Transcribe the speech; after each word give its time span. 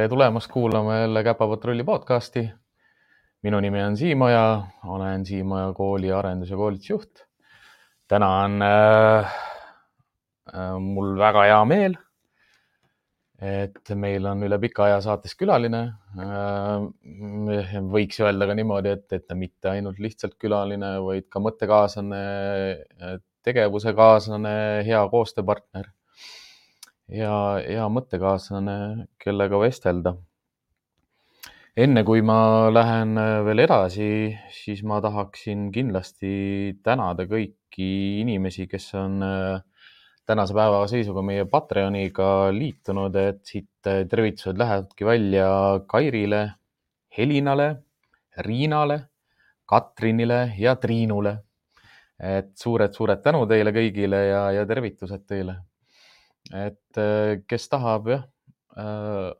tere 0.00 0.08
tulemast 0.08 0.48
kuulama 0.48 0.94
jälle 0.96 1.24
Käpapatrulli 1.24 1.84
podcasti. 1.84 2.50
minu 3.42 3.60
nimi 3.60 3.82
on 3.82 3.96
Siimoja, 3.96 4.62
olen 4.86 5.26
Siimoja 5.26 5.72
kooli 5.72 6.08
arendus- 6.08 6.50
ja 6.50 6.56
koolitusjuht. 6.56 7.10
täna 8.08 8.28
on 8.36 8.62
äh, 8.62 9.34
äh, 10.54 10.80
mul 10.80 11.18
väga 11.18 11.42
hea 11.42 11.64
meel, 11.64 11.98
et 13.40 13.92
meil 13.94 14.24
on 14.26 14.42
üle 14.42 14.58
pika 14.58 14.84
aja 14.84 15.00
saates 15.00 15.36
külaline 15.36 15.82
äh,. 16.16 17.84
võiks 17.92 18.24
öelda 18.24 18.48
ka 18.48 18.56
niimoodi, 18.56 18.96
et, 18.96 19.12
et 19.12 19.26
ta 19.26 19.34
mitte 19.34 19.68
ainult 19.68 19.98
lihtsalt 19.98 20.38
külaline, 20.40 20.96
vaid 21.04 21.28
ka 21.28 21.44
mõttekaaslane, 21.44 22.24
tegevuse 23.44 23.92
kaaslane, 23.92 24.56
hea 24.88 25.08
koostööpartner 25.12 25.92
ja 27.10 27.60
hea 27.62 27.86
mõttekaaslane, 27.90 29.06
kellega 29.20 29.60
vestelda. 29.60 30.14
enne 31.80 32.02
kui 32.04 32.20
ma 32.20 32.68
lähen 32.70 33.14
veel 33.46 33.62
edasi, 33.64 34.36
siis 34.52 34.82
ma 34.84 35.00
tahaksin 35.00 35.70
kindlasti 35.72 36.32
tänada 36.84 37.24
kõiki 37.30 37.90
inimesi, 38.20 38.66
kes 38.68 38.90
on 38.98 39.22
äh, 39.24 39.62
tänase 40.26 40.54
päeva 40.54 40.82
seisuga 40.90 41.22
meie 41.22 41.46
Patreoniga 41.50 42.50
liitunud, 42.54 43.16
et 43.16 43.40
siit 43.46 43.70
tervitused 43.82 44.58
lähevadki 44.58 45.06
välja 45.06 45.48
Kairile, 45.88 46.42
Helinale, 47.16 47.70
Riinale, 48.46 49.00
Katrinile 49.66 50.42
ja 50.58 50.76
Triinule. 50.76 51.38
et 52.20 52.50
suured-suured 52.60 53.22
tänu 53.24 53.46
teile 53.48 53.72
kõigile 53.72 54.18
ja, 54.26 54.40
ja 54.52 54.66
tervitused 54.68 55.22
teile 55.24 55.54
et 56.54 56.98
äh, 56.98 57.40
kes 57.48 57.68
tahab 57.70 58.10
jah, 58.10 58.26
äh, 58.78 59.30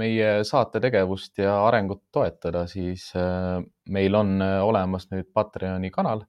meie 0.00 0.30
saate 0.46 0.80
tegevust 0.82 1.38
ja 1.38 1.60
arengut 1.68 2.02
toetada, 2.12 2.64
siis 2.70 3.10
äh, 3.18 3.60
meil 3.94 4.18
on 4.18 4.40
olemas 4.42 5.06
nüüd 5.12 5.30
Patreoni 5.34 5.90
kanal, 5.94 6.24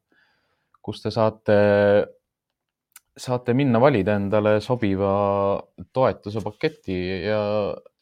kus 0.81 1.01
te 1.01 1.11
saate, 1.13 1.57
saate 3.17 3.55
minna 3.57 3.81
valida 3.81 4.15
endale 4.19 4.59
sobiva 4.61 5.13
toetuse 5.93 6.43
paketi 6.45 6.99
ja 7.25 7.41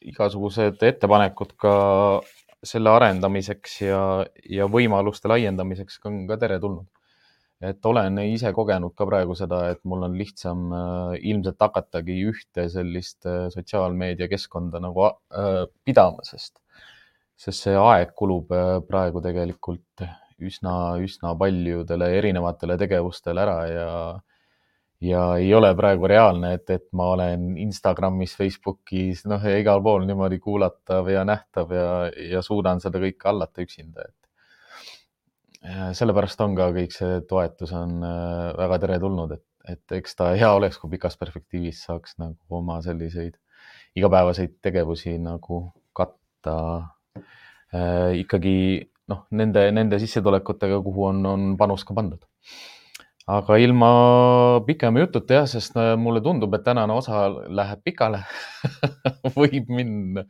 igasugused 0.00 0.80
ettepanekud 0.84 1.56
ka 1.60 1.74
selle 2.64 2.92
arendamiseks 2.92 3.80
ja, 3.86 4.00
ja 4.52 4.68
võimaluste 4.68 5.32
laiendamiseks 5.32 6.00
on 6.08 6.26
ka 6.28 6.36
teretulnud 6.40 6.88
et 7.60 7.86
olen 7.86 8.16
ise 8.24 8.52
kogenud 8.56 8.94
ka 8.96 9.06
praegu 9.08 9.36
seda, 9.36 9.66
et 9.74 9.82
mul 9.88 10.06
on 10.06 10.16
lihtsam 10.16 10.70
äh, 10.72 11.18
ilmselt 11.32 11.60
hakatagi 11.60 12.16
ühte 12.30 12.66
sellist 12.72 13.28
äh, 13.28 13.48
sotsiaalmeediakeskkonda 13.52 14.80
nagu 14.80 15.04
äh, 15.10 15.66
pidama, 15.84 16.24
sest, 16.24 16.56
sest 17.36 17.68
see 17.68 17.76
aeg 17.76 18.14
kulub 18.16 18.52
praegu 18.88 19.20
tegelikult 19.24 20.06
üsna, 20.40 20.96
üsna 21.04 21.34
paljudele 21.36 22.08
erinevatele 22.16 22.78
tegevustele 22.80 23.44
ära 23.44 23.58
ja 23.68 23.88
ja 25.00 25.20
ei 25.40 25.48
ole 25.56 25.70
praegu 25.76 26.08
reaalne, 26.10 26.54
et, 26.58 26.68
et 26.70 26.86
ma 26.92 27.06
olen 27.14 27.54
Instagramis, 27.60 28.34
Facebookis, 28.36 29.24
noh, 29.28 29.44
igal 29.48 29.80
pool 29.84 30.04
niimoodi 30.08 30.38
kuulatav 30.44 31.08
ja 31.08 31.24
nähtav 31.24 31.72
ja, 31.72 31.92
ja 32.34 32.42
suudan 32.44 32.82
seda 32.84 33.00
kõike 33.00 33.30
hallata 33.30 33.64
üksinda, 33.64 34.04
et 34.04 34.19
sellepärast 35.60 36.40
on 36.40 36.56
ka 36.56 36.70
kõik 36.72 36.94
see 36.94 37.20
toetus 37.28 37.72
on 37.76 38.00
äh, 38.06 38.50
väga 38.56 38.78
teretulnud, 38.84 39.34
et, 39.36 39.44
et 39.68 39.96
eks 40.00 40.16
ta 40.16 40.30
hea 40.32 40.48
oleks, 40.56 40.78
kui 40.80 40.90
pikas 40.94 41.18
perspektiivis 41.20 41.84
saaks 41.88 42.16
nagu 42.22 42.60
oma 42.60 42.80
selliseid 42.84 43.36
igapäevaseid 43.98 44.56
tegevusi 44.64 45.18
nagu 45.20 45.62
katta 45.96 46.56
äh, 47.16 48.16
ikkagi 48.22 48.56
noh, 49.10 49.24
nende, 49.36 49.66
nende 49.74 49.98
sissetulekutega, 50.00 50.80
kuhu 50.84 51.08
on, 51.10 51.24
on 51.26 51.48
panus 51.60 51.84
ka 51.84 51.96
pandud. 51.96 52.22
Aga 53.30 53.56
ilma 53.62 53.90
pikema 54.66 55.04
jututa 55.04 55.40
jah, 55.40 55.46
sest 55.50 55.76
äh, 55.78 55.94
mulle 56.00 56.22
tundub, 56.24 56.54
et 56.56 56.64
tänane 56.66 56.94
osa 56.96 57.28
läheb 57.30 57.82
pikale 57.86 58.24
võib 59.38 59.70
minna 59.70 60.26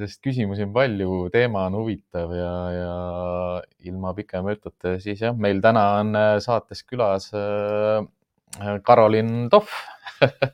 sest 0.00 0.22
küsimusi 0.24 0.64
on 0.64 0.72
palju, 0.74 1.10
teema 1.34 1.66
on 1.68 1.76
huvitav 1.80 2.32
ja, 2.36 2.52
ja 2.74 2.94
ilma 3.88 4.14
pikema 4.16 4.54
jututa, 4.54 4.96
siis 5.02 5.22
jah, 5.24 5.36
meil 5.36 5.60
täna 5.64 5.84
on 6.00 6.16
äh, 6.18 6.32
saates 6.44 6.84
külas 6.88 7.30
äh, 7.36 8.00
Karolin 8.86 9.48
Tohv 9.52 9.70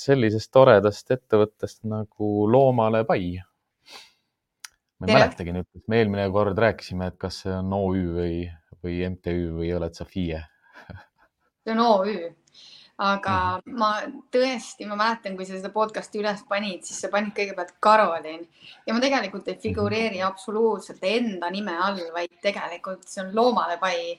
sellisest 0.00 0.48
toredast 0.54 1.10
ettevõttest 1.12 1.82
nagu 1.84 2.46
Loomale 2.48 3.02
Pai. 3.04 3.34
ma 4.96 5.08
ei 5.10 5.18
mäletagi 5.18 5.52
nüüd, 5.52 5.66
me 5.92 5.98
eelmine 6.00 6.24
kord 6.32 6.56
rääkisime, 6.56 7.10
et 7.10 7.18
kas 7.20 7.42
see 7.42 7.52
on 7.52 7.74
OÜ 7.76 8.06
või, 8.14 8.38
või 8.84 9.00
MTÜ 9.10 9.36
või 9.56 9.72
oled 9.76 9.94
sa 9.96 10.08
FIE 10.08 10.42
see 11.64 11.74
on 11.74 11.82
OÜ 11.82 12.34
aga 12.96 13.36
mm 13.60 13.74
ma 13.76 13.90
tõesti, 14.32 14.86
ma 14.88 14.96
mäletan, 14.96 15.34
kui 15.36 15.44
sa 15.44 15.52
seda 15.58 15.68
podcast'i 15.72 16.22
üles 16.22 16.40
panid, 16.48 16.86
siis 16.86 17.02
sa 17.02 17.10
panid 17.12 17.34
kõigepealt 17.36 17.74
Karolin 17.82 18.46
ja 18.86 18.94
ma 18.94 19.02
tegelikult 19.02 19.50
ei 19.52 19.58
figureeri 19.60 20.22
mhm. 20.22 20.30
absoluutselt 20.30 21.04
enda 21.04 21.50
nime 21.52 21.74
all, 21.76 22.00
vaid 22.14 22.38
tegelikult 22.42 23.04
see 23.04 23.20
on 23.24 23.34
loomale 23.36 23.76
pai. 23.82 24.16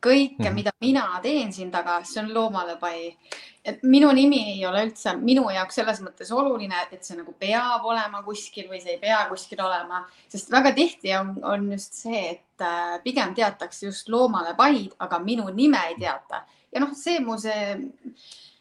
Kõike 0.00 0.38
mm, 0.38 0.46
-hmm. 0.46 0.54
mida 0.54 0.72
mina 0.80 1.04
teen 1.22 1.52
siin 1.52 1.70
taga, 1.70 2.00
see 2.04 2.22
on 2.22 2.34
loomale 2.34 2.76
pai. 2.80 3.16
et 3.64 3.82
minu 3.82 4.08
nimi 4.12 4.38
ei 4.54 4.66
ole 4.66 4.86
üldse 4.86 5.12
minu 5.20 5.42
jaoks 5.52 5.74
selles 5.74 5.98
mõttes 6.00 6.30
oluline, 6.32 6.74
et 6.92 7.04
see 7.04 7.16
nagu 7.16 7.34
peab 7.38 7.84
olema 7.84 8.22
kuskil 8.22 8.70
või 8.70 8.80
see 8.80 8.94
ei 8.94 8.98
pea 8.98 9.26
kuskil 9.28 9.60
olema, 9.60 10.06
sest 10.28 10.50
väga 10.50 10.72
tihti 10.72 11.12
on, 11.18 11.34
on 11.42 11.72
just 11.72 11.92
see, 11.92 12.22
et 12.30 12.64
äh, 12.64 13.02
pigem 13.04 13.34
teatakse 13.34 13.86
just 13.86 14.08
loomale 14.08 14.54
paid, 14.56 14.94
aga 14.98 15.18
minu 15.18 15.50
nime 15.52 15.82
ei 15.88 15.98
teata 16.00 16.46
ja 16.72 16.80
noh, 16.80 16.94
see 16.94 17.20
mu 17.20 17.36
see 17.38 17.76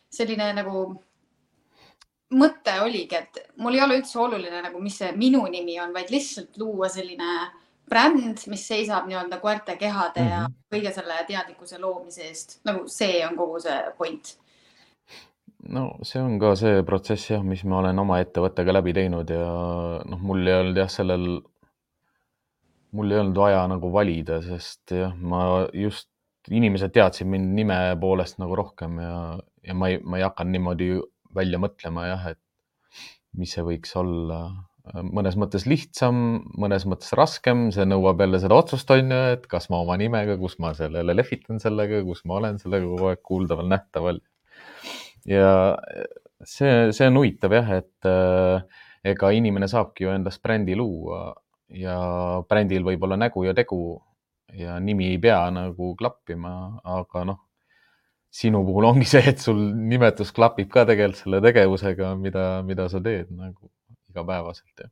selline 0.10 0.52
nagu 0.58 0.84
mõte 2.36 2.76
oligi, 2.84 3.18
et 3.18 3.40
mul 3.58 3.78
ei 3.78 3.84
ole 3.86 4.00
üldse 4.02 4.20
oluline 4.22 4.62
nagu, 4.66 4.82
mis 4.82 5.00
see 5.02 5.12
minu 5.18 5.46
nimi 5.50 5.80
on, 5.82 5.94
vaid 5.96 6.12
lihtsalt 6.14 6.60
luua 6.62 6.90
selline 6.92 7.32
bränd, 7.90 8.46
mis 8.52 8.66
seisab 8.68 9.08
nii-öelda 9.10 9.40
koerte 9.42 9.76
kehade 9.78 10.22
mm 10.22 10.28
-hmm. 10.28 10.32
ja 10.32 10.42
mhm. 10.44 10.54
kõige 10.76 10.94
selle 10.94 11.24
teadlikkuse 11.28 11.80
loomise 11.80 12.28
eest. 12.28 12.60
nagu 12.66 12.88
see 12.88 13.26
on 13.28 13.38
kogu 13.38 13.60
see 13.60 13.80
point. 13.98 14.38
no 15.70 15.86
see 16.04 16.22
on 16.22 16.40
ka 16.40 16.56
see 16.56 16.84
protsess 16.84 17.32
jah, 17.32 17.44
mis 17.44 17.64
ma 17.64 17.80
olen 17.80 18.00
oma 18.00 18.20
ettevõttega 18.20 18.74
läbi 18.74 18.94
teinud 18.94 19.30
ja 19.30 19.48
noh, 20.06 20.20
mul 20.20 20.48
ei 20.48 20.60
olnud 20.60 20.78
jah, 20.78 20.90
sellel, 20.90 21.42
mul 22.92 23.12
ei 23.12 23.20
olnud 23.20 23.38
vaja 23.38 23.68
nagu 23.68 23.92
valida, 23.94 24.42
sest 24.42 24.92
jah, 24.92 25.16
ma 25.16 25.68
just 25.74 26.10
inimesed 26.50 26.92
teadsid 26.96 27.28
mind 27.28 27.54
nime 27.56 27.78
poolest 28.02 28.40
nagu 28.40 28.56
rohkem 28.56 29.00
ja, 29.04 29.40
ja 29.64 29.74
ma 29.74 29.90
ei, 29.90 30.00
ma 30.04 30.18
ei 30.18 30.24
hakanud 30.24 30.56
niimoodi 30.56 30.90
välja 31.36 31.60
mõtlema 31.62 32.08
jah, 32.08 32.28
et 32.34 32.40
mis 33.38 33.54
see 33.54 33.66
võiks 33.66 33.94
olla. 34.00 34.40
Mõnes 34.94 35.36
mõttes 35.40 35.66
lihtsam, 35.70 36.22
mõnes 36.60 36.86
mõttes 36.90 37.14
raskem, 37.18 37.68
see 37.76 37.86
nõuab 37.88 38.22
jälle 38.24 38.40
seda 38.42 38.58
otsust, 38.58 38.90
on 38.94 39.14
ju, 39.14 39.20
et 39.36 39.46
kas 39.52 39.70
ma 39.70 39.82
oma 39.84 39.98
nimega, 40.02 40.38
kus 40.42 40.58
ma 40.64 40.74
sellele 40.78 41.16
lehvitan 41.16 41.62
sellega, 41.62 42.02
kus 42.08 42.24
ma 42.30 42.40
olen 42.40 42.60
sellega 42.62 42.88
kogu 42.90 43.10
aeg 43.12 43.24
kuuldaval, 43.26 43.70
nähtaval. 43.70 44.22
ja 45.30 45.52
see, 46.46 46.90
see 46.96 47.10
on 47.10 47.20
huvitav 47.22 47.54
jah, 47.54 47.74
et 47.82 48.10
äh, 48.10 48.86
ega 49.14 49.32
inimene 49.36 49.70
saabki 49.70 50.08
ju 50.08 50.14
endast 50.14 50.42
brändi 50.44 50.78
luua 50.78 51.34
ja 51.70 51.98
brändil 52.50 52.86
võib 52.88 53.04
olla 53.06 53.20
nägu 53.20 53.46
ja 53.46 53.54
tegu 53.54 54.00
ja 54.58 54.80
nimi 54.82 55.12
ei 55.14 55.20
pea 55.22 55.44
nagu 55.54 55.94
klappima, 56.00 56.54
aga 56.98 57.26
noh, 57.30 57.44
sinu 58.34 58.64
puhul 58.66 58.90
ongi 58.90 59.06
see, 59.10 59.22
et 59.32 59.42
sul 59.42 59.60
nimetus 59.90 60.34
klapib 60.34 60.72
ka 60.74 60.86
tegelikult 60.90 61.24
selle 61.24 61.44
tegevusega, 61.46 62.16
mida, 62.18 62.48
mida 62.66 62.90
sa 62.90 63.02
teed 63.04 63.30
nagu 63.34 63.70
igapäevaselt 64.10 64.84
ja. 64.84 64.90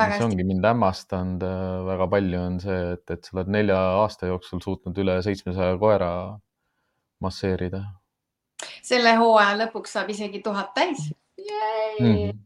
mis 0.00 0.24
ongi 0.24 0.46
mind 0.46 0.66
hämmastanud 0.66 1.44
äh, 1.46 1.86
väga 1.88 2.10
palju, 2.14 2.42
on 2.42 2.60
see, 2.62 2.80
et, 2.96 3.06
et 3.14 3.24
sa 3.24 3.36
oled 3.36 3.52
nelja 3.56 3.78
aasta 4.02 4.30
jooksul 4.30 4.62
suutnud 4.64 4.98
üle 5.02 5.20
seitsmesaja 5.26 5.78
koera 5.80 6.10
masseerida. 7.20 7.84
selle 8.82 9.14
hooaja 9.20 9.56
lõpuks 9.64 9.96
saab 9.98 10.12
isegi 10.12 10.42
tuhat 10.44 10.74
täis. 10.76 11.10
Mm. 12.00 12.36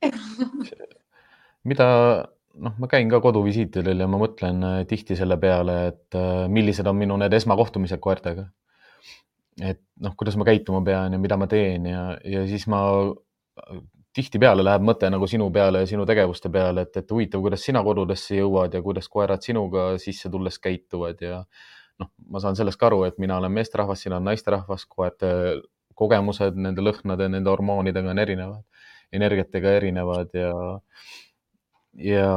mida 1.71 1.87
noh, 2.55 2.75
ma 2.79 2.89
käin 2.91 3.11
ka 3.11 3.21
koduvisiitidel 3.23 4.05
ja 4.05 4.09
ma 4.11 4.21
mõtlen 4.21 4.61
äh, 4.67 4.77
tihti 4.91 5.17
selle 5.19 5.39
peale, 5.41 5.79
et 5.93 6.19
äh, 6.19 6.45
millised 6.53 6.87
on 6.91 6.99
minu 6.99 7.17
need 7.21 7.35
esmakohtumised 7.41 8.03
koertega. 8.03 8.47
et 9.63 9.83
noh, 10.03 10.15
kuidas 10.19 10.35
ma 10.39 10.47
käituma 10.47 10.81
pean 10.87 11.15
ja 11.15 11.19
mida 11.23 11.37
ma 11.39 11.47
teen 11.51 11.87
ja, 11.87 12.07
ja 12.27 12.43
siis 12.51 12.67
ma 12.67 12.81
tihtipeale 14.15 14.65
läheb 14.65 14.85
mõte 14.87 15.09
nagu 15.11 15.27
sinu 15.31 15.49
peale 15.55 15.83
ja 15.83 15.91
sinu 15.91 16.07
tegevuste 16.07 16.51
peale, 16.53 16.87
et, 16.87 16.97
et 17.01 17.11
huvitav, 17.11 17.43
kuidas 17.43 17.65
sina 17.67 17.83
kodudesse 17.85 18.39
jõuad 18.39 18.75
ja 18.75 18.83
kuidas 18.83 19.09
koerad 19.11 19.43
sinuga 19.43 19.95
sisse 20.03 20.31
tulles 20.31 20.59
käituvad 20.63 21.23
ja 21.25 21.41
noh, 22.01 22.11
ma 22.31 22.43
saan 22.43 22.59
sellest 22.59 22.79
ka 22.81 22.89
aru, 22.91 23.03
et 23.09 23.19
mina 23.23 23.39
olen 23.41 23.53
meesterahvas, 23.55 24.05
sina 24.05 24.19
oled 24.19 24.29
naisterahvas, 24.31 24.87
koerte, 24.91 25.31
kogemused 25.99 26.59
nende 26.59 26.83
lõhnade, 26.83 27.29
nende 27.31 27.51
hormoonidega 27.51 28.11
on 28.15 28.23
erinevad, 28.23 28.87
energiatega 29.15 29.77
erinevad 29.81 30.35
ja, 30.39 30.53
ja 32.03 32.29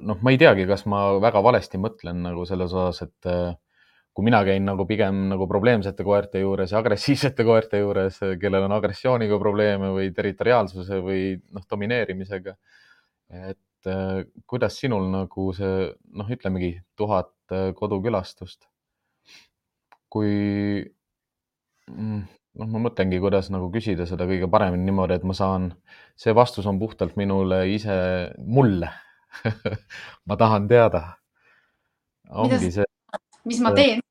noh, 0.00 0.22
ma 0.22 0.34
ei 0.34 0.38
teagi, 0.40 0.66
kas 0.70 0.86
ma 0.90 1.04
väga 1.22 1.42
valesti 1.44 1.80
mõtlen 1.82 2.22
nagu 2.26 2.46
selles 2.48 2.74
osas, 2.74 3.06
et 3.06 3.32
kui 4.12 4.26
mina 4.26 4.42
käin 4.44 4.66
nagu 4.68 4.84
pigem 4.88 5.26
nagu 5.30 5.46
probleemsete 5.48 6.04
koerte 6.04 6.42
juures 6.42 6.72
ja 6.72 6.80
agressiivsete 6.82 7.44
koerte 7.48 7.80
juures, 7.80 8.20
kellel 8.40 8.68
on 8.68 8.76
agressiooniga 8.76 9.38
probleeme 9.40 9.92
või 9.94 10.10
territoriaalsuse 10.16 11.00
või 11.04 11.22
noh, 11.52 11.64
domineerimisega. 11.70 12.56
et 13.48 13.88
äh, 13.88 14.24
kuidas 14.46 14.76
sinul 14.80 15.08
nagu 15.12 15.48
see 15.56 15.88
noh, 16.18 16.28
ütlemegi 16.28 16.74
tuhat 16.96 17.32
äh, 17.52 17.72
kodukülastust. 17.78 18.68
kui 20.12 20.84
mm, 21.88 22.20
noh, 22.60 22.68
ma 22.68 22.84
mõtlengi, 22.84 23.20
kuidas 23.22 23.48
nagu 23.52 23.70
küsida 23.72 24.04
seda 24.08 24.28
kõige 24.28 24.48
paremini 24.52 24.90
niimoodi, 24.90 25.16
et 25.16 25.24
ma 25.24 25.36
saan, 25.36 25.70
see 26.20 26.34
vastus 26.36 26.68
on 26.68 26.76
puhtalt 26.82 27.16
minule 27.16 27.64
ise, 27.72 27.96
mulle 28.44 28.92
ma 30.28 30.36
tahan 30.36 30.68
teada. 30.68 31.06
ongi 32.28 32.68
see. 32.68 32.84
Mis 33.48 33.62
ma 33.64 33.72
teen? 33.76 34.02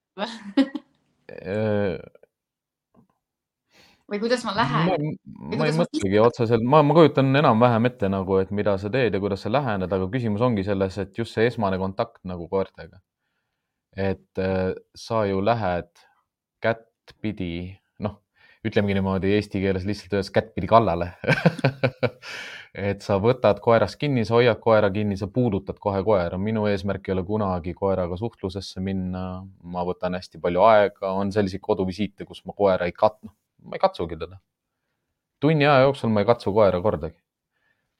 Või 4.12 4.19
kuidas 4.19 4.44
ma 4.44 4.54
lähen? 4.57 5.16
ma 5.56 5.68
ei 5.69 5.75
mõtlegi 5.78 6.19
otseselt, 6.19 6.66
ma, 6.68 6.81
ma 6.83 6.95
kujutan 6.98 7.31
enam-vähem 7.39 7.88
ette 7.92 8.10
nagu, 8.12 8.42
et 8.44 8.51
mida 8.56 8.75
sa 8.81 8.92
teed 8.92 9.16
ja 9.16 9.22
kuidas 9.24 9.45
sa 9.45 9.51
lähened, 9.54 9.92
aga 9.92 10.10
küsimus 10.12 10.44
ongi 10.44 10.66
selles, 10.68 10.98
et 11.00 11.16
just 11.18 11.38
see 11.38 11.48
esmane 11.48 11.80
kontakt 11.80 12.19
nagu 12.28 12.50
koertega. 12.51 13.00
et 13.95 14.39
äh, 14.39 14.72
sa 14.95 15.25
ju 15.28 15.42
lähed 15.44 15.89
kättpidi 16.63 17.81
ütlemegi 18.68 18.98
niimoodi 18.98 19.34
eesti 19.36 19.62
keeles 19.63 19.86
lihtsalt 19.88 20.18
öeldes 20.18 20.31
kättpidi 20.34 20.69
kallale 20.69 21.12
et 22.73 23.03
sa 23.03 23.18
võtad 23.19 23.59
koerast 23.63 23.97
kinni, 24.00 24.23
sa 24.27 24.38
hoiad 24.38 24.59
koera 24.63 24.89
kinni, 24.94 25.18
sa 25.19 25.27
puudutad 25.27 25.79
kohe 25.79 26.03
koera. 26.03 26.38
minu 26.38 26.65
eesmärk 26.68 27.09
ei 27.09 27.13
ole 27.13 27.23
kunagi 27.27 27.73
koeraga 27.73 28.18
suhtlusesse 28.18 28.79
minna. 28.79 29.44
ma 29.63 29.83
võtan 29.88 30.15
hästi 30.15 30.39
palju 30.39 30.63
aega, 30.63 31.12
on 31.12 31.31
selliseid 31.31 31.62
koduvisiite, 31.62 32.25
kus 32.25 32.45
ma 32.45 32.53
koera 32.53 32.85
ei 32.85 32.95
kat-, 32.95 33.19
ma 33.63 33.75
ei 33.75 33.79
katsugi 33.79 34.18
teda. 34.18 34.39
tunni 35.39 35.65
aja 35.65 35.81
jooksul 35.88 36.09
ma 36.09 36.21
ei 36.23 36.25
katsu 36.25 36.53
koera 36.53 36.81
kordagi. 36.81 37.18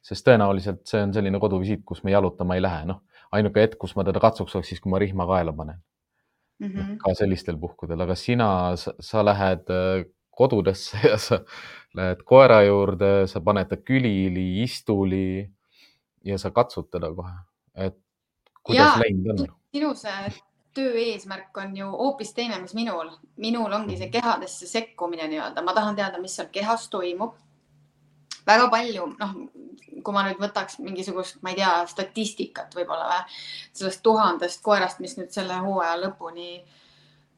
sest 0.01 0.25
tõenäoliselt 0.27 0.85
see 0.88 1.03
on 1.03 1.13
selline 1.13 1.39
koduvisiit, 1.39 1.83
kus 1.85 2.03
me 2.03 2.12
jalutama 2.12 2.56
ei 2.56 2.62
lähe, 2.62 2.85
noh, 2.85 3.03
ainuke 3.31 3.62
hetk, 3.62 3.77
kus 3.77 3.95
ma 3.95 4.03
teda 4.07 4.19
katsuks, 4.19 4.56
oleks 4.56 4.71
siis, 4.74 4.79
kui 4.81 4.89
ma 4.89 5.00
rihma 5.00 5.27
kaela 5.27 5.53
panen 5.53 5.81
mm. 6.59 6.67
-hmm. 6.67 6.97
ka 6.97 7.13
sellistel 7.13 7.57
puhkudel, 7.57 8.01
aga 8.01 8.15
sina, 8.15 8.47
sa 8.77 9.25
lähed 9.25 9.69
kodudesse 10.41 10.99
ja 11.11 11.17
sa 11.21 11.41
lähed 11.97 12.23
koera 12.27 12.61
juurde, 12.65 13.11
sa 13.27 13.41
paned 13.43 13.69
ta 13.69 13.77
külili, 13.77 14.63
istuli 14.63 15.43
ja 16.25 16.38
sa 16.41 16.51
katsud 16.55 16.89
teda 16.91 17.11
kohe, 17.15 17.33
et 17.75 17.97
kuidas 18.63 18.99
läinud 19.01 19.33
on? 19.33 19.51
sinu 19.71 19.93
see 19.97 20.31
töö 20.75 20.95
eesmärk 20.95 21.57
on 21.57 21.75
ju 21.77 21.88
hoopis 21.91 22.33
teine, 22.33 22.59
mis 22.61 22.73
minul. 22.73 23.11
minul 23.38 23.73
ongi 23.73 23.97
see 23.99 24.11
kehadesse 24.11 24.67
sekkumine 24.67 25.27
nii-öelda, 25.27 25.63
ma 25.63 25.73
tahan 25.75 25.95
teada, 25.95 26.21
mis 26.21 26.35
seal 26.35 26.47
kehas 26.51 26.88
toimub. 26.89 27.35
väga 28.47 28.69
palju, 28.71 29.07
noh, 29.19 29.33
kui 30.01 30.13
ma 30.15 30.23
nüüd 30.25 30.39
võtaks 30.41 30.79
mingisugust, 30.79 31.41
ma 31.43 31.51
ei 31.51 31.59
tea, 31.59 31.73
statistikat 31.91 32.75
võib-olla 32.75 33.09
või 33.11 33.35
sellest 33.81 34.01
tuhandest 34.03 34.63
koerast, 34.63 35.03
mis 35.03 35.17
nüüd 35.19 35.29
selle 35.35 35.59
hooaja 35.61 35.99
lõpuni 36.05 36.47
äh, 36.55 36.81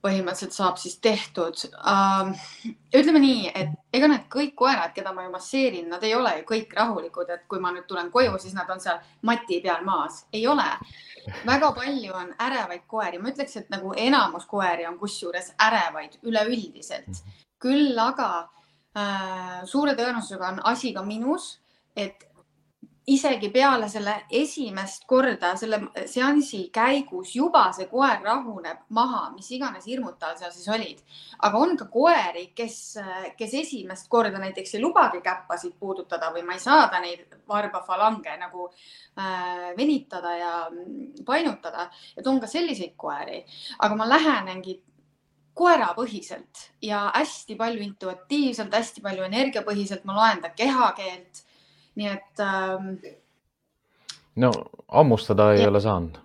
põhimõtteliselt 0.03 0.55
saab 0.55 0.79
siis 0.81 0.97
tehtud 1.03 1.61
uh,. 1.79 2.31
ütleme 2.95 3.21
nii, 3.23 3.51
et 3.55 3.95
ega 3.95 4.09
need 4.11 4.25
kõik 4.31 4.53
koerad, 4.59 4.91
keda 4.95 5.13
ma 5.15 5.25
ju 5.25 5.31
masseerin, 5.33 5.87
nad 5.91 6.03
ei 6.03 6.15
ole 6.17 6.33
ju 6.39 6.47
kõik 6.49 6.75
rahulikud, 6.77 7.31
et 7.31 7.45
kui 7.51 7.61
ma 7.63 7.71
nüüd 7.75 7.87
tulen 7.87 8.11
koju, 8.11 8.35
siis 8.41 8.55
nad 8.57 8.69
on 8.73 8.83
seal 8.83 8.99
mati 9.29 9.61
peal 9.63 9.85
maas, 9.87 10.23
ei 10.33 10.45
ole. 10.47 10.67
väga 11.47 11.71
palju 11.77 12.13
on 12.19 12.33
ärevaid 12.47 12.83
koeri, 12.87 13.21
ma 13.21 13.31
ütleks, 13.31 13.55
et 13.61 13.71
nagu 13.71 13.93
enamus 13.97 14.45
koeri 14.49 14.87
on 14.89 14.99
kusjuures 14.99 15.53
ärevaid 15.69 16.19
üleüldiselt. 16.23 17.23
küll 17.63 17.99
aga 17.99 18.29
uh, 18.43 19.63
suure 19.65 19.95
tõenäosusega 19.95 20.51
on 20.51 20.61
asi 20.67 20.91
ka 20.93 21.03
minus, 21.07 21.59
et 21.95 22.27
isegi 23.07 23.49
peale 23.51 23.89
selle 23.91 24.13
esimest 24.31 25.03
korda 25.07 25.53
selle 25.59 25.79
seansi 26.07 26.69
käigus 26.73 27.33
juba 27.35 27.65
see 27.75 27.89
koer 27.91 28.21
rahuneb 28.23 28.85
maha, 28.95 29.25
mis 29.35 29.49
iganes 29.51 29.87
hirmud 29.89 30.15
tal 30.19 30.37
seal 30.39 30.53
siis 30.55 30.69
olid. 30.71 31.01
aga 31.43 31.57
on 31.59 31.75
ka 31.77 31.89
koeri, 31.91 32.45
kes, 32.55 32.77
kes 33.37 33.57
esimest 33.63 34.07
korda 34.09 34.39
näiteks 34.39 34.75
ei 34.75 34.81
lubagi 34.81 35.19
käppasid 35.25 35.75
puudutada 35.79 36.31
või 36.31 36.45
ma 36.47 36.55
ei 36.55 36.63
saada 36.63 37.01
neid 37.03 37.27
varbafalange 37.47 38.37
nagu 38.39 38.69
äh, 38.69 39.75
venitada 39.77 40.35
ja 40.37 40.55
painutada. 41.25 41.89
et 42.17 42.27
on 42.27 42.39
ka 42.39 42.47
selliseid 42.47 42.95
koeri, 42.95 43.43
aga 43.79 43.95
ma 43.95 44.07
lähenengi 44.09 44.79
koerapõhiselt 45.53 46.69
ja 46.81 47.09
hästi 47.13 47.55
palju 47.55 47.83
intuitiivselt, 47.83 48.73
hästi 48.73 49.01
palju 49.01 49.27
energiapõhiselt, 49.27 50.05
ma 50.05 50.15
loen 50.15 50.41
ta 50.41 50.49
kehakeelt 50.55 51.43
nii 51.95 52.07
et 52.07 52.39
ähm,. 52.39 52.95
no 54.35 54.51
hammustada 54.87 55.53
ei 55.53 55.61
ja. 55.61 55.69
ole 55.69 55.81
saanud. 55.81 56.17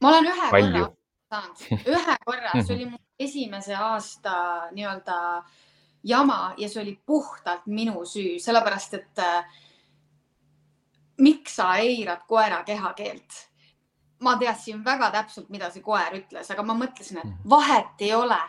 ma 0.00 0.08
olen 0.08 0.30
ühe 0.32 0.50
Palju. 0.50 0.84
korra 0.84 0.96
saanud, 1.30 1.66
ühe 1.86 2.16
korra, 2.24 2.62
see 2.62 2.74
oli 2.76 2.86
mu 2.92 2.98
esimese 3.18 3.76
aasta 3.76 4.36
nii-öelda 4.72 5.18
jama 6.04 6.54
ja 6.56 6.68
see 6.68 6.82
oli 6.82 6.98
puhtalt 7.06 7.66
minu 7.66 8.04
süü, 8.04 8.38
sellepärast 8.40 8.94
et 8.94 9.18
äh, 9.18 9.60
miks 11.18 11.56
sa 11.56 11.76
eirad 11.82 12.26
koera 12.28 12.62
kehakeelt? 12.64 13.44
ma 14.20 14.36
teadsin 14.40 14.84
väga 14.84 15.10
täpselt, 15.12 15.50
mida 15.52 15.68
see 15.70 15.82
koer 15.84 16.14
ütles, 16.16 16.48
aga 16.50 16.62
ma 16.64 16.72
mõtlesin, 16.78 17.18
et 17.20 17.26
mhm. 17.28 17.48
vahet 17.50 18.00
ei 18.00 18.14
ole. 18.14 18.40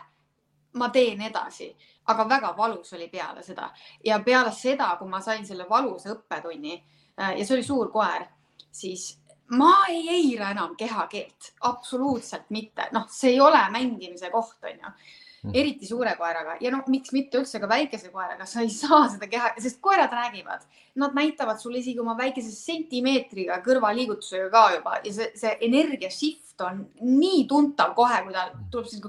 ma 0.78 0.90
teen 0.94 1.22
edasi 1.22 1.72
aga 2.08 2.26
väga 2.30 2.54
valus 2.58 2.94
oli 2.94 3.10
peale 3.12 3.44
seda. 3.44 3.70
Ja 4.06 4.20
peale 4.24 4.52
seda, 4.56 4.94
kui 5.00 5.10
ma 5.10 5.22
sain 5.22 5.46
selle 5.46 5.68
valusa 5.70 6.14
õppetunni 6.16 6.74
äh, 6.76 7.38
ja 7.40 7.46
see 7.46 7.58
oli 7.58 7.68
suur 7.68 7.92
koer, 7.92 8.28
siis 8.72 9.12
ma 9.58 9.86
ei 9.92 10.08
eira 10.12 10.52
enam 10.52 10.76
kehakeelt, 10.80 11.54
absoluutselt 11.70 12.50
mitte, 12.50 12.90
noh, 12.96 13.08
see 13.12 13.36
ei 13.36 13.40
ole 13.40 13.62
mängimise 13.72 14.32
koht, 14.34 14.58
onju 14.64 14.92
mm. 15.48 15.54
eriti 15.54 15.88
suure 15.88 16.16
koeraga. 16.20 16.58
Ja 16.64 16.72
noh, 16.74 16.84
miks 16.92 17.14
mitte 17.16 17.40
üldse 17.42 17.62
ka 17.64 17.70
väikese 17.70 18.12
koeraga, 18.14 18.48
sa 18.50 18.64
ei 18.66 18.72
saa 18.74 19.06
seda 19.12 19.30
keha, 19.32 19.54
sest 19.64 19.80
koerad 19.84 20.14
räägivad, 20.14 20.66
nad 21.02 21.16
näitavad 21.18 21.62
sulle 21.62 21.82
isegi 21.82 22.02
oma 22.04 22.18
väikese 22.18 22.52
sentimeetriga 22.56 23.62
kõrvaliigutusega 23.66 24.50
ka 24.54 24.66
juba. 24.78 24.98
Ja 25.06 25.16
see, 25.20 25.32
see 25.40 25.56
energia 25.70 26.12
shift 26.14 26.62
on 26.66 26.84
nii 27.04 27.46
tuntav 27.50 27.96
kohe, 27.98 28.22
kui 28.26 28.36
ta 28.36 28.50
tuleb 28.72 28.90
siis 28.90 29.04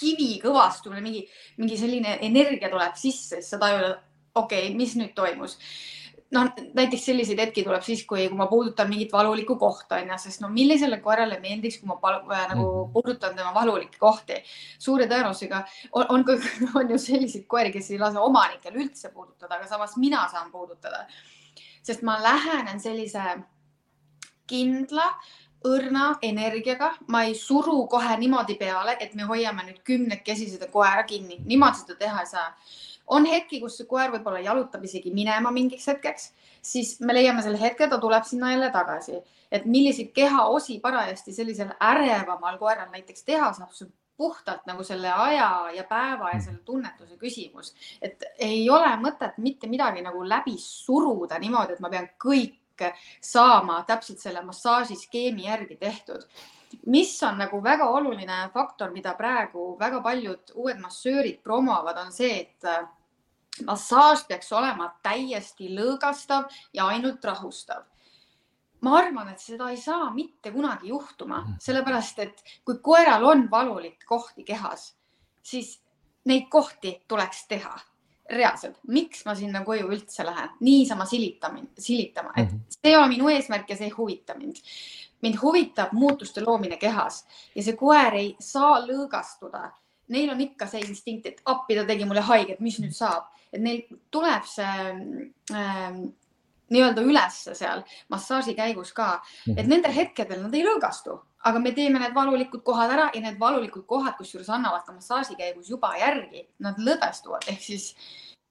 kivikõvastumine, 0.00 1.04
mingi, 1.04 1.24
mingi 1.60 1.78
selline 1.80 2.18
energia 2.26 2.72
tuleb 2.72 2.98
sisse, 2.98 3.38
siis 3.38 3.54
sa 3.54 3.60
tajud, 3.62 3.86
okei 4.34 4.68
okay,, 4.68 4.76
mis 4.76 4.96
nüüd 4.98 5.14
toimus 5.16 5.58
noh, 6.34 6.50
näiteks 6.74 7.04
selliseid 7.10 7.40
hetki 7.42 7.64
tuleb 7.66 7.82
siis, 7.84 8.04
kui, 8.08 8.26
kui 8.30 8.38
ma 8.38 8.46
puudutan 8.50 8.88
mingit 8.90 9.12
valulikku 9.12 9.56
kohta 9.60 9.98
onju, 9.98 10.18
sest 10.22 10.42
no 10.44 10.50
millisele 10.52 11.00
koerale 11.02 11.40
meeldiks, 11.42 11.80
kui 11.80 11.90
ma 11.90 11.98
palu, 12.02 12.22
äh, 12.30 12.46
nagu 12.52 12.66
mhm. 12.68 12.92
puudutan 12.94 13.36
tema 13.36 13.52
valulikke 13.54 13.98
kohti. 13.98 14.38
suure 14.78 15.08
tõenäosusega 15.10 15.62
on, 15.92 16.06
on, 16.08 16.24
on 16.80 16.94
ju 16.94 16.98
selliseid 17.02 17.46
koeri, 17.50 17.74
kes 17.74 17.90
ei 17.90 18.00
lase 18.02 18.22
omanikel 18.22 18.78
üldse 18.78 19.12
puudutada, 19.14 19.58
aga 19.58 19.68
samas 19.70 19.96
mina 19.96 20.26
saan 20.32 20.52
puudutada. 20.52 21.06
sest 21.82 22.02
ma 22.06 22.18
lähenen 22.22 22.80
sellise 22.80 23.22
kindla 24.46 25.06
õrna 25.66 26.14
energiaga, 26.24 26.94
ma 27.12 27.24
ei 27.28 27.34
suru 27.36 27.84
kohe 27.90 28.16
niimoodi 28.20 28.56
peale, 28.60 28.96
et 29.00 29.14
me 29.14 29.26
hoiame 29.28 29.66
nüüd 29.66 29.82
kümnekesi 29.84 30.48
seda 30.54 30.70
koera 30.72 31.04
kinni, 31.08 31.40
niimoodi 31.44 31.82
seda 31.82 31.98
teha 32.00 32.24
ei 32.24 32.30
saa. 32.30 32.54
on 33.10 33.24
hetki, 33.26 33.58
kus 33.60 33.76
see 33.76 33.88
koer 33.90 34.12
võib-olla 34.12 34.38
jalutab 34.38 34.84
isegi 34.86 35.10
minema 35.10 35.50
mingiks 35.50 35.88
hetkeks, 35.90 36.28
siis 36.62 37.00
me 37.00 37.14
leiame 37.14 37.42
selle 37.42 37.58
hetke, 37.58 37.88
ta 37.90 37.98
tuleb 37.98 38.22
sinna 38.24 38.52
jälle 38.52 38.68
tagasi, 38.70 39.18
et 39.50 39.64
milliseid 39.66 40.12
kehaosi 40.14 40.78
parajasti 40.80 41.34
sellisel 41.34 41.72
ärevamal 41.82 42.58
koeral 42.58 42.86
näiteks 42.92 43.26
teha 43.26 43.50
saab, 43.56 43.72
see 43.74 43.90
puhtalt 44.20 44.66
nagu 44.68 44.84
selle 44.84 45.10
aja 45.10 45.48
ja 45.74 45.84
päeva 45.88 46.30
ja 46.34 46.40
selle 46.44 46.60
tunnetuse 46.64 47.16
küsimus, 47.18 47.72
et 48.02 48.24
ei 48.38 48.62
ole 48.70 48.90
mõtet 49.00 49.38
mitte 49.40 49.66
midagi 49.66 50.04
nagu 50.04 50.22
läbi 50.28 50.54
suruda 50.60 51.38
niimoodi, 51.40 51.74
et 51.74 51.80
ma 51.80 51.90
pean 51.90 52.08
kõik 52.20 52.59
saama 53.20 53.82
täpselt 53.88 54.18
selle 54.22 54.42
massaažiskeemi 54.46 55.46
järgi 55.46 55.76
tehtud. 55.76 56.26
mis 56.86 57.22
on 57.26 57.38
nagu 57.38 57.62
väga 57.62 57.88
oluline 57.90 58.50
faktor, 58.54 58.92
mida 58.94 59.14
praegu 59.18 59.76
väga 59.78 60.00
paljud 60.00 60.52
uued 60.54 60.78
massöörid 60.78 61.40
promovad, 61.42 61.98
on 61.98 62.12
see, 62.12 62.40
et 62.40 62.64
äh, 62.64 62.86
massaaž 63.66 64.22
peaks 64.28 64.52
olema 64.52 64.92
täiesti 65.02 65.72
lõõgastav 65.74 66.46
ja 66.72 66.86
ainult 66.86 67.24
rahustav 67.24 67.82
ma 68.80 68.96
arvan, 68.98 69.28
et 69.28 69.40
seda 69.40 69.68
ei 69.70 69.76
saa 69.76 70.10
mitte 70.14 70.52
kunagi 70.52 70.88
juhtuma, 70.88 71.42
mhm. 71.42 71.60
sellepärast 71.60 72.18
et 72.18 72.42
kui 72.64 72.78
koeral 72.82 73.24
on 73.24 73.50
valulik 73.50 74.06
kohti 74.06 74.44
kehas, 74.44 74.94
siis 75.42 75.80
neid 76.24 76.48
kohti 76.48 77.00
tuleks 77.08 77.46
teha 77.48 77.74
reaalselt, 78.30 78.76
miks 78.88 79.24
ma 79.26 79.34
sinna 79.34 79.64
koju 79.64 79.88
üldse 79.90 80.24
lähen, 80.26 80.50
niisama 80.60 81.04
silitama, 81.06 81.62
silitama, 81.78 82.32
et 82.36 82.48
Mhm. 82.48 82.60
see 82.70 82.90
ei 82.92 82.96
ole 82.96 83.08
minu 83.08 83.28
eesmärk 83.28 83.68
ja 83.70 83.76
see 83.76 83.84
ei 83.90 83.90
huvita 83.96 84.34
mind. 84.38 84.56
mind 85.22 85.36
huvitab 85.42 85.90
muutuste 85.92 86.40
loomine 86.40 86.76
kehas 86.80 87.24
ja 87.54 87.62
see 87.62 87.74
koer 87.76 88.14
ei 88.14 88.36
saa 88.40 88.80
lõõgastuda. 88.86 89.70
Neil 90.08 90.30
on 90.30 90.40
ikka 90.40 90.66
see 90.66 90.80
instinkt, 90.80 91.26
et 91.26 91.42
appi 91.44 91.74
ta 91.76 91.84
tegi 91.84 92.04
mulle 92.04 92.20
haiget, 92.20 92.60
mis 92.60 92.78
nüüd 92.80 92.92
saab, 92.96 93.26
et 93.52 93.60
neil 93.60 93.82
tuleb 94.10 94.44
see 94.44 94.64
äh, 95.54 95.92
nii-öelda 96.70 97.02
ülesse 97.02 97.54
seal 97.54 97.82
massaaži 98.08 98.54
käigus 98.54 98.92
ka, 98.94 99.20
et 99.56 99.66
nendel 99.66 99.92
hetkedel 99.92 100.40
nad 100.42 100.54
ei 100.54 100.62
lõõgastu, 100.64 101.18
aga 101.44 101.58
me 101.58 101.72
teeme 101.76 102.00
need 102.02 102.14
valulikud 102.14 102.62
kohad 102.64 102.92
ära 102.92 103.10
ja 103.14 103.20
need 103.24 103.38
valulikud 103.40 103.86
kohad, 103.88 104.16
kusjuures 104.18 104.48
annavad 104.52 104.84
ka 104.86 104.92
massaaži 104.92 105.36
käigus 105.38 105.70
juba 105.72 105.92
järgi, 106.00 106.44
nad 106.60 106.80
lõdvestuvad, 106.80 107.46
ehk 107.48 107.62
siis, 107.64 107.92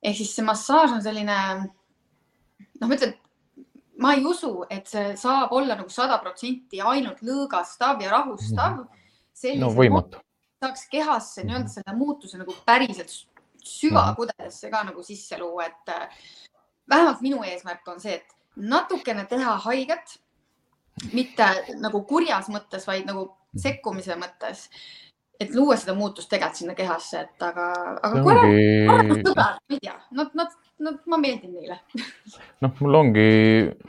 ehk 0.02 0.18
siis 0.18 0.34
see 0.36 0.46
massaaž 0.46 0.96
on 0.98 1.04
selline, 1.06 1.36
noh, 2.80 2.88
ma 2.88 2.96
ütlen, 2.98 3.14
ma 4.00 4.14
ei 4.16 4.26
usu, 4.26 4.54
et 4.72 4.90
see 4.90 5.14
saab 5.20 5.54
olla 5.56 5.78
nagu 5.78 5.92
sada 5.94 6.18
protsenti 6.24 6.82
ainult 6.82 7.22
lõõgastav 7.26 8.02
ja 8.04 8.16
rahustav. 8.16 8.86
no 9.60 9.72
võimatu. 9.76 10.24
saaks 10.60 10.88
kehasse 10.92 11.44
nii-öelda 11.48 11.72
selle 11.72 11.94
muutuse 11.96 12.38
nagu 12.38 12.54
päriselt 12.66 13.14
süvakudedesse 13.64 14.72
ka 14.72 14.84
nagu 14.88 15.04
sisse 15.04 15.38
luua, 15.40 15.70
et 15.70 15.94
äh, 15.94 16.10
vähemalt 16.90 17.22
minu 17.22 17.44
eesmärk 17.44 17.88
on 17.88 18.00
see, 18.02 18.18
et 18.18 18.36
natukene 18.56 19.26
teha 19.30 19.56
haiget, 19.66 20.18
mitte 21.14 21.50
nagu 21.82 22.02
kurjas 22.08 22.50
mõttes, 22.54 22.88
vaid 22.88 23.08
nagu 23.10 23.30
sekkumise 23.58 24.18
mõttes. 24.20 24.70
et 25.40 25.54
luua 25.56 25.78
seda 25.80 25.94
muutust 25.96 26.28
tegelikult 26.28 26.58
sinna 26.60 26.74
kehasse, 26.76 27.20
et 27.24 27.44
aga, 27.48 27.66
aga 28.04 28.24
koerad 28.26 28.50
on 28.92 29.22
sõbrad, 29.24 29.62
ma 29.72 29.78
ei 29.78 29.80
tea, 29.86 29.94
nad, 30.12 30.34
nad, 30.36 30.58
nad, 30.84 30.98
ma 31.08 31.20
meeldin 31.22 31.54
neile. 31.56 31.78
noh, 32.66 32.74
mul 32.84 32.98
ongi, 33.00 33.30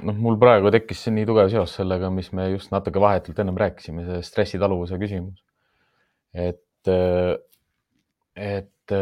noh, 0.06 0.20
mul 0.26 0.38
praegu 0.38 0.70
tekkis 0.70 1.08
nii 1.10 1.26
tugev 1.26 1.50
seos 1.50 1.74
sellega, 1.80 2.12
mis 2.14 2.30
me 2.38 2.46
just 2.52 2.70
natuke 2.70 3.02
vahetult 3.02 3.42
ennem 3.42 3.58
rääkisime, 3.58 4.06
see 4.06 4.22
stressitaluvuse 4.28 5.00
küsimus. 5.02 5.42
et, 6.38 6.92
et 8.38 8.94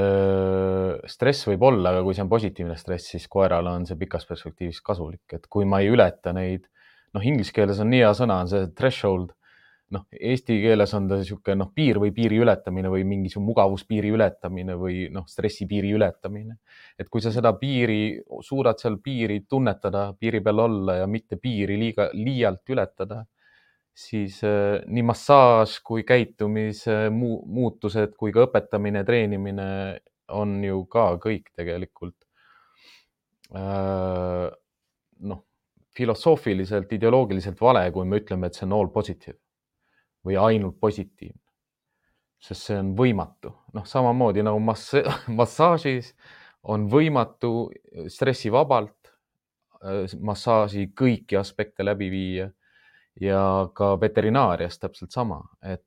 stress 1.08 1.46
võib 1.48 1.68
olla, 1.68 1.92
aga 1.92 2.02
kui 2.04 2.16
see 2.16 2.24
on 2.24 2.32
positiivne 2.32 2.76
stress, 2.80 3.12
siis 3.12 3.28
koerale 3.28 3.76
on 3.76 3.84
see 3.88 4.00
pikas 4.00 4.24
perspektiivis 4.28 4.80
kasulik, 4.84 5.24
et 5.36 5.46
kui 5.52 5.68
ma 5.68 5.82
ei 5.84 5.92
ületa 5.92 6.32
neid, 6.36 6.64
noh, 7.14 7.24
inglise 7.24 7.54
keeles 7.54 7.80
on 7.82 7.90
nii 7.92 8.04
hea 8.04 8.14
sõna, 8.16 8.42
on 8.44 8.50
see 8.52 8.70
threshold. 8.76 9.34
noh, 9.88 10.02
eesti 10.12 10.58
keeles 10.60 10.90
on 10.92 11.06
ta 11.08 11.16
niisugune 11.16 11.54
noh, 11.62 11.70
piir 11.72 11.96
või 11.96 12.10
piiri 12.12 12.36
ületamine 12.44 12.90
või 12.92 13.06
mingisugune 13.08 13.48
mugavuspiiri 13.48 14.10
ületamine 14.12 14.74
või 14.76 15.06
noh, 15.12 15.24
stressipiiri 15.24 15.94
ületamine. 15.96 16.58
et 16.98 17.08
kui 17.08 17.24
sa 17.24 17.32
seda 17.32 17.54
piiri, 17.56 18.20
suudad 18.44 18.76
seal 18.78 18.98
piiri 19.00 19.40
tunnetada, 19.48 20.12
piiri 20.12 20.42
peal 20.44 20.60
olla 20.66 20.98
ja 21.00 21.06
mitte 21.06 21.40
piiri 21.40 21.78
liiga, 21.80 22.10
liialt 22.12 22.68
ületada 22.68 23.24
siis 23.98 24.42
äh, 24.46 24.78
nii 24.86 25.02
massaaž 25.08 25.78
kui 25.86 26.04
käitumise 26.06 27.08
mu 27.10 27.38
muutused 27.46 28.14
kui 28.20 28.32
ka 28.34 28.46
õpetamine, 28.46 29.02
treenimine 29.06 29.68
on 30.38 30.58
ju 30.64 30.84
ka 30.92 31.10
kõik 31.22 31.50
tegelikult 31.58 32.16
äh, 33.56 34.46
noh, 35.30 35.42
filosoofiliselt, 35.98 36.92
ideoloogiliselt 36.94 37.60
vale, 37.60 37.88
kui 37.92 38.06
me 38.06 38.20
ütleme, 38.22 38.48
et 38.48 38.58
see 38.58 38.66
on 38.68 38.76
all 38.78 38.90
positive 38.94 39.38
või 40.26 40.38
ainult 40.38 40.78
positiivne. 40.80 41.40
sest 42.38 42.68
see 42.68 42.76
on 42.78 42.92
võimatu, 42.94 43.50
noh, 43.74 43.86
samamoodi 43.86 44.44
nagu 44.46 44.60
mass 44.62 44.94
massaažis 45.40 46.12
on 46.62 46.86
võimatu 46.90 47.70
stressivabalt 48.06 49.10
äh, 49.10 50.14
massaaži 50.20 50.90
kõiki 50.94 51.38
aspekte 51.38 51.86
läbi 51.86 52.10
viia 52.10 52.50
ja 53.20 53.42
ka 53.74 53.96
veterinaarias 54.00 54.78
täpselt 54.78 55.10
sama, 55.10 55.40
et 55.62 55.82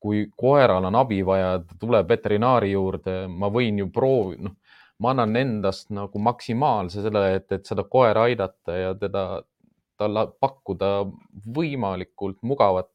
kui 0.00 0.26
koeral 0.36 0.84
on 0.84 0.96
abi 1.00 1.22
vaja, 1.24 1.58
ta 1.64 1.76
tuleb 1.80 2.08
veterinaari 2.08 2.72
juurde, 2.72 3.24
ma 3.28 3.48
võin 3.52 3.80
ju 3.80 3.90
proovi, 3.92 4.36
noh, 4.44 4.56
ma 5.02 5.10
annan 5.14 5.36
endast 5.36 5.90
nagu 5.94 6.20
maksimaalse 6.22 7.02
selle, 7.02 7.24
et, 7.38 7.50
et 7.52 7.66
seda 7.66 7.84
koera 7.90 8.28
aidata 8.28 8.76
ja 8.78 8.94
teda, 8.98 9.42
talle 9.98 10.26
pakkuda 10.42 10.90
võimalikult 11.54 12.40
mugavat 12.42 12.90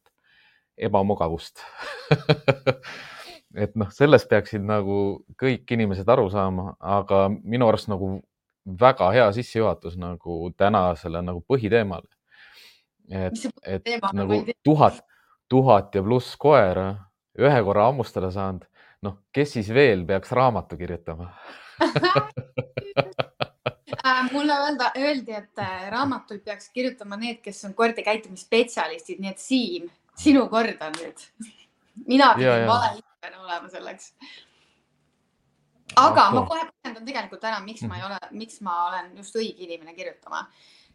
ebamugavust. 0.80 1.64
Et 3.58 3.74
noh, 3.80 3.90
sellest 3.90 4.28
peaksid 4.30 4.62
nagu 4.62 5.24
kõik 5.40 5.72
inimesed 5.74 6.10
aru 6.14 6.28
saama, 6.30 6.76
aga 6.80 7.24
minu 7.34 7.66
arust 7.66 7.90
nagu 7.90 8.20
väga 8.80 9.08
hea 9.16 9.26
sissejuhatus 9.34 9.96
nagu 9.98 10.52
tänasele 10.58 11.24
nagu 11.26 11.42
põhiteemale. 11.50 12.06
Et, 13.10 13.40
et 13.66 13.82
teema, 13.84 14.12
nagu 14.14 14.44
tuhat, 14.64 15.02
tuhat 15.50 15.98
ja 15.98 16.04
pluss 16.06 16.36
koera 16.38 16.92
ühe 17.40 17.64
korra 17.66 17.88
hammustada 17.88 18.30
saanud, 18.34 18.68
noh, 19.02 19.18
kes 19.34 19.56
siis 19.58 19.74
veel 19.74 20.06
peaks 20.06 20.30
raamatu 20.36 20.78
kirjutama 20.78 21.32
mulle 24.32 24.54
öelda, 24.54 24.92
öeldi, 24.98 25.32
et 25.32 25.60
äh, 25.60 25.92
raamatuid 25.92 26.44
peaks 26.46 26.70
kirjutama 26.74 27.18
need, 27.18 27.42
kes 27.44 27.66
on 27.66 27.74
koerte 27.78 28.04
käitumisspetsialistid, 28.06 29.20
nii 29.22 29.32
et 29.32 29.42
Siim, 29.42 29.90
sinu 30.20 30.48
kord 30.52 30.82
on 30.86 30.94
nüüd. 31.00 31.20
mina 32.08 32.34
pidin 32.36 32.68
vale 32.68 32.92
inimene 32.98 33.38
olema 33.44 33.70
selleks. 33.70 34.14
aga 35.96 36.28
okay. 36.28 36.36
ma 36.36 36.46
kohe 36.48 36.64
põhjendan 36.70 37.06
tegelikult 37.06 37.44
ära, 37.44 37.60
miks 37.66 37.82
ma 37.88 37.98
ei 37.98 38.04
ole, 38.08 38.20
miks 38.32 38.62
ma 38.66 38.86
olen 38.90 39.18
just 39.18 39.36
õige 39.36 39.66
inimene 39.68 39.94
kirjutama 39.96 40.48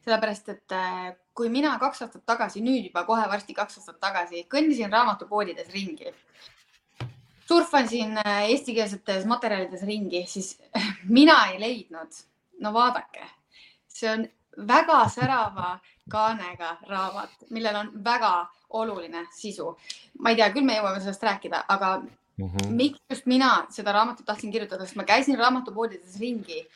sellepärast, 0.05 0.49
et 0.53 0.73
äh, 0.77 1.15
kui 1.37 1.49
mina 1.49 1.79
kaks 1.81 2.03
aastat 2.05 2.25
tagasi, 2.29 2.61
nüüd 2.65 2.91
juba 2.91 3.07
kohe 3.09 3.25
varsti 3.31 3.57
kaks 3.57 3.79
aastat 3.81 4.01
tagasi 4.03 4.45
kõndisin 4.53 4.93
raamatupoodides 4.93 5.71
ringi, 5.73 6.13
surfasin 7.49 8.19
äh, 8.19 8.51
eestikeelsetes 8.51 9.27
materjalides 9.27 9.83
ringi, 9.83 10.25
siis 10.27 10.59
mina 11.19 11.37
ei 11.53 11.61
leidnud, 11.61 12.21
no 12.61 12.73
vaadake, 12.73 13.27
see 13.89 14.11
on 14.11 14.27
väga 14.69 15.01
särava 15.09 15.79
kaanega 16.11 16.77
raamat, 16.89 17.33
millel 17.51 17.77
on 17.77 17.91
väga 18.05 18.35
oluline 18.71 19.27
sisu. 19.33 19.77
ma 20.19 20.31
ei 20.31 20.37
tea, 20.37 20.51
küll 20.53 20.67
me 20.67 20.77
jõuame 20.79 21.01
sellest 21.01 21.23
rääkida, 21.23 21.65
aga 21.69 21.97
mm 21.99 22.49
-hmm. 22.49 22.71
miks 22.71 23.01
just 23.11 23.27
mina 23.27 23.67
seda 23.71 23.93
raamatut 23.93 24.27
tahtsin 24.27 24.53
kirjutada, 24.53 24.87
sest 24.87 24.97
ma 24.97 25.05
käisin 25.05 25.39
raamatupoodides 25.39 26.21
ringi 26.21 26.67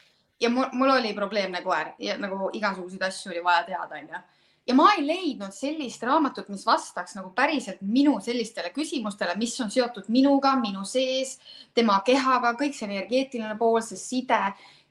ja 0.40 0.50
mul, 0.50 0.66
mul 0.72 0.90
oli 0.90 1.12
probleemne 1.14 1.62
koer 1.62 1.92
ja 1.98 2.18
nagu 2.18 2.50
igasuguseid 2.52 3.02
asju 3.02 3.32
oli 3.32 3.44
vaja 3.44 3.62
teada, 3.64 3.94
onju. 3.94 4.22
Ja 4.68 4.74
ma 4.76 4.90
ei 4.96 5.04
leidnud 5.06 5.54
sellist 5.56 6.02
raamatut, 6.04 6.50
mis 6.52 6.66
vastaks 6.68 7.16
nagu 7.16 7.30
päriselt 7.36 7.80
minu 7.80 8.18
sellistele 8.20 8.70
küsimustele, 8.74 9.36
mis 9.40 9.56
on 9.64 9.72
seotud 9.72 10.10
minuga, 10.12 10.54
minu 10.60 10.84
sees, 10.84 11.38
tema 11.74 12.00
kehaga, 12.06 12.52
kõik 12.58 12.76
see 12.76 12.88
energeetiline 12.90 13.56
pool, 13.58 13.80
see 13.84 14.00
side, 14.00 14.40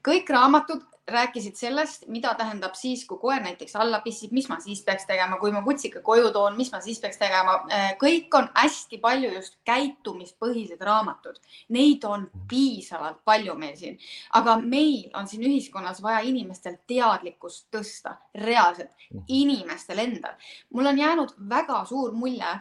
kõik 0.04 0.30
raamatud 0.34 0.82
rääkisid 1.08 1.56
sellest, 1.56 2.06
mida 2.12 2.34
tähendab 2.38 2.74
siis, 2.78 3.04
kui 3.08 3.18
koer 3.18 3.42
näiteks 3.42 3.76
alla 3.76 4.00
pissib, 4.04 4.32
mis 4.36 4.48
ma 4.48 4.58
siis 4.60 4.82
peaks 4.86 5.06
tegema, 5.08 5.38
kui 5.40 5.52
ma 5.52 5.62
kutsika 5.64 6.02
koju 6.04 6.30
toon, 6.34 6.56
mis 6.56 6.72
ma 6.72 6.80
siis 6.84 7.00
peaks 7.00 7.18
tegema. 7.20 7.58
kõik 8.00 8.34
on 8.38 8.48
hästi 8.54 9.00
palju 9.02 9.32
just 9.34 9.58
käitumispõhised 9.68 10.80
raamatud, 10.84 11.40
neid 11.74 12.04
on 12.04 12.28
piisavalt 12.48 13.20
palju 13.24 13.54
meil 13.58 13.76
siin, 13.76 13.98
aga 14.38 14.56
meil 14.62 15.10
on 15.14 15.28
siin 15.28 15.44
ühiskonnas 15.48 16.02
vaja 16.02 16.20
inimestel 16.28 16.78
teadlikkust 16.86 17.68
tõsta 17.74 18.16
reaalselt 18.34 19.08
inimestel 19.28 19.98
endal. 19.98 20.34
mul 20.70 20.86
on 20.86 20.98
jäänud 20.98 21.34
väga 21.48 21.84
suur 21.84 22.12
mulje 22.12 22.58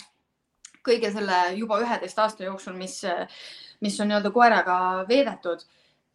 kõige 0.88 1.12
selle 1.12 1.40
juba 1.58 1.80
üheteist 1.84 2.20
aasta 2.20 2.44
jooksul, 2.48 2.76
mis, 2.80 3.02
mis 3.84 4.00
on 4.00 4.08
nii-öelda 4.08 4.32
koeraga 4.32 4.78
veedetud 5.10 5.66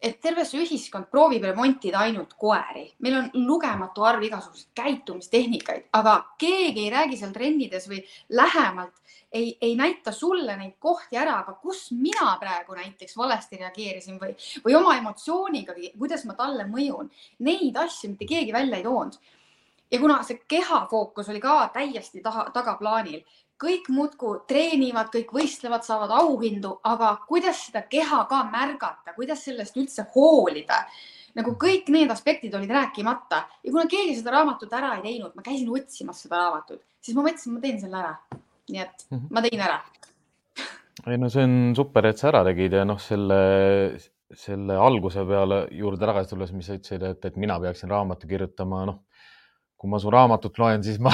et 0.03 0.19
terve 0.21 0.43
see 0.43 0.59
ühiskond 0.65 1.07
proovib 1.11 1.45
remontida 1.47 2.01
ainult 2.03 2.33
koeri, 2.39 2.89
meil 3.05 3.15
on 3.21 3.29
lugematu 3.47 4.03
arv 4.03 4.25
igasuguseid 4.27 4.73
käitumistehnikaid, 4.75 5.85
aga 5.95 6.17
keegi 6.41 6.83
ei 6.83 6.89
räägi 6.91 7.19
seal 7.21 7.31
trennides 7.35 7.87
või 7.87 8.01
lähemalt 8.35 8.99
ei, 9.33 9.57
ei 9.61 9.75
näita 9.79 10.11
sulle 10.11 10.57
neid 10.57 10.75
kohti 10.79 11.17
ära, 11.17 11.37
aga 11.41 11.55
kus 11.61 11.87
mina 11.95 12.35
praegu 12.39 12.75
näiteks 12.77 13.15
valesti 13.17 13.61
reageerisin 13.61 14.19
või, 14.21 14.35
või 14.65 14.75
oma 14.77 14.97
emotsiooniga, 14.99 15.75
kuidas 15.97 16.27
ma 16.29 16.35
talle 16.37 16.67
mõjun, 16.69 17.09
neid 17.47 17.79
asju 17.79 18.11
mitte 18.11 18.27
keegi 18.29 18.53
välja 18.53 18.77
ei 18.77 18.85
toonud. 18.85 19.17
ja 19.91 19.99
kuna 19.99 20.23
see 20.25 20.39
keha 20.49 20.85
fookus 20.89 21.29
oli 21.29 21.39
ka 21.39 21.69
täiesti 21.73 22.21
taha, 22.21 22.47
tagaplaanil, 22.53 23.23
kõik 23.63 23.89
muudkui 23.93 24.43
treenivad, 24.49 25.09
kõik 25.13 25.33
võistlevad, 25.35 25.85
saavad 25.87 26.11
auhindu, 26.19 26.77
aga 26.83 27.15
kuidas 27.29 27.65
seda 27.67 27.83
keha 27.89 28.23
ka 28.29 28.43
märgata, 28.51 29.15
kuidas 29.15 29.43
sellest 29.47 29.77
üldse 29.79 30.07
hoolida? 30.15 30.83
nagu 31.33 31.55
kõik 31.57 31.87
need 31.89 32.11
aspektid 32.13 32.53
olid 32.53 32.69
rääkimata 32.69 33.39
ja 33.65 33.71
kuna 33.71 33.87
keegi 33.89 34.19
seda 34.19 34.35
raamatut 34.35 34.73
ära 34.77 34.91
ei 34.99 35.03
teinud, 35.07 35.33
ma 35.33 35.41
käisin 35.45 35.71
otsimas 35.73 36.19
seda 36.21 36.43
raamatut, 36.43 36.83
siis 37.01 37.17
ma 37.17 37.25
mõtlesin, 37.25 37.55
ma 37.55 37.63
teen 37.63 37.79
selle 37.81 37.97
ära. 38.03 38.11
nii 38.69 38.79
et 38.79 39.05
mm 39.09 39.17
-hmm. 39.17 39.31
ma 39.33 39.41
tegin 39.41 39.61
ära. 39.61 39.79
ei 41.07 41.17
no 41.17 41.29
see 41.29 41.43
on 41.43 41.73
super, 41.75 42.05
et 42.05 42.17
sa 42.17 42.27
ära 42.29 42.43
tegid 42.45 42.73
ja 42.73 42.85
noh, 42.85 42.99
selle, 43.01 43.39
selle 44.45 44.77
alguse 44.77 45.25
peale 45.25 45.67
juurde 45.71 46.05
tagasi 46.05 46.29
tulles, 46.29 46.51
mis 46.51 46.65
sa 46.65 46.77
ütlesid, 46.77 47.03
et, 47.03 47.25
et 47.25 47.35
mina 47.35 47.59
peaksin 47.59 47.89
raamatu 47.89 48.27
kirjutama, 48.27 48.85
noh, 48.85 48.99
kui 49.77 49.89
ma 49.89 49.99
su 49.99 50.09
raamatut 50.09 50.57
loen, 50.59 50.83
siis 50.83 50.99
ma 50.99 51.11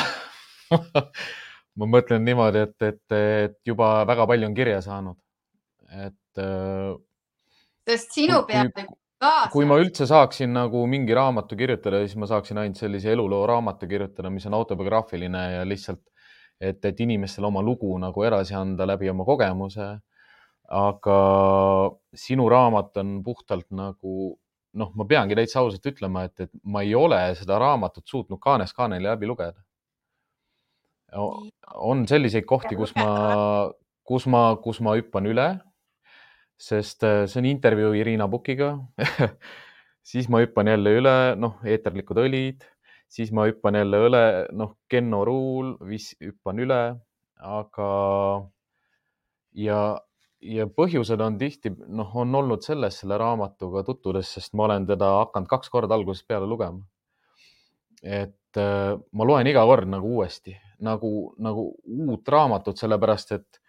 ma 1.80 1.88
mõtlen 1.88 2.26
niimoodi, 2.28 2.64
et, 2.68 2.78
et, 2.84 3.18
et 3.18 3.60
juba 3.68 4.00
väga 4.10 4.28
palju 4.30 4.50
on 4.50 4.58
kirja 4.58 4.82
saanud. 4.86 5.20
et. 6.06 6.42
Äh, 6.44 6.96
sest 7.90 8.14
sinu 8.14 8.44
peab 8.48 8.76
kaasa. 9.20 9.50
kui 9.54 9.66
ma 9.68 9.80
üldse 9.82 10.06
saaksin 10.10 10.54
nagu 10.54 10.86
mingi 10.88 11.16
raamatu 11.16 11.58
kirjutada, 11.60 12.04
siis 12.06 12.20
ma 12.20 12.30
saaksin 12.30 12.62
ainult 12.62 12.80
sellise 12.80 13.12
eluloo 13.16 13.46
raamatu 13.50 13.88
kirjutada, 13.90 14.30
mis 14.30 14.46
on 14.48 14.58
autobiograafiline 14.60 15.46
ja 15.56 15.66
lihtsalt 15.68 16.04
et, 16.60 16.84
et 16.86 17.00
inimestele 17.00 17.48
oma 17.48 17.64
lugu 17.64 17.92
nagu 18.02 18.24
edasi 18.28 18.56
anda 18.58 18.88
läbi 18.88 19.10
oma 19.10 19.26
kogemuse. 19.28 19.90
aga 20.70 21.20
sinu 22.14 22.44
raamat 22.50 22.98
on 23.02 23.14
puhtalt 23.26 23.66
nagu 23.74 24.38
noh, 24.78 24.92
ma 24.94 25.06
peangi 25.10 25.34
täitsa 25.34 25.64
ausalt 25.64 25.88
ütlema, 25.90 26.28
et, 26.28 26.46
et 26.46 26.52
ma 26.64 26.84
ei 26.86 26.94
ole 26.96 27.18
seda 27.40 27.58
raamatut 27.58 28.06
suutnud 28.06 28.38
kaanest 28.44 28.76
kaaneni 28.78 29.08
läbi 29.08 29.26
lugeda. 29.26 29.58
On 31.14 32.06
selliseid 32.08 32.46
kohti, 32.50 32.78
kus 32.80 32.94
ma, 32.98 33.10
kus 34.08 34.28
ma, 34.30 34.44
kus 34.64 34.82
ma 34.86 34.96
hüppan 34.98 35.30
üle, 35.30 35.48
sest 36.60 37.06
äh, 37.08 37.24
see 37.30 37.42
on 37.42 37.50
intervjuu 37.50 37.94
Irina 37.98 38.30
Pukiga. 38.30 38.76
Siis 40.10 40.30
ma 40.32 40.40
hüppan 40.42 40.70
jälle 40.72 40.96
üle, 40.98 41.16
noh, 41.38 41.60
eeterlikud 41.68 42.18
õlid. 42.18 42.64
Siis 43.10 43.34
ma 43.36 43.46
hüppan 43.50 43.78
jälle 43.78 44.00
õle, 44.08 44.24
noh, 44.58 44.76
Kenno 44.90 45.24
Ruul, 45.28 45.76
hüppan 46.24 46.62
üle, 46.64 46.80
aga 47.38 47.90
ja, 49.58 49.80
ja 50.42 50.68
põhjused 50.70 51.22
on 51.24 51.38
tihti, 51.42 51.72
noh, 51.88 52.10
on 52.22 52.36
olnud 52.42 52.66
selles 52.66 53.00
selle 53.02 53.18
raamatuga 53.22 53.84
tutvudes, 53.88 54.32
sest 54.38 54.56
ma 54.58 54.68
olen 54.70 54.88
teda 54.90 55.12
hakanud 55.24 55.50
kaks 55.52 55.72
korda 55.74 55.98
algusest 55.98 56.28
peale 56.30 56.50
lugema. 56.50 56.82
et 58.00 58.58
äh, 58.58 58.96
ma 59.12 59.26
loen 59.28 59.48
iga 59.52 59.66
kord 59.68 59.90
nagu 59.92 60.08
uuesti, 60.16 60.54
nagu, 60.86 61.34
nagu 61.38 61.66
uut 61.86 62.28
raamatut, 62.28 62.78
sellepärast 62.80 63.34
et, 63.38 63.62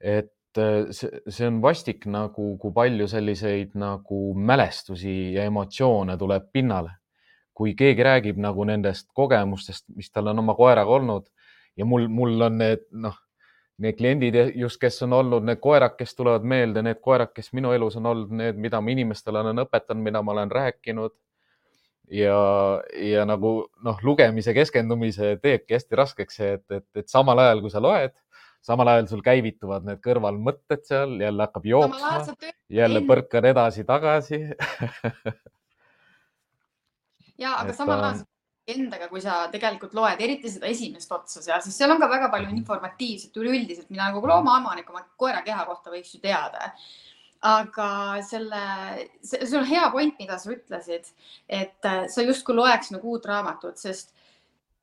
et 0.00 0.60
äh, 0.62 0.88
see, 0.90 1.22
see 1.28 1.48
on 1.48 1.60
vastik 1.62 2.06
nagu, 2.10 2.54
kui 2.60 2.74
palju 2.74 3.08
selliseid 3.10 3.76
nagu 3.78 4.22
mälestusi 4.34 5.34
ja 5.36 5.46
emotsioone 5.50 6.16
tuleb 6.18 6.50
pinnale 6.52 6.98
kui 7.58 7.74
keegi 7.74 8.04
räägib 8.06 8.36
nagu 8.38 8.62
nendest 8.68 9.08
kogemustest, 9.18 9.88
mis 9.98 10.12
tal 10.14 10.30
on 10.30 10.38
oma 10.44 10.54
koeraga 10.54 10.94
olnud 10.94 11.24
ja 11.78 11.86
mul, 11.86 12.06
mul 12.08 12.46
on 12.46 12.58
need, 12.60 12.84
noh, 13.02 13.16
need 13.82 13.98
kliendid 13.98 14.36
just, 14.58 14.78
kes 14.82 15.02
on 15.06 15.16
olnud 15.18 15.46
need 15.46 15.58
koerad, 15.62 15.96
kes 15.98 16.14
tulevad 16.18 16.46
meelde, 16.46 16.82
need 16.86 17.00
koerad, 17.02 17.32
kes 17.34 17.50
minu 17.58 17.72
elus 17.74 17.98
on 17.98 18.06
olnud, 18.12 18.34
need, 18.40 18.60
mida 18.62 18.80
ma 18.82 18.94
inimestele 18.94 19.42
olen 19.42 19.62
õpetanud, 19.64 20.06
mida 20.06 20.22
ma 20.22 20.34
olen 20.36 20.54
rääkinud. 20.54 21.14
Ja, 22.10 22.38
ja 22.94 23.26
nagu 23.28 23.52
noh, 23.84 24.00
lugemise 24.06 24.54
keskendumise 24.56 25.36
teebki 25.42 25.76
hästi 25.76 26.00
raskeks 26.00 26.40
see, 26.40 26.54
et, 26.58 26.64
et, 26.70 26.88
et 27.02 27.08
samal 27.10 27.38
ajal, 27.42 27.62
kui 27.64 27.72
sa 27.74 27.82
loed, 27.84 28.14
samal 28.64 28.92
ajal 28.94 29.10
sul 29.10 29.22
käivituvad 29.26 29.86
need 29.88 30.00
kõrvalmõtted 30.04 30.86
seal, 30.88 31.18
jälle 31.22 31.46
hakkab 31.46 31.68
jooksma, 31.68 32.16
jälle 32.80 33.04
põrkad 33.08 33.46
edasi-tagasi 33.52 34.42
ja, 37.42 37.54
aga 37.58 37.72
samal 37.76 38.02
ajal 38.02 38.26
endaga, 38.68 39.08
kui 39.08 39.20
sa 39.24 39.46
tegelikult 39.52 39.94
loed, 39.96 40.20
eriti 40.24 40.50
seda 40.52 40.68
esimest 40.68 41.12
otsa 41.14 41.40
seal, 41.40 41.60
siis 41.64 41.76
seal 41.78 41.94
on 41.94 42.00
ka 42.02 42.08
väga 42.10 42.30
palju 42.32 42.50
mhm. 42.50 42.60
informatiivset 42.62 43.36
üleüldiselt, 43.40 43.88
mida 43.92 44.10
nagu 44.10 44.20
loomaomanik 44.28 44.90
oma 44.92 45.04
koera 45.20 45.42
keha 45.46 45.64
kohta 45.68 45.92
võiks 45.94 46.12
ju 46.14 46.20
teada. 46.24 46.72
Aga 47.46 47.88
selle, 48.26 48.62
see 49.22 49.58
on 49.58 49.66
hea 49.68 49.90
point, 49.94 50.16
mida 50.18 50.38
sa 50.38 50.50
ütlesid, 50.54 51.10
et 51.48 51.86
äh, 51.86 52.06
sa 52.10 52.24
justkui 52.26 52.56
loeks 52.58 52.90
nagu 52.94 53.14
uut 53.14 53.28
raamatut, 53.28 53.78
sest 53.78 54.14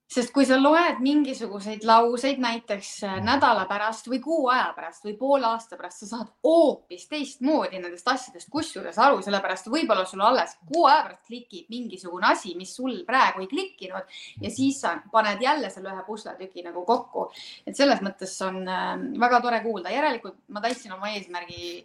sest 0.05 0.29
kui 0.33 0.45
sa 0.45 0.57
loed 0.59 0.99
mingisuguseid 1.01 1.83
lauseid 1.87 2.37
näiteks 2.41 2.89
äh, 3.07 3.15
nädala 3.25 3.65
pärast 3.69 4.05
või 4.07 4.19
kuu 4.21 4.51
aja 4.53 4.67
pärast 4.75 5.07
või 5.07 5.15
poole 5.17 5.47
aasta 5.49 5.79
pärast, 5.79 6.03
sa 6.03 6.09
saad 6.11 6.29
hoopis 6.45 7.07
teistmoodi 7.09 7.79
nendest 7.81 8.07
asjadest 8.11 8.51
kusjuures 8.53 8.99
aru, 9.01 9.23
sellepärast 9.25 9.71
võib-olla 9.73 10.05
sul 10.05 10.21
alles 10.21 10.53
kuu 10.69 10.85
aja 10.85 11.07
pärast 11.07 11.25
klikib 11.25 11.73
mingisugune 11.73 12.29
asi, 12.29 12.53
mis 12.59 12.75
sul 12.77 13.01
praegu 13.07 13.41
ei 13.41 13.49
klikkinud 13.49 14.15
ja 14.45 14.53
siis 14.53 14.79
sa 14.85 14.93
paned 15.11 15.41
jälle 15.41 15.73
selle 15.73 15.89
ühe 15.95 16.05
pusletüki 16.05 16.63
nagu 16.67 16.85
kokku. 16.85 17.31
et 17.65 17.75
selles 17.75 18.05
mõttes 18.05 18.37
on 18.45 18.61
äh, 18.69 18.95
väga 19.25 19.41
tore 19.41 19.63
kuulda, 19.65 19.89
järelikult 19.89 20.37
ma 20.53 20.61
täitsin 20.61 20.93
oma 20.93 21.15
eesmärgi 21.17 21.81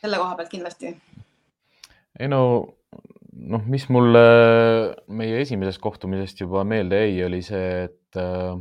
selle 0.00 0.20
koha 0.20 0.34
pealt 0.38 0.50
kindlasti. 0.52 0.94
ei 2.18 2.28
no 2.30 2.40
noh, 3.38 3.68
mis 3.70 3.86
mulle 3.92 4.24
meie 5.20 5.42
esimesest 5.44 5.80
kohtumisest 5.82 6.42
juba 6.44 6.64
meelde 6.68 7.00
jäi, 7.04 7.22
oli 7.26 7.40
see, 7.46 7.68
et 7.86 8.18
äh, 8.20 8.58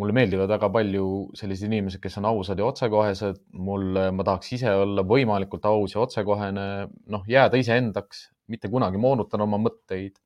mulle 0.00 0.16
meeldivad 0.16 0.50
väga 0.52 0.70
palju 0.72 1.06
sellised 1.36 1.68
inimesed, 1.68 2.00
kes 2.02 2.18
on 2.20 2.28
ausad 2.32 2.60
ja 2.60 2.68
otsekohesed. 2.68 3.40
mul, 3.68 3.88
ma 4.12 4.26
tahaks 4.26 4.52
ise 4.58 4.72
olla 4.82 5.04
võimalikult 5.06 5.68
aus 5.68 5.96
ja 5.96 6.02
otsekohene, 6.04 6.66
noh, 7.12 7.26
jääda 7.28 7.60
iseendaks, 7.60 8.28
mitte 8.52 8.70
kunagi 8.72 9.00
moonutada 9.00 9.46
oma 9.46 9.60
mõtteid, 9.60 10.18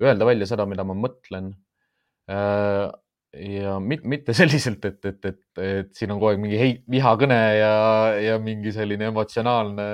öelda 0.00 0.26
välja 0.28 0.48
seda, 0.48 0.66
mida 0.68 0.84
ma 0.86 0.96
mõtlen 0.96 1.52
ja 3.36 3.76
mitte 3.80 4.34
selliselt, 4.40 4.84
et, 4.84 5.04
et, 5.04 5.24
et, 5.24 5.62
et 5.62 5.94
siin 5.96 6.10
on 6.10 6.18
kogu 6.18 6.32
aeg 6.32 6.42
mingi 6.42 6.58
heit, 6.60 6.82
vihakõne 6.90 7.40
ja, 7.58 7.74
ja 8.18 8.38
mingi 8.42 8.72
selline 8.74 9.10
emotsionaalne 9.10 9.88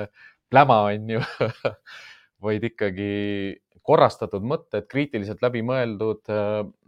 pläma, 0.49 0.81
on 0.89 1.15
ju 1.17 1.23
vaid 2.47 2.67
ikkagi 2.69 3.11
korrastatud 3.87 4.43
mõtted, 4.43 4.87
kriitiliselt 4.91 5.41
läbimõeldud. 5.45 6.27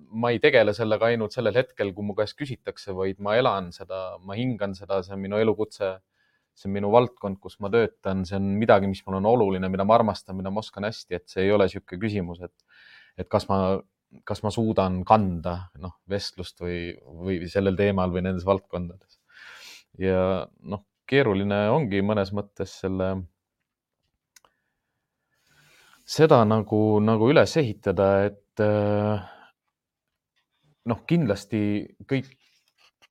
ma 0.10 0.32
ei 0.34 0.40
tegele 0.42 0.74
sellega 0.74 1.06
ainult 1.06 1.36
sellel 1.36 1.56
hetkel, 1.56 1.94
kui 1.94 2.06
mu 2.06 2.16
käest 2.18 2.36
küsitakse, 2.38 2.96
vaid 2.98 3.20
ma 3.24 3.38
elan 3.38 3.70
seda, 3.72 4.18
ma 4.26 4.36
hingan 4.36 4.74
seda, 4.76 5.04
see 5.06 5.14
on 5.16 5.22
minu 5.22 5.40
elukutse. 5.40 6.00
see 6.60 6.68
on 6.68 6.74
minu 6.76 6.90
valdkond, 6.92 7.38
kus 7.40 7.56
ma 7.64 7.70
töötan, 7.72 8.26
see 8.28 8.36
on 8.36 8.50
midagi, 8.60 8.88
mis 8.92 9.00
mul 9.06 9.16
on 9.22 9.28
oluline, 9.30 9.70
mida 9.72 9.86
ma 9.88 9.96
armastan, 9.96 10.36
mida 10.36 10.52
ma 10.52 10.60
oskan 10.60 10.84
hästi, 10.84 11.16
et 11.16 11.30
see 11.32 11.46
ei 11.46 11.54
ole 11.56 11.70
niisugune 11.70 12.02
küsimus, 12.02 12.42
et, 12.44 12.52
et 13.16 13.30
kas 13.32 13.48
ma, 13.48 13.80
kas 14.26 14.42
ma 14.44 14.52
suudan 14.54 15.04
kanda 15.08 15.56
noh, 15.82 16.00
vestlust 16.10 16.62
või, 16.64 16.94
või 17.00 17.42
sellel 17.52 17.78
teemal 17.78 18.14
või 18.14 18.26
nendes 18.26 18.46
valdkondades. 18.48 19.20
ja 20.02 20.46
noh, 20.62 20.86
keeruline 21.10 21.68
ongi 21.74 22.02
mõnes 22.06 22.34
mõttes 22.36 22.74
selle 22.82 23.14
seda 26.10 26.42
nagu, 26.48 27.00
nagu 27.06 27.30
üles 27.30 27.54
ehitada, 27.62 28.10
et 28.30 28.64
äh, 28.66 29.26
noh, 30.90 31.02
kindlasti 31.10 31.62
kõik, 32.10 32.32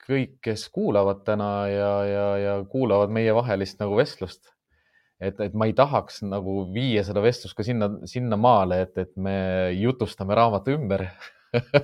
kõik, 0.02 0.38
kes 0.42 0.66
kuulavad 0.74 1.22
täna 1.26 1.50
ja, 1.70 1.90
ja, 2.08 2.26
ja 2.42 2.54
kuulavad 2.70 3.12
meievahelist 3.14 3.78
nagu 3.82 3.98
vestlust, 3.98 4.50
et, 5.20 5.40
et 5.40 5.54
ma 5.59 5.68
ei 5.68 5.74
tahaks 5.76 6.22
nagu 6.26 6.61
viia 6.74 7.04
seda 7.07 7.22
vestlust 7.24 7.57
ka 7.59 7.66
sinna, 7.66 7.90
sinnamaale, 8.09 8.83
et, 8.87 8.98
et 9.04 9.14
me 9.16 9.37
jutustame 9.78 10.37
raamatu 10.38 10.76
ümber 10.78 11.09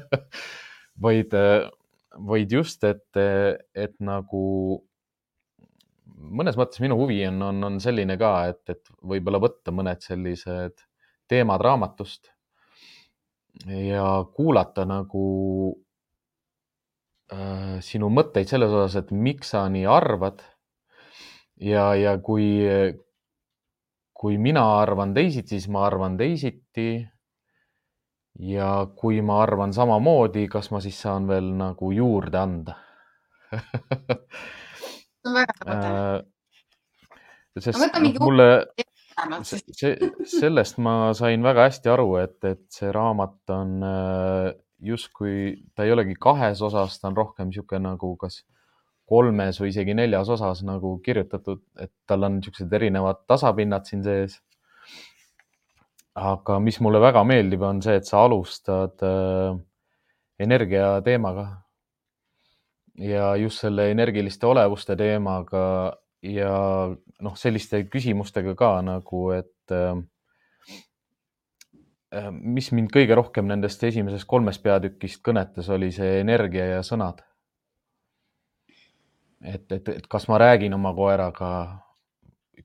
vaid, 1.05 1.35
vaid 2.31 2.59
just, 2.59 2.85
et, 2.87 3.23
et 3.75 3.97
nagu 4.05 4.45
mõnes 6.15 6.57
mõttes 6.59 6.81
minu 6.83 6.97
huvi 6.99 7.21
on, 7.29 7.43
on, 7.51 7.65
on 7.71 7.81
selline 7.83 8.17
ka, 8.21 8.35
et, 8.53 8.63
et 8.71 8.95
võib-olla 9.03 9.41
võtta 9.43 9.75
mõned 9.75 10.05
sellised 10.05 10.87
teemad 11.31 11.63
raamatust 11.65 12.31
ja 13.67 14.25
kuulata 14.35 14.85
nagu 14.89 15.27
äh, 17.33 17.79
sinu 17.85 18.11
mõtteid 18.13 18.51
selles 18.51 18.73
osas, 18.75 18.99
et 19.03 19.13
miks 19.15 19.55
sa 19.55 19.67
nii 19.71 19.87
arvad. 19.89 20.43
ja, 21.61 21.95
ja 21.95 22.17
kui, 22.19 22.47
kui 24.25 24.39
mina 24.41 24.63
arvan 24.81 25.11
teisiti, 25.13 25.59
siis 25.59 25.67
ma 25.69 25.83
arvan 25.85 26.15
teisiti. 26.17 27.05
ja 28.41 28.69
kui 28.97 29.21
ma 29.23 29.43
arvan 29.43 29.73
samamoodi, 29.77 30.49
kas 30.51 30.71
ma 30.73 30.81
siis 30.83 30.97
saan 31.05 31.29
veel 31.29 31.53
nagu 31.59 31.91
juurde 31.95 32.39
anda 32.41 32.73
äh,. 35.69 36.25
sest 37.61 37.79
no, 37.79 37.87
mulle 38.25 38.49
see, 39.47 39.93
sellest 40.33 40.81
ma 40.83 41.13
sain 41.15 41.45
väga 41.45 41.69
hästi 41.69 41.93
aru, 41.93 42.09
et, 42.25 42.41
et 42.49 42.65
see 42.75 42.91
raamat 42.97 43.55
on 43.55 43.77
äh, 43.87 44.49
justkui, 44.89 45.37
ta 45.77 45.85
ei 45.85 45.93
olegi 45.95 46.17
kahes 46.19 46.65
osas, 46.65 46.97
ta 46.99 47.13
on 47.13 47.21
rohkem 47.21 47.53
niisugune 47.53 47.85
nagu 47.93 48.17
kas 48.19 48.41
kolmes 49.09 49.61
või 49.61 49.71
isegi 49.73 49.95
neljas 49.97 50.31
osas 50.33 50.63
nagu 50.65 50.97
kirjutatud, 51.05 51.63
et 51.81 51.93
tal 52.09 52.25
on 52.27 52.39
niisugused 52.39 52.73
erinevad 52.73 53.25
tasapinnad 53.29 53.87
siin 53.89 54.05
sees. 54.07 54.41
aga 56.15 56.61
mis 56.63 56.79
mulle 56.81 57.01
väga 57.03 57.25
meeldib, 57.27 57.63
on 57.67 57.83
see, 57.83 57.97
et 57.99 58.07
sa 58.07 58.23
alustad 58.25 59.03
äh, 59.03 59.57
energia 60.39 61.01
teemaga. 61.05 61.49
ja 62.95 63.35
just 63.37 63.61
selle 63.61 63.91
energiliste 63.91 64.47
olevuste 64.47 64.97
teemaga 64.97 65.97
ja 66.23 66.55
noh, 67.21 67.37
selliste 67.37 67.83
küsimustega 67.91 68.55
ka 68.57 68.71
nagu, 68.87 69.31
et 69.35 69.75
äh, 69.75 69.99
mis 72.33 72.71
mind 72.73 72.93
kõige 72.95 73.17
rohkem 73.19 73.49
nendest 73.51 73.83
esimesest 73.85 74.29
kolmest 74.31 74.63
peatükist 74.63 75.23
kõnetas, 75.25 75.71
oli 75.75 75.91
see 75.95 76.21
energia 76.21 76.77
ja 76.77 76.83
sõnad. 76.87 77.25
Et, 79.45 79.73
et, 79.73 79.89
et 79.89 80.07
kas 80.09 80.29
ma 80.29 80.39
räägin 80.41 80.75
oma 80.75 80.95
koeraga, 80.95 81.51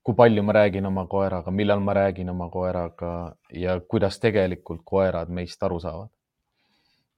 kui 0.04 0.16
palju 0.16 0.44
ma 0.44 0.56
räägin 0.56 0.86
oma 0.86 1.06
koeraga, 1.08 1.52
millal 1.52 1.82
ma 1.84 1.94
räägin 1.94 2.30
oma 2.30 2.50
koeraga 2.50 3.14
ja 3.54 3.80
kuidas 3.80 4.20
tegelikult 4.20 4.82
koerad 4.86 5.30
meist 5.30 5.64
aru 5.64 5.80
saavad. 5.80 6.10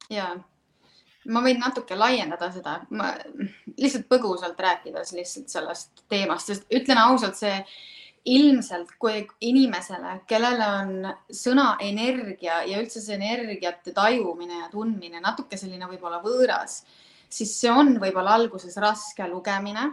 ja 0.10 0.34
ma 1.30 1.42
võin 1.46 1.60
natuke 1.62 1.96
laiendada 1.96 2.50
seda, 2.52 2.80
ma 2.90 3.14
lihtsalt 3.78 4.08
põgusalt 4.10 4.60
rääkides 4.60 5.14
lihtsalt 5.16 5.54
sellest 5.54 6.06
teemast, 6.10 6.50
sest 6.50 6.66
ütlen 6.74 6.98
ausalt, 6.98 7.38
see 7.38 7.62
ilmselt, 8.26 8.92
kui 9.02 9.24
inimesele, 9.42 10.20
kellele 10.30 10.66
on 10.82 10.92
sõna 11.34 11.72
energia 11.82 12.60
ja 12.70 12.82
üldse 12.82 13.02
see 13.02 13.18
energiate 13.18 13.94
tajumine 13.98 14.60
ja 14.60 14.68
tundmine 14.74 15.22
natuke 15.24 15.58
selline 15.58 15.90
võib-olla 15.90 16.22
võõras, 16.22 16.84
siis 17.32 17.54
see 17.60 17.72
on 17.72 17.96
võib-olla 18.02 18.38
alguses 18.38 18.78
raske 18.78 19.28
lugemine. 19.30 19.92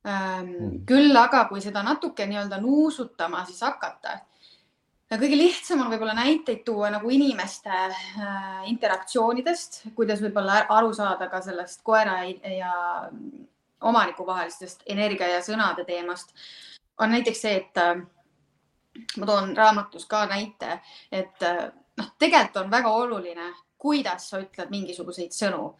Mm. 0.00 0.78
küll 0.88 1.12
aga, 1.20 1.42
kui 1.50 1.60
seda 1.60 1.82
natuke 1.84 2.24
nii-öelda 2.24 2.56
nuusutama 2.62 3.42
siis 3.44 3.58
hakata 3.60 4.14
kõige 5.18 5.38
lihtsam 5.38 5.80
on 5.82 5.90
võib-olla 5.90 6.14
näiteid 6.14 6.62
tuua 6.64 6.90
nagu 6.94 7.10
inimeste 7.10 7.70
äh, 7.72 8.60
interaktsioonidest, 8.70 9.80
kuidas 9.96 10.22
võib-olla 10.22 10.64
aru 10.70 10.92
saada 10.94 11.26
ka 11.32 11.40
sellest 11.42 11.82
koera 11.82 12.20
ja 12.30 12.74
omaniku 13.80 14.26
vahelistest 14.26 14.84
energia 14.86 15.32
ja 15.32 15.40
sõnade 15.42 15.84
teemast 15.88 16.34
on 17.00 17.10
näiteks 17.10 17.42
see, 17.42 17.56
et 17.56 17.80
äh, 17.80 17.96
ma 19.16 19.26
toon 19.26 19.56
raamatus 19.56 20.06
ka 20.06 20.26
näite, 20.30 20.78
et 21.10 21.42
äh, 21.42 21.64
noh, 21.98 22.12
tegelikult 22.18 22.62
on 22.62 22.70
väga 22.70 22.94
oluline, 23.02 23.50
kuidas 23.80 24.28
sa 24.30 24.38
ütled 24.44 24.70
mingisuguseid 24.70 25.34
sõnu. 25.34 25.72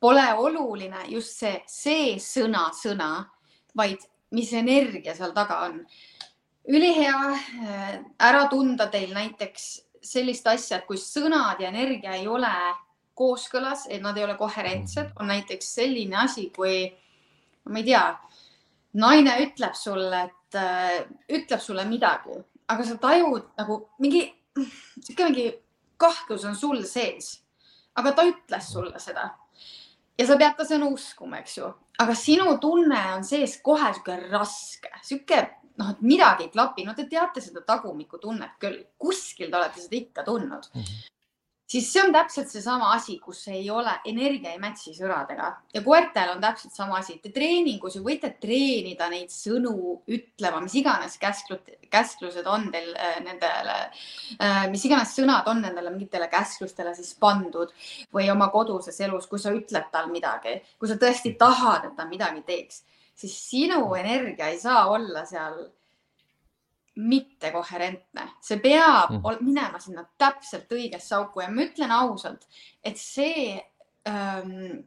Pole 0.00 0.24
oluline 0.32 1.04
just 1.12 1.36
see, 1.42 1.58
see 1.68 2.14
sõna, 2.24 2.70
sõna, 2.72 3.10
vaid 3.76 4.00
mis 4.32 4.52
energia 4.56 5.14
seal 5.16 5.34
taga 5.36 5.64
on. 5.66 5.82
ülihea 6.70 7.16
äh, 7.32 7.98
ära 8.18 8.46
tunda 8.48 8.86
teil 8.90 9.12
näiteks 9.14 9.66
sellist 10.00 10.46
asja, 10.46 10.78
et 10.78 10.86
kui 10.86 10.96
sõnad 10.96 11.60
ja 11.60 11.68
energia 11.68 12.14
ei 12.16 12.28
ole 12.28 12.52
kooskõlas, 13.14 13.86
et 13.90 14.00
nad 14.02 14.16
ei 14.16 14.24
ole 14.24 14.36
koherentsed, 14.38 15.12
on 15.20 15.28
näiteks 15.28 15.74
selline 15.74 16.16
asi, 16.22 16.48
kui 16.56 16.86
ma 17.68 17.80
ei 17.80 17.88
tea, 17.90 18.04
naine 19.00 19.36
ütleb 19.44 19.76
sulle, 19.76 20.22
et 20.30 20.56
äh, 20.56 21.02
ütleb 21.28 21.60
sulle 21.60 21.84
midagi, 21.88 22.38
aga 22.72 22.86
sa 22.86 22.96
tajud 23.02 23.52
nagu 23.60 23.82
mingi, 24.00 24.24
sihuke 25.02 25.28
mingi 25.28 25.46
kahtlus 26.00 26.46
on 26.48 26.56
sul 26.56 26.80
sees, 26.88 27.34
aga 28.00 28.14
ta 28.16 28.24
ütles 28.30 28.72
sulle 28.72 29.02
seda 29.02 29.28
ja 30.18 30.26
sa 30.26 30.36
pead 30.40 30.56
ka 30.56 30.66
seda 30.68 30.88
uskuma, 30.90 31.40
eks 31.40 31.58
ju, 31.58 31.70
aga 32.00 32.16
sinu 32.18 32.56
tunne 32.62 33.00
on 33.14 33.24
sees 33.24 33.58
kohe 33.64 33.92
sihuke 33.94 34.16
raske, 34.30 34.90
sihuke 35.06 35.40
noh, 35.80 35.94
et 35.94 36.02
midagi 36.04 36.48
ei 36.48 36.52
klapi, 36.52 36.84
no 36.84 36.94
te 36.96 37.06
teate 37.08 37.40
seda 37.44 37.62
tagumikutunnet 37.66 38.58
küll, 38.60 38.82
kuskil 39.00 39.50
te 39.50 39.56
olete 39.56 39.80
seda 39.80 39.96
ikka 39.96 40.26
tundnud. 40.26 40.68
Mm. 40.74 40.82
-hmm 40.82 41.08
siis 41.70 41.86
see 41.92 42.02
on 42.02 42.12
täpselt 42.14 42.50
seesama 42.50 42.90
asi, 42.96 43.16
kus 43.22 43.44
ei 43.52 43.68
ole, 43.70 43.92
energia 44.10 44.54
ei 44.54 44.60
match'i 44.62 44.94
sõnadega 44.96 45.50
ja 45.74 45.82
koertel 45.84 46.32
on 46.34 46.42
täpselt 46.42 46.74
sama 46.74 46.98
asi. 46.98 47.18
Te 47.22 47.30
treeningus 47.34 47.96
ju 47.98 48.02
võite 48.06 48.32
treenida 48.42 49.06
neid 49.12 49.30
sõnu 49.34 49.74
ütlema, 50.10 50.62
mis 50.64 50.74
iganes 50.80 51.16
käsklud, 51.22 51.70
käsklused 51.92 52.46
on 52.50 52.68
teil 52.74 52.90
äh, 52.96 53.18
nendele 53.24 53.76
äh,, 53.86 54.64
mis 54.72 54.84
iganes 54.88 55.14
sõnad 55.16 55.48
on 55.50 55.62
nendele 55.62 55.94
mingitele 55.94 56.30
käsklustele 56.32 56.94
siis 56.98 57.12
pandud 57.20 57.74
või 58.14 58.30
oma 58.34 58.50
koduses 58.50 58.98
elus, 59.06 59.28
kui 59.30 59.42
sa 59.42 59.54
ütled 59.54 59.90
tal 59.94 60.10
midagi, 60.10 60.58
kui 60.78 60.90
sa 60.90 60.98
tõesti 60.98 61.36
tahad, 61.38 61.86
et 61.86 61.98
ta 61.98 62.08
midagi 62.10 62.42
teeks, 62.46 62.82
siis 63.14 63.36
sinu 63.50 63.84
energia 63.94 64.50
ei 64.50 64.58
saa 64.58 64.88
olla 64.90 65.22
seal 65.28 65.68
mittekoherentne, 66.96 68.26
see 68.42 68.58
peab 68.60 69.12
mm. 69.14 69.44
minema 69.44 69.78
sinna 69.80 70.02
täpselt 70.18 70.72
õigesse 70.74 71.14
auku. 71.16 71.44
Ja 71.44 71.50
ma 71.52 71.62
ütlen 71.64 71.92
ausalt, 71.94 72.48
et 72.84 72.98
see 72.98 73.54
ähm, 74.08 74.80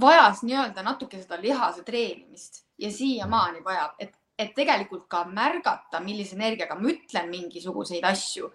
vajas 0.00 0.42
nii-öelda 0.46 0.84
natuke 0.86 1.20
seda 1.22 1.38
lihase 1.40 1.84
treenimist 1.84 2.64
ja 2.78 2.90
siiamaani 2.92 3.62
vajab, 3.64 4.00
et, 4.00 4.16
et 4.38 4.54
tegelikult 4.56 5.06
ka 5.12 5.24
märgata, 5.28 6.00
millise 6.04 6.36
energiaga 6.36 6.78
ma 6.80 6.90
ütlen 6.92 7.30
mingisuguseid 7.32 8.04
asju, 8.08 8.50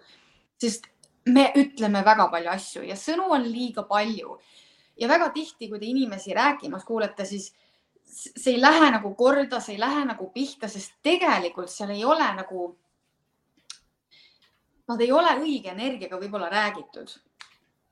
sest 0.60 0.90
me 1.30 1.48
ütleme 1.58 2.02
väga 2.04 2.28
palju 2.30 2.50
asju 2.50 2.84
ja 2.86 2.98
sõnu 2.98 3.30
on 3.34 3.46
liiga 3.46 3.86
palju. 3.86 4.38
Ja 4.98 5.08
väga 5.08 5.30
tihti, 5.32 5.70
kui 5.70 5.80
te 5.80 5.88
inimesi 5.88 6.34
rääkimas 6.36 6.84
kuulete, 6.84 7.24
siis 7.24 7.52
see 8.12 8.54
ei 8.54 8.60
lähe 8.60 8.90
nagu 8.92 9.14
korda, 9.16 9.60
see 9.60 9.76
ei 9.76 9.80
lähe 9.80 10.04
nagu 10.04 10.28
pihta, 10.34 10.68
sest 10.68 10.98
tegelikult 11.02 11.70
seal 11.72 11.94
ei 11.94 12.04
ole 12.04 12.28
nagu 12.36 12.72
nad 14.88 15.00
ei 15.00 15.12
ole 15.12 15.36
õige 15.40 15.72
energiaga 15.72 16.18
võib-olla 16.20 16.50
räägitud. 16.52 17.12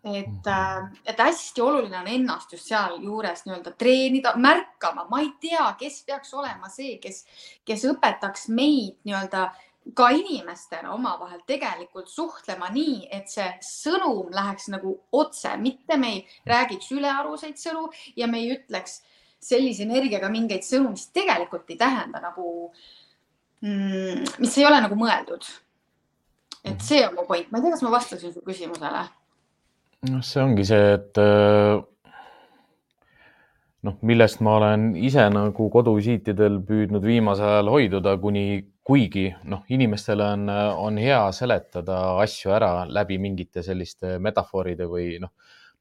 et, 0.05 0.27
mhm. 0.27 0.49
äh, 0.49 1.01
et 1.05 1.19
hästi 1.19 1.61
oluline 1.61 1.99
on 1.99 2.07
ennast 2.09 2.53
just 2.53 2.71
sealjuures 2.71 3.43
nii-öelda 3.45 3.75
treenida, 3.77 4.33
märkama, 4.37 5.05
ma 5.11 5.21
ei 5.21 5.29
tea, 5.41 5.67
kes 5.79 5.99
peaks 6.09 6.33
olema 6.35 6.71
see, 6.73 6.95
kes, 7.03 7.27
kes 7.69 7.85
õpetaks 7.91 8.49
meid 8.49 8.97
nii-öelda 9.05 9.51
ka 9.95 10.09
inimestena 10.17 10.95
omavahel 10.95 11.43
tegelikult 11.47 12.09
suhtlema 12.09 12.71
nii, 12.73 13.11
et 13.13 13.29
see 13.29 13.49
sõnum 13.65 14.33
läheks 14.33 14.71
nagu 14.73 14.95
otse, 15.13 15.53
mitte 15.61 15.97
me 16.01 16.15
ei 16.15 16.25
räägiks 16.49 16.89
ülearuseid 16.97 17.61
sõnu 17.61 17.91
ja 18.17 18.29
me 18.29 18.41
ei 18.41 18.55
ütleks 18.57 19.03
sellise 19.41 19.87
energiaga 19.87 20.29
mingeid 20.33 20.67
sõnu, 20.67 20.93
mis 20.95 21.09
tegelikult 21.15 21.71
ei 21.73 21.81
tähenda 21.81 22.21
nagu 22.23 22.47
mm,, 23.65 24.39
mis 24.39 24.59
ei 24.61 24.69
ole 24.69 24.81
nagu 24.85 24.99
mõeldud 25.01 25.49
et 26.65 26.75
mhm. 26.75 26.81
see 26.85 27.07
on 27.07 27.15
mu 27.17 27.27
point, 27.29 27.49
ma 27.51 27.59
ei 27.59 27.65
tea, 27.65 27.77
kas 27.77 27.85
ma 27.85 27.95
vastasin 27.95 28.35
su 28.35 28.43
küsimusele. 28.45 29.05
noh, 30.11 30.25
see 30.25 30.43
ongi 30.43 30.67
see, 30.69 30.93
et 30.97 31.21
äh, 31.21 31.81
noh, 33.89 33.97
millest 34.07 34.43
ma 34.45 34.57
olen 34.59 34.91
ise 34.97 35.27
nagu 35.33 35.69
koduvisiitidel 35.73 36.61
püüdnud 36.69 37.05
viimasel 37.05 37.55
ajal 37.55 37.73
hoiduda, 37.75 38.17
kuni, 38.21 38.45
kuigi 38.85 39.29
noh, 39.49 39.65
inimestele 39.73 40.27
on, 40.37 40.49
on 40.85 41.01
hea 41.01 41.23
seletada 41.37 42.01
asju 42.25 42.53
ära 42.57 42.73
läbi 42.89 43.21
mingite 43.23 43.65
selliste 43.65 44.19
metafooride 44.21 44.89
või 44.89 45.15
noh, 45.23 45.33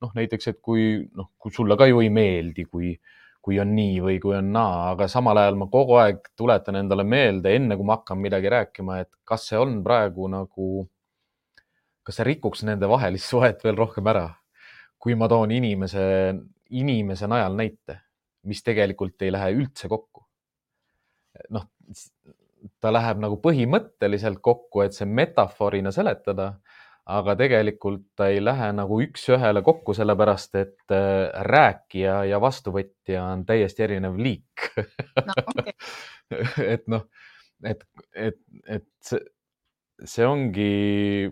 noh 0.03 0.15
näiteks, 0.15 0.51
et 0.51 0.59
kui 0.63 0.91
noh, 1.11 1.31
kui 1.39 1.55
sulle 1.55 1.79
ka 1.79 1.87
ju 1.89 2.03
ei 2.03 2.11
meeldi, 2.13 2.67
kui 2.71 2.93
äh, 2.95 3.18
kui 3.41 3.59
on 3.61 3.71
nii 3.75 3.99
või 4.03 4.17
kui 4.21 4.35
on 4.37 4.51
naa, 4.53 4.91
aga 4.93 5.07
samal 5.11 5.39
ajal 5.39 5.57
ma 5.59 5.69
kogu 5.71 5.95
aeg 6.01 6.25
tuletan 6.37 6.79
endale 6.81 7.05
meelde, 7.07 7.53
enne 7.55 7.77
kui 7.79 7.87
ma 7.87 7.99
hakkan 7.99 8.19
midagi 8.19 8.51
rääkima, 8.51 8.99
et 9.03 9.11
kas 9.27 9.47
see 9.49 9.59
on 9.59 9.79
praegu 9.85 10.27
nagu, 10.31 10.69
kas 12.03 12.19
see 12.19 12.27
rikuks 12.27 12.65
nende 12.67 12.89
vahelist 12.91 13.29
suhet 13.33 13.63
veel 13.63 13.79
rohkem 13.79 14.11
ära, 14.11 14.27
kui 14.99 15.15
ma 15.15 15.29
toon 15.31 15.55
inimese, 15.55 16.03
inimese 16.75 17.29
najal 17.31 17.55
näite, 17.59 18.01
mis 18.49 18.63
tegelikult 18.65 19.21
ei 19.23 19.31
lähe 19.35 19.53
üldse 19.55 19.91
kokku. 19.91 20.25
noh, 21.55 21.63
ta 22.83 22.91
läheb 22.91 23.21
nagu 23.23 23.37
põhimõtteliselt 23.39 24.41
kokku, 24.43 24.83
et 24.83 24.97
see 24.97 25.07
metafoorina 25.07 25.93
seletada 25.95 26.57
aga 27.09 27.35
tegelikult 27.39 28.03
ta 28.17 28.27
ei 28.29 28.41
lähe 28.43 28.69
nagu 28.75 28.99
üks-ühele 29.01 29.63
kokku, 29.65 29.95
sellepärast 29.97 30.55
et 30.59 30.93
äh, 30.93 31.31
rääkija 31.47 32.21
ja 32.29 32.39
vastuvõtja 32.41 33.23
on 33.33 33.45
täiesti 33.49 33.85
erinev 33.87 34.19
liik 34.19 34.69
no,. 34.77 35.33
Okay. 35.47 35.73
et 36.75 36.87
noh, 36.91 37.07
et, 37.65 37.85
et, 38.13 38.39
et 38.69 38.87
see, 39.01 39.21
see 40.05 40.25
ongi, 40.27 41.29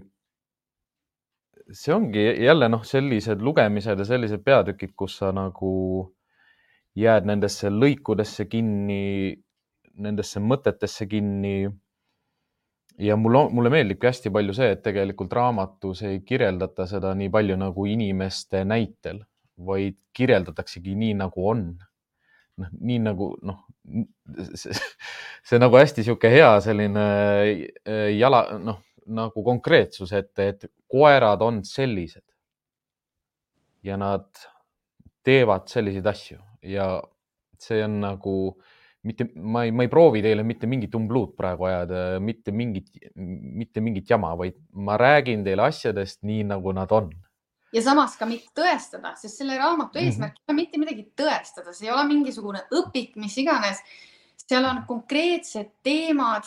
see 1.72 1.94
ongi 1.94 2.26
jälle 2.44 2.70
noh, 2.72 2.86
sellised 2.88 3.44
lugemised 3.46 4.00
ja 4.02 4.08
sellised 4.08 4.44
peatükid, 4.46 4.96
kus 4.98 5.20
sa 5.22 5.32
nagu 5.36 5.72
jääd 6.98 7.28
nendesse 7.30 7.70
lõikudesse 7.70 8.48
kinni, 8.50 9.36
nendesse 10.02 10.42
mõtetesse 10.42 11.06
kinni 11.10 11.68
ja 13.00 13.16
mul, 13.20 13.38
mulle 13.54 13.72
meeldibki 13.74 14.10
hästi 14.10 14.32
palju 14.34 14.56
see, 14.58 14.72
et 14.76 14.84
tegelikult 14.86 15.34
raamatus 15.38 16.04
ei 16.08 16.22
kirjeldata 16.26 16.88
seda 16.90 17.14
nii 17.18 17.30
palju 17.34 17.58
nagu 17.60 17.86
inimeste 17.90 18.64
näitel, 18.66 19.22
vaid 19.66 20.00
kirjeldataksegi 20.18 20.96
nii, 20.96 21.14
nagu 21.22 21.50
on. 21.50 21.68
noh, 22.58 22.70
nii 22.82 22.98
nagu 23.06 23.32
noh, 23.46 23.62
see, 24.58 25.60
nagu 25.62 25.78
hästi 25.78 26.06
sihuke 26.08 26.32
hea 26.34 26.50
selline 26.66 27.08
äh, 27.86 28.08
jala, 28.18 28.44
noh 28.58 28.82
nagu 29.08 29.44
konkreetsus, 29.44 30.12
et, 30.14 30.34
et 30.40 30.66
koerad 30.92 31.42
on 31.42 31.62
sellised. 31.66 32.24
ja 33.84 33.96
nad 33.98 34.26
teevad 35.24 35.68
selliseid 35.70 36.08
asju 36.10 36.40
ja 36.66 36.88
see 37.62 37.84
on 37.86 38.00
nagu 38.02 38.34
mitte, 39.08 39.30
ma 39.36 39.64
ei, 39.66 39.72
ma 39.72 39.86
ei 39.86 39.92
proovi 39.92 40.22
teile 40.26 40.44
mitte 40.48 40.68
mingit 40.70 40.96
umbluud 40.98 41.34
praegu 41.40 41.68
ajada, 41.70 42.02
mitte 42.24 42.52
mingit, 42.52 42.92
mitte 43.16 43.84
mingit 43.84 44.10
jama, 44.12 44.34
vaid 44.40 44.58
ma 44.74 44.98
räägin 45.00 45.46
teile 45.48 45.66
asjadest 45.70 46.22
nii, 46.28 46.44
nagu 46.52 46.76
nad 46.76 46.92
on. 46.92 47.10
ja 47.74 47.82
samas 47.84 48.16
ka 48.20 48.26
mitte 48.26 48.54
tõestada, 48.56 49.16
sest 49.20 49.42
selle 49.42 49.58
raamatu 49.60 50.00
Mhm. 50.00 50.06
eesmärk 50.08 50.38
ei 50.38 50.46
ole 50.48 50.56
mitte 50.56 50.80
midagi 50.80 51.04
tõestada, 51.20 51.74
see 51.74 51.88
ei 51.88 51.94
ole 51.94 52.06
mingisugune 52.08 52.62
õpik, 52.72 53.16
mis 53.16 53.38
iganes. 53.38 53.82
seal 54.48 54.64
on 54.66 54.84
konkreetsed 54.88 55.72
teemad 55.84 56.46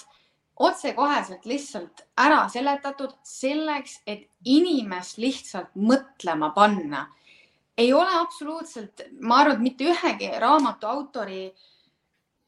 otsekoheselt 0.61 1.45
lihtsalt 1.49 2.03
ära 2.21 2.49
seletatud 2.53 3.15
selleks, 3.25 4.01
et 4.07 4.27
inimest 4.45 5.19
lihtsalt 5.19 5.73
mõtlema 5.77 6.53
panna. 6.55 7.07
ei 7.79 7.93
ole 7.93 8.11
absoluutselt, 8.21 9.01
ma 9.21 9.39
arvan, 9.41 9.57
et 9.57 9.63
mitte 9.63 9.85
ühegi 9.89 10.27
raamatu 10.41 10.87
autori 10.87 11.47
mm, 11.49 11.53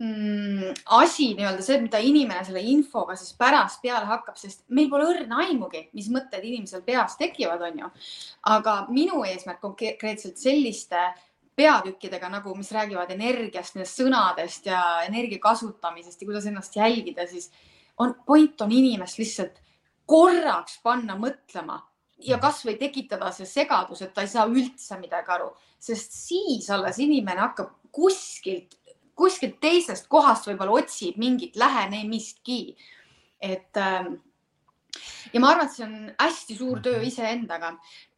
asi 0.00 1.28
nii-öelda 1.37 1.62
see, 1.62 1.78
mida 1.85 2.00
inimene 2.02 2.42
selle 2.46 2.62
infoga 2.66 3.14
siis 3.18 3.37
pärast 3.38 3.83
peale 3.85 4.09
hakkab, 4.09 4.38
sest 4.40 4.64
meil 4.74 4.88
pole 4.90 5.07
õrna 5.12 5.44
aimugi, 5.44 5.85
mis 5.94 6.09
mõtted 6.11 6.42
inimesel 6.42 6.83
peas 6.87 7.14
tekivad, 7.20 7.62
on 7.62 7.85
ju. 7.85 7.90
aga 8.50 8.78
minu 8.90 9.22
eesmärk 9.28 9.62
on 9.64 9.76
konkreetselt 9.78 10.40
selliste 10.42 11.05
peatükkidega 11.55 12.31
nagu, 12.33 12.55
mis 12.57 12.72
räägivad 12.74 13.12
energiast, 13.14 13.76
nendest 13.76 14.00
sõnadest 14.00 14.66
ja 14.66 14.81
energia 15.07 15.38
kasutamisest 15.38 16.22
ja 16.22 16.26
kuidas 16.26 16.48
ennast 16.50 16.76
jälgida, 16.76 17.26
siis 17.31 17.50
on, 17.98 18.16
point 18.26 18.61
on 18.64 18.72
inimest 18.72 19.20
lihtsalt 19.20 19.61
korraks 20.09 20.81
panna 20.83 21.14
mõtlema 21.20 21.78
ja 22.22 22.38
kasvõi 22.42 22.74
tekitada 22.81 23.31
see 23.35 23.46
segadus, 23.46 24.02
et 24.02 24.14
ta 24.14 24.24
ei 24.24 24.31
saa 24.31 24.48
üldse 24.50 24.98
midagi 25.00 25.35
aru, 25.35 25.50
sest 25.78 26.14
siis 26.16 26.70
alles 26.70 26.98
inimene 27.02 27.42
hakkab 27.44 27.74
kuskilt, 27.92 28.78
kuskilt 29.18 29.59
teisest 29.61 30.09
kohast 30.09 30.48
võib-olla 30.48 30.83
otsib 30.83 31.18
mingit 31.20 31.57
lähenemistki. 31.57 32.77
et 33.42 33.77
ähm, 33.77 34.14
ja 35.33 35.40
ma 35.40 35.51
arvan, 35.51 35.66
et 35.66 35.77
see 35.77 35.85
on 35.87 35.96
hästi 36.20 36.57
suur 36.57 36.81
töö 36.81 37.03
iseendaga 37.03 37.72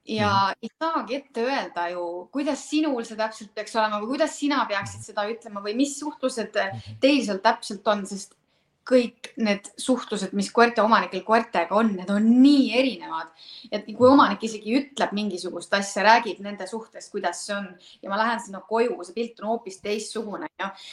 ja 0.04 0.28
-hmm. 0.28 0.56
ei 0.62 0.68
saagi 0.78 1.14
ette 1.14 1.42
öelda 1.42 1.88
ju, 1.88 2.28
kuidas 2.32 2.70
sinul 2.70 3.04
see 3.04 3.16
täpselt 3.16 3.54
peaks 3.54 3.76
olema 3.76 4.00
või 4.00 4.14
kuidas 4.14 4.38
sina 4.38 4.64
peaksid 4.68 5.02
seda 5.02 5.24
ütlema 5.28 5.62
või 5.64 5.74
mis 5.76 5.98
suhtlused 5.98 6.52
teil 7.00 7.24
seal 7.24 7.38
täpselt 7.38 7.88
on, 7.88 8.06
sest 8.06 8.36
kõik 8.84 9.30
need 9.40 9.70
suhtlused, 9.80 10.34
mis 10.36 10.50
koerte 10.52 10.82
omanikel 10.84 11.22
koertega 11.24 11.76
on, 11.78 11.94
need 11.96 12.10
on 12.12 12.26
nii 12.42 12.66
erinevad, 12.78 13.30
et 13.72 13.86
kui 13.88 14.08
omanik 14.08 14.44
isegi 14.44 14.76
ütleb 14.78 15.14
mingisugust 15.16 15.72
asja, 15.74 16.04
räägib 16.04 16.42
nende 16.44 16.68
suhtest, 16.68 17.10
kuidas 17.12 17.44
see 17.46 17.56
on 17.56 17.70
ja 18.02 18.12
ma 18.12 18.20
lähen 18.20 18.42
sinna 18.44 18.60
koju, 18.68 18.98
see 19.04 19.16
pilt 19.16 19.40
on 19.40 19.54
hoopis 19.54 19.80
teistsugune, 19.84 20.50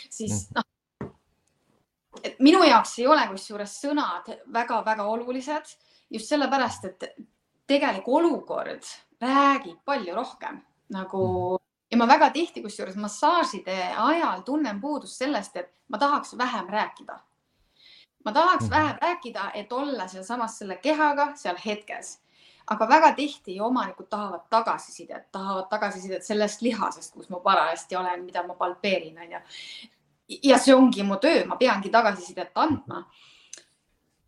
siis 0.10 0.46
noh, 0.56 0.68
et 2.24 2.40
minu 2.40 2.64
jaoks 2.68 2.98
ei 3.00 3.08
ole 3.12 3.28
kusjuures 3.32 3.78
sõnad 3.84 4.32
väga-väga 4.54 5.08
olulised 5.12 5.76
just 6.12 6.32
sellepärast, 6.32 6.88
et 6.92 7.12
tegelik 7.68 8.08
olukord 8.08 8.88
räägib 9.22 9.80
palju 9.86 10.16
rohkem 10.16 10.62
nagu 10.92 11.26
ja 11.92 11.98
ma 12.00 12.08
väga 12.08 12.30
tihti 12.32 12.64
kusjuures 12.64 12.96
massaažide 12.96 13.76
ajal 13.98 14.46
tunnen 14.48 14.80
puudust 14.82 15.20
sellest, 15.20 15.56
et 15.56 15.72
ma 15.92 16.00
tahaks 16.00 16.38
vähem 16.38 16.70
rääkida. 16.72 17.20
Ma 18.26 18.32
tahaks 18.32 18.64
Mhm. 18.66 18.72
vähem 18.72 18.98
rääkida, 19.02 19.52
et 19.54 19.72
olla 19.72 20.08
sealsamas 20.08 20.60
selle 20.60 20.78
kehaga 20.78 21.32
seal 21.36 21.58
hetkes, 21.66 22.20
aga 22.68 22.88
väga 22.90 23.14
tihti 23.16 23.60
omanikud 23.62 24.10
tahavad 24.10 24.42
tagasisidet, 24.50 25.32
tahavad 25.32 25.68
tagasisidet 25.70 26.24
sellest 26.24 26.62
lihasest, 26.62 27.14
kus 27.14 27.30
ma 27.30 27.40
parajasti 27.40 27.96
olen, 27.96 28.24
mida 28.24 28.44
ma 28.44 28.54
palpeerin, 28.54 29.18
onju. 29.20 29.40
ja 30.44 30.58
see 30.58 30.76
ongi 30.76 31.04
mu 31.04 31.16
töö, 31.16 31.46
ma 31.46 31.56
peangi 31.56 31.90
tagasisidet 31.90 32.52
andma 32.56 33.06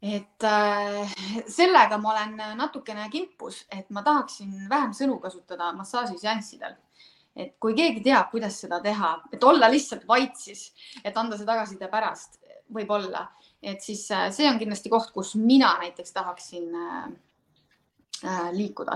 et 0.03 0.43
äh, 0.43 1.13
sellega 1.47 1.97
ma 1.97 2.11
olen 2.11 2.35
natukene 2.59 3.07
kimpus, 3.11 3.61
et 3.71 3.89
ma 3.89 4.03
tahaksin 4.03 4.67
vähem 4.69 4.91
sõnu 4.91 5.19
kasutada 5.23 5.71
massaažiseanssidel. 5.77 6.75
et 7.35 7.55
kui 7.59 7.73
keegi 7.73 8.03
teab, 8.05 8.27
kuidas 8.29 8.59
seda 8.61 8.77
teha, 8.83 9.15
et 9.33 9.43
olla 9.43 9.65
lihtsalt 9.71 10.03
vait 10.07 10.35
siis, 10.37 10.67
et 11.03 11.15
anda 11.17 11.37
see 11.37 11.47
tagasiside 11.47 11.87
pärast, 11.89 12.37
võib-olla, 12.69 13.23
et 13.63 13.81
siis 13.81 14.11
äh, 14.11 14.31
see 14.35 14.49
on 14.49 14.59
kindlasti 14.61 14.89
koht, 14.91 15.11
kus 15.15 15.35
mina 15.39 15.77
näiteks 15.81 16.11
tahaksin 16.15 16.75
äh, 16.75 17.05
äh, 18.25 18.51
liikuda. 18.55 18.95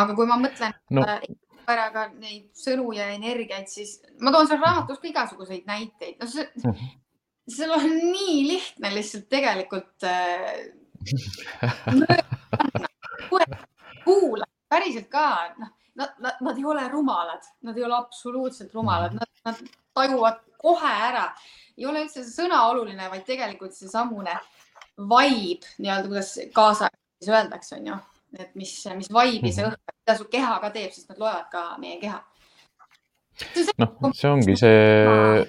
aga 0.00 0.14
kui 0.16 0.26
ma 0.30 0.36
mõtlen 0.40 0.72
no 0.94 1.02
koeraga 1.68 2.02
neid 2.14 2.46
sõnu 2.56 2.92
ja 2.96 3.06
energiaid, 3.12 3.68
siis 3.68 3.90
ma 4.24 4.32
toon 4.32 4.48
seal 4.48 4.62
raamatus 4.62 4.98
ka 5.02 5.06
igasuguseid 5.10 5.64
näiteid. 5.68 6.14
no 6.20 6.26
see, 6.30 6.46
seal 7.50 7.72
on 7.76 7.84
nii 7.88 8.48
lihtne 8.48 8.88
lihtsalt 8.94 9.26
tegelikult 9.28 9.96
kuula, 14.06 14.44
päriselt 14.72 15.08
ka, 15.12 15.26
noh, 15.58 15.70
nad, 15.98 16.14
nad, 16.22 16.38
nad 16.40 16.58
ei 16.58 16.64
ole 16.64 16.86
rumalad, 16.92 17.46
nad 17.66 17.76
ei 17.76 17.84
ole 17.84 17.96
absoluutselt 17.98 18.74
rumalad, 18.74 19.16
nad, 19.18 19.30
nad 19.44 19.62
tajuvad 19.94 20.40
kohe 20.58 20.92
ära. 21.10 21.26
ei 21.78 21.86
ole 21.86 22.04
üldse 22.04 22.24
see 22.24 22.34
sõna 22.44 22.64
oluline, 22.70 23.10
vaid 23.10 23.26
tegelikult 23.26 23.74
seesamune 23.76 24.34
vibe 24.98 25.66
nii-öelda, 25.78 26.08
kuidas 26.10 26.32
kaasaegses 26.54 27.30
öeldakse, 27.30 27.76
on 27.78 27.92
ju, 27.92 27.98
et 28.38 28.56
mis, 28.58 28.72
mis 28.98 29.10
vibe'i 29.14 29.52
see 29.54 29.66
õhk, 29.66 29.78
mida 29.94 30.16
su 30.18 30.26
keha 30.32 30.56
ka 30.64 30.72
teeb, 30.74 30.90
sest 30.94 31.12
nad 31.12 31.22
loevad 31.22 31.46
ka 31.52 31.62
meie 31.82 32.00
keha. 32.02 32.18
noh, 33.78 34.10
see 34.18 34.30
ongi 34.32 34.56
see, 34.58 35.44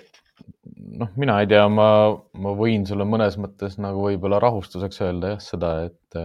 noh, 1.02 1.10
mina 1.18 1.40
ei 1.42 1.50
tea, 1.50 1.66
ma, 1.74 1.90
ma 2.38 2.54
võin 2.58 2.86
sulle 2.86 3.10
mõnes 3.10 3.40
mõttes 3.42 3.80
nagu 3.82 4.06
võib-olla 4.06 4.42
rahustuseks 4.44 5.02
öelda 5.08 5.34
jah, 5.34 5.42
seda, 5.42 5.74
et 5.90 6.22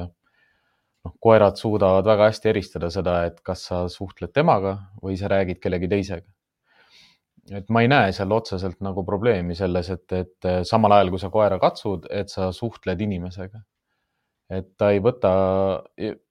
noh, 1.04 1.14
koerad 1.20 1.58
suudavad 1.60 2.06
väga 2.08 2.30
hästi 2.30 2.50
eristada 2.52 2.90
seda, 2.92 3.18
et 3.28 3.40
kas 3.46 3.66
sa 3.70 3.84
suhtled 3.92 4.32
temaga 4.34 4.76
või 5.02 5.18
sa 5.20 5.30
räägid 5.32 5.60
kellegi 5.62 5.90
teisega. 5.90 6.26
et 7.52 7.68
ma 7.68 7.82
ei 7.84 7.88
näe 7.92 8.12
seal 8.16 8.32
otseselt 8.32 8.78
nagu 8.80 9.04
probleemi 9.04 9.54
selles, 9.54 9.90
et, 9.92 10.12
et 10.12 10.50
samal 10.64 10.96
ajal, 10.96 11.10
kui 11.12 11.20
sa 11.20 11.28
koera 11.30 11.58
katsud, 11.60 12.06
et 12.10 12.32
sa 12.32 12.50
suhtled 12.52 13.00
inimesega. 13.00 13.60
et 14.50 14.70
ta 14.78 14.90
ei 14.90 15.00
võta, 15.00 15.34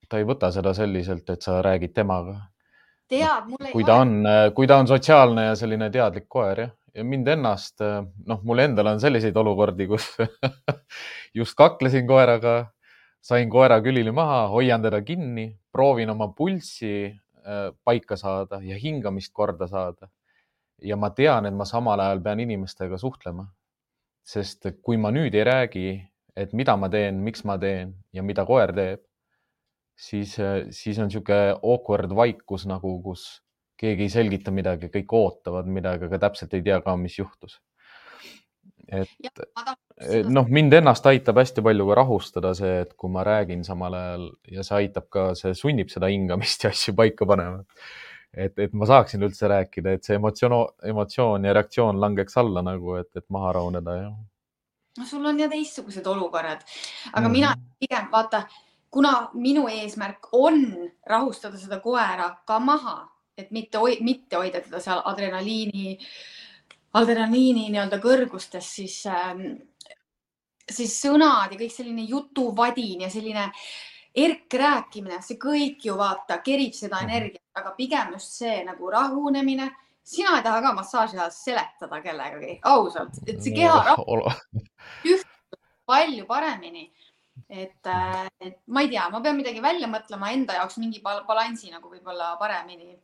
ta 0.10 0.18
ei 0.18 0.26
võta 0.26 0.52
seda 0.52 0.74
selliselt, 0.74 1.30
et 1.30 1.42
sa 1.42 1.62
räägid 1.62 1.94
temaga. 1.94 2.40
tead, 3.10 3.50
mul 3.50 3.68
ei 3.68 3.76
kui 3.76 3.84
ta 3.86 4.00
on, 4.02 4.16
kui 4.56 4.68
ta 4.68 4.80
on 4.82 4.88
sotsiaalne 4.88 5.52
ja 5.52 5.56
selline 5.60 5.92
teadlik 5.92 6.30
koer, 6.30 6.66
jah 6.66 6.74
ja 6.94 7.04
mind 7.04 7.28
ennast, 7.34 7.82
noh, 8.30 8.42
mul 8.46 8.62
endal 8.62 8.92
on 8.92 9.00
selliseid 9.02 9.38
olukordi, 9.38 9.88
kus 9.90 10.12
just 11.40 11.58
kaklesin 11.58 12.06
koeraga, 12.10 12.68
sain 13.24 13.50
koera 13.50 13.80
külili 13.84 14.12
maha, 14.12 14.48
hoian 14.52 14.84
teda 14.84 15.00
kinni, 15.06 15.48
proovin 15.72 16.12
oma 16.12 16.28
pulssi 16.36 17.14
paika 17.84 18.18
saada 18.20 18.60
ja 18.64 18.78
hingamist 18.80 19.34
korda 19.34 19.68
saada. 19.68 20.10
ja 20.84 20.98
ma 20.98 21.10
tean, 21.16 21.46
et 21.46 21.54
ma 21.54 21.64
samal 21.66 22.00
ajal 22.00 22.20
pean 22.24 22.40
inimestega 22.40 22.98
suhtlema. 22.98 23.48
sest 24.24 24.68
kui 24.82 24.98
ma 24.98 25.12
nüüd 25.12 25.36
ei 25.36 25.44
räägi, 25.44 25.88
et 26.36 26.54
mida 26.54 26.76
ma 26.80 26.90
teen, 26.90 27.20
miks 27.24 27.44
ma 27.44 27.58
teen 27.60 27.94
ja 28.14 28.24
mida 28.24 28.46
koer 28.46 28.72
teeb, 28.72 29.02
siis, 29.96 30.38
siis 30.72 31.00
on 31.00 31.10
niisugune 31.12 31.58
awkward 31.60 32.16
vaikus 32.16 32.66
nagu, 32.66 32.96
kus 33.04 33.26
keegi 33.78 34.08
ei 34.08 34.14
selgita 34.14 34.52
midagi, 34.52 34.88
kõik 34.94 35.16
ootavad 35.20 35.68
midagi, 35.68 36.08
aga 36.08 36.22
täpselt 36.28 36.54
ei 36.56 36.64
tea 36.64 36.80
ka, 36.82 36.96
mis 36.98 37.18
juhtus. 37.20 37.60
Et 38.91 40.28
noh, 40.28 40.48
mind 40.52 40.74
ennast 40.80 41.06
aitab 41.08 41.39
hästi 41.39 41.63
palju 41.63 41.86
ka 41.89 41.98
rahustada 42.02 42.54
see, 42.58 42.82
et 42.84 42.96
kui 43.00 43.12
ma 43.12 43.24
räägin 43.28 43.63
samal 43.63 43.96
ajal 44.00 44.26
ja 44.52 44.65
see 44.67 44.82
aitab 44.84 45.08
ka, 45.13 45.28
see 45.39 45.54
sunnib 45.58 45.91
seda 45.93 46.10
hingamist 46.12 46.65
ja 46.65 46.74
asju 46.74 46.96
paika 46.98 47.28
panema. 47.30 47.63
et, 48.34 48.58
et 48.60 48.74
ma 48.74 48.89
saaksin 48.89 49.24
üldse 49.24 49.48
rääkida, 49.48 49.96
et 49.96 50.04
see 50.04 50.17
emotsioon, 50.17 50.58
emotsioon 50.89 51.46
ja 51.46 51.54
reaktsioon 51.54 52.02
langeks 52.02 52.38
alla 52.41 52.63
nagu, 52.65 52.98
et, 53.00 53.12
et 53.15 53.26
maha 53.30 53.54
rahuneda 53.60 53.96
ja. 54.00 54.12
no 54.98 55.08
sul 55.10 55.26
on 55.26 55.39
ja 55.39 55.50
teistsugused 55.50 56.08
olukorrad, 56.08 56.65
aga 57.13 57.22
mm 57.22 57.26
-hmm. 57.26 57.32
mina 57.32 57.56
pigem 57.80 58.12
vaata, 58.12 58.43
kuna 58.89 59.30
minu 59.34 59.67
eesmärk 59.67 60.28
on 60.32 60.63
rahustada 61.06 61.58
seda 61.58 61.80
koera 61.80 62.36
ka 62.46 62.60
maha 62.60 63.13
et 63.38 63.52
mitte, 63.52 63.82
mitte 64.02 64.38
hoida 64.38 64.62
teda 64.62 64.82
seal 64.84 65.02
adrenaliini, 65.10 65.98
adrenaliini 66.99 67.69
nii-öelda 67.73 67.99
kõrgustes, 68.03 68.67
siis 68.79 68.99
ähm,, 69.10 69.45
siis 70.69 70.95
sõnad 71.01 71.53
ja 71.53 71.60
kõik 71.60 71.73
selline 71.73 72.06
jutuvadin 72.10 73.06
ja 73.06 73.10
selline 73.12 73.49
erkrääkimine, 74.13 75.17
see 75.25 75.39
kõik 75.41 75.88
ju 75.88 75.95
vaata, 75.97 76.38
kerib 76.45 76.75
seda 76.77 77.01
energiat, 77.01 77.41
aga 77.58 77.73
pigem 77.77 78.13
just 78.13 78.38
see 78.38 78.60
nagu 78.65 78.91
rahunemine. 78.93 79.71
sina 80.03 80.38
ei 80.38 80.43
taha 80.43 80.62
ka 80.62 80.73
massaaži 80.75 81.17
ajal 81.17 81.32
seletada 81.32 82.01
kellegagi, 82.03 82.60
ausalt, 82.63 83.21
et 83.25 83.41
see 83.41 83.56
keha 83.56 83.84
rahuneb 83.88 85.23
palju 85.86 86.25
paremini 86.27 86.91
et, 87.49 87.88
et 88.39 88.60
ma 88.67 88.84
ei 88.84 88.89
tea, 88.89 89.08
ma 89.10 89.21
pean 89.21 89.38
midagi 89.38 89.62
välja 89.63 89.88
mõtlema 89.89 90.32
enda 90.34 90.58
jaoks 90.60 90.77
mingi 90.82 91.01
balansi 91.03 91.71
nagu 91.73 91.89
võib-olla 91.89 92.34
paremini 92.39 92.95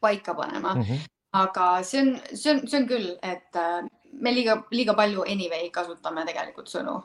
paika 0.00 0.34
panema 0.34 0.74
mm. 0.74 0.82
-hmm. 0.82 1.08
Aga 1.32 1.82
see 1.86 2.00
on, 2.02 2.14
see 2.34 2.54
on, 2.54 2.66
see 2.66 2.80
on 2.80 2.86
küll, 2.90 3.08
et 3.22 3.58
äh, 3.58 3.82
me 4.12 4.32
liiga, 4.34 4.60
liiga 4.74 4.94
palju 4.98 5.24
anyway 5.28 5.70
kasutame 5.74 6.24
tegelikult 6.28 6.70
sõnu. 6.70 6.96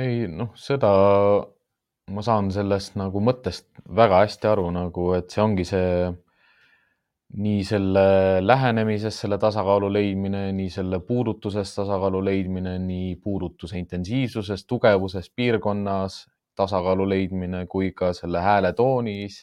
ei 0.00 0.26
noh, 0.30 0.52
seda 0.56 0.92
ma 2.12 2.22
saan 2.22 2.52
sellest 2.54 2.96
nagu 2.98 3.20
mõttest 3.20 3.66
väga 3.96 4.22
hästi 4.24 4.48
aru, 4.52 4.70
nagu 4.74 5.10
et 5.16 5.32
see 5.32 5.42
ongi 5.42 5.66
see 5.66 5.90
nii 7.36 7.64
selle 7.66 8.04
lähenemises 8.44 9.18
selle 9.20 9.38
tasakaalu 9.42 9.90
leidmine, 9.92 10.44
nii 10.54 10.70
selle 10.70 11.00
puudutuses 11.04 11.74
tasakaalu 11.74 12.22
leidmine, 12.24 12.76
nii 12.78 13.16
puudutuse 13.22 13.78
intensiivsuses, 13.80 14.64
tugevuses, 14.64 15.28
piirkonnas 15.34 16.22
tasakaalu 16.56 17.08
leidmine 17.08 17.66
kui 17.66 17.90
ka 17.92 18.12
selle 18.16 18.40
hääle 18.40 18.72
toonis 18.72 19.42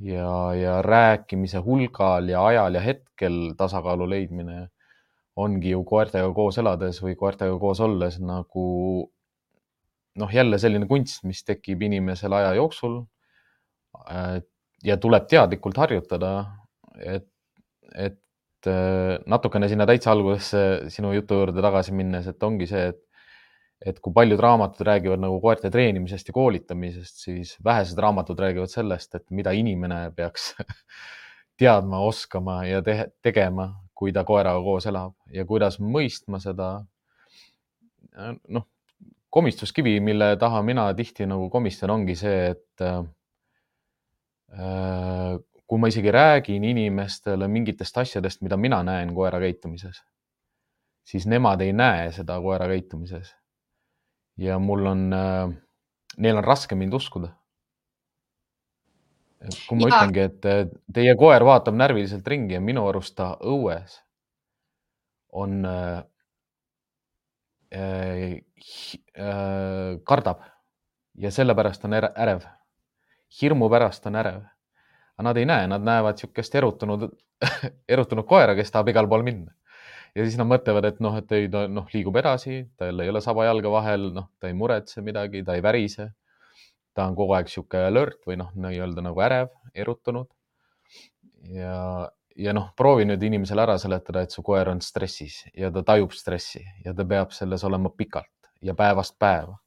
ja, 0.00 0.54
ja 0.54 0.82
rääkimise 0.82 1.62
hulgal 1.64 2.28
ja 2.28 2.46
ajal 2.46 2.74
ja 2.74 2.80
hetkel 2.80 3.54
tasakaalu 3.58 4.08
leidmine 4.10 4.68
ongi 5.36 5.70
ju 5.70 5.84
koertega 5.84 6.30
koos 6.34 6.58
elades 6.58 7.02
või 7.02 7.14
koertega 7.16 7.58
koos 7.58 7.80
olles 7.80 8.18
nagu 8.20 8.66
noh, 10.18 10.34
jälle 10.34 10.58
selline 10.58 10.86
kunst, 10.90 11.22
mis 11.24 11.44
tekib 11.46 11.82
inimesel 11.82 12.32
aja 12.32 12.54
jooksul. 12.58 13.04
ja 14.84 14.96
tuleb 14.96 15.26
teadlikult 15.26 15.76
harjutada 15.76 16.32
et, 16.98 17.28
et 17.94 18.66
äh, 18.66 19.18
natukene 19.26 19.68
sinna 19.70 19.86
täitsa 19.88 20.12
algusesse 20.12 20.90
sinu 20.92 21.12
jutu 21.14 21.40
juurde 21.40 21.62
tagasi 21.64 21.94
minnes, 21.96 22.26
et 22.30 22.42
ongi 22.42 22.68
see, 22.70 22.88
et, 22.92 23.02
et 23.86 24.00
kui 24.02 24.12
paljud 24.12 24.40
raamatud 24.42 24.86
räägivad 24.86 25.22
nagu 25.22 25.40
koerte 25.40 25.70
treenimisest 25.70 26.28
ja 26.28 26.34
koolitamisest, 26.34 27.22
siis 27.22 27.56
vähesed 27.64 27.98
raamatud 27.98 28.38
räägivad 28.38 28.70
sellest, 28.72 29.14
et 29.14 29.26
mida 29.30 29.52
inimene 29.54 30.10
peaks 30.16 30.54
teadma, 31.60 32.00
oskama 32.06 32.64
ja 32.66 32.82
te 32.82 33.12
tegema, 33.22 33.70
kui 33.94 34.12
ta 34.14 34.24
koeraga 34.24 34.62
koos 34.62 34.86
elab 34.90 35.14
ja 35.34 35.44
kuidas 35.46 35.78
mõistma 35.82 36.40
seda. 36.42 36.84
noh, 38.48 38.66
komistuskivi, 39.30 40.00
mille 40.00 40.36
taha 40.36 40.62
mina 40.62 40.88
tihti 40.94 41.26
nagu 41.26 41.50
komistan, 41.50 41.90
ongi 41.94 42.16
see, 42.18 42.50
et 42.54 42.82
äh, 42.82 43.04
kui 45.68 45.78
ma 45.78 45.90
isegi 45.92 46.10
räägin 46.14 46.64
inimestele 46.64 47.48
mingitest 47.48 47.98
asjadest, 47.98 48.40
mida 48.42 48.56
mina 48.56 48.82
näen 48.82 49.14
koera 49.14 49.40
käitumises, 49.42 50.00
siis 51.04 51.26
nemad 51.28 51.60
ei 51.60 51.72
näe 51.76 52.10
seda 52.16 52.40
koera 52.40 52.66
käitumises. 52.70 53.34
Ja 54.38 54.58
mul 54.62 54.86
on, 54.86 55.04
äh, 55.12 55.50
neil 56.16 56.40
on 56.40 56.46
raske 56.46 56.78
mind 56.78 56.94
uskuda. 56.94 57.34
kui 59.68 59.78
ma 59.78 59.86
ja. 59.86 59.94
ütlengi, 59.94 60.24
et 60.26 60.72
teie 60.94 61.14
koer 61.14 61.44
vaatab 61.46 61.76
närviliselt 61.78 62.26
ringi 62.26 62.56
ja 62.56 62.60
minu 62.60 62.88
arust 62.90 63.14
ta 63.14 63.36
õues 63.38 64.00
on 65.30 65.62
äh,, 65.68 66.02
äh, 67.70 68.40
kardab 70.04 70.42
ja 71.14 71.30
sellepärast 71.30 71.84
on 71.86 71.94
ärev. 72.00 72.42
hirmu 73.40 73.70
pärast 73.70 74.06
on 74.10 74.16
ärev 74.18 74.42
aga 75.18 75.26
nad 75.26 75.36
ei 75.36 75.46
näe, 75.50 75.66
nad 75.66 75.82
näevad 75.82 76.14
niisugust 76.14 76.54
erutunud, 76.54 77.08
erutunud 77.94 78.26
koera, 78.26 78.54
kes 78.54 78.70
tahab 78.70 78.92
igal 78.92 79.08
pool 79.10 79.24
minna. 79.26 79.50
Ja 80.14 80.24
siis 80.24 80.38
nad 80.40 80.48
mõtlevad, 80.48 80.86
et 80.88 81.00
noh, 81.04 81.16
et 81.18 81.32
ei, 81.36 81.48
ta 81.52 81.66
noh, 81.70 81.86
liigub 81.92 82.16
edasi, 82.20 82.62
tal 82.78 83.02
ei 83.04 83.10
ole 83.12 83.22
saba 83.24 83.46
jalge 83.48 83.72
vahel, 83.72 84.08
noh, 84.14 84.30
ta 84.40 84.50
ei 84.50 84.56
muretse 84.56 85.04
midagi, 85.04 85.44
ta 85.44 85.58
ei 85.58 85.64
värise. 85.64 86.12
ta 86.98 87.04
on 87.06 87.14
kogu 87.14 87.30
aeg 87.36 87.46
niisugune 87.46 87.84
alert 87.86 88.24
või 88.26 88.36
noh, 88.40 88.48
nii-öelda 88.58 89.02
nagu 89.06 89.20
ärev, 89.22 89.52
erutunud. 89.74 90.26
ja, 91.54 92.08
ja 92.36 92.54
noh, 92.56 92.72
proovi 92.76 93.04
nüüd 93.06 93.22
inimesele 93.22 93.62
ära 93.62 93.78
seletada, 93.78 94.22
et 94.22 94.34
su 94.34 94.42
koer 94.42 94.68
on 94.68 94.80
stressis 94.82 95.44
ja 95.54 95.70
ta 95.70 95.82
tajub 95.82 96.12
stressi 96.12 96.64
ja 96.84 96.94
ta 96.94 97.04
peab 97.04 97.30
selles 97.36 97.64
olema 97.64 97.90
pikalt 97.90 98.50
ja 98.62 98.74
päevast 98.74 99.18
päeva. 99.18 99.58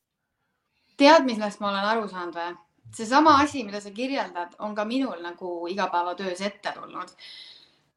tead, 0.97 1.23
millest 1.25 1.60
ma 1.60 1.69
olen 1.69 1.88
aru 1.93 2.08
saanud 2.12 2.36
või? 2.36 2.51
seesama 2.95 3.38
asi, 3.41 3.63
mida 3.63 3.82
sa 3.82 3.91
kirjeldad, 3.91 4.56
on 4.60 4.75
ka 4.75 4.86
minul 4.86 5.21
nagu 5.23 5.67
igapäevatöös 5.67 6.41
ette 6.41 6.73
tulnud. 6.75 7.15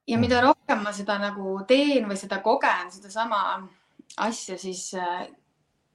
Ja 0.07 0.19
mida 0.19 0.41
mm. 0.41 0.47
rohkem 0.49 0.83
ma 0.85 0.93
seda 0.93 1.19
nagu 1.19 1.57
teen 1.69 2.09
või 2.09 2.19
seda 2.21 2.41
kogen, 2.45 2.91
sedasama 2.93 3.41
asja, 4.25 4.59
siis 4.61 4.91
äh, 4.99 5.27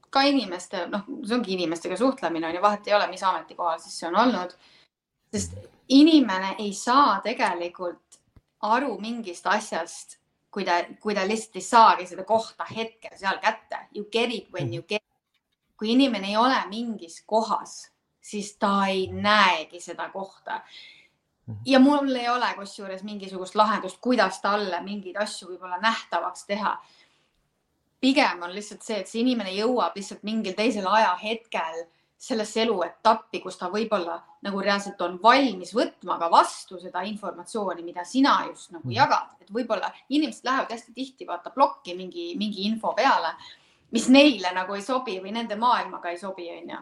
ka 0.10 0.24
inimeste, 0.26 0.86
noh, 0.90 1.06
see 1.24 1.38
ongi 1.38 1.56
inimestega 1.58 1.98
suhtlemine 1.98 2.50
on 2.50 2.56
ju, 2.58 2.62
vahet 2.62 2.88
ei 2.88 2.96
ole, 2.98 3.10
mis 3.12 3.24
ametikohal 3.24 3.82
siis 3.82 4.00
see 4.00 4.08
on 4.10 4.18
olnud. 4.24 4.56
sest 5.32 5.54
inimene 5.94 6.56
ei 6.60 6.74
saa 6.74 7.20
tegelikult 7.22 8.20
aru 8.66 8.98
mingist 9.00 9.46
asjast, 9.48 10.18
kui 10.52 10.66
ta, 10.66 10.82
kui 11.02 11.14
ta 11.16 11.28
lihtsalt 11.28 11.62
ei 11.62 11.66
saagi 11.66 12.08
seda 12.10 12.26
kohta 12.26 12.66
hetkel 12.66 13.14
seal 13.18 13.38
kätte. 13.42 13.86
You 13.94 14.08
get 14.12 14.34
it 14.34 14.50
when 14.54 14.74
you 14.74 14.84
get 14.84 15.04
it. 15.04 15.06
kui 15.78 15.94
inimene 15.94 16.28
ei 16.28 16.38
ole 16.38 16.58
mingis 16.68 17.22
kohas 17.26 17.86
siis 18.22 18.58
ta 18.58 18.86
ei 18.88 19.08
näegi 19.12 19.82
seda 19.82 20.10
kohta. 20.10 20.62
Mhm. 21.50 21.58
ja 21.66 21.80
mul 21.80 22.16
ei 22.16 22.30
ole 22.30 22.54
kusjuures 22.56 23.04
mingisugust 23.04 23.56
lahendust, 23.56 23.98
kuidas 24.02 24.42
talle 24.42 24.82
mingeid 24.86 25.18
asju 25.18 25.48
võib-olla 25.50 25.80
nähtavaks 25.82 26.46
teha. 26.46 26.78
pigem 28.00 28.44
on 28.44 28.54
lihtsalt 28.56 28.82
see, 28.82 29.00
et 29.00 29.08
see 29.08 29.22
inimene 29.22 29.52
jõuab 29.52 29.96
lihtsalt 29.96 30.22
mingil 30.24 30.54
teisel 30.56 30.86
ajahetkel 30.88 31.82
sellesse 32.18 32.62
eluetappi, 32.62 33.40
kus 33.40 33.58
ta 33.58 33.68
võib-olla 33.72 34.22
nagu 34.44 34.62
reaalselt 34.62 35.02
on 35.02 35.18
valmis 35.24 35.74
võtma 35.76 36.18
ka 36.20 36.30
vastu 36.32 36.80
seda 36.80 37.02
informatsiooni, 37.02 37.84
mida 37.84 38.06
sina 38.06 38.46
just 38.48 38.72
nagu 38.72 38.88
mhm. 38.88 38.96
jagad, 38.96 39.36
et 39.42 39.52
võib-olla 39.52 39.92
inimesed 40.10 40.46
lähevad 40.46 40.72
hästi 40.72 40.94
tihti 40.94 41.28
vaata 41.28 41.50
plokki 41.50 41.96
mingi, 41.96 42.34
mingi 42.38 42.68
info 42.70 42.94
peale, 42.94 43.34
mis 43.92 44.08
neile 44.08 44.54
nagu 44.54 44.76
ei 44.76 44.86
sobi 44.86 45.20
või 45.20 45.34
nende 45.34 45.56
maailmaga 45.56 46.10
ei 46.10 46.18
sobi, 46.18 46.50
onju. 46.58 46.82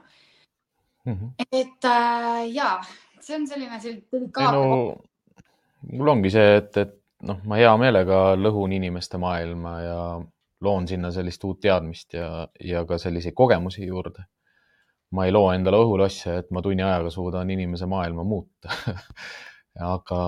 -hmm. 1.08 1.30
et 1.51 1.86
äh, 1.86 2.49
ja 2.51 2.82
see 3.25 3.36
on 3.39 3.47
selline, 3.49 3.80
delikaatne 4.12 4.58
no,. 4.58 4.95
mul 5.91 6.13
ongi 6.15 6.32
see, 6.34 6.56
et, 6.62 6.77
et 6.84 6.95
noh, 7.27 7.41
ma 7.49 7.60
hea 7.60 7.73
meelega 7.82 8.21
lõhun 8.39 8.73
inimeste 8.77 9.19
maailma 9.21 9.75
ja 9.82 9.99
loon 10.65 10.88
sinna 10.89 11.12
sellist 11.13 11.43
uut 11.45 11.60
teadmist 11.62 12.17
ja, 12.17 12.47
ja 12.63 12.84
ka 12.89 12.97
selliseid 13.01 13.36
kogemusi 13.38 13.86
juurde. 13.86 14.25
ma 15.15 15.23
ei 15.25 15.32
loo 15.32 15.51
endale 15.56 15.77
õhulosse, 15.80 16.34
et 16.41 16.49
ma 16.51 16.62
tunni 16.62 16.84
ajaga 16.84 17.10
suudan 17.13 17.49
inimese 17.49 17.88
maailma 17.88 18.25
muuta 18.27 18.73
aga 19.95 20.21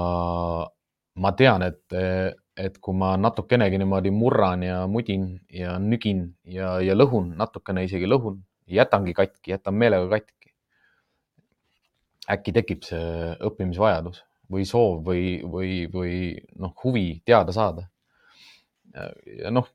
ma 1.20 1.32
tean, 1.36 1.66
et, 1.66 1.96
et 2.58 2.78
kui 2.80 2.96
ma 2.96 3.16
natukenegi 3.20 3.80
niimoodi 3.82 4.12
murran 4.16 4.64
ja 4.64 4.84
mudin 4.88 5.34
ja 5.52 5.78
nügin 5.84 6.30
ja, 6.48 6.78
ja 6.84 6.96
lõhun, 6.96 7.34
natukene 7.40 7.84
isegi 7.88 8.08
lõhun, 8.08 8.40
jätangi 8.70 9.16
katki, 9.18 9.52
jätan 9.56 9.76
meelega 9.76 10.08
katki, 10.16 10.39
äkki 12.30 12.54
tekib 12.56 12.84
see 12.86 13.34
õppimisvajadus 13.46 14.24
või 14.50 14.66
soov 14.66 15.04
või, 15.06 15.40
või, 15.46 15.74
või 15.94 16.14
noh, 16.58 16.74
huvi 16.84 17.22
teada 17.26 17.54
saada. 17.54 17.86
ja 19.38 19.52
noh, 19.54 19.68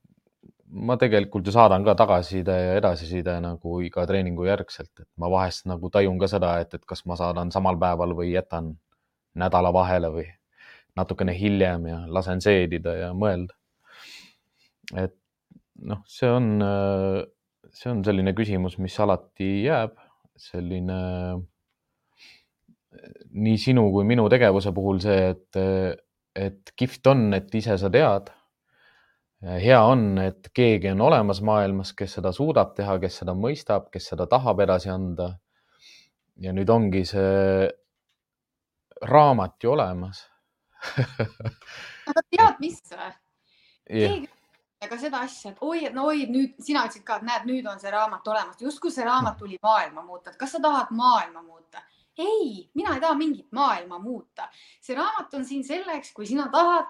ma 0.74 0.96
tegelikult 0.98 1.46
ju 1.46 1.54
saadan 1.54 1.84
ka 1.86 1.94
tagasiside 1.98 2.54
ja 2.58 2.78
edasiside 2.80 3.36
nagu 3.42 3.78
iga 3.84 4.06
treeningu 4.10 4.46
järgselt, 4.48 4.90
et 4.98 5.08
ma 5.20 5.30
vahest 5.30 5.68
nagu 5.70 5.90
tajun 5.90 6.18
ka 6.18 6.28
seda, 6.30 6.56
et, 6.64 6.74
et 6.74 6.84
kas 6.84 7.04
ma 7.06 7.18
saadan 7.20 7.52
samal 7.54 7.78
päeval 7.78 8.16
või 8.18 8.32
jätan 8.32 8.74
nädala 9.38 9.70
vahele 9.74 10.10
või 10.14 10.26
natukene 10.98 11.34
hiljem 11.34 11.86
ja 11.90 12.00
lasen 12.06 12.42
seedida 12.42 12.94
ja 12.98 13.12
mõelda. 13.14 13.54
et 14.98 15.14
noh, 15.82 16.02
see 16.06 16.30
on, 16.30 16.50
see 17.74 17.90
on 17.90 18.02
selline 18.06 18.34
küsimus, 18.34 18.78
mis 18.82 18.98
alati 19.02 19.64
jääb, 19.66 19.96
selline 20.38 20.98
nii 23.34 23.58
sinu 23.58 23.88
kui 23.92 24.06
minu 24.08 24.26
tegevuse 24.30 24.72
puhul 24.74 25.00
see, 25.02 25.30
et, 25.34 25.58
et 26.34 26.72
kihvt 26.76 27.12
on, 27.12 27.28
et 27.36 27.54
ise 27.54 27.76
sa 27.80 27.90
tead. 27.92 28.30
hea 29.44 29.80
on, 29.84 30.18
et 30.18 30.48
keegi 30.56 30.92
on 30.94 31.00
olemas 31.04 31.42
maailmas, 31.44 31.92
kes 31.92 32.18
seda 32.18 32.32
suudab 32.32 32.74
teha, 32.76 32.98
kes 33.02 33.20
seda 33.22 33.34
mõistab, 33.36 33.90
kes 33.92 34.12
seda 34.12 34.26
tahab 34.30 34.62
edasi 34.64 34.90
anda. 34.90 35.34
ja 36.40 36.52
nüüd 36.52 36.70
ongi 36.70 37.04
see 37.06 37.68
raamat 39.06 39.62
ju 39.62 39.70
olemas 39.70 40.24
tead, 42.34 42.56
mis 42.58 42.80
või? 42.90 43.12
keegi 43.90 44.88
ka 44.88 44.98
seda 45.00 45.20
asja, 45.24 45.52
et 45.52 45.60
oi, 45.64 45.86
et 45.88 45.94
no 45.96 46.08
oi, 46.10 46.26
nüüd 46.28 46.58
sina 46.62 46.84
ütlesid 46.84 47.04
ka, 47.06 47.20
et 47.20 47.28
näed, 47.28 47.46
nüüd 47.48 47.68
on 47.70 47.78
see 47.80 47.92
raamat 47.92 48.26
olemas, 48.28 48.58
justkui 48.60 48.92
see 48.92 49.06
raamat 49.06 49.38
tuli 49.40 49.56
maailma 49.62 50.02
muuta, 50.04 50.32
et 50.32 50.40
kas 50.40 50.56
sa 50.56 50.60
tahad 50.60 50.90
maailma 50.92 51.42
muuta 51.42 51.80
ei, 52.18 52.70
mina 52.74 52.94
ei 52.94 53.00
taha 53.00 53.14
mingit 53.14 53.52
maailma 53.52 53.98
muuta. 53.98 54.48
see 54.80 54.96
raamat 54.96 55.34
on 55.34 55.44
siin 55.44 55.64
selleks, 55.64 56.12
kui 56.12 56.26
sina 56.26 56.48
tahad, 56.52 56.86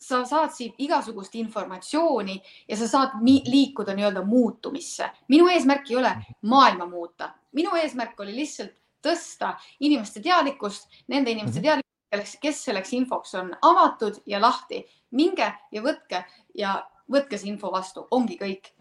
sa 0.00 0.24
saad 0.24 0.52
siit 0.56 0.74
igasugust 0.78 1.34
informatsiooni 1.36 2.38
ja 2.68 2.76
sa 2.76 2.88
saad 2.88 3.18
liikuda 3.24 3.94
nii-öelda 3.94 4.24
muutumisse. 4.24 5.10
minu 5.28 5.48
eesmärk 5.48 5.90
ei 5.90 5.96
ole 5.96 6.16
maailma 6.42 6.86
muuta, 6.86 7.34
minu 7.52 7.74
eesmärk 7.76 8.20
oli 8.20 8.36
lihtsalt 8.36 8.76
tõsta 9.02 9.54
inimeste 9.80 10.20
teadlikkust, 10.20 10.88
nende 11.08 11.30
inimeste 11.30 11.60
mhm. 11.60 11.64
teadlikkust, 11.64 12.40
kes 12.40 12.64
selleks 12.64 12.92
infoks 12.92 13.34
on 13.34 13.52
avatud 13.62 14.22
ja 14.26 14.40
lahti, 14.40 14.84
minge 15.10 15.52
ja 15.72 15.82
võtke 15.82 16.24
ja 16.54 16.80
võtke 17.10 17.38
see 17.38 17.50
info 17.50 17.72
vastu, 17.72 18.06
ongi 18.10 18.38
kõik. 18.40 18.72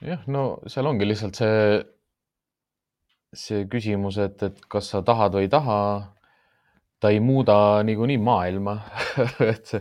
jah, 0.00 0.22
no 0.26 0.60
seal 0.66 0.86
ongi 0.86 1.08
lihtsalt 1.08 1.40
see, 1.40 1.80
see 3.36 3.66
küsimus, 3.70 4.18
et, 4.18 4.42
et 4.42 4.62
kas 4.70 4.90
sa 4.92 5.02
tahad 5.06 5.36
või 5.36 5.46
ei 5.46 5.52
taha. 5.52 5.80
ta 7.00 7.08
ei 7.08 7.20
muuda 7.24 7.80
niikuinii 7.86 8.18
maailma 8.20 8.74
et 9.52 9.66
see, 9.66 9.80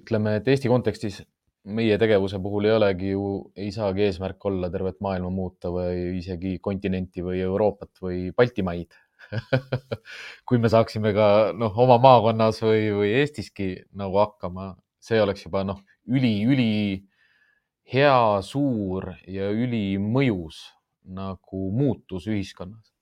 ütleme, 0.00 0.36
et 0.40 0.48
Eesti 0.48 0.68
kontekstis 0.72 1.20
meie 1.66 1.98
tegevuse 1.98 2.38
puhul 2.42 2.66
ei 2.66 2.74
olegi 2.74 3.12
ju, 3.12 3.26
ei 3.58 3.70
saagi 3.74 4.06
eesmärk 4.06 4.44
olla 4.50 4.70
tervet 4.70 4.98
maailma 5.02 5.30
muuta 5.30 5.70
või 5.74 6.18
isegi 6.18 6.56
kontinenti 6.62 7.22
või 7.22 7.40
Euroopat 7.42 8.02
või 8.02 8.30
Baltimaid 8.34 8.94
kui 10.46 10.58
me 10.62 10.70
saaksime 10.70 11.12
ka 11.16 11.52
noh, 11.58 11.74
oma 11.82 11.98
maakonnas 12.02 12.62
või, 12.62 12.88
või 12.94 13.12
Eestiski 13.20 13.72
nagu 13.98 14.18
hakkama, 14.22 14.72
see 15.02 15.20
oleks 15.22 15.46
juba 15.46 15.64
noh, 15.66 15.82
üli-üli 16.06 17.02
hea, 17.92 18.18
suur 18.42 19.12
ja 19.30 19.50
ülimõjus 19.54 20.62
nagu 21.06 21.70
muutus 21.72 22.26
ühiskonnas. 22.30 22.92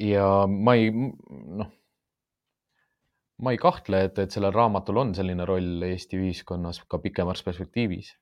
ja 0.00 0.46
ma 0.46 0.74
ei, 0.76 0.90
noh 0.92 1.72
ma 3.42 3.52
ei 3.52 3.58
kahtle, 3.60 4.04
et, 4.08 4.18
et 4.22 4.32
sellel 4.32 4.54
raamatul 4.54 5.02
on 5.02 5.12
selline 5.16 5.44
roll 5.48 5.84
Eesti 5.86 6.20
ühiskonnas 6.20 6.82
ka 6.88 7.00
pikemas 7.02 7.42
perspektiivis. 7.44 8.14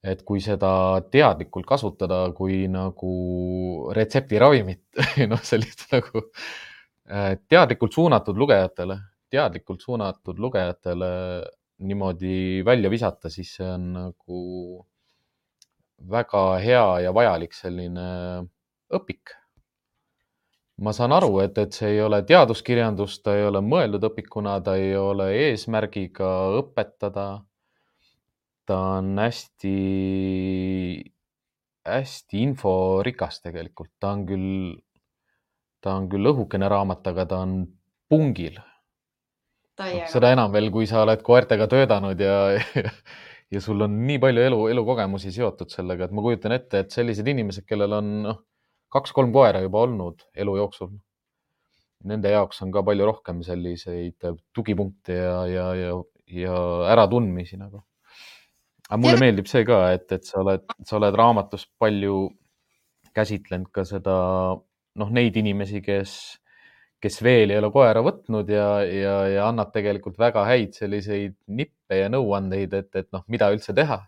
et 0.00 0.22
kui 0.24 0.40
seda 0.40 0.72
teadlikult 1.12 1.66
kasutada 1.68 2.22
kui 2.32 2.62
nagu 2.72 3.10
retseptiravimit 3.92 5.00
noh, 5.32 5.42
sellist 5.44 5.84
nagu 5.92 6.22
äh, 6.24 7.34
teadlikult 7.48 7.92
suunatud 7.92 8.38
lugejatele, 8.40 8.96
teadlikult 9.30 9.84
suunatud 9.84 10.40
lugejatele 10.40 11.10
niimoodi 11.84 12.64
välja 12.64 12.90
visata, 12.92 13.28
siis 13.32 13.52
see 13.58 13.68
on 13.68 13.86
nagu 13.92 14.40
väga 16.00 16.44
hea 16.62 16.86
ja 17.04 17.12
vajalik 17.14 17.52
selline 17.54 18.08
õpik 18.90 19.36
ma 20.80 20.92
saan 20.96 21.12
aru, 21.12 21.34
et, 21.44 21.58
et 21.60 21.76
see 21.76 21.94
ei 21.94 22.00
ole 22.02 22.22
teaduskirjandus, 22.26 23.20
ta 23.24 23.36
ei 23.36 23.44
ole 23.48 23.60
mõeldud 23.64 24.04
õpikuna, 24.10 24.56
ta 24.64 24.76
ei 24.80 24.94
ole 24.96 25.30
eesmärgiga 25.48 26.30
õpetada. 26.60 27.28
ta 28.70 28.76
on 29.00 29.16
hästi, 29.18 29.74
hästi 31.88 32.42
inforikas 32.46 33.40
tegelikult, 33.42 33.90
ta 33.98 34.12
on 34.14 34.22
küll, 34.28 34.50
ta 35.82 35.96
on 35.98 36.06
küll 36.12 36.30
õhukene 36.30 36.68
raamat, 36.70 37.02
aga 37.10 37.26
ta 37.26 37.40
on 37.42 37.64
pungil. 38.08 38.60
No, 39.80 39.88
seda 40.12 40.30
enam 40.36 40.52
veel, 40.52 40.68
kui 40.70 40.86
sa 40.86 41.02
oled 41.02 41.22
koertega 41.24 41.66
töötanud 41.66 42.20
ja, 42.20 42.36
ja, 43.50 43.60
sul 43.60 43.82
on 43.86 43.96
nii 44.06 44.20
palju 44.22 44.44
elu, 44.46 44.60
elukogemusi 44.74 45.32
seotud 45.34 45.72
sellega, 45.72 46.06
et 46.06 46.14
ma 46.14 46.22
kujutan 46.24 46.54
ette, 46.54 46.84
et 46.84 46.94
sellised 46.94 47.26
inimesed, 47.28 47.66
kellel 47.68 47.98
on 47.98 48.14
noh 48.28 48.40
kaks-kolm 48.90 49.32
koera 49.34 49.62
juba 49.64 49.84
olnud 49.86 50.24
elu 50.42 50.56
jooksul. 50.58 50.90
Nende 52.10 52.32
jaoks 52.32 52.62
on 52.64 52.72
ka 52.74 52.82
palju 52.86 53.06
rohkem 53.06 53.42
selliseid 53.44 54.28
tugipunkte 54.56 55.16
ja, 55.18 55.36
ja, 55.50 55.66
ja, 55.76 55.94
ja 56.40 56.58
äratundmisi 56.94 57.58
nagu. 57.60 57.84
aga 58.88 58.98
mulle 58.98 59.18
ja. 59.18 59.22
meeldib 59.22 59.46
see 59.46 59.62
ka, 59.68 59.82
et, 59.94 60.08
et 60.16 60.26
sa 60.26 60.40
oled, 60.40 60.64
sa 60.86 60.96
oled 60.98 61.14
raamatus 61.14 61.68
palju 61.78 62.30
käsitlenud 63.14 63.70
ka 63.74 63.84
seda, 63.86 64.16
noh, 64.98 65.12
neid 65.14 65.36
inimesi, 65.38 65.82
kes, 65.84 66.14
kes 67.00 67.20
veel 67.24 67.52
ei 67.52 67.58
ole 67.60 67.70
koera 67.72 68.02
võtnud 68.04 68.50
ja, 68.52 68.66
ja, 68.84 69.14
ja 69.32 69.48
annad 69.48 69.72
tegelikult 69.74 70.18
väga 70.20 70.44
häid 70.48 70.76
selliseid 70.76 71.36
nippe 71.48 72.00
ja 72.02 72.10
nõuandeid, 72.12 72.74
et, 72.76 72.90
et 72.94 73.08
noh, 73.16 73.24
mida 73.32 73.50
üldse 73.54 73.74
teha. 73.76 74.02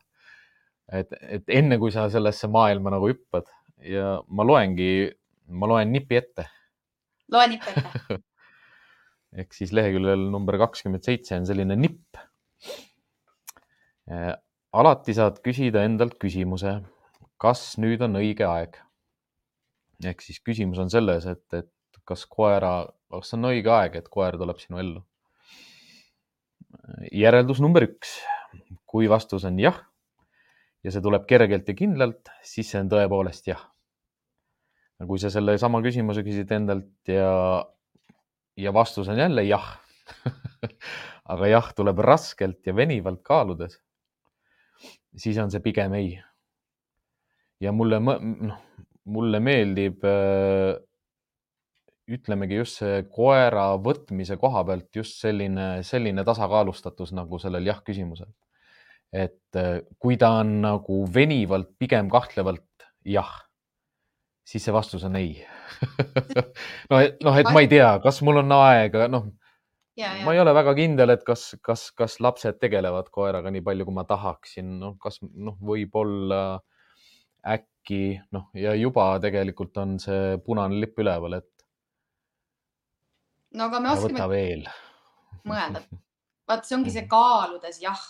et, 0.92 1.14
et 1.38 1.54
enne 1.60 1.78
kui 1.80 1.92
sa 1.94 2.08
sellesse 2.12 2.50
maailma 2.52 2.92
nagu 2.92 3.08
hüppad 3.08 3.48
ja 3.88 4.18
ma 4.28 4.44
loengi, 4.44 5.08
ma 5.48 5.70
loen 5.70 5.92
nipi 5.94 6.20
ette. 6.20 6.46
loe 7.32 7.48
nipp 7.54 7.72
ette 7.72 8.20
ehk 9.40 9.56
siis 9.56 9.72
leheküljel 9.72 10.28
number 10.32 10.58
kakskümmend 10.60 11.04
seitse 11.06 11.38
on 11.38 11.46
selline 11.48 11.76
nipp. 11.78 12.18
Äh, 14.12 14.34
alati 14.76 15.14
saad 15.16 15.40
küsida 15.44 15.84
endalt 15.88 16.18
küsimuse, 16.20 16.80
kas 17.40 17.72
nüüd 17.80 18.04
on 18.04 18.20
õige 18.20 18.46
aeg. 18.48 18.76
ehk 20.02 20.24
siis 20.24 20.40
küsimus 20.42 20.80
on 20.82 20.90
selles, 20.90 21.28
et, 21.30 21.44
et 21.54 21.70
kas 22.08 22.26
koera, 22.26 22.86
kas 23.12 23.34
on 23.36 23.50
õige 23.52 23.72
aeg, 23.72 23.96
et 24.00 24.08
koer 24.12 24.38
tuleb 24.40 24.60
sinu 24.62 24.80
ellu. 24.82 25.02
järeldus 27.12 27.60
number 27.62 27.84
üks, 27.86 28.16
kui 28.86 29.08
vastus 29.08 29.44
on 29.48 29.58
jah 29.60 29.78
ja 30.82 30.90
see 30.90 31.02
tuleb 31.04 31.28
kergelt 31.30 31.68
ja 31.68 31.76
kindlalt, 31.78 32.32
siis 32.42 32.72
see 32.72 32.80
on 32.82 32.90
tõepoolest 32.90 33.46
jah 33.52 33.62
kui 35.06 35.18
sa 35.18 35.30
sellesama 35.32 35.80
küsimuse 35.82 36.22
küsid 36.26 36.50
endalt 36.54 37.10
ja, 37.10 37.62
ja 38.58 38.72
vastus 38.74 39.08
on 39.10 39.18
jälle 39.18 39.44
jah 39.46 39.66
aga 41.32 41.48
jah 41.50 41.70
tuleb 41.76 42.02
raskelt 42.02 42.66
ja 42.66 42.74
venivalt 42.76 43.22
kaaludes, 43.26 43.78
siis 45.16 45.38
on 45.42 45.50
see 45.52 45.62
pigem 45.64 45.94
ei. 45.98 46.14
ja 47.62 47.72
mulle, 47.72 48.00
noh, 48.02 48.58
mulle 49.04 49.40
meeldib 49.42 50.04
äh, 50.06 50.76
ütlemegi 52.18 52.58
just 52.60 52.82
see 52.82 53.02
koera 53.12 53.72
võtmise 53.82 54.36
koha 54.40 54.64
pealt 54.68 54.90
just 54.96 55.20
selline, 55.22 55.82
selline 55.86 56.24
tasakaalustatus 56.26 57.14
nagu 57.16 57.40
sellel 57.42 57.66
jah 57.66 57.80
küsimusel. 57.84 58.32
et 59.12 59.60
äh, 59.60 59.80
kui 59.98 60.16
ta 60.16 60.38
on 60.40 60.60
nagu 60.64 61.02
venivalt, 61.14 61.74
pigem 61.78 62.08
kahtlevalt 62.12 62.86
jah 63.04 63.32
siis 64.48 64.64
see 64.64 64.74
vastus 64.74 65.04
on 65.08 65.16
ei 65.16 65.36
et 67.04 67.22
noh, 67.24 67.38
et 67.38 67.48
ma 67.52 67.62
ei 67.62 67.70
tea, 67.70 67.94
kas 68.04 68.20
mul 68.26 68.42
on 68.42 68.54
aega, 68.56 69.06
noh. 69.10 69.30
ma 70.26 70.34
ei 70.34 70.40
ole 70.42 70.54
väga 70.56 70.74
kindel, 70.78 71.14
et 71.14 71.24
kas, 71.26 71.52
kas, 71.64 71.88
kas 71.96 72.18
lapsed 72.24 72.58
tegelevad 72.62 73.10
koeraga 73.14 73.52
nii 73.52 73.64
palju, 73.64 73.86
kui 73.88 73.96
ma 73.96 74.04
tahaksin, 74.08 74.76
noh, 74.82 74.96
kas 75.02 75.20
noh, 75.22 75.56
võib-olla 75.72 76.42
äkki 77.54 78.20
noh, 78.34 78.48
ja 78.58 78.76
juba 78.78 79.14
tegelikult 79.22 79.78
on 79.82 79.98
see 80.02 80.38
punane 80.46 80.80
lipp 80.82 81.02
üleval, 81.02 81.40
et. 81.42 81.50
No 83.54 83.68
aga 83.68 83.80
me 83.80 83.92
oskame 83.96 84.28
veel. 84.32 84.66
mõelda. 85.48 85.84
vaat 86.48 86.66
see 86.66 86.76
ongi 86.76 86.92
see 86.94 87.06
kaaludes 87.10 87.80
jah 87.82 88.02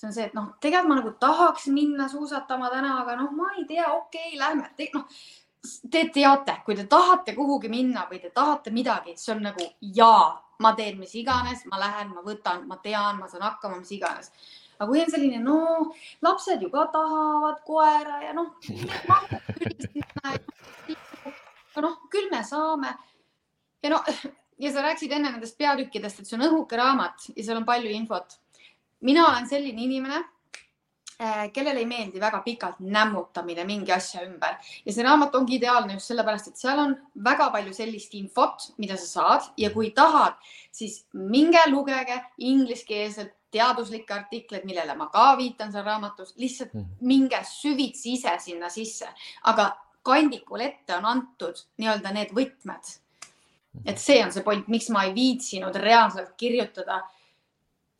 see 0.00 0.08
on 0.08 0.14
see, 0.16 0.24
et 0.30 0.34
noh, 0.34 0.48
tegelikult 0.60 0.88
ma 0.88 0.96
nagu 1.00 1.12
tahaks 1.20 1.66
minna 1.74 2.08
suusatama 2.08 2.70
täna, 2.72 2.94
aga 3.02 3.18
noh, 3.20 3.32
ma 3.36 3.50
ei 3.58 3.66
tea, 3.68 3.84
okei 3.92 4.32
okay,, 4.32 4.38
lähme, 4.40 4.70
noh, 4.94 5.04
te 5.92 6.04
teate, 6.14 6.54
kui 6.64 6.76
te 6.76 6.86
tahate 6.88 7.34
kuhugi 7.36 7.68
minna 7.68 8.06
või 8.10 8.20
te 8.22 8.30
tahate 8.32 8.72
midagi, 8.72 9.16
see 9.20 9.34
on 9.34 9.42
nagu 9.50 9.66
jaa, 9.98 10.40
ma 10.64 10.72
teen 10.76 10.98
mis 11.00 11.14
iganes, 11.20 11.66
ma 11.68 11.80
lähen, 11.80 12.14
ma 12.14 12.24
võtan, 12.24 12.64
ma 12.68 12.80
tean, 12.80 13.20
ma 13.20 13.28
saan 13.28 13.44
hakkama, 13.44 13.80
mis 13.82 13.92
iganes. 13.96 14.32
aga 14.78 14.88
kui 14.88 15.02
on 15.02 15.10
selline, 15.12 15.42
no 15.44 15.92
lapsed 16.24 16.62
ju 16.64 16.70
ka 16.72 16.86
tahavad 16.94 17.60
koera 17.66 18.22
ja 18.24 18.32
noh, 18.32 18.56
noh, 21.84 21.96
küll 22.12 22.30
me 22.32 22.44
saame. 22.44 22.96
ja 23.82 23.90
no 23.92 24.00
ja 24.60 24.72
sa 24.72 24.84
rääkisid 24.84 25.12
enne 25.16 25.32
nendest 25.32 25.58
peatükkidest, 25.58 26.20
et 26.20 26.28
see 26.28 26.36
on 26.38 26.46
õhuke 26.48 26.76
raamat 26.78 27.30
ja 27.34 27.44
seal 27.44 27.62
on 27.62 27.68
palju 27.68 27.90
infot. 27.96 28.38
mina 29.00 29.26
olen 29.28 29.48
selline 29.48 29.82
inimene 29.82 30.24
Äh, 31.20 31.50
kellele 31.52 31.82
ei 31.82 31.86
meeldi 31.86 32.20
väga 32.20 32.38
pikalt 32.40 32.78
nämmutamine 32.80 33.66
mingi 33.68 33.92
asja 33.92 34.22
ümber 34.24 34.54
ja 34.86 34.92
see 34.92 35.04
raamat 35.04 35.34
ongi 35.36 35.58
ideaalne 35.58 35.98
just 35.98 36.08
sellepärast, 36.08 36.48
et 36.48 36.62
seal 36.62 36.80
on 36.80 36.94
väga 37.26 37.50
palju 37.52 37.74
sellist 37.76 38.14
infot, 38.16 38.64
mida 38.80 38.96
sa 38.96 39.08
saad 39.10 39.50
ja 39.60 39.68
kui 39.74 39.90
tahad, 39.98 40.38
siis 40.72 40.94
minge 41.12 41.60
lugege 41.68 42.16
ingliskeelselt 42.38 43.34
teaduslikke 43.52 44.16
artikleid, 44.16 44.64
millele 44.64 44.96
ma 44.96 45.10
ka 45.12 45.34
viitan 45.36 45.74
seal 45.74 45.84
raamatus, 45.84 46.32
lihtsalt 46.40 46.72
mm. 46.72 46.88
minge 47.12 47.42
süvitsi 47.50 48.14
ise 48.16 48.32
sinna 48.40 48.72
sisse, 48.72 49.12
aga 49.52 49.74
kandikul 50.06 50.64
ette 50.64 50.96
on 50.96 51.10
antud 51.10 51.66
nii-öelda 51.76 52.16
need 52.16 52.32
võtmed. 52.32 52.94
Et 53.84 53.98
see 53.98 54.20
on 54.24 54.32
see 54.32 54.42
point, 54.46 54.68
miks 54.68 54.90
ma 54.90 55.04
ei 55.06 55.14
viitsinud 55.14 55.76
reaalselt 55.76 56.34
kirjutada 56.36 57.02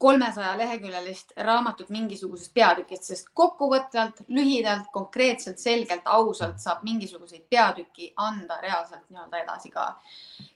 kolmesaja 0.00 0.54
leheküljelist 0.58 1.34
raamatut 1.44 1.90
mingisugusest 1.92 2.54
peatükist, 2.56 3.04
sest 3.10 3.26
kokkuvõtvalt, 3.36 4.22
lühidalt, 4.32 4.86
konkreetselt, 4.94 5.60
selgelt, 5.60 6.06
ausalt 6.08 6.56
saab 6.62 6.80
mingisuguseid 6.88 7.42
peatüki 7.52 8.08
anda 8.16 8.56
reaalselt 8.62 9.04
nii-öelda 9.10 9.42
edasi 9.42 9.70
ka. 9.74 9.90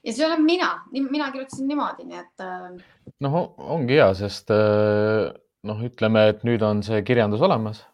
ja 0.03 0.13
see 0.13 0.25
olen 0.25 0.41
mina, 0.43 0.71
mina 0.95 1.29
kirjutasin 1.31 1.69
niimoodi, 1.69 2.07
nii 2.09 2.23
et. 2.23 2.45
Noh, 3.21 3.37
ongi 3.77 3.99
hea, 3.99 4.09
sest 4.17 4.49
äh, 4.55 5.29
noh, 5.69 5.85
ütleme, 5.91 6.25
et 6.33 6.41
nüüd 6.47 6.65
on 6.65 6.81
see 6.87 7.03
kirjandus 7.05 7.45
olemas. 7.45 7.85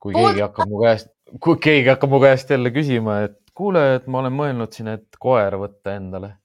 kui 0.00 0.14
keegi 0.14 0.46
hakkab 0.46 0.70
mu 0.70 0.84
käest, 0.84 1.10
kui 1.42 1.58
keegi 1.60 1.90
hakkab 1.90 2.14
mu 2.14 2.22
käest 2.22 2.54
jälle 2.54 2.70
küsima, 2.70 3.24
et 3.26 3.39
kuule, 3.60 3.82
et 3.98 4.06
ma 4.08 4.22
olen 4.22 4.36
mõelnud 4.36 4.72
siin, 4.74 4.88
et 4.94 5.18
koer 5.20 5.56
võtta 5.60 5.94
endale. 5.98 6.36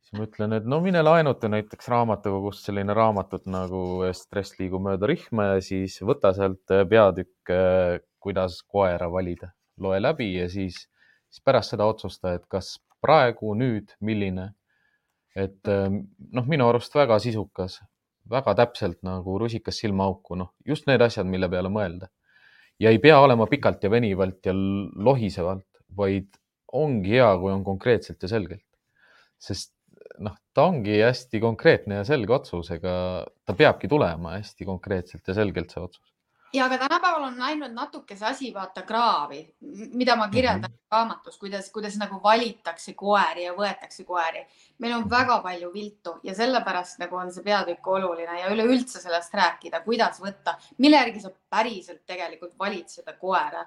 siis 0.00 0.18
ma 0.18 0.26
ütlen, 0.26 0.56
et 0.56 0.66
no 0.66 0.80
mine 0.82 1.02
laenuta 1.04 1.48
näiteks 1.52 1.88
raamatukogust 1.92 2.66
selline 2.66 2.94
raamatut 2.96 3.46
nagu 3.46 4.02
Stress 4.16 4.58
liigub 4.58 4.82
mööda 4.82 5.06
rihma 5.06 5.52
ja 5.52 5.60
siis 5.62 6.00
võta 6.02 6.32
sealt 6.34 6.74
peatükk, 6.90 7.52
kuidas 8.20 8.60
koera 8.66 9.08
valida, 9.12 9.52
loe 9.78 10.00
läbi 10.02 10.32
ja 10.34 10.48
siis, 10.50 10.82
siis 11.30 11.44
pärast 11.44 11.76
seda 11.76 11.86
otsusta, 11.86 12.34
et 12.34 12.46
kas 12.50 12.74
praegu, 13.00 13.54
nüüd, 13.54 13.94
milline. 14.00 14.50
et 15.38 15.70
noh, 15.70 16.46
minu 16.50 16.66
arust 16.66 16.94
väga 16.98 17.20
sisukas, 17.22 17.78
väga 18.30 18.54
täpselt 18.58 18.98
nagu 19.06 19.38
rusikas 19.38 19.78
silmaauku, 19.78 20.34
noh, 20.36 20.50
just 20.66 20.88
need 20.90 21.02
asjad, 21.06 21.28
mille 21.30 21.48
peale 21.48 21.70
mõelda. 21.70 22.10
ja 22.80 22.90
ei 22.90 22.98
pea 22.98 23.20
olema 23.20 23.46
pikalt 23.46 23.84
ja 23.84 23.90
venivalt 23.90 24.46
ja 24.46 24.52
lohisevalt, 24.56 25.69
vaid 25.96 26.28
ongi 26.72 27.16
hea, 27.16 27.30
kui 27.40 27.52
on 27.52 27.64
konkreetselt 27.66 28.22
ja 28.22 28.30
selgelt. 28.30 28.66
sest 29.40 29.72
noh, 30.20 30.34
ta 30.52 30.66
ongi 30.68 30.98
hästi 31.00 31.40
konkreetne 31.40 32.00
ja 32.02 32.04
selge 32.04 32.34
otsus, 32.36 32.68
ega 32.74 32.92
ta 33.46 33.54
peabki 33.56 33.88
tulema 33.88 34.34
hästi 34.36 34.66
konkreetselt 34.68 35.28
ja 35.28 35.34
selgelt, 35.38 35.72
see 35.72 35.82
otsus 35.82 36.10
ja 36.52 36.64
aga 36.64 36.78
tänapäeval 36.78 37.22
on 37.22 37.38
läinud 37.38 37.72
natuke 37.74 38.16
see 38.16 38.28
asi 38.28 38.50
vaata 38.54 38.82
kraavi, 38.82 39.40
mida 39.94 40.16
ma 40.16 40.28
kirjeldan 40.28 40.70
mm 40.70 40.74
-hmm. 40.74 40.90
raamatus, 40.90 41.38
kuidas, 41.38 41.70
kuidas 41.70 41.96
nagu 41.96 42.20
valitakse 42.22 42.94
koeri 42.94 43.44
ja 43.44 43.52
võetakse 43.52 44.04
koeri. 44.04 44.46
meil 44.78 44.94
on 44.96 45.10
väga 45.10 45.38
palju 45.38 45.72
viltu 45.72 46.18
ja 46.22 46.34
sellepärast 46.34 46.98
nagu 46.98 47.16
on 47.16 47.32
see 47.32 47.44
peatükk 47.44 47.86
oluline 47.86 48.40
ja 48.40 48.50
üleüldse 48.50 49.00
sellest 49.00 49.34
rääkida, 49.34 49.80
kuidas 49.80 50.20
võtta, 50.20 50.54
mille 50.78 50.96
järgi 50.96 51.20
sa 51.20 51.30
päriselt 51.50 52.06
tegelikult 52.06 52.58
valid 52.58 52.88
seda 52.88 53.12
koera. 53.12 53.66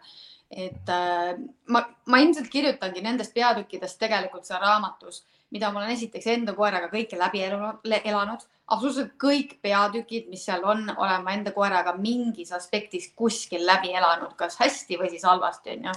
et 0.51 0.89
äh, 0.89 1.39
ma, 1.67 1.89
ma 2.05 2.17
ilmselt 2.17 2.49
kirjutangi 2.49 3.01
nendest 3.01 3.33
peatükkidest 3.33 3.99
tegelikult 3.99 4.45
seal 4.45 4.61
raamatus, 4.61 5.25
mida 5.53 5.69
ma 5.71 5.83
olen 5.83 5.93
esiteks 5.93 6.27
enda 6.33 6.55
koeraga 6.57 6.89
kõike 6.91 7.19
läbi 7.19 7.43
elanud 7.45 8.47
absoluutselt 8.71 9.13
kõik 9.19 9.57
peatükid, 9.63 10.27
mis 10.31 10.43
seal 10.47 10.63
on, 10.65 10.87
olen 10.95 11.23
ma 11.23 11.35
enda 11.35 11.53
koeraga 11.55 11.95
mingis 11.97 12.53
aspektis 12.55 13.11
kuskil 13.15 13.65
läbi 13.67 13.93
elanud, 13.93 14.35
kas 14.39 14.57
hästi 14.61 14.99
või 14.99 15.11
siis 15.13 15.25
halvasti, 15.27 15.77
onju. 15.77 15.95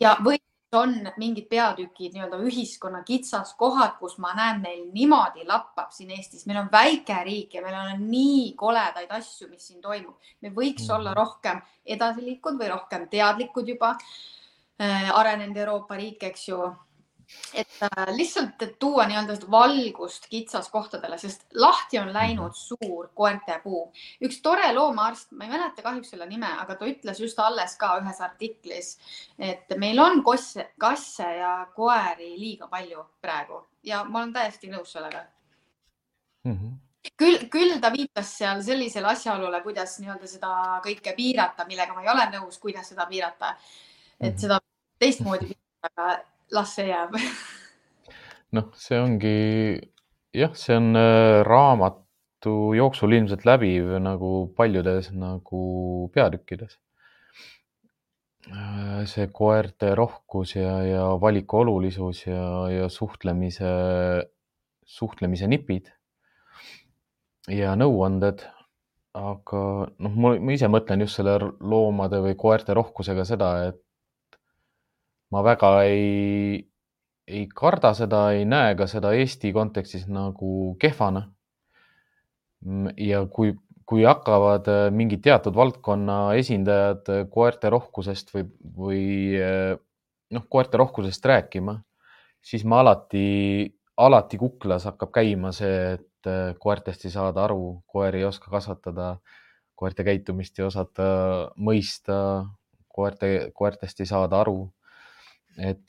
ja 0.00 0.16
või 0.22 0.38
on 0.72 0.94
mingid 1.20 1.50
peatükid, 1.50 2.14
nii-öelda 2.14 2.38
ühiskonna 2.48 3.02
kitsaskohad, 3.04 3.98
kus 3.98 4.14
ma 4.22 4.30
näen, 4.36 4.62
meil 4.62 4.86
niimoodi 4.94 5.44
lappab 5.44 5.90
siin 5.92 6.14
Eestis, 6.16 6.46
meil 6.48 6.62
on 6.62 6.70
väike 6.72 7.18
riik 7.26 7.58
ja 7.58 7.64
meil 7.64 7.76
on 7.76 8.06
nii 8.08 8.54
koledaid 8.56 9.12
asju, 9.12 9.50
mis 9.50 9.66
siin 9.68 9.82
toimub. 9.84 10.16
me 10.40 10.48
võiks 10.48 10.86
mm. 10.86 10.94
olla 10.96 11.12
rohkem 11.16 11.60
edasiliikud 11.84 12.56
või 12.60 12.70
rohkem 12.72 13.04
teadlikud 13.12 13.68
juba 13.68 13.92
äh, 13.98 15.12
arenenud 15.12 15.60
Euroopa 15.60 16.00
riik, 16.00 16.24
eks 16.30 16.48
ju 16.48 16.62
et 17.54 17.82
äh, 17.82 18.12
lihtsalt 18.16 18.62
et 18.62 18.78
tuua 18.78 19.06
nii-öelda 19.08 19.36
valgust 19.50 20.28
kitsaskohtadele, 20.32 21.18
sest 21.18 21.44
lahti 21.54 21.98
on 21.98 22.12
läinud 22.12 22.54
suur 22.56 23.10
koertepuu. 23.14 23.82
üks 24.24 24.40
tore 24.42 24.72
loomaarst, 24.74 25.32
ma 25.32 25.44
ei 25.44 25.50
mäleta 25.50 25.82
kahjuks 25.82 26.14
selle 26.14 26.26
nime, 26.26 26.48
aga 26.64 26.76
ta 26.76 26.88
ütles 26.88 27.20
just 27.20 27.38
alles 27.38 27.76
ka 27.80 27.96
ühes 28.00 28.20
artiklis, 28.20 28.94
et 29.38 29.76
meil 29.78 29.98
on 29.98 30.22
kosse, 30.24 30.70
kasse 30.78 31.28
ja 31.38 31.54
koeri 31.76 32.34
liiga 32.38 32.68
palju 32.68 33.04
praegu 33.20 33.66
ja 33.82 34.04
ma 34.04 34.22
olen 34.22 34.32
täiesti 34.32 34.70
nõus 34.70 34.92
sellega 34.92 35.26
mm. 36.44 36.56
-hmm 36.56 36.80
küll, 37.18 37.48
küll 37.50 37.80
ta 37.82 37.90
viitas 37.92 38.28
seal 38.38 38.62
sellisele 38.62 39.08
asjaolule, 39.10 39.60
kuidas 39.64 39.96
nii-öelda 40.00 40.28
seda 40.30 40.50
kõike 40.84 41.14
piirata, 41.16 41.66
millega 41.66 41.94
ma 41.96 42.04
ei 42.04 42.10
ole 42.12 42.26
nõus, 42.36 42.58
kuidas 42.62 42.88
seda 42.88 43.06
piirata. 43.10 43.56
et 44.20 44.32
mhm. 44.32 44.38
seda 44.38 44.60
teistmoodi 44.98 45.50
piirata, 45.50 45.90
aga 45.90 46.31
las 46.50 46.74
see 46.76 46.90
jääb 46.90 47.14
noh, 48.56 48.68
see 48.76 49.00
ongi 49.00 49.36
jah, 50.36 50.54
see 50.56 50.76
on 50.76 50.96
äh, 50.96 51.40
raamatu 51.46 52.72
jooksul 52.76 53.16
ilmselt 53.16 53.44
läbiv 53.48 53.92
nagu 54.02 54.32
paljudes 54.56 55.12
nagu 55.16 55.62
peatükkides. 56.14 56.78
Äh, 58.50 59.02
see 59.08 59.28
koerte 59.32 59.94
rohkus 59.98 60.56
ja, 60.56 60.78
ja 60.86 61.04
valiku 61.20 61.62
olulisus 61.62 62.24
ja, 62.26 62.46
ja 62.72 62.88
suhtlemise, 62.90 63.70
suhtlemise 64.84 65.48
nipid 65.48 65.92
ja 67.48 67.76
nõuanded. 67.78 68.48
aga 69.12 69.58
noh, 70.00 70.12
ma 70.16 70.52
ise 70.54 70.70
mõtlen 70.72 71.02
just 71.04 71.18
selle 71.18 71.34
loomade 71.60 72.16
või 72.24 72.32
koerte 72.40 72.72
rohkusega 72.72 73.26
seda, 73.28 73.50
et 73.68 73.80
ma 75.32 75.42
väga 75.44 75.72
ei, 75.88 76.60
ei 77.28 77.46
karda 77.48 77.92
seda, 77.96 78.26
ei 78.36 78.44
näe 78.48 78.74
ka 78.76 78.86
seda 78.90 79.14
Eesti 79.16 79.52
kontekstis 79.56 80.08
nagu 80.10 80.74
kehvana. 80.80 81.28
ja 83.00 83.24
kui, 83.26 83.56
kui 83.90 84.04
hakkavad 84.06 84.68
äh, 84.70 84.84
mingid 84.94 85.24
teatud 85.24 85.56
valdkonna 85.58 86.36
esindajad 86.38 87.08
äh, 87.10 87.22
koerte 87.30 87.72
rohkusest 87.74 88.30
või, 88.34 88.44
või 88.76 89.00
äh, 89.34 89.72
noh, 90.30 90.44
koerte 90.48 90.78
rohkusest 90.78 91.26
rääkima, 91.26 91.74
siis 92.38 92.62
ma 92.62 92.78
alati, 92.84 93.66
alati 93.98 94.38
kuklas 94.38 94.86
hakkab 94.86 95.10
käima 95.16 95.50
see, 95.56 95.96
et 95.96 96.30
koertest 96.62 97.08
ei 97.08 97.10
saada 97.10 97.42
aru, 97.48 97.80
koeri 97.90 98.20
ei 98.20 98.28
oska 98.28 98.46
kasvatada, 98.52 99.16
koerte 99.74 100.06
käitumist 100.06 100.60
ei 100.60 100.68
osata 100.68 101.08
mõista, 101.58 102.16
koerte, 102.86 103.50
koertest 103.58 104.04
ei 104.04 104.06
saada 104.06 104.38
aru 104.44 104.68
et 105.58 105.82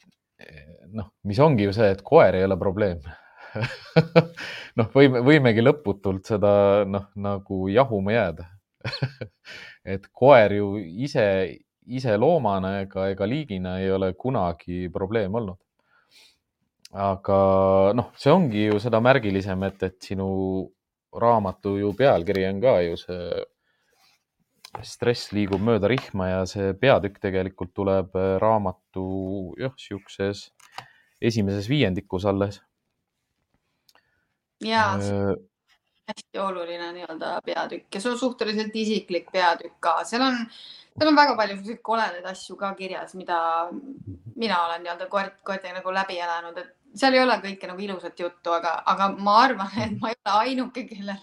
noh, 0.94 1.12
mis 1.28 1.40
ongi 1.40 1.68
ju 1.68 1.74
see, 1.76 1.92
et 1.94 2.02
koer 2.06 2.36
ei 2.38 2.46
ole 2.48 2.58
probleem 2.60 3.02
noh, 4.80 4.90
võime, 4.96 5.22
võimegi 5.26 5.64
lõputult 5.64 6.28
seda 6.34 6.54
noh, 6.90 7.10
nagu 7.16 7.68
jahuma 7.72 8.16
jääda 8.16 8.48
et 9.96 10.08
koer 10.12 10.58
ju 10.58 10.70
ise, 10.80 11.26
ise 11.88 12.16
loomana 12.20 12.80
ega, 12.84 13.08
ega 13.14 13.28
liigina 13.30 13.78
ei 13.82 13.92
ole 13.92 14.14
kunagi 14.20 14.88
probleem 14.94 15.36
olnud. 15.40 15.60
aga 16.94 17.40
noh, 17.98 18.12
see 18.20 18.34
ongi 18.34 18.68
ju 18.68 18.80
seda 18.82 19.02
märgilisem, 19.02 19.64
et, 19.70 19.82
et 19.90 19.98
sinu 20.12 20.30
raamatu 21.14 21.78
ju 21.78 21.94
pealkiri 21.98 22.46
on 22.50 22.62
ka 22.62 22.78
ju 22.86 22.98
see 22.98 23.44
stress 24.82 25.32
liigub 25.36 25.62
mööda 25.62 25.90
rihma 25.92 26.30
ja 26.30 26.44
see 26.50 26.74
peatükk 26.80 27.22
tegelikult 27.22 27.74
tuleb 27.78 28.16
äh, 28.18 28.36
raamatu 28.42 29.06
jah, 29.60 29.74
sihukeses 29.78 30.48
esimeses 31.22 31.70
viiendikus 31.70 32.26
alles. 32.26 32.62
ja 34.64 34.94
äh, 34.96 35.34
hästi 36.10 36.40
oluline 36.40 36.92
nii-öelda 36.98 37.40
peatükk 37.46 37.96
ja 37.96 38.02
see 38.02 38.12
on 38.12 38.20
suhteliselt 38.20 38.76
isiklik 38.76 39.32
peatükk 39.32 39.78
ka, 39.84 40.00
seal 40.08 40.26
on, 40.26 40.40
seal 40.98 41.12
on 41.12 41.20
väga 41.20 41.36
palju 41.40 41.78
koledaid 41.82 42.26
asju 42.34 42.56
ka 42.60 42.74
kirjas, 42.80 43.16
mida 43.20 43.40
mina 44.36 44.64
olen 44.66 44.84
nii-öelda 44.84 45.10
koert, 45.12 45.40
koertega 45.46 45.80
nagu 45.80 45.94
läbi 45.94 46.20
elanud, 46.20 46.58
et 46.58 46.76
seal 46.98 47.18
ei 47.18 47.24
ole 47.24 47.38
kõike 47.42 47.70
nagu 47.70 47.84
ilusat 47.84 48.20
juttu, 48.20 48.54
aga, 48.54 48.76
aga 48.90 49.10
ma 49.18 49.38
arvan, 49.44 49.74
et 49.86 49.98
ma 50.02 50.12
ei 50.12 50.20
ole 50.20 50.36
ainuke, 50.44 50.86
kellel, 50.90 51.20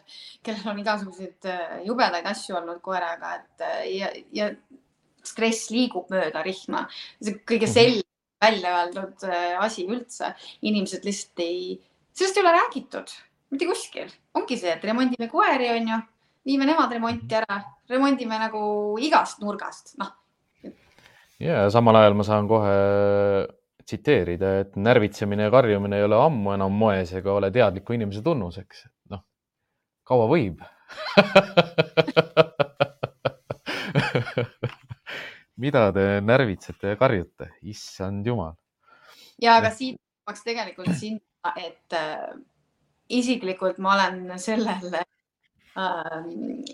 kellel 0.47 0.73
on 0.73 0.83
igasuguseid 0.83 1.49
äh, 1.51 1.81
jubedaid 1.87 2.27
asju 2.31 2.59
olnud 2.59 2.83
koeraga, 2.85 3.37
et 3.41 3.66
äh, 3.66 3.81
ja, 3.95 4.12
ja 4.35 4.51
stress 5.27 5.71
liigub 5.71 6.11
mööda 6.12 6.43
rihma. 6.47 6.87
see 7.21 7.39
kõige 7.45 7.68
mhm. 7.68 7.75
selgem 7.75 8.09
välja 8.41 8.77
öeldud 8.81 9.27
äh, 9.29 9.57
asi 9.61 9.87
üldse. 9.89 10.35
inimesed 10.62 11.05
lihtsalt 11.05 11.45
ei, 11.45 11.75
sellest 12.16 12.39
ei 12.39 12.45
ole 12.47 12.55
räägitud 12.57 13.18
mitte 13.51 13.66
kuskil. 13.66 14.11
ongi 14.35 14.59
see, 14.59 14.73
et 14.75 14.85
remondime 14.87 15.29
koeri, 15.31 15.68
onju, 15.75 16.01
viime 16.47 16.66
nemad 16.68 16.93
remonti 16.95 17.39
ära, 17.39 17.61
remondime 17.91 18.39
nagu 18.41 18.62
igast 19.03 19.43
nurgast, 19.43 19.97
noh. 20.01 20.12
ja 21.43 21.66
samal 21.73 21.99
ajal 22.01 22.18
ma 22.18 22.27
saan 22.27 22.49
kohe 22.51 22.77
tsiteerida, 23.91 24.49
et 24.64 24.76
närvitsemine 24.78 25.43
ja 25.49 25.51
karjumine 25.53 25.99
ei 25.99 26.07
ole 26.07 26.16
ammu 26.22 26.55
enam 26.55 26.72
moes 26.82 27.11
ega 27.18 27.32
ole 27.34 27.51
teadliku 27.55 27.97
inimese 27.97 28.22
tunnuseks. 28.22 28.84
noh, 29.11 29.22
kaua 30.07 30.26
võib 30.30 30.59
mida 35.61 35.93
te 35.93 36.05
närvitsete 36.24 36.95
ja 36.95 36.97
karjute, 37.01 37.51
issand 37.62 38.26
jumal. 38.26 38.55
ja 39.43 39.57
aga 39.61 39.70
siit 39.74 39.97
tahaks 40.24 40.43
tegelikult 40.47 40.95
sinna, 40.99 41.53
et 41.57 41.93
äh, 41.97 42.28
isiklikult 43.09 43.78
ma 43.78 43.95
olen 43.95 44.38
sellel 44.41 44.95
äh, 44.95 45.05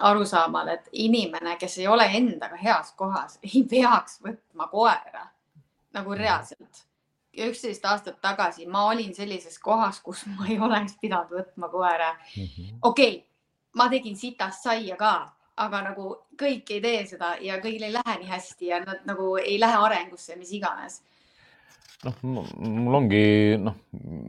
arusaamal, 0.00 0.68
et 0.76 0.88
inimene, 0.92 1.56
kes 1.60 1.78
ei 1.82 1.88
ole 1.90 2.06
endaga 2.18 2.56
heas 2.60 2.92
kohas, 2.98 3.38
ei 3.42 3.64
peaks 3.70 4.20
võtma 4.24 4.68
koera 4.72 5.26
nagu 5.96 6.14
reaalselt 6.14 6.86
üksteist 7.48 7.84
aastat 7.84 8.20
tagasi 8.22 8.66
ma 8.66 8.86
olin 8.90 9.14
sellises 9.14 9.58
kohas, 9.58 10.00
kus 10.00 10.24
ma 10.32 10.46
ei 10.48 10.58
oleks 10.60 10.96
pidanud 11.00 11.32
võtma 11.32 11.68
koera 11.72 12.12
mm 12.12 12.44
-hmm.. 12.44 12.78
okei 12.82 13.16
okay,, 13.16 13.24
ma 13.74 13.88
tegin 13.92 14.16
sitast 14.16 14.64
saia 14.64 14.96
ka, 14.96 15.14
aga 15.56 15.82
nagu 15.90 16.14
kõik 16.40 16.70
ei 16.70 16.80
tee 16.80 17.02
seda 17.06 17.34
ja 17.40 17.58
kõigil 17.60 17.88
ei 17.88 17.92
lähe 17.92 18.16
nii 18.20 18.30
hästi 18.30 18.72
ja 18.72 18.80
nad 18.84 19.04
nagu 19.08 19.36
ei 19.36 19.60
lähe 19.60 19.76
arengusse, 19.88 20.36
mis 20.36 20.52
iganes. 20.52 21.02
noh, 22.04 22.14
mul 22.60 22.94
ongi 22.94 23.56
noh, 23.60 23.76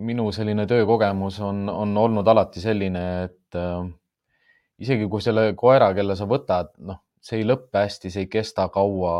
minu 0.09 0.31
selline 0.31 0.65
töökogemus 0.67 1.39
on, 1.39 1.69
on 1.69 1.97
olnud 1.97 2.27
alati 2.27 2.63
selline, 2.63 3.23
et 3.23 3.55
äh, 3.55 3.89
isegi 4.79 5.07
kui 5.11 5.21
selle 5.21 5.51
koera, 5.57 5.91
kelle 5.97 6.15
sa 6.15 6.27
võtad, 6.29 6.71
noh, 6.79 7.01
see 7.21 7.41
ei 7.41 7.47
lõppe 7.47 7.83
hästi, 7.85 8.11
see 8.13 8.25
ei 8.25 8.31
kesta 8.31 8.67
kaua. 8.73 9.13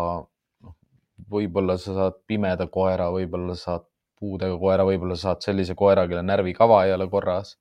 Võib-olla 1.31 1.77
sa 1.77 1.93
saad 1.93 2.19
pimeda 2.27 2.67
koera, 2.71 3.09
võib-olla 3.13 3.55
saad 3.55 3.85
puudega 4.19 4.57
koera, 4.57 4.85
võib-olla 4.87 5.15
saad 5.19 5.41
sellise 5.45 5.75
koera, 5.77 6.07
kelle 6.07 6.23
närvikava 6.25 6.85
ei 6.85 6.93
ole 6.93 7.09
korras. 7.09 7.57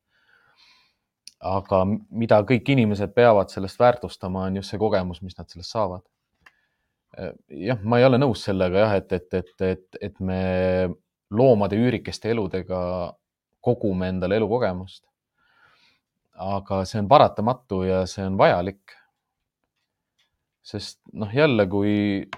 aga 1.40 1.84
mida 2.10 2.40
kõik 2.48 2.68
inimesed 2.72 3.12
peavad 3.14 3.50
sellest 3.52 3.78
väärtustama, 3.78 4.46
on 4.48 4.56
just 4.56 4.72
see 4.72 4.78
kogemus, 4.80 5.22
mis 5.22 5.36
nad 5.38 5.48
sellest 5.48 5.74
saavad 5.74 6.02
jah, 7.48 7.80
ma 7.82 8.00
ei 8.00 8.06
ole 8.06 8.18
nõus 8.20 8.44
sellega 8.46 8.84
jah, 8.84 8.94
et, 9.00 9.12
et, 9.16 9.34
et, 9.40 9.52
et, 9.70 9.98
et 10.08 10.20
me 10.20 10.40
loomade 11.34 11.78
üürikeste 11.78 12.30
eludega 12.32 12.80
kogume 13.64 14.10
endale 14.12 14.38
elukogemust. 14.40 15.02
aga 16.36 16.82
see 16.84 17.00
on 17.00 17.08
paratamatu 17.08 17.82
ja 17.88 18.02
see 18.06 18.24
on 18.26 18.36
vajalik. 18.38 18.92
sest 20.62 21.00
noh, 21.12 21.30
jälle, 21.34 21.66
kui 21.70 22.28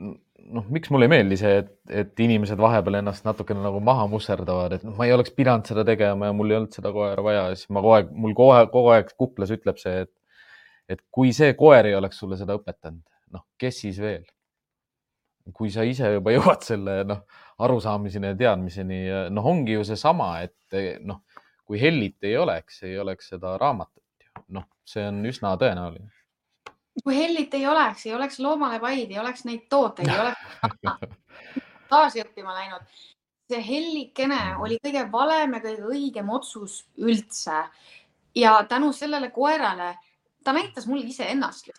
noh, 0.00 0.66
miks 0.72 0.90
mulle 0.92 1.06
ei 1.08 1.12
meeldi 1.12 1.38
see, 1.40 1.60
et, 1.62 1.70
et 2.02 2.22
inimesed 2.24 2.60
vahepeal 2.60 3.00
ennast 3.00 3.26
natukene 3.26 3.62
nagu 3.64 3.82
maha 3.84 4.06
musserdavad, 4.10 4.76
et 4.76 4.86
noh, 4.86 4.96
ma 4.98 5.06
ei 5.06 5.14
oleks 5.14 5.34
pidanud 5.36 5.68
seda 5.68 5.84
tegema 5.86 6.30
ja 6.30 6.36
mul 6.36 6.52
ei 6.52 6.58
olnud 6.60 6.74
seda 6.76 6.92
koera 6.94 7.24
vaja 7.24 7.46
ja 7.50 7.58
siis 7.58 7.70
ma 7.74 7.82
kogu 7.84 7.96
aeg, 7.98 8.10
mul 8.24 8.34
kohe 8.38 8.64
kogu 8.72 8.92
aeg 8.94 9.12
kuklas 9.20 9.52
ütleb 9.56 9.80
see, 9.82 10.04
et, 10.06 10.12
et 10.96 11.02
kui 11.14 11.34
see 11.36 11.54
koer 11.58 11.90
ei 11.90 11.96
oleks 11.98 12.20
sulle 12.22 12.38
seda 12.40 12.56
õpetanud, 12.58 13.04
noh, 13.36 13.46
kes 13.60 13.82
siis 13.86 14.02
veel? 14.02 14.24
kui 15.56 15.70
sa 15.72 15.82
ise 15.82 16.12
juba 16.12 16.30
jõuad 16.36 16.62
selle 16.62 17.00
noh, 17.08 17.24
arusaamiseni 17.64 18.32
ja 18.32 18.38
teadmiseni, 18.44 19.00
noh, 19.34 19.46
ongi 19.52 19.74
ju 19.78 19.86
seesama, 19.88 20.34
et 20.46 21.00
noh, 21.06 21.24
kui 21.66 21.80
Hellit 21.80 22.26
ei 22.26 22.36
oleks, 22.38 22.82
ei 22.86 22.98
oleks 22.98 23.32
seda 23.34 23.56
raamatut. 23.58 24.04
noh, 24.54 24.66
see 24.86 25.02
on 25.06 25.24
üsna 25.26 25.56
tõenäoline. 25.58 26.08
Kui 27.04 27.16
Hellit 27.16 27.54
ei 27.54 27.66
oleks, 27.66 28.06
ei 28.06 28.14
oleks 28.14 28.38
loomalepaid, 28.40 29.10
ei 29.10 29.18
oleks 29.18 29.44
neid 29.44 29.66
tooteid, 29.68 30.08
ei 30.08 30.20
oleks 30.20 31.16
taasi 31.92 32.22
õppima 32.24 32.54
läinud. 32.54 32.86
see 33.50 33.62
Hellikene 33.66 34.56
oli 34.62 34.78
kõige 34.84 35.06
valem 35.12 35.56
ja 35.58 35.60
kõige 35.60 35.86
õigem 35.94 36.28
otsus 36.30 36.84
üldse. 36.98 37.64
ja 38.34 38.64
tänu 38.68 38.92
sellele 38.92 39.30
koerale, 39.30 39.96
ta 40.44 40.52
näitas 40.52 40.86
mulle 40.86 41.06
iseennast 41.06 41.70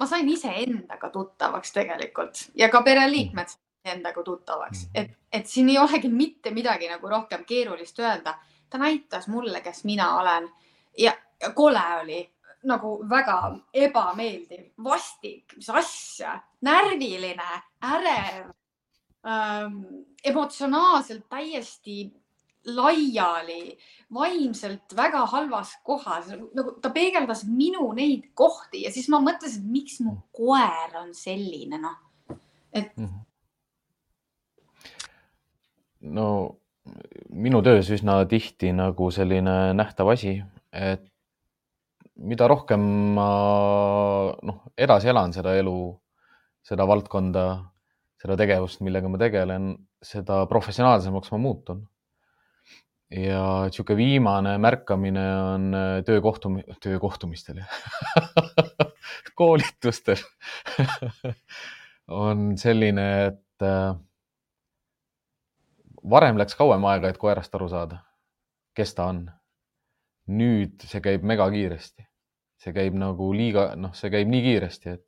ma 0.00 0.06
sain 0.06 0.28
iseendaga 0.28 1.10
tuttavaks 1.10 1.72
tegelikult 1.72 2.44
ja 2.54 2.68
ka 2.68 2.82
pereliikmed 2.82 3.48
said 3.48 3.64
endaga 3.88 4.22
tuttavaks, 4.22 4.86
mhm. 4.86 4.90
et, 4.94 5.10
et 5.32 5.46
siin 5.46 5.68
ei 5.68 5.78
olegi 5.78 6.08
mitte 6.08 6.50
midagi 6.50 6.88
nagu 6.90 7.08
rohkem 7.08 7.44
keerulist 7.44 7.98
öelda. 7.98 8.38
ta 8.70 8.78
näitas 8.78 9.28
mulle, 9.28 9.60
kes 9.60 9.84
mina 9.84 10.18
olen 10.18 10.50
ja, 10.98 11.12
ja 11.40 11.50
kole 11.50 11.82
oli 12.02 12.30
nagu 12.68 12.94
väga 13.08 13.38
ebameeldiv, 13.86 14.68
vastik, 14.84 15.56
mis 15.56 15.68
asja, 15.70 16.36
närviline, 16.66 17.50
ärev 17.84 18.48
ähm,, 19.26 19.82
emotsionaalselt 20.24 21.26
täiesti 21.30 22.02
laiali, 22.68 23.78
vaimselt 24.14 24.96
väga 24.96 25.24
halvas 25.32 25.72
kohas, 25.86 26.28
nagu 26.56 26.74
ta 26.82 26.90
peegeldas 26.92 27.44
minu 27.48 27.92
neid 27.96 28.30
kohti 28.36 28.82
ja 28.84 28.92
siis 28.92 29.08
ma 29.12 29.20
mõtlesin, 29.24 29.64
et 29.64 29.72
miks 29.72 30.00
mu 30.04 30.16
koer 30.34 30.96
on 31.00 31.14
selline, 31.16 31.80
noh, 31.80 31.98
et 32.72 32.96
mm. 32.96 33.06
-hmm. 33.06 33.24
no 36.14 36.56
minu 37.30 37.62
töös 37.62 37.90
üsna 37.90 38.24
tihti 38.28 38.72
nagu 38.72 39.10
selline 39.10 39.74
nähtav 39.74 40.08
asi, 40.12 40.42
et 40.72 41.06
mida 42.18 42.48
rohkem 42.50 42.82
ma 43.16 43.28
noh, 44.42 44.62
edasi 44.76 45.10
elan 45.12 45.34
seda 45.36 45.54
elu, 45.58 45.76
seda 46.66 46.86
valdkonda, 46.88 47.44
seda 48.18 48.36
tegevust, 48.38 48.82
millega 48.84 49.10
ma 49.10 49.20
tegelen, 49.20 49.70
seda 50.02 50.42
professionaalsemaks 50.50 51.32
ma 51.34 51.40
muutun. 51.42 51.86
Ja 53.08 53.64
niisugune 53.64 53.96
viimane 53.96 54.58
märkamine 54.60 55.22
on 55.40 55.70
äh, 55.72 55.92
töökohtum-, 56.04 56.60
töökohtumistel 56.84 57.62
koolitustel 59.38 60.20
on 62.26 62.50
selline, 62.60 63.06
et 63.30 63.64
äh, 63.64 63.96
varem 66.10 66.36
läks 66.40 66.56
kauem 66.58 66.84
aega, 66.90 67.08
et 67.08 67.20
koerast 67.20 67.54
aru 67.56 67.70
saada, 67.72 68.02
kes 68.76 68.94
ta 68.94 69.08
on. 69.12 69.26
nüüd 70.28 70.82
see 70.84 71.00
käib 71.00 71.22
megakiiresti, 71.24 72.04
see 72.68 72.76
käib 72.76 72.96
nagu 73.00 73.32
liiga, 73.32 73.72
noh, 73.80 73.94
see 73.96 74.12
käib 74.12 74.28
nii 74.28 74.44
kiiresti, 74.44 74.96
et 74.98 75.04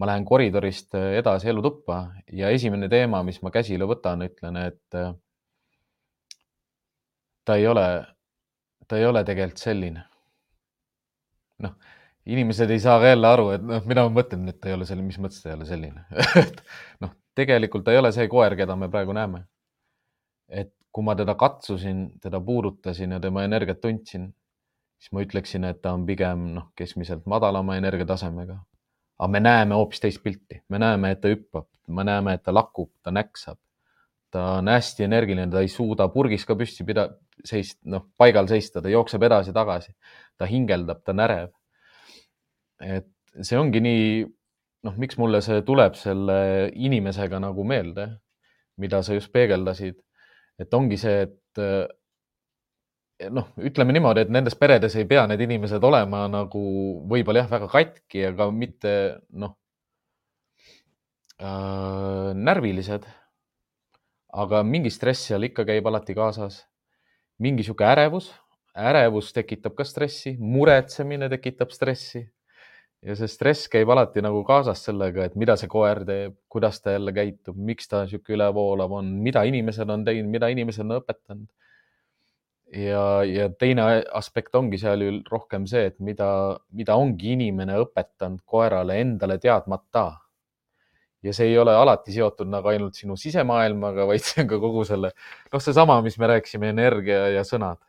ma 0.00 0.08
lähen 0.08 0.24
koridorist 0.24 0.96
äh, 0.96 1.18
edasi 1.20 1.52
elutuppa 1.52 2.02
ja 2.32 2.48
esimene 2.48 2.88
teema, 2.88 3.20
mis 3.26 3.42
ma 3.44 3.52
käsile 3.52 3.88
võtan, 3.88 4.24
ütlen, 4.24 4.56
et 4.64 5.00
ta 7.44 7.56
ei 7.60 7.66
ole, 7.68 7.86
ta 8.88 8.98
ei 8.98 9.06
ole 9.06 9.24
tegelikult 9.28 9.62
selline. 9.62 10.04
noh, 11.60 11.74
inimesed 12.30 12.70
ei 12.72 12.80
saa 12.80 12.96
ka 13.02 13.10
jälle 13.10 13.28
aru, 13.28 13.48
et 13.52 13.64
noh, 13.64 13.84
mida 13.88 14.06
ma 14.06 14.14
mõtlen, 14.20 14.48
et 14.48 14.60
ta 14.60 14.70
ei 14.70 14.76
ole 14.78 14.86
selline, 14.88 15.10
mis 15.10 15.18
mõttes 15.20 15.42
ta 15.42 15.50
ei 15.50 15.58
ole 15.58 15.66
selline 15.68 16.06
et 16.44 16.62
noh, 17.04 17.12
tegelikult 17.36 17.84
ta 17.84 17.92
ei 17.92 18.00
ole 18.00 18.12
see 18.16 18.28
koer, 18.32 18.56
keda 18.56 18.76
me 18.80 18.88
praegu 18.92 19.12
näeme. 19.16 19.44
et 20.48 20.72
kui 20.90 21.04
ma 21.06 21.14
teda 21.14 21.36
katsusin, 21.38 22.06
teda 22.22 22.40
puudutasin 22.42 23.12
ja 23.14 23.20
tema 23.22 23.44
energiat 23.46 23.80
tundsin, 23.80 24.30
siis 25.00 25.14
ma 25.16 25.24
ütleksin, 25.24 25.64
et 25.64 25.80
ta 25.82 25.94
on 25.96 26.04
pigem 26.08 26.50
noh, 26.56 26.68
keskmiselt 26.76 27.24
madalama 27.30 27.78
energiatasemega. 27.80 28.58
aga 29.20 29.28
me 29.28 29.40
näeme 29.40 29.76
hoopis 29.76 30.00
teist 30.00 30.22
pilti, 30.24 30.62
me 30.72 30.78
näeme, 30.80 31.10
et 31.12 31.20
ta 31.20 31.28
hüppab, 31.28 31.66
me 31.88 32.04
näeme, 32.04 32.34
et 32.36 32.42
ta 32.42 32.54
lakub, 32.54 32.90
ta 33.02 33.12
näksab. 33.12 33.58
Ta 34.30 34.44
on 34.60 34.68
hästi 34.70 35.04
energiline, 35.04 35.48
ta 35.50 35.60
ei 35.60 35.68
suuda 35.68 36.06
purgis 36.08 36.46
ka 36.46 36.54
püsti 36.56 36.86
pida-, 36.88 37.08
seist-, 37.44 37.80
noh, 37.84 38.06
paigal 38.16 38.48
seista, 38.48 38.80
ta 38.80 38.92
jookseb 38.92 39.24
edasi-tagasi, 39.26 39.92
ta 40.38 40.48
hingeldab, 40.48 41.02
ta 41.04 41.12
närev. 41.16 41.50
et 42.80 43.10
see 43.44 43.58
ongi 43.60 43.82
nii, 43.84 44.04
noh, 44.88 44.94
miks 44.96 45.18
mulle 45.20 45.42
see 45.44 45.60
tuleb 45.66 45.98
selle 45.98 46.70
inimesega 46.72 47.40
nagu 47.42 47.64
meelde, 47.64 48.06
mida 48.80 49.02
sa 49.04 49.16
just 49.18 49.32
peegeldasid, 49.32 49.98
et 50.60 50.74
ongi 50.74 50.96
see, 51.00 51.26
et 51.26 51.60
noh, 53.28 53.50
ütleme 53.60 53.92
niimoodi, 53.92 54.24
et 54.24 54.32
nendes 54.32 54.56
peredes 54.56 54.96
ei 54.96 55.04
pea 55.08 55.26
need 55.28 55.40
inimesed 55.44 55.84
olema 55.84 56.24
nagu 56.32 56.64
võib-olla 57.10 57.44
jah, 57.44 57.50
väga 57.52 57.70
katki, 57.72 58.26
aga 58.32 58.50
mitte 58.54 58.92
noh 59.36 59.56
äh,, 61.40 62.30
närvilised 62.36 63.08
aga 64.32 64.62
mingi 64.66 64.90
stress 64.92 65.26
seal 65.28 65.46
ikka 65.48 65.64
käib 65.66 65.86
alati 65.86 66.14
kaasas. 66.14 66.66
mingi 67.40 67.64
sihuke 67.64 67.86
ärevus, 67.88 68.26
ärevus 68.76 69.30
tekitab 69.32 69.72
ka 69.74 69.84
stressi, 69.84 70.34
muretsemine 70.38 71.28
tekitab 71.32 71.70
stressi. 71.72 72.28
ja 73.02 73.14
see 73.16 73.28
stress 73.32 73.68
käib 73.72 73.88
alati 73.90 74.20
nagu 74.20 74.42
kaasas 74.44 74.84
sellega, 74.84 75.24
et 75.24 75.36
mida 75.36 75.56
see 75.56 75.68
koer 75.72 76.04
teeb, 76.04 76.36
kuidas 76.48 76.82
ta 76.84 76.92
jälle 76.92 77.12
käitub, 77.16 77.56
miks 77.56 77.88
ta 77.88 78.04
sihuke 78.06 78.34
ülevoolav 78.36 78.92
on, 78.92 79.14
mida 79.24 79.42
inimesed 79.48 79.88
on 79.88 80.04
teinud, 80.04 80.30
mida 80.30 80.50
inimesed 80.52 80.84
on 80.84 80.98
õpetanud. 81.00 81.48
Ja, 82.72 83.04
ja 83.24 83.48
teine 83.58 83.86
aspekt 84.12 84.54
ongi 84.54 84.78
seal 84.78 85.02
ju 85.02 85.12
rohkem 85.30 85.66
see, 85.70 85.90
et 85.90 85.98
mida, 85.98 86.30
mida 86.76 86.96
ongi 86.98 87.34
inimene 87.34 87.78
õpetanud 87.82 88.42
koerale 88.46 89.00
endale 89.02 89.38
teadmata 89.42 90.06
ja 91.22 91.34
see 91.36 91.50
ei 91.50 91.58
ole 91.58 91.74
alati 91.76 92.14
seotud 92.14 92.48
nagu 92.48 92.70
ainult 92.70 92.96
sinu 92.96 93.16
sisemaailmaga, 93.20 94.06
vaid 94.08 94.24
see 94.24 94.44
on 94.44 94.50
ka 94.50 94.58
kogu 94.62 94.84
selle, 94.88 95.12
noh, 95.52 95.62
seesama, 95.62 96.00
mis 96.04 96.16
me 96.20 96.30
rääkisime, 96.34 96.72
energia 96.74 97.28
ja 97.36 97.46
sõnad. 97.46 97.82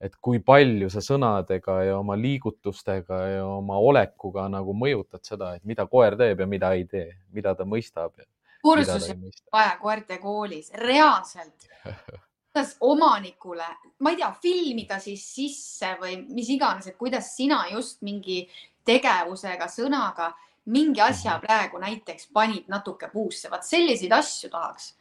et 0.00 0.14
kui 0.16 0.38
palju 0.40 0.86
sa 0.88 1.02
sõnadega 1.04 1.74
ja 1.84 1.98
oma 1.98 2.14
liigutustega 2.16 3.18
ja 3.34 3.42
oma 3.44 3.76
olekuga 3.76 4.46
nagu 4.48 4.72
mõjutad 4.72 5.20
seda, 5.28 5.50
et 5.58 5.64
mida 5.68 5.84
koer 5.86 6.16
teeb 6.16 6.40
ja 6.40 6.46
mida 6.48 6.72
ei 6.72 6.86
tee, 6.88 7.18
mida 7.36 7.52
ta 7.54 7.68
mõistab. 7.68 8.16
kursusi 8.62 9.18
vaja 9.52 9.76
koerte 9.82 10.18
koolis, 10.18 10.72
reaalselt 10.72 11.68
kuidas 12.60 12.76
omanikule, 12.80 13.64
ma 13.98 14.10
ei 14.10 14.16
tea, 14.16 14.30
filmida 14.42 14.98
siis 15.00 15.22
sisse 15.34 15.94
või 16.00 16.18
mis 16.28 16.48
iganes, 16.52 16.90
et 16.90 16.96
kuidas 16.98 17.32
sina 17.36 17.62
just 17.72 18.02
mingi 18.04 18.42
tegevusega, 18.84 19.68
sõnaga 19.68 20.30
mingi 20.70 21.00
asja 21.00 21.36
mhm. 21.38 21.46
praegu 21.46 21.80
näiteks 21.80 22.28
panid 22.32 22.68
natuke 22.68 23.08
puusse, 23.12 23.50
vaat 23.50 23.64
selliseid 23.64 24.12
asju 24.12 24.50
tahaks. 24.50 24.94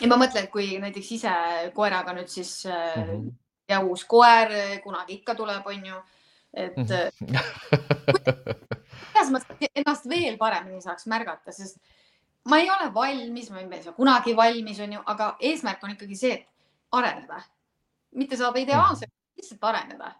ja 0.00 0.08
ma 0.10 0.18
mõtlen, 0.20 0.44
et 0.44 0.50
kui 0.52 0.78
näiteks 0.78 1.12
ise 1.16 1.32
koeraga 1.74 2.12
nüüd 2.12 2.28
siis 2.28 2.66
mm 2.66 3.02
-hmm. 3.02 3.32
ja 3.68 3.80
uus 3.80 4.04
koer 4.04 4.80
kunagi 4.82 5.14
ikka 5.14 5.34
tuleb, 5.34 5.66
on 5.66 5.86
ju, 5.86 6.02
et 6.52 6.76
mm 6.76 6.84
-hmm. 6.84 7.54
kuidas 9.12 9.30
ma 9.30 9.40
ennast 9.74 10.08
veel 10.08 10.36
paremini 10.36 10.82
saaks 10.82 11.06
märgata, 11.06 11.52
sest 11.52 11.78
ma 12.48 12.58
ei 12.60 12.70
ole 12.70 12.90
valmis, 12.94 13.50
ma 13.50 13.60
ei 13.60 13.82
saa 13.82 13.96
kunagi 13.96 14.36
valmis, 14.36 14.80
onju, 14.80 15.02
aga 15.06 15.36
eesmärk 15.40 15.84
on 15.84 15.94
ikkagi 15.94 16.16
see, 16.18 16.34
et 16.34 16.48
areneda, 16.92 17.40
mitte 18.14 18.36
saada 18.36 18.60
ideaalseks, 18.62 19.12
lihtsalt 19.38 19.70
areneda 19.70 20.12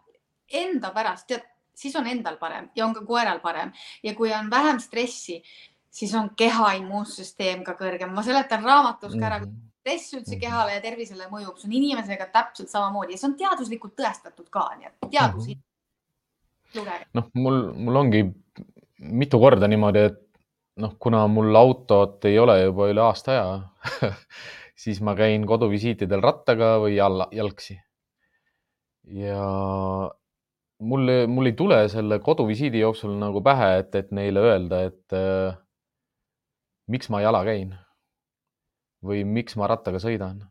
enda 0.55 0.91
pärast, 0.95 1.27
tead, 1.29 1.45
siis 1.75 1.95
on 1.97 2.07
endal 2.07 2.37
parem 2.39 2.69
ja 2.77 2.87
on 2.87 2.95
ka 2.95 3.03
koeral 3.07 3.41
parem 3.43 3.73
ja 4.03 4.15
kui 4.15 4.33
on 4.35 4.51
vähem 4.51 4.81
stressi, 4.81 5.41
siis 5.91 6.15
on 6.15 6.31
keha 6.37 6.75
immuunsüsteem 6.81 7.65
ka 7.65 7.75
kõrgem. 7.79 8.13
ma 8.15 8.23
seletan 8.23 8.65
raamatus 8.65 9.15
ka 9.15 9.27
ära 9.27 9.39
mm, 9.39 9.45
-hmm. 9.45 9.71
stress 9.81 10.15
üldse 10.15 10.39
kehale 10.39 10.75
ja 10.75 10.81
tervisele 10.81 11.27
mõjub, 11.31 11.59
see 11.59 11.69
on 11.69 11.73
inimesega 11.73 12.27
täpselt 12.33 12.71
samamoodi 12.71 13.15
ja 13.15 13.19
see 13.19 13.31
on 13.31 13.37
teaduslikult 13.39 13.95
tõestatud 13.97 14.51
ka, 14.51 14.71
nii 14.79 14.87
et 14.87 15.11
teadus 15.11 15.47
mm. 15.47 15.53
-hmm 15.53 15.63
noh, 17.15 17.31
mul, 17.35 17.73
mul 17.79 17.97
ongi 17.97 18.25
mitu 18.99 19.39
korda 19.39 19.69
niimoodi, 19.69 19.99
et 19.99 20.24
noh, 20.83 20.97
kuna 20.99 21.27
mul 21.31 21.55
autot 21.57 22.25
ei 22.29 22.39
ole 22.39 22.59
juba 22.65 22.89
üle 22.91 23.03
aasta 23.05 23.35
aja 23.35 24.11
siis 24.85 25.01
ma 25.05 25.15
käin 25.19 25.47
koduvisiitidel 25.47 26.23
rattaga 26.25 26.77
või 26.83 26.97
jalla, 26.97 27.29
jalgsi. 27.33 27.79
ja 29.21 29.45
mul, 30.79 31.13
mul 31.31 31.51
ei 31.51 31.57
tule 31.59 31.79
selle 31.93 32.19
koduvisiidi 32.25 32.83
jooksul 32.83 33.15
nagu 33.21 33.43
pähe, 33.45 33.71
et, 33.83 33.95
et 33.95 34.11
neile 34.17 34.43
öelda, 34.43 34.83
et 34.91 35.17
äh, 35.17 35.57
miks 36.91 37.11
ma 37.13 37.23
jala 37.25 37.45
käin 37.47 37.75
või 39.05 39.25
miks 39.29 39.57
ma 39.61 39.69
rattaga 39.69 40.01
sõidan. 40.01 40.43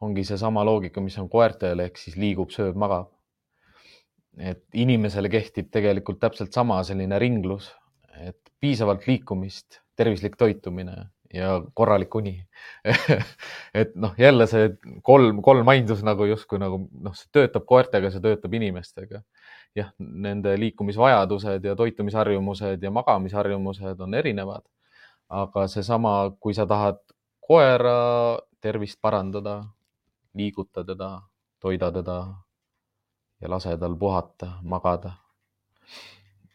ongi 0.00 0.24
seesama 0.28 0.64
loogika, 0.64 1.00
mis 1.00 1.16
on 1.18 1.28
koertel 1.28 1.80
ehk 1.80 1.96
siis 1.96 2.16
liigub, 2.20 2.50
sööb, 2.52 2.76
magab. 2.76 3.12
et 4.36 4.64
inimesele 4.74 5.28
kehtib 5.32 5.70
tegelikult 5.72 6.18
täpselt 6.20 6.52
sama 6.52 6.82
selline 6.84 7.18
ringlus, 7.18 7.70
et 8.20 8.38
piisavalt 8.60 9.06
liikumist, 9.06 9.80
tervislik 9.96 10.36
toitumine 10.36 10.96
ja 11.34 11.62
korralik 11.74 12.14
uni 12.14 12.34
et 13.80 13.94
noh, 13.94 14.14
jälle 14.18 14.46
see 14.46 14.70
kolm, 15.02 15.42
kolm 15.42 15.68
aindus 15.68 16.02
nagu 16.06 16.26
justkui 16.28 16.60
nagu 16.62 16.80
noh, 16.90 17.14
see 17.18 17.28
töötab 17.34 17.66
koertega, 17.66 18.10
see 18.10 18.22
töötab 18.22 18.54
inimestega. 18.54 19.22
jah, 19.76 19.90
nende 19.98 20.54
liikumisvajadused 20.60 21.64
ja 21.64 21.76
toitumisharjumused 21.76 22.82
ja 22.82 22.90
magamisharjumused 22.90 24.00
on 24.00 24.14
erinevad. 24.14 24.64
aga 25.28 25.66
seesama, 25.68 26.30
kui 26.40 26.54
sa 26.54 26.66
tahad 26.66 27.00
koera 27.40 28.38
tervist 28.60 28.98
parandada, 29.02 29.64
liiguta 30.34 30.84
teda, 30.84 31.10
toida 31.60 31.90
teda 31.92 32.18
ja 33.40 33.50
lase 33.50 33.76
tal 33.78 33.96
puhata, 33.96 34.58
magada. 34.62 35.12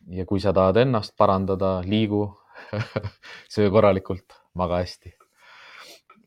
Ja 0.09 0.25
kui 0.25 0.39
sa 0.39 0.53
tahad 0.53 0.77
ennast 0.81 1.13
parandada, 1.17 1.79
liigu 1.85 2.25
söö 3.53 3.69
korralikult 3.71 4.37
maga 4.53 4.81
hästi. 4.81 5.13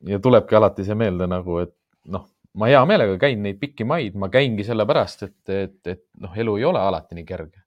ja 0.06 0.18
tulebki 0.18 0.56
alati 0.56 0.84
see 0.84 0.94
meelde 0.94 1.26
nagu, 1.26 1.58
et 1.64 1.74
noh, 2.04 2.28
ma 2.54 2.68
hea 2.70 2.84
meelega 2.86 3.18
käin 3.18 3.42
neid 3.42 3.58
pikki 3.60 3.84
maid, 3.84 4.14
ma 4.14 4.28
käingi 4.28 4.64
sellepärast, 4.64 5.22
et, 5.22 5.40
et, 5.48 5.80
et 5.86 6.04
noh, 6.20 6.36
elu 6.36 6.56
ei 6.60 6.64
ole 6.64 6.80
alati 6.80 7.18
nii 7.18 7.26
kerge. 7.28 7.62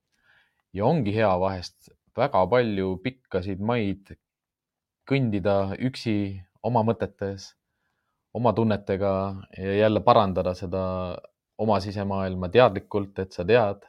ja 0.73 0.85
ongi 0.85 1.13
hea 1.15 1.31
vahest 1.39 1.91
väga 2.17 2.43
palju 2.49 2.97
pikkasid 3.03 3.61
maid 3.61 4.15
kõndida 5.07 5.77
üksi 5.87 6.41
oma 6.63 6.83
mõtetes, 6.83 7.53
oma 8.35 8.53
tunnetega 8.53 9.11
ja 9.57 9.75
jälle 9.83 10.01
parandada 10.03 10.53
seda 10.57 10.83
oma 11.57 11.79
sisemaailma 11.81 12.49
teadlikult, 12.53 13.17
et 13.19 13.31
sa 13.33 13.45
tead, 13.47 13.85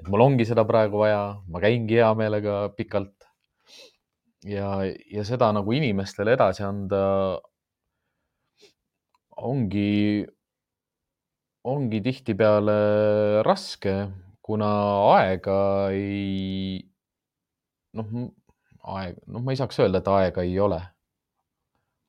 et 0.00 0.08
mul 0.08 0.24
ongi 0.24 0.48
seda 0.48 0.64
praegu 0.64 1.02
vaja, 1.04 1.22
ma 1.52 1.60
käingi 1.60 2.00
hea 2.00 2.10
meelega 2.16 2.70
pikalt 2.76 3.28
ja, 4.48 4.80
ja 5.12 5.24
seda 5.28 5.50
nagu 5.52 5.72
inimestele 5.76 6.32
edasi 6.36 6.64
anda 6.64 7.02
ongi, 9.40 10.24
ongi 11.68 12.00
tihtipeale 12.04 12.76
raske, 13.46 13.94
kuna 14.44 14.70
aega 15.16 15.58
ei, 15.96 16.80
noh, 17.96 18.14
aeg, 18.96 19.20
noh, 19.28 19.44
ma 19.44 19.52
ei 19.52 19.60
saaks 19.60 19.80
öelda, 19.82 20.00
et 20.02 20.10
aega 20.16 20.46
ei 20.46 20.56
ole. 20.60 20.80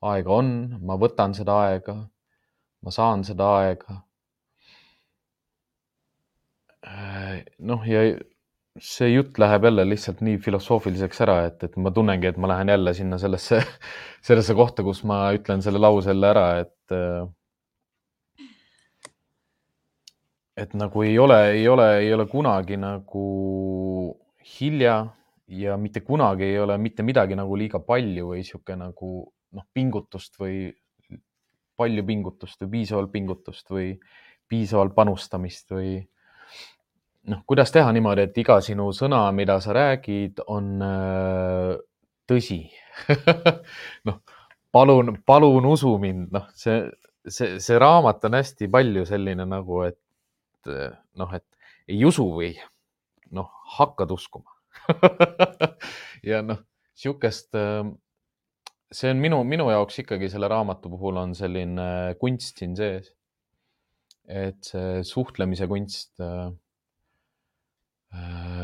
aega 0.02 0.34
on, 0.34 0.48
ma 0.82 0.98
võtan 0.98 1.36
seda 1.38 1.60
aega, 1.68 1.96
ma 2.82 2.94
saan 2.94 3.22
seda 3.28 3.50
aega. 3.60 4.00
Äh, 6.82 7.31
noh, 7.60 7.84
ja 7.88 8.04
see 8.80 9.10
jutt 9.12 9.40
läheb 9.42 9.66
jälle 9.68 9.84
lihtsalt 9.90 10.22
nii 10.24 10.38
filosoofiliseks 10.44 11.22
ära, 11.26 11.38
et, 11.50 11.64
et 11.68 11.76
ma 11.82 11.92
tunnengi, 11.92 12.30
et 12.30 12.40
ma 12.40 12.50
lähen 12.54 12.72
jälle 12.72 12.94
sinna 12.96 13.20
sellesse, 13.20 13.60
sellesse 14.28 14.56
kohta, 14.56 14.84
kus 14.88 15.04
ma 15.08 15.26
ütlen 15.36 15.64
selle 15.66 15.82
lause 15.82 16.14
jälle 16.14 16.32
ära, 16.32 16.48
et 16.64 16.78
et 20.62 20.74
nagu 20.78 21.04
ei 21.04 21.18
ole, 21.20 21.40
ei 21.56 21.68
ole, 21.68 21.88
ei 22.04 22.14
ole 22.14 22.28
kunagi 22.30 22.78
nagu 22.78 23.26
hilja 24.60 24.96
ja 25.52 25.78
mitte 25.78 26.02
kunagi 26.06 26.44
ei 26.44 26.60
ole 26.60 26.78
mitte 26.78 27.04
midagi 27.04 27.36
nagu 27.36 27.56
liiga 27.60 27.80
palju 27.84 28.32
või 28.32 28.44
sihuke 28.48 28.76
nagu 28.80 29.12
noh, 29.52 29.66
pingutust 29.74 30.38
või 30.40 30.70
palju 31.80 32.06
pingutust 32.08 32.62
või 32.64 32.72
piisavalt 32.76 33.12
pingutust 33.12 33.72
või 33.74 33.94
piisavalt 34.52 34.96
panustamist 34.96 35.72
või 35.72 35.98
noh, 37.30 37.44
kuidas 37.48 37.72
teha 37.74 37.92
niimoodi, 37.94 38.26
et 38.28 38.38
iga 38.42 38.58
sinu 38.64 38.90
sõna, 38.96 39.24
mida 39.36 39.60
sa 39.64 39.76
räägid, 39.78 40.42
on 40.52 40.72
äh, 40.86 41.76
tõsi 42.30 42.62
noh, 44.08 44.22
palun, 44.74 45.16
palun 45.28 45.68
usu 45.70 45.94
mind, 46.02 46.32
noh, 46.34 46.48
see, 46.58 46.84
see, 47.28 47.60
see 47.62 47.80
raamat 47.82 48.26
on 48.30 48.40
hästi 48.40 48.70
palju 48.74 49.06
selline 49.10 49.46
nagu, 49.50 49.84
et 49.88 50.72
noh, 51.18 51.36
et 51.38 51.46
ei 51.92 52.02
usu 52.08 52.26
või 52.34 52.54
noh, 53.36 53.52
hakkad 53.78 54.14
uskuma 54.14 54.58
ja 56.32 56.42
noh, 56.46 56.64
sihukest, 56.98 57.54
äh, 57.58 57.86
see 58.92 59.14
on 59.14 59.22
minu, 59.22 59.44
minu 59.48 59.70
jaoks 59.72 60.02
ikkagi 60.04 60.30
selle 60.32 60.50
raamatu 60.52 60.90
puhul 60.92 61.22
on 61.22 61.38
selline 61.38 62.18
kunst 62.20 62.58
siin 62.60 62.74
sees. 62.76 63.14
et 64.32 64.64
see 64.64 65.02
suhtlemise 65.06 65.68
kunst 65.68 66.20
äh, 66.24 66.50
Äh, 66.50 66.71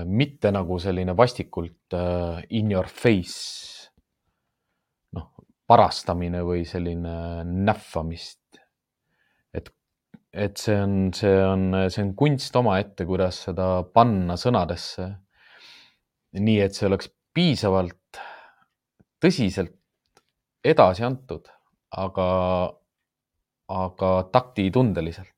mitte 0.07 0.51
nagu 0.51 0.77
selline 0.79 1.15
vastikult 1.17 1.93
äh, 1.95 2.41
in 2.59 2.71
your 2.71 2.87
face, 2.91 3.89
noh, 5.15 5.29
parastamine 5.67 6.43
või 6.45 6.65
selline 6.67 7.43
näffamist. 7.45 8.59
et, 9.53 9.71
et 10.33 10.57
see 10.57 10.75
on, 10.81 10.97
see 11.15 11.37
on, 11.43 11.69
see 11.89 12.03
on 12.03 12.13
kunst 12.15 12.55
omaette, 12.59 13.07
kuidas 13.07 13.43
seda 13.47 13.83
panna 13.93 14.37
sõnadesse. 14.39 15.07
nii 16.37 16.59
et 16.61 16.75
see 16.75 16.87
oleks 16.89 17.09
piisavalt 17.33 18.19
tõsiselt 19.23 19.73
edasi 20.67 21.05
antud, 21.07 21.47
aga, 21.95 22.27
aga 23.71 24.11
taktitundeliselt 24.33 25.36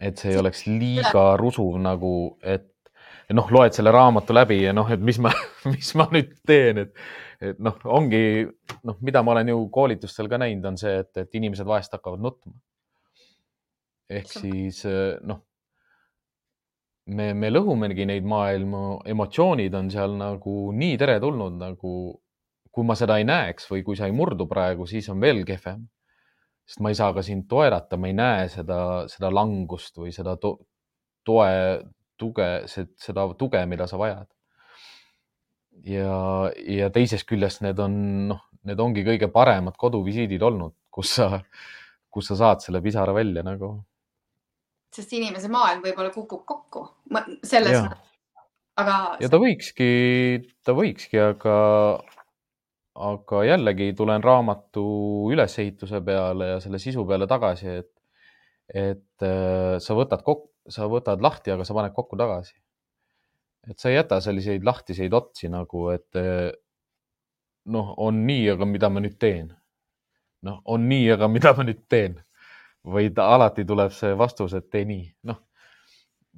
et 0.00 0.20
see 0.20 0.32
ei 0.32 0.40
oleks 0.40 0.64
liiga 0.66 1.34
rusuv 1.40 1.76
nagu, 1.82 2.12
et 2.40 2.66
noh, 3.36 3.50
loed 3.52 3.76
selle 3.76 3.92
raamatu 3.94 4.34
läbi 4.34 4.62
ja 4.64 4.72
noh, 4.74 4.88
et 4.90 5.02
mis 5.04 5.20
ma, 5.22 5.32
mis 5.72 5.92
ma 5.98 6.08
nüüd 6.14 6.32
teen, 6.48 6.80
et, 6.86 7.04
et 7.52 7.60
noh, 7.62 7.76
ongi 7.98 8.22
noh, 8.86 8.96
mida 9.04 9.22
ma 9.22 9.36
olen 9.36 9.52
ju 9.52 9.60
koolitustel 9.72 10.30
ka 10.32 10.40
näinud, 10.40 10.72
on 10.72 10.80
see, 10.80 10.96
et, 11.04 11.12
et 11.22 11.38
inimesed 11.38 11.68
vahest 11.68 11.94
hakkavad 11.96 12.24
nutma. 12.24 12.56
ehk 14.10 14.32
siis 14.32 14.82
noh, 15.22 15.44
me, 17.14 17.30
me 17.34 17.52
lõhumegi 17.52 18.08
neid 18.08 18.26
maailmu, 18.26 19.04
emotsioonid 19.12 19.76
on 19.78 19.92
seal 19.92 20.16
nagu 20.18 20.56
nii 20.74 20.98
teretulnud, 20.98 21.60
nagu 21.60 21.94
kui 22.70 22.86
ma 22.86 22.96
seda 22.98 23.18
ei 23.18 23.26
näeks 23.26 23.66
või 23.70 23.84
kui 23.86 23.98
sa 23.98 24.08
ei 24.08 24.14
murdu 24.14 24.46
praegu, 24.50 24.86
siis 24.86 25.08
on 25.12 25.22
veel 25.22 25.44
kehvem 25.46 25.84
sest 26.70 26.82
ma 26.84 26.92
ei 26.92 26.98
saa 26.98 27.10
ka 27.16 27.22
sind 27.26 27.48
toerata, 27.50 27.98
ma 27.98 28.06
ei 28.06 28.14
näe 28.14 28.44
seda, 28.52 28.80
seda 29.10 29.30
langust 29.34 29.96
või 29.98 30.12
seda 30.14 30.36
to 30.38 30.54
toe, 31.26 31.48
tuge, 32.20 32.50
seda 32.70 33.26
tuge, 33.38 33.64
mida 33.66 33.88
sa 33.90 33.98
vajad. 33.98 34.28
ja, 35.90 36.14
ja 36.78 36.90
teisest 36.94 37.26
küljest 37.26 37.64
need 37.64 37.78
on, 37.82 37.94
noh, 38.30 38.44
need 38.68 38.80
ongi 38.82 39.02
kõige 39.06 39.30
paremad 39.32 39.78
koduvisiidid 39.80 40.42
olnud, 40.46 40.76
kus 40.92 41.16
sa, 41.18 41.40
kus 42.12 42.30
sa 42.30 42.38
saad 42.38 42.62
selle 42.62 42.82
pisara 42.84 43.14
välja 43.16 43.42
nagu. 43.46 43.72
sest 44.94 45.12
inimese 45.18 45.50
maailm 45.50 45.82
võib-olla 45.82 46.14
kukub 46.14 46.46
kokku 46.46 46.86
selles. 47.42 47.82
aga. 48.78 48.96
ja 49.18 49.32
ta 49.32 49.42
võikski, 49.42 49.90
ta 50.62 50.76
võikski, 50.78 51.18
aga 51.32 51.58
aga 53.00 53.44
jällegi 53.44 53.92
tulen 53.96 54.24
raamatu 54.24 54.84
ülesehituse 55.32 56.00
peale 56.04 56.54
ja 56.54 56.60
selle 56.60 56.78
sisu 56.78 57.04
peale 57.08 57.26
tagasi, 57.30 57.76
et, 57.82 57.92
et 58.74 59.26
äh, 59.26 59.76
sa 59.82 59.96
võtad 59.96 60.24
kokku, 60.26 60.50
sa 60.70 60.88
võtad 60.90 61.22
lahti, 61.24 61.52
aga 61.54 61.64
sa 61.66 61.76
paned 61.76 61.94
kokku 61.96 62.18
tagasi. 62.20 62.54
et 63.70 63.78
sa 63.78 63.90
ei 63.90 63.96
jäta 63.96 64.20
selliseid 64.24 64.64
lahtiseid 64.64 65.12
otsi 65.14 65.48
nagu, 65.52 65.88
et 65.94 66.16
äh, 66.16 66.50
noh, 67.72 67.94
on 67.96 68.24
nii, 68.26 68.48
aga 68.54 68.68
mida 68.68 68.90
ma 68.92 69.02
nüüd 69.04 69.18
teen? 69.18 69.52
noh, 70.46 70.60
on 70.64 70.88
nii, 70.88 71.10
aga 71.16 71.28
mida 71.28 71.54
ma 71.56 71.66
nüüd 71.68 71.86
teen? 71.88 72.18
ta 73.14 73.28
alati 73.34 73.64
tuleb 73.68 73.92
see 73.92 74.16
vastus, 74.16 74.54
et 74.56 74.70
tee 74.70 74.84
nii, 74.88 75.06
noh. 75.28 75.40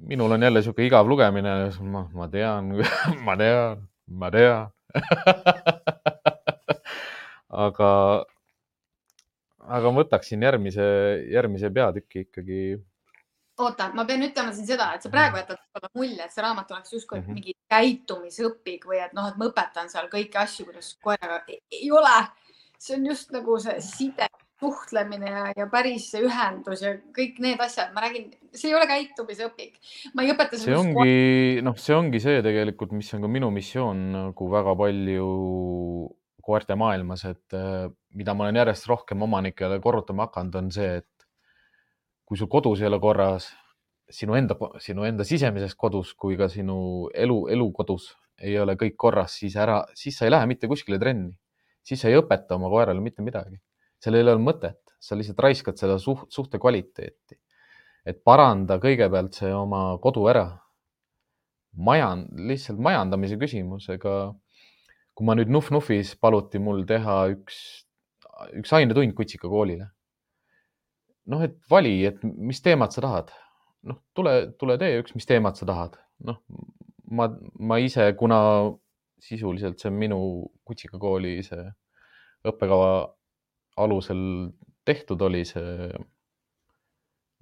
minul 0.09 0.31
on 0.31 0.43
jälle 0.43 0.61
sihuke 0.61 0.85
igav 0.85 1.07
lugemine, 1.07 1.57
ma, 1.81 2.07
ma 2.13 2.27
tean 2.27 2.75
ma 3.27 3.37
tean, 3.39 3.87
ma 4.07 4.31
tean 4.31 4.71
aga, 7.53 7.91
aga 9.63 9.91
ma 9.91 10.03
võtaksin 10.03 10.43
järgmise, 10.43 10.87
järgmise 11.31 11.71
peatüki 11.73 12.27
ikkagi 12.27 12.63
oota, 13.61 13.89
ma 13.93 14.05
pean 14.09 14.23
ütlema 14.25 14.53
siin 14.55 14.67
seda, 14.67 14.89
et 14.95 15.03
sa 15.05 15.11
praegu 15.13 15.37
jätad 15.37 15.89
mulje, 15.97 16.21
et 16.23 16.33
see 16.33 16.43
raamat 16.43 16.71
oleks 16.73 16.95
justkui 16.95 17.19
mm 17.19 17.25
-hmm. 17.25 17.33
mingi 17.37 17.53
käitumisõpik 17.69 18.87
või 18.89 19.03
et 19.03 19.13
noh, 19.13 19.27
et 19.29 19.37
ma 19.37 19.49
õpetan 19.51 19.91
seal 19.91 20.09
kõiki 20.11 20.39
asju, 20.41 20.65
kuidas 20.69 20.95
koeraga 21.03 21.43
ei, 21.47 21.59
ei 21.71 21.91
ole. 21.91 22.17
see 22.83 22.97
on 22.97 23.05
just 23.05 23.29
nagu 23.31 23.59
see 23.63 23.81
side, 23.81 24.25
suhtlemine 24.59 25.29
ja, 25.29 25.43
ja 25.55 25.67
päris 25.71 26.09
ühendus 26.19 26.81
ja 26.83 26.97
kõik 27.15 27.39
need 27.39 27.61
asjad, 27.61 27.93
ma 27.93 28.01
räägin, 28.03 28.31
see 28.51 28.71
ei 28.71 28.75
ole 28.75 28.87
käitumisõpik. 28.87 29.77
ma 30.13 30.23
ei 30.23 30.33
õpeta. 30.33 30.57
see 30.57 30.75
ongi, 30.75 31.61
noh, 31.61 31.77
see 31.77 31.95
ongi 31.95 32.19
see 32.19 32.41
tegelikult, 32.41 32.91
mis 32.91 33.13
on 33.13 33.21
ka 33.21 33.27
minu 33.27 33.51
missioon 33.51 34.11
nagu 34.11 34.49
väga 34.51 34.75
palju 34.75 35.29
koerte 36.43 36.75
maailmas, 36.75 37.25
et 37.29 37.55
äh, 37.57 37.87
mida 38.13 38.35
ma 38.35 38.47
olen 38.47 38.59
järjest 38.59 38.87
rohkem 38.91 39.21
omanikele 39.23 39.79
korrutama 39.83 40.27
hakanud, 40.27 40.55
on 40.59 40.71
see, 40.75 40.99
et 40.99 41.27
kui 42.27 42.39
sul 42.39 42.49
kodus 42.51 42.81
ei 42.81 42.89
ole 42.89 42.99
korras, 43.03 43.49
sinu 44.11 44.35
enda, 44.37 44.57
sinu 44.83 45.05
enda 45.07 45.25
sisemises 45.27 45.75
kodus 45.79 46.13
kui 46.19 46.35
ka 46.39 46.49
sinu 46.51 47.07
elu, 47.15 47.37
elukodus 47.55 48.11
ei 48.43 48.57
ole 48.59 48.75
kõik 48.79 48.97
korras, 48.99 49.37
siis 49.39 49.55
ära, 49.59 49.83
siis 49.97 50.17
sa 50.17 50.27
ei 50.27 50.33
lähe 50.33 50.47
mitte 50.49 50.67
kuskile 50.71 50.99
trenni, 50.99 51.31
siis 51.85 52.01
sa 52.03 52.11
ei 52.11 52.17
õpeta 52.19 52.57
oma 52.57 52.71
koerale 52.71 53.01
mitte 53.03 53.23
midagi. 53.25 53.59
seal 54.03 54.17
ei 54.17 54.25
ole 54.25 54.35
mõtet, 54.35 54.81
sa 54.99 55.15
lihtsalt 55.15 55.39
raiskad 55.39 55.79
seda 55.79 55.95
suht, 55.99 56.27
suhte 56.31 56.59
kvaliteeti. 56.59 57.39
et 58.05 58.19
paranda 58.23 58.79
kõigepealt 58.83 59.37
see 59.39 59.53
oma 59.55 59.97
kodu 60.03 60.27
ära. 60.27 60.59
majan, 61.73 62.27
lihtsalt 62.35 62.79
majandamise 62.79 63.37
küsimus, 63.37 63.89
ega 63.89 64.33
kui 65.13 65.27
ma 65.27 65.35
nüüd 65.37 65.51
Nuf-Nufis 65.53 66.15
paluti 66.19 66.59
mul 66.59 66.85
teha 66.89 67.17
üks, 67.33 67.57
üks 68.57 68.73
ainetund 68.73 69.13
kutsika 69.17 69.49
koolile 69.51 69.91
noh, 71.29 71.43
et 71.45 71.57
vali, 71.71 71.97
et 72.07 72.21
mis 72.23 72.61
teemat 72.63 72.95
sa 72.95 73.03
tahad. 73.05 73.33
noh, 73.83 73.99
tule, 74.15 74.53
tule 74.59 74.77
tee 74.79 75.01
üks, 75.01 75.11
mis 75.15 75.27
teemat 75.27 75.59
sa 75.59 75.67
tahad. 75.67 75.97
noh, 76.27 76.39
ma, 77.11 77.29
ma 77.59 77.79
ise, 77.83 78.09
kuna 78.19 78.39
sisuliselt 79.23 79.79
see 79.79 79.89
on 79.91 79.99
minu 79.99 80.19
kutsikakooli 80.67 81.37
see 81.47 81.61
õppekava 82.43 82.89
alusel 83.79 84.23
tehtud 84.83 85.21
oli 85.23 85.45
see, 85.47 85.87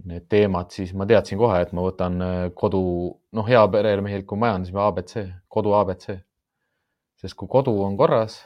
need 0.05 0.27
teemad, 0.29 0.69
siis 0.73 0.93
ma 0.97 1.07
teadsin 1.09 1.39
kohe, 1.41 1.57
et 1.63 1.73
ma 1.77 1.85
võtan 1.85 2.21
äh, 2.25 2.43
kodu, 2.57 2.83
noh, 3.33 3.47
hea 3.47 3.61
peremeheliku 3.73 4.37
majandusega 4.37 4.85
abc, 4.91 5.15
kodu 5.49 5.73
abc. 5.77 6.05
Sest 7.21 7.37
kui 7.37 7.49
kodu 7.51 7.73
on 7.85 7.97
korras, 7.97 8.39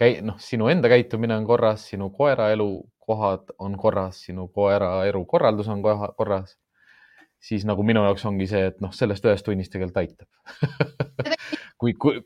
käi-, 0.00 0.22
noh, 0.24 0.38
sinu 0.42 0.70
enda 0.72 0.88
käitumine 0.88 1.36
on 1.36 1.46
korras, 1.48 1.88
sinu 1.90 2.10
koera 2.14 2.50
elu 2.54 2.70
kohad 3.08 3.52
on 3.58 3.76
korras, 3.80 4.22
sinu 4.28 4.48
koera 4.52 5.04
elukorraldus 5.08 5.68
on 5.72 5.82
korras, 5.82 6.56
siis 7.40 7.64
nagu 7.68 7.84
minu 7.86 8.02
jaoks 8.04 8.24
ongi 8.28 8.48
see, 8.50 8.66
et 8.72 8.82
noh, 8.84 8.92
sellest 8.94 9.24
ühest 9.28 9.46
tunnist 9.46 9.72
tegelikult 9.72 10.02
aitab. 10.02 10.28
Kui, 11.80 11.94
kui 11.94 12.18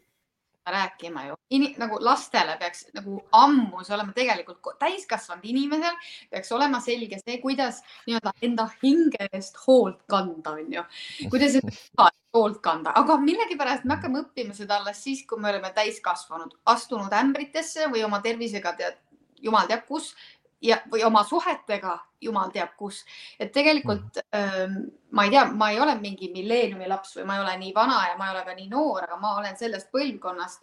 rääkima 0.67 1.27
ju. 1.27 1.35
Nagu 1.77 1.99
lastele 2.01 2.57
peaks 2.59 2.87
nagu 2.95 3.19
ammu 3.35 3.83
see 3.85 3.95
olema 3.97 4.15
tegelikult 4.17 4.79
täiskasvanud 4.81 5.45
inimesel 5.51 5.97
peaks 6.31 6.53
olema 6.55 6.81
selge 6.81 7.19
see, 7.21 7.39
kuidas 7.43 7.83
nii-öelda 8.07 8.33
enda 8.47 8.69
hinge 8.83 9.29
eest 9.33 9.59
hoolt 9.67 10.03
kanda, 10.11 10.55
on 10.55 10.79
ju, 10.79 10.85
kuidas 11.31 11.59
hoolt 12.35 12.61
kanda, 12.65 12.93
aga 12.97 13.19
millegipärast 13.21 13.85
me 13.85 13.97
hakkame 13.97 14.23
õppima 14.25 14.55
seda 14.57 14.79
alles 14.81 15.03
siis, 15.05 15.25
kui 15.29 15.41
me 15.41 15.51
oleme 15.51 15.73
täiskasvanud, 15.77 16.55
astunud 16.73 17.13
ämbritesse 17.13 17.91
või 17.93 18.05
oma 18.07 18.23
tervisega 18.25 18.73
tead, 18.79 18.97
jumal 19.43 19.69
teab 19.69 19.85
kus 19.89 20.15
ja, 20.63 20.79
või 20.91 21.05
oma 21.05 21.25
suhetega, 21.29 21.97
jumal 22.23 22.53
teab 22.55 22.77
kus. 22.79 23.03
et 23.39 23.53
tegelikult 23.53 24.23
ähm, 24.35 24.79
ma 25.11 25.27
ei 25.27 25.35
tea, 25.35 25.45
ma 25.51 25.71
ei 25.73 25.81
ole 25.81 25.97
mingi 26.01 26.31
milleeniumi 26.33 26.89
laps 26.89 27.17
või 27.19 27.27
ma 27.29 27.37
ei 27.37 27.45
ole 27.45 27.57
nii 27.65 27.75
vana 27.77 27.99
ja 28.09 28.17
ma 28.19 28.31
ei 28.31 28.37
ole 28.37 28.45
ka 28.47 28.55
nii 28.57 28.71
noor, 28.71 29.05
aga 29.09 29.19
ma 29.21 29.35
olen 29.41 29.59
sellest 29.59 29.91
põlvkonnast, 29.93 30.63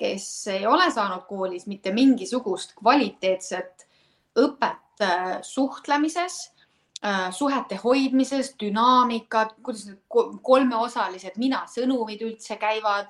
kes 0.00 0.30
ei 0.54 0.64
ole 0.66 0.88
saanud 0.94 1.26
koolis 1.28 1.66
mitte 1.68 1.92
mingisugust 1.92 2.72
kvaliteetset 2.78 3.86
õpet 4.40 5.04
äh, 5.04 5.36
suhtlemises 5.44 6.46
suhete 7.32 7.78
hoidmises, 7.80 8.52
dünaamikat, 8.60 9.54
kuidas 9.64 9.86
need 9.88 10.00
kolmeosalised 10.44 11.38
mina-sõnumid 11.40 12.20
üldse 12.26 12.58
käivad 12.60 13.08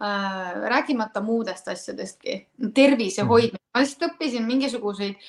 äh,. 0.00 0.54
rääkimata 0.72 1.20
muudest 1.20 1.68
asjadestki, 1.68 2.46
tervise 2.74 3.22
mhm. 3.22 3.30
hoidmine. 3.30 3.62
Ma 3.74 3.82
lihtsalt 3.84 4.12
õppisin 4.12 4.46
mingisuguseid 4.48 5.20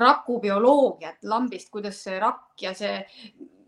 rakubioloogiat 0.00 1.24
lambist, 1.28 1.68
kuidas 1.70 2.00
see 2.04 2.16
rakk 2.20 2.62
ja 2.62 2.72
see, 2.74 3.02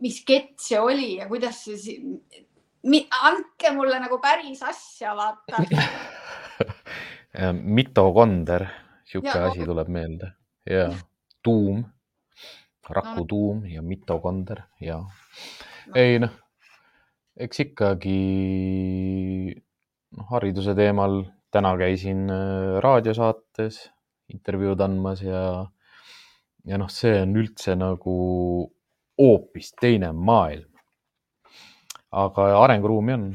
mis 0.00 0.22
kett 0.24 0.56
see 0.60 0.80
oli 0.80 1.18
ja 1.18 1.28
kuidas 1.28 1.60
see, 1.68 1.98
andke 3.22 3.74
mulle 3.76 4.00
nagu 4.00 4.18
päris 4.24 4.62
asja, 4.64 5.12
vaata. 5.16 5.60
Mitokonder, 7.76 8.66
sihuke 9.04 9.36
asi 9.36 9.64
tuleb 9.68 9.88
meelde. 9.92 10.32
Ja 10.68 10.88
tuum, 11.42 11.84
rakutuum 12.90 13.64
ja 13.70 13.82
mitokonder 13.82 14.64
ja 14.80 14.98
no. 14.98 15.94
ei 15.94 16.18
noh, 16.22 16.34
eks 17.36 17.62
ikkagi 17.66 18.18
noh, 20.16 20.26
hariduse 20.32 20.74
teemal 20.78 21.22
täna 21.52 21.74
käisin 21.78 22.26
äh, 22.32 22.80
raadiosaates 22.84 23.84
intervjuud 24.32 24.80
andmas 24.80 25.22
ja, 25.24 25.42
ja 26.68 26.80
noh, 26.80 26.90
see 26.92 27.14
on 27.22 27.36
üldse 27.40 27.76
nagu 27.78 28.16
hoopis 29.20 29.72
teine 29.80 30.12
maailm. 30.12 30.68
aga 32.12 32.46
arenguruumi 32.60 33.14
on. 33.16 33.26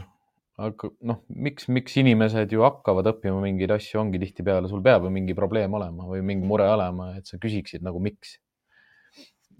aga 0.58 0.90
noh, 1.10 1.22
miks, 1.30 1.68
miks 1.70 1.98
inimesed 2.02 2.54
ju 2.54 2.64
hakkavad 2.66 3.10
õppima 3.14 3.42
mingeid 3.44 3.74
asju, 3.76 4.00
ongi 4.02 4.22
tihtipeale, 4.22 4.70
sul 4.70 4.82
peab 4.86 5.06
ju 5.06 5.14
mingi 5.14 5.38
probleem 5.38 5.74
olema 5.78 6.08
või 6.10 6.24
mingi 6.26 6.50
mure 6.50 6.66
olema, 6.74 7.12
et 7.18 7.30
sa 7.30 7.38
küsiksid 7.42 7.86
nagu 7.86 8.02
miks. 8.02 8.40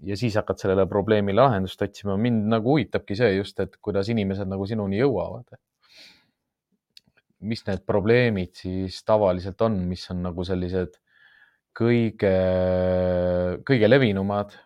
Ja 0.06 0.16
siis 0.16 0.36
hakkad 0.38 0.60
sellele 0.60 0.86
probleemile 0.86 1.42
lahendust 1.42 1.82
otsima. 1.82 2.16
mind 2.16 2.46
nagu 2.52 2.76
huvitabki 2.76 3.16
see 3.16 3.32
just, 3.36 3.60
et 3.60 3.76
kuidas 3.82 4.08
inimesed 4.08 4.48
nagu 4.48 4.66
sinuni 4.66 5.00
jõuavad 5.00 5.58
mis 7.40 7.62
need 7.66 7.84
probleemid 7.86 8.54
siis 8.58 9.02
tavaliselt 9.06 9.60
on, 9.62 9.78
mis 9.88 10.02
on 10.10 10.22
nagu 10.26 10.44
sellised 10.46 10.96
kõige, 11.78 12.32
kõige 13.66 13.90
levinumad, 13.90 14.56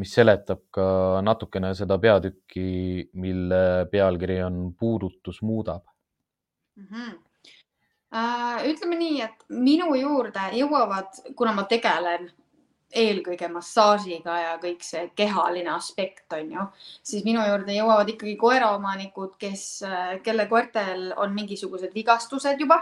mis 0.00 0.12
seletab 0.12 0.64
ka 0.74 0.86
natukene 1.24 1.72
seda 1.78 1.98
peatükki, 2.02 2.66
mille 3.22 3.86
pealkiri 3.92 4.40
on 4.44 4.58
Puudutus 4.78 5.40
muudab 5.42 5.86
mm. 6.76 6.88
-hmm. 6.90 7.14
ütleme 8.72 8.98
nii, 8.98 9.20
et 9.22 9.46
minu 9.48 9.94
juurde 9.94 10.50
jõuavad, 10.58 11.22
kuna 11.36 11.54
ma 11.54 11.64
tegelen 11.64 12.30
eelkõige 12.94 13.48
massaažiga 13.50 14.36
ja 14.40 14.52
kõik 14.62 14.84
see 14.86 15.08
kehaline 15.18 15.72
aspekt 15.74 16.32
on 16.36 16.52
ju, 16.52 16.66
siis 17.02 17.24
minu 17.26 17.42
juurde 17.44 17.74
jõuavad 17.74 18.12
ikkagi 18.12 18.36
koeraomanikud, 18.40 19.34
kes, 19.40 19.64
kelle 20.22 20.46
koertel 20.50 21.10
on 21.16 21.34
mingisugused 21.34 21.94
vigastused 21.94 22.62
juba, 22.62 22.78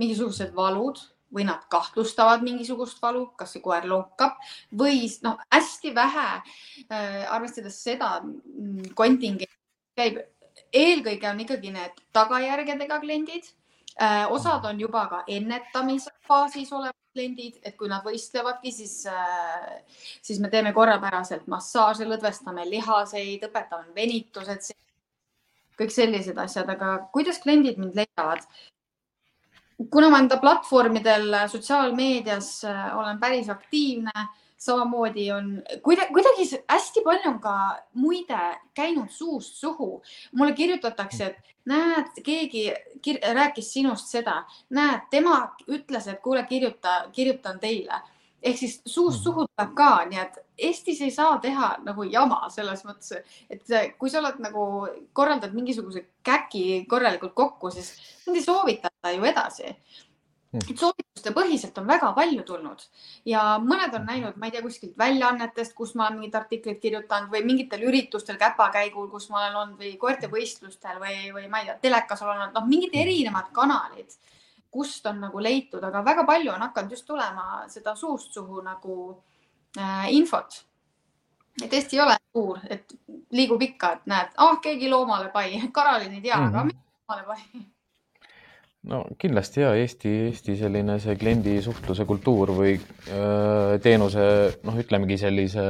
mingisugused 0.00 0.52
valud 0.56 1.00
või 1.34 1.46
nad 1.46 1.62
kahtlustavad 1.70 2.42
mingisugust 2.42 3.00
valu, 3.02 3.28
kas 3.38 3.54
see 3.54 3.62
koer 3.62 3.86
lonkab 3.88 4.38
või 4.76 5.06
noh, 5.22 5.38
hästi 5.54 5.94
vähe 5.94 6.26
äh,, 6.34 7.24
arvestades 7.30 7.78
seda 7.84 8.18
mm, 8.20 8.92
kontingent 8.98 9.58
käib, 9.98 10.20
eelkõige 10.74 11.30
on 11.30 11.42
ikkagi 11.46 11.72
need 11.74 12.02
tagajärgedega 12.16 12.98
kliendid 13.02 13.46
äh,. 14.00 14.26
osad 14.30 14.66
on 14.66 14.80
juba 14.82 15.06
ka 15.12 15.22
ennetamise 15.28 16.10
faasis 16.30 16.72
olevad 16.72 16.96
kliendid, 17.14 17.58
et 17.66 17.76
kui 17.78 17.90
nad 17.90 18.04
võistlevadki, 18.06 18.72
siis 18.74 19.02
äh,, 19.10 19.80
siis 20.22 20.38
me 20.42 20.50
teeme 20.52 20.72
korrapäraselt 20.76 21.48
massaaže, 21.50 22.06
lõdvestame 22.08 22.68
lihaseid, 22.70 23.48
õpetame 23.50 23.94
venitused, 23.96 24.70
kõik 25.80 25.94
sellised 25.94 26.38
asjad, 26.38 26.70
aga 26.70 26.98
kuidas 27.14 27.42
kliendid 27.42 27.80
mind 27.82 27.98
leiavad? 27.98 28.46
kuna 29.90 30.10
ma 30.12 30.18
enda 30.20 30.36
platvormidel 30.36 31.32
sotsiaalmeedias 31.48 32.48
äh, 32.68 32.80
olen 32.98 33.20
päris 33.20 33.48
aktiivne, 33.48 34.26
samamoodi 34.60 35.30
on 35.32 35.50
kuidagi, 35.82 36.12
kuidagi 36.12 36.46
hästi 36.68 37.02
palju 37.04 37.30
on 37.30 37.40
ka 37.40 37.54
muide 37.94 38.40
käinud 38.76 39.10
suust 39.10 39.54
suhu. 39.56 40.02
mulle 40.32 40.52
kirjutatakse, 40.52 41.26
et 41.26 41.54
näed, 41.64 42.22
keegi 42.24 42.64
kir 43.02 43.20
rääkis 43.34 43.72
sinust 43.72 44.12
seda, 44.12 44.44
näed, 44.70 45.08
tema 45.10 45.42
ütles, 45.68 46.08
et 46.08 46.20
kuule, 46.20 46.44
kirjuta, 46.48 47.04
kirjutan 47.12 47.60
teile 47.60 48.02
ehk 48.42 48.58
siis 48.58 48.80
suust 48.86 49.18
mhm. 49.18 49.24
suhu 49.24 49.46
tuleb 49.46 49.74
ka, 49.76 49.90
nii 50.10 50.20
et 50.22 50.38
Eestis 50.60 51.00
ei 51.00 51.10
saa 51.10 51.38
teha 51.40 51.70
nagu 51.86 52.04
jama 52.04 52.42
selles 52.52 52.82
mõttes, 52.84 53.22
et 53.48 53.96
kui 53.98 54.10
sa 54.12 54.20
oled 54.20 54.40
nagu 54.44 54.64
korraldad 55.16 55.54
mingisuguse 55.56 56.04
käki 56.26 56.84
korralikult 56.88 57.32
kokku, 57.36 57.70
siis 57.72 57.94
nad 58.26 58.36
ei 58.36 58.44
soovitata 58.44 59.14
ju 59.16 59.24
edasi. 59.24 59.72
Et 60.58 60.78
soovituste 60.78 61.30
põhiselt 61.34 61.76
on 61.78 61.86
väga 61.86 62.10
palju 62.16 62.42
tulnud 62.46 62.82
ja 63.28 63.42
mõned 63.62 63.94
on 63.94 64.08
näinud, 64.08 64.36
ma 64.36 64.48
ei 64.48 64.54
tea, 64.54 64.64
kuskilt 64.64 64.96
väljaannetest, 64.98 65.74
kus 65.78 65.94
ma 65.94 66.08
olen 66.08 66.18
mingeid 66.18 66.40
artikleid 66.40 66.80
kirjutanud 66.82 67.30
või 67.30 67.44
mingitel 67.46 67.84
üritustel 67.86 68.38
käpakäigul, 68.40 69.06
kus 69.12 69.28
ma 69.30 69.44
olen 69.44 69.60
olnud 69.62 69.84
või 69.84 69.94
koertevõistlustel 70.00 70.98
või, 71.02 71.30
või 71.36 71.46
ma 71.52 71.62
ei 71.62 71.70
tea, 71.70 71.78
telekas 71.86 72.24
olen 72.26 72.42
olnud, 72.42 72.58
noh, 72.58 72.66
mingid 72.66 72.90
hmm. 72.90 73.02
erinevad 73.04 73.54
kanalid 73.54 74.18
kust 74.70 75.06
on 75.06 75.20
nagu 75.20 75.42
leitud, 75.42 75.82
aga 75.84 76.02
väga 76.06 76.24
palju 76.26 76.52
on 76.52 76.66
hakanud 76.66 76.94
just 76.94 77.06
tulema 77.06 77.64
seda 77.68 77.94
suust 77.98 78.34
suhu 78.34 78.62
nagu 78.62 78.96
äh, 79.78 80.12
infot. 80.14 80.64
et 81.62 81.72
Eesti 81.72 81.96
ei 81.96 82.02
ole 82.02 82.16
suur, 82.32 82.58
et 82.70 82.94
liigub 83.30 83.62
ikka, 83.62 83.92
et 83.92 84.06
näed, 84.06 84.30
ah 84.36 84.58
keegi 84.62 84.88
loomale 84.90 85.28
pai, 85.30 85.60
Karolin 85.76 86.14
ei 86.14 86.20
tea 86.20 86.36
mm, 86.36 86.42
-hmm. 86.42 86.48
aga 86.48 86.64
mhm. 86.64 86.76
loomale 87.08 87.26
pai 87.26 87.66
no 88.88 89.00
kindlasti 89.20 89.64
ja 89.64 89.72
Eesti, 89.76 90.12
Eesti 90.30 90.56
selline 90.60 90.96
see 91.02 91.16
kliendi 91.20 91.58
suhtluse 91.64 92.06
kultuur 92.08 92.54
või 92.56 92.76
öö, 92.78 93.78
teenuse, 93.84 94.24
noh, 94.64 94.78
ütlemegi 94.80 95.18
sellise 95.20 95.64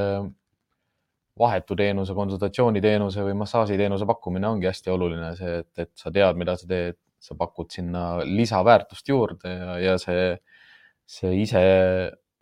vahetu 1.40 1.76
teenuse, 1.78 2.14
konsultatsiooniteenuse 2.14 3.24
või 3.24 3.36
massaažiteenuse 3.40 4.06
pakkumine 4.08 4.48
ongi 4.50 4.68
hästi 4.68 4.92
oluline, 4.92 5.32
see, 5.38 5.60
et, 5.62 5.70
et 5.86 5.90
sa 5.98 6.12
tead, 6.14 6.38
mida 6.38 6.56
sa 6.60 6.68
teed, 6.70 6.98
sa 7.20 7.36
pakud 7.36 7.68
sinna 7.72 8.04
lisaväärtust 8.24 9.10
juurde 9.10 9.52
ja, 9.52 9.76
ja 9.80 9.96
see, 10.00 10.34
see 11.08 11.34
ise 11.42 11.62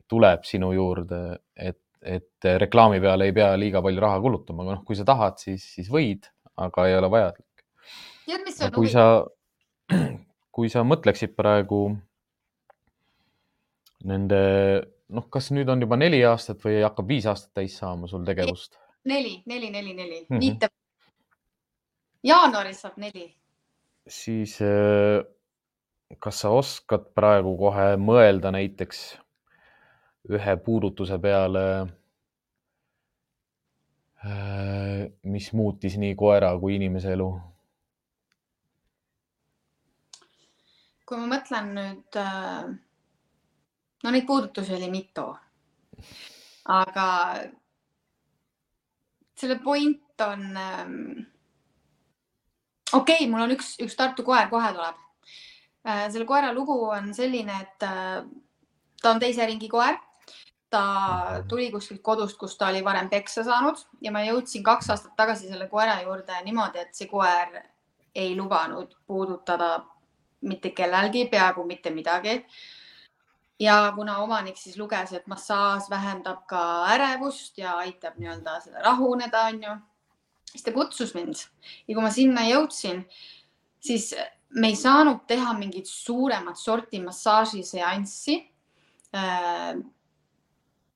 tuleb 0.08 0.44
sinu 0.46 0.70
juurde, 0.76 1.22
et, 1.56 1.80
et 2.02 2.48
reklaami 2.62 3.00
peale 3.02 3.28
ei 3.28 3.34
pea 3.36 3.50
liiga 3.58 3.82
palju 3.84 4.04
raha 4.04 4.20
kulutama, 4.24 4.64
aga 4.64 4.76
noh, 4.76 4.84
kui 4.86 4.98
sa 4.98 5.06
tahad, 5.08 5.40
siis, 5.42 5.64
siis 5.74 5.90
võid, 5.92 6.28
aga 6.58 6.86
ei 6.88 6.96
ole 6.98 7.10
vajalik. 7.12 7.66
tead, 8.28 8.44
mis 8.46 8.60
on 8.64 8.88
sa, 8.92 9.08
kui 10.58 10.70
sa 10.72 10.82
mõtleksid 10.82 11.36
praegu 11.38 11.92
nende, 14.10 14.42
noh, 15.14 15.28
kas 15.30 15.52
nüüd 15.54 15.70
on 15.70 15.86
juba 15.86 15.98
neli 16.00 16.18
aastat 16.26 16.62
või 16.66 16.82
hakkab 16.82 17.14
viis 17.14 17.30
aastat 17.30 17.54
täis 17.60 17.78
saama 17.78 18.10
sul 18.10 18.26
tegevust? 18.26 18.74
neli, 19.06 19.38
neli, 19.46 19.70
neli, 19.70 19.94
neli 19.94 20.20
mm, 20.20 20.34
-hmm. 20.34 20.40
viite. 20.42 20.68
jaanuaris 22.26 22.82
saab 22.82 22.98
neli 22.98 23.28
siis 24.08 24.58
äh, 24.62 25.22
kas 26.18 26.40
sa 26.40 26.50
oskad 26.56 27.10
praegu 27.14 27.54
kohe 27.60 27.92
mõelda 28.00 28.52
näiteks 28.54 29.02
ühe 30.28 30.54
puudutuse 30.64 31.18
peale, 31.20 31.64
äh, 34.24 35.06
mis 35.22 35.52
muutis 35.52 35.96
nii 36.00 36.16
koera 36.18 36.52
kui 36.60 36.76
inimese 36.76 37.12
elu? 37.16 37.30
Kui 41.08 41.16
ma 41.16 41.28
mõtlen 41.30 41.70
nüüd, 41.72 42.18
äh, 42.20 42.68
no 44.04 44.12
neid 44.12 44.26
puudutusi 44.28 44.74
oli 44.76 44.90
mitu, 44.92 45.24
aga 46.68 47.06
selle 49.38 49.56
point 49.64 50.20
on 50.26 50.44
ähm, 50.56 50.98
okei 52.92 53.22
okay,, 53.22 53.30
mul 53.30 53.46
on 53.46 53.54
üks, 53.56 53.76
üks 53.84 53.96
Tartu 53.96 54.26
koer, 54.26 54.50
kohe 54.52 54.68
tuleb. 54.74 55.00
Äh, 55.88 56.04
selle 56.12 56.26
koera 56.28 56.52
lugu 56.52 56.76
on 56.90 57.12
selline, 57.16 57.56
et 57.64 57.88
äh, 57.88 58.20
ta 59.00 59.14
on 59.14 59.22
teise 59.22 59.46
ringi 59.48 59.70
koer. 59.72 59.96
ta 60.68 60.80
tuli 61.48 61.70
kuskilt 61.72 62.02
kodust, 62.04 62.36
kus 62.36 62.58
ta 62.60 62.66
oli 62.68 62.82
varem 62.84 63.06
peksa 63.08 63.40
saanud 63.40 63.78
ja 64.04 64.10
ma 64.12 64.20
jõudsin 64.20 64.60
kaks 64.60 64.90
aastat 64.92 65.14
tagasi 65.16 65.48
selle 65.48 65.64
koera 65.70 65.94
juurde 66.02 66.42
niimoodi, 66.44 66.82
et 66.82 66.92
see 66.92 67.08
koer 67.08 67.54
ei 68.12 68.34
lubanud 68.36 68.92
puudutada 69.08 69.70
mitte 70.40 70.70
kellelgi, 70.70 71.26
peaaegu 71.28 71.64
mitte 71.64 71.90
midagi. 71.90 72.44
ja 73.60 73.92
kuna 73.94 74.18
omanik 74.22 74.56
siis 74.56 74.76
luges, 74.78 75.12
et 75.12 75.26
massaaž 75.26 75.90
vähendab 75.90 76.46
ka 76.46 76.86
ärevust 76.94 77.58
ja 77.58 77.72
aitab 77.82 78.14
nii-öelda 78.18 78.60
seda 78.62 78.82
rahuneda, 78.84 79.46
onju 79.50 79.72
siis 80.52 80.64
ta 80.64 80.72
kutsus 80.72 81.14
mind 81.14 81.36
ja 81.88 81.94
kui 81.94 82.02
ma 82.02 82.10
sinna 82.12 82.44
jõudsin, 82.48 83.04
siis 83.80 84.10
me 84.56 84.72
ei 84.72 84.78
saanud 84.78 85.24
teha 85.28 85.52
mingit 85.58 85.88
suuremat 85.90 86.58
sorti 86.58 87.00
massaažiseanssi 87.04 88.40
äh,. 89.14 89.78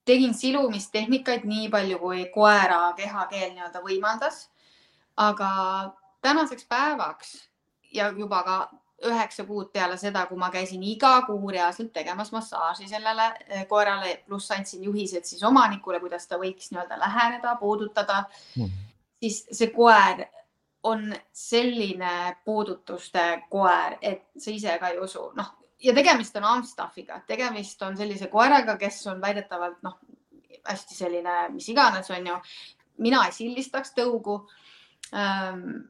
tegin 0.05 0.35
silumistehnika 0.35 1.37
nii 1.45 1.69
palju, 1.71 1.99
kui 1.99 2.25
koera 2.35 2.93
kehakeel 2.99 3.53
nii-öelda 3.53 3.83
võimaldas. 3.85 4.49
aga 5.17 5.49
tänaseks 6.23 6.65
päevaks 6.65 7.35
ja 7.93 8.09
juba 8.17 8.43
ka 8.43 8.57
üheksa 9.09 9.45
kuud 9.49 9.73
peale 9.73 9.97
seda, 10.01 10.27
kui 10.27 10.39
ma 10.39 10.51
käisin 10.51 10.83
iga 10.87 11.15
kuu 11.27 11.51
reaalselt 11.51 11.93
tegemas 11.93 12.33
massaaži 12.33 12.89
sellele 12.89 13.29
äh, 13.33 13.65
koerale, 13.69 14.19
pluss 14.27 14.51
andsin 14.55 14.85
juhised 14.85 15.25
siis 15.29 15.43
omanikule, 15.43 16.01
kuidas 16.01 16.29
ta 16.29 16.39
võiks 16.41 16.71
nii-öelda 16.73 16.99
läheneda, 17.01 17.57
puudutada 17.61 18.25
mm. 18.57 18.79
siis 19.23 19.43
see 19.51 19.73
koer 19.75 20.27
on 20.83 21.13
selline 21.33 22.37
puudutuste 22.45 23.43
koer, 23.51 23.99
et 24.03 24.25
sa 24.39 24.51
ise 24.51 24.79
ka 24.81 24.91
ei 24.91 24.99
usu, 24.99 25.29
noh 25.39 25.59
ja 25.83 25.95
tegemist 25.95 26.37
on 26.37 26.45
Amstaffiga, 26.45 27.21
tegemist 27.27 27.83
on 27.83 27.97
sellise 27.97 28.29
koeraga, 28.31 28.77
kes 28.79 29.01
on 29.11 29.21
väidetavalt 29.23 29.81
noh, 29.83 29.99
hästi 30.69 30.95
selline, 30.95 31.37
mis 31.55 31.69
iganes, 31.73 32.11
on 32.11 32.27
ju. 32.27 32.37
mina 33.03 33.25
ei 33.27 33.33
sildistaks 33.33 33.97
tõugu 33.97 34.43
ähm,. 35.15 35.89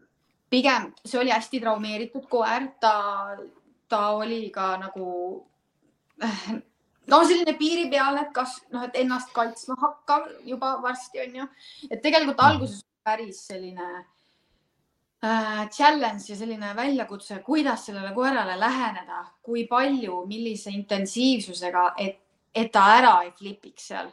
Pigem 0.52 0.92
see 1.04 1.18
oli 1.20 1.32
hästi 1.32 1.60
traumeeritud 1.62 2.28
koer, 2.30 2.68
ta, 2.80 2.94
ta 3.88 4.02
oli 4.18 4.44
ka 4.54 4.76
nagu 4.80 5.08
no 7.10 7.20
selline 7.26 7.56
piiripealne, 7.58 8.26
et 8.26 8.32
kas 8.36 8.60
noh, 8.72 8.86
et 8.86 8.96
ennast 9.02 9.32
kaitsma 9.34 9.76
hakkav 9.80 10.28
juba 10.46 10.76
varsti 10.84 11.22
on 11.26 11.38
ju, 11.42 11.50
et 11.90 12.02
tegelikult 12.04 12.38
mhm. 12.38 12.48
alguses 12.48 12.82
päris 13.02 13.40
selline 13.48 13.88
äh, 15.24 15.68
challenge 15.74 16.28
ja 16.28 16.36
selline 16.38 16.74
väljakutse, 16.78 17.40
kuidas 17.46 17.86
sellele 17.88 18.12
koerale 18.14 18.58
läheneda, 18.60 19.24
kui 19.42 19.66
palju, 19.70 20.22
millise 20.30 20.70
intensiivsusega, 20.70 21.88
et, 21.98 22.20
et 22.54 22.70
ta 22.72 22.84
ära 22.98 23.16
ei 23.24 23.32
flipiks 23.38 23.88
seal 23.90 24.12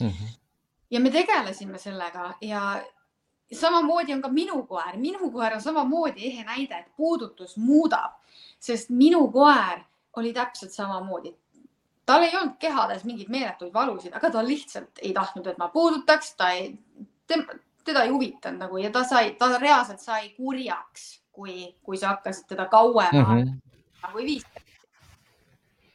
mm. 0.00 0.08
-hmm. 0.08 0.34
ja 0.90 1.00
me 1.00 1.10
tegelesime 1.10 1.78
sellega 1.78 2.32
ja 2.40 2.82
samamoodi 3.52 4.14
on 4.14 4.22
ka 4.22 4.28
minu 4.28 4.62
koer, 4.66 4.96
minu 4.96 5.30
koer 5.30 5.54
on 5.54 5.60
samamoodi 5.60 6.26
ehe 6.26 6.44
näide, 6.44 6.78
et 6.78 6.96
puudutus 6.96 7.56
muudab, 7.56 8.18
sest 8.60 8.90
minu 8.90 9.28
koer 9.32 9.84
oli 10.16 10.32
täpselt 10.32 10.72
samamoodi 10.72 11.34
tal 12.06 12.22
ei 12.22 12.36
olnud 12.36 12.56
kehades 12.58 13.04
mingeid 13.04 13.30
meeletuid 13.30 13.74
valusid, 13.74 14.14
aga 14.14 14.30
ta 14.30 14.44
lihtsalt 14.46 15.02
ei 15.02 15.12
tahtnud, 15.16 15.46
et 15.46 15.58
ma 15.58 15.68
puudutaks, 15.68 16.34
ta 16.36 16.50
ei, 16.50 16.74
teda 17.84 18.02
ei 18.02 18.10
huvitanud 18.10 18.60
nagu 18.66 18.80
ja 18.82 18.90
ta 18.90 19.04
sai, 19.04 19.34
ta 19.38 19.52
reaalselt 19.58 20.00
sai 20.00 20.32
kurjaks, 20.36 21.22
kui, 21.32 21.70
kui 21.82 21.98
sa 21.98 22.14
hakkasid 22.14 22.48
teda 22.48 22.66
kauem 22.66 23.14
mm 23.14 23.24
-hmm. 23.24 24.12
kui 24.12 24.24
viis. 24.26 24.44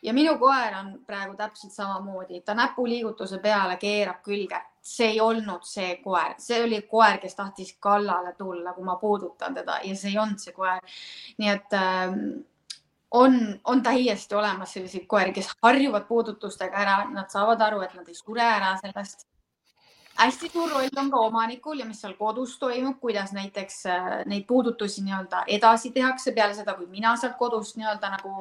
ja 0.02 0.14
minu 0.14 0.38
koer 0.38 0.76
on 0.80 1.00
praegu 1.06 1.36
täpselt 1.36 1.74
samamoodi, 1.74 2.42
ta 2.42 2.54
näpuliigutuse 2.54 3.40
peale 3.40 3.78
keerab 3.78 4.22
külge, 4.24 4.62
see 4.82 5.14
ei 5.14 5.22
olnud 5.22 5.66
see 5.68 5.96
koer, 6.04 6.36
see 6.42 6.62
oli 6.64 6.82
koer, 6.90 7.18
kes 7.24 7.36
tahtis 7.36 7.74
kallale 7.80 8.34
tulla, 8.38 8.74
kui 8.74 8.84
ma 8.84 8.96
puudutan 8.96 9.54
teda 9.54 9.80
ja 9.84 9.96
see 9.96 10.12
ei 10.14 10.20
olnud 10.22 10.40
see 10.40 10.54
koer. 10.56 10.84
nii 11.38 11.50
et 11.54 11.74
äh, 11.74 12.14
on, 13.12 13.40
on 13.64 13.84
täiesti 13.84 14.36
olemas 14.36 14.74
selliseid 14.74 15.08
koeri, 15.08 15.34
kes 15.34 15.50
harjuvad 15.64 16.08
puudutustega 16.08 16.84
ära, 16.84 17.00
nad 17.14 17.32
saavad 17.32 17.62
aru, 17.62 17.82
et 17.82 17.96
nad 17.96 18.08
ei 18.08 18.16
sure 18.16 18.44
ära 18.44 18.76
sellest 18.82 19.28
hästi 20.18 20.50
suur 20.50 20.72
roll 20.72 20.90
on 20.98 21.12
ka 21.12 21.20
omanikul 21.30 21.80
ja 21.80 21.86
mis 21.86 22.02
seal 22.02 22.16
kodus 22.18 22.58
toimub, 22.60 23.00
kuidas 23.00 23.34
näiteks 23.38 23.86
äh, 23.86 24.06
neid 24.26 24.48
puudutusi 24.50 25.04
nii-öelda 25.06 25.44
edasi 25.58 25.92
tehakse 25.94 26.34
peale 26.34 26.56
seda, 26.58 26.74
kui 26.78 26.88
mina 26.90 27.16
sealt 27.22 27.38
kodust 27.38 27.78
nii-öelda 27.78 28.12
nagu 28.16 28.34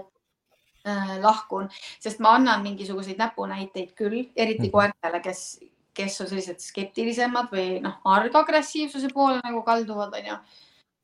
äh, 0.88 1.16
lahkun, 1.22 1.68
sest 2.00 2.22
ma 2.24 2.36
annan 2.38 2.64
mingisuguseid 2.64 3.20
näpunäiteid 3.20 3.92
küll, 3.98 4.22
eriti 4.36 4.68
mhm. 4.68 4.72
koertele, 4.72 5.20
kes, 5.20 5.42
kes 5.96 6.20
on 6.20 6.30
sellised 6.30 6.60
skeptilisemad 6.60 7.50
või 7.52 7.80
noh, 7.84 7.98
argagressiivsuse 8.04 9.10
poole 9.14 9.40
nagu 9.42 9.62
kalduvad, 9.66 10.14
onju. 10.20 10.38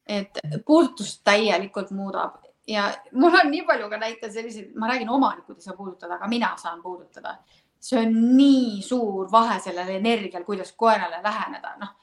et 0.06 0.40
puudutust 0.66 1.22
täielikult 1.24 1.90
muudab 1.96 2.40
ja 2.68 2.90
mul 3.12 3.34
on 3.40 3.50
nii 3.50 3.64
palju 3.66 3.88
ka 3.90 3.98
näiteid 3.98 4.32
selliseid, 4.32 4.72
ma 4.76 4.90
räägin, 4.90 5.10
omanikud 5.10 5.56
ei 5.56 5.64
saa 5.64 5.76
puudutada, 5.76 6.18
aga 6.18 6.28
mina 6.28 6.52
saan 6.60 6.82
puudutada 6.82 7.38
see 7.82 7.98
on 7.98 8.36
nii 8.36 8.82
suur 8.82 9.30
vahe 9.32 9.58
sellel 9.60 9.88
energial, 9.96 10.44
kuidas 10.44 10.72
koerale 10.78 11.18
läheneda, 11.22 11.74
noh. 11.80 11.96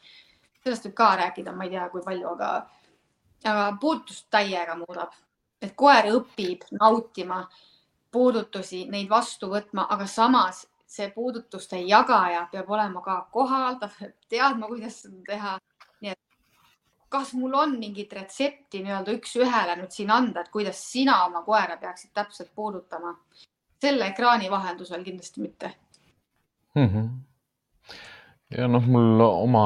sellest 0.64 0.90
võib 0.90 0.96
ka 0.98 1.10
rääkida, 1.24 1.54
ma 1.56 1.66
ei 1.66 1.74
tea, 1.74 1.86
kui 1.94 2.04
palju, 2.04 2.34
aga, 2.36 2.50
aga 3.48 3.66
puudutust 3.82 4.28
täiega 4.32 4.76
muudab, 4.80 5.16
et 5.62 5.72
koer 5.80 6.12
õpib 6.12 6.68
nautima 6.76 7.46
puudutusi, 8.12 8.86
neid 8.92 9.08
vastu 9.10 9.48
võtma, 9.54 9.88
aga 9.96 10.08
samas 10.08 10.66
see 10.90 11.12
puudutuste 11.14 11.80
jagaja 11.86 12.48
peab 12.52 12.70
olema 12.74 13.02
ka 13.06 13.20
kohal, 13.32 13.78
ta 13.82 13.90
peab 13.94 14.16
teadma, 14.30 14.68
kuidas 14.72 15.02
seda 15.04 15.22
teha. 15.28 15.58
nii 16.02 16.12
et 16.12 16.20
kas 17.14 17.34
mul 17.38 17.54
on 17.54 17.76
mingit 17.80 18.14
retsepti 18.14 18.82
nii-öelda 18.86 19.14
üks-ühele 19.20 19.78
nüüd 19.80 19.94
siin 19.94 20.12
anda, 20.14 20.42
et 20.42 20.52
kuidas 20.54 20.82
sina 20.92 21.24
oma 21.26 21.44
koera 21.46 21.78
peaksid 21.78 22.14
täpselt 22.14 22.52
puudutama? 22.56 23.16
selle 23.80 24.10
ekraani 24.12 24.50
vahendusel 24.52 25.04
kindlasti 25.04 25.42
mitte 25.42 25.72
mm. 26.76 26.88
-hmm. 26.88 27.10
ja 28.58 28.68
noh, 28.68 28.86
mul 28.86 29.22
oma 29.26 29.66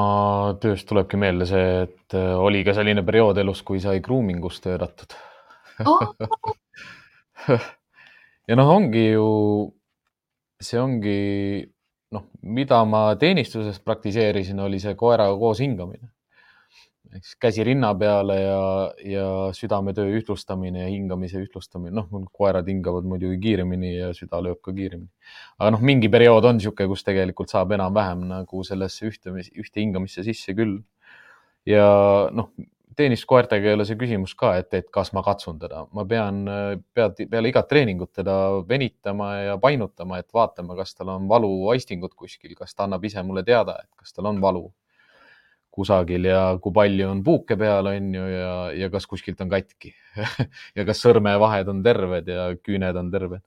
tööst 0.60 0.88
tulebki 0.88 1.16
meelde 1.16 1.46
see, 1.50 1.70
et 1.82 2.14
äh, 2.14 2.34
oli 2.38 2.64
ka 2.64 2.74
selline 2.74 3.02
periood 3.02 3.38
elus, 3.42 3.62
kui 3.62 3.80
sai 3.80 4.00
grooming 4.00 4.44
us 4.44 4.60
töötatud 4.60 5.16
oh. 5.86 6.14
ja 8.48 8.56
noh, 8.60 8.70
ongi 8.76 9.08
ju 9.08 9.26
see 10.64 10.80
ongi 10.80 11.18
noh, 12.14 12.26
mida 12.42 12.80
ma 12.88 13.06
teenistuses 13.20 13.80
praktiseerisin, 13.84 14.60
oli 14.64 14.80
see 14.82 14.94
koeraga 14.98 15.36
koos 15.38 15.62
hingamine. 15.64 16.10
ehk 17.14 17.22
siis 17.22 17.36
käsi 17.38 17.62
rinna 17.62 17.92
peale 17.94 18.36
ja, 18.40 18.62
ja 19.06 19.26
südametöö 19.54 20.16
ühtlustamine 20.18 20.80
ja 20.82 20.88
hingamise 20.90 21.38
ühtlustamine, 21.38 21.94
noh, 21.94 22.08
koerad 22.34 22.66
hingavad 22.66 23.06
muidugi 23.06 23.38
kiiremini 23.44 23.92
ja 23.92 24.08
süda 24.18 24.40
lööb 24.42 24.58
ka 24.64 24.74
kiiremini. 24.74 25.10
aga 25.58 25.70
noh, 25.76 25.84
mingi 25.90 26.10
periood 26.10 26.48
on 26.50 26.58
niisugune, 26.58 26.90
kus 26.90 27.06
tegelikult 27.06 27.54
saab 27.54 27.76
enam-vähem 27.76 28.26
nagu 28.32 28.64
sellesse 28.66 29.06
ühte, 29.12 29.30
ühte 29.30 29.82
hingamisse 29.82 30.26
sisse 30.26 30.56
küll. 30.58 30.80
ja 31.70 31.86
noh, 32.34 32.50
teenistuskoertega 32.96 33.68
ei 33.68 33.76
ole 33.76 33.86
see 33.88 33.98
küsimus 33.98 34.34
ka, 34.38 34.54
et, 34.60 34.70
et 34.76 34.86
kas 34.92 35.12
ma 35.16 35.22
katsun 35.26 35.58
teda, 35.62 35.84
ma 35.94 36.04
pean 36.08 36.44
pead, 36.96 37.24
peale 37.30 37.50
igat 37.50 37.68
treeningut 37.70 38.12
teda 38.20 38.36
venitama 38.68 39.30
ja 39.40 39.58
painutama, 39.62 40.20
et 40.22 40.30
vaatama, 40.34 40.76
kas 40.78 40.94
tal 40.94 41.14
on 41.16 41.28
valuaistingud 41.30 42.14
kuskil, 42.18 42.54
kas 42.58 42.74
ta 42.74 42.86
annab 42.88 43.04
ise 43.04 43.22
mulle 43.26 43.44
teada, 43.46 43.78
et 43.82 43.90
kas 44.00 44.16
tal 44.16 44.30
on 44.30 44.40
valu 44.42 44.68
kusagil 45.74 46.28
ja 46.28 46.42
kui 46.62 46.74
palju 46.74 47.08
on 47.10 47.24
puuke 47.26 47.56
peal, 47.58 47.90
on 47.90 48.12
ju, 48.14 48.28
ja, 48.30 48.52
ja 48.84 48.90
kas 48.92 49.08
kuskilt 49.10 49.40
on 49.42 49.50
katki 49.50 49.90
ja 50.78 50.86
kas 50.86 51.02
sõrmevahed 51.02 51.70
on 51.72 51.82
terved 51.86 52.30
ja 52.30 52.46
küüned 52.62 53.00
on 53.00 53.10
terved. 53.10 53.42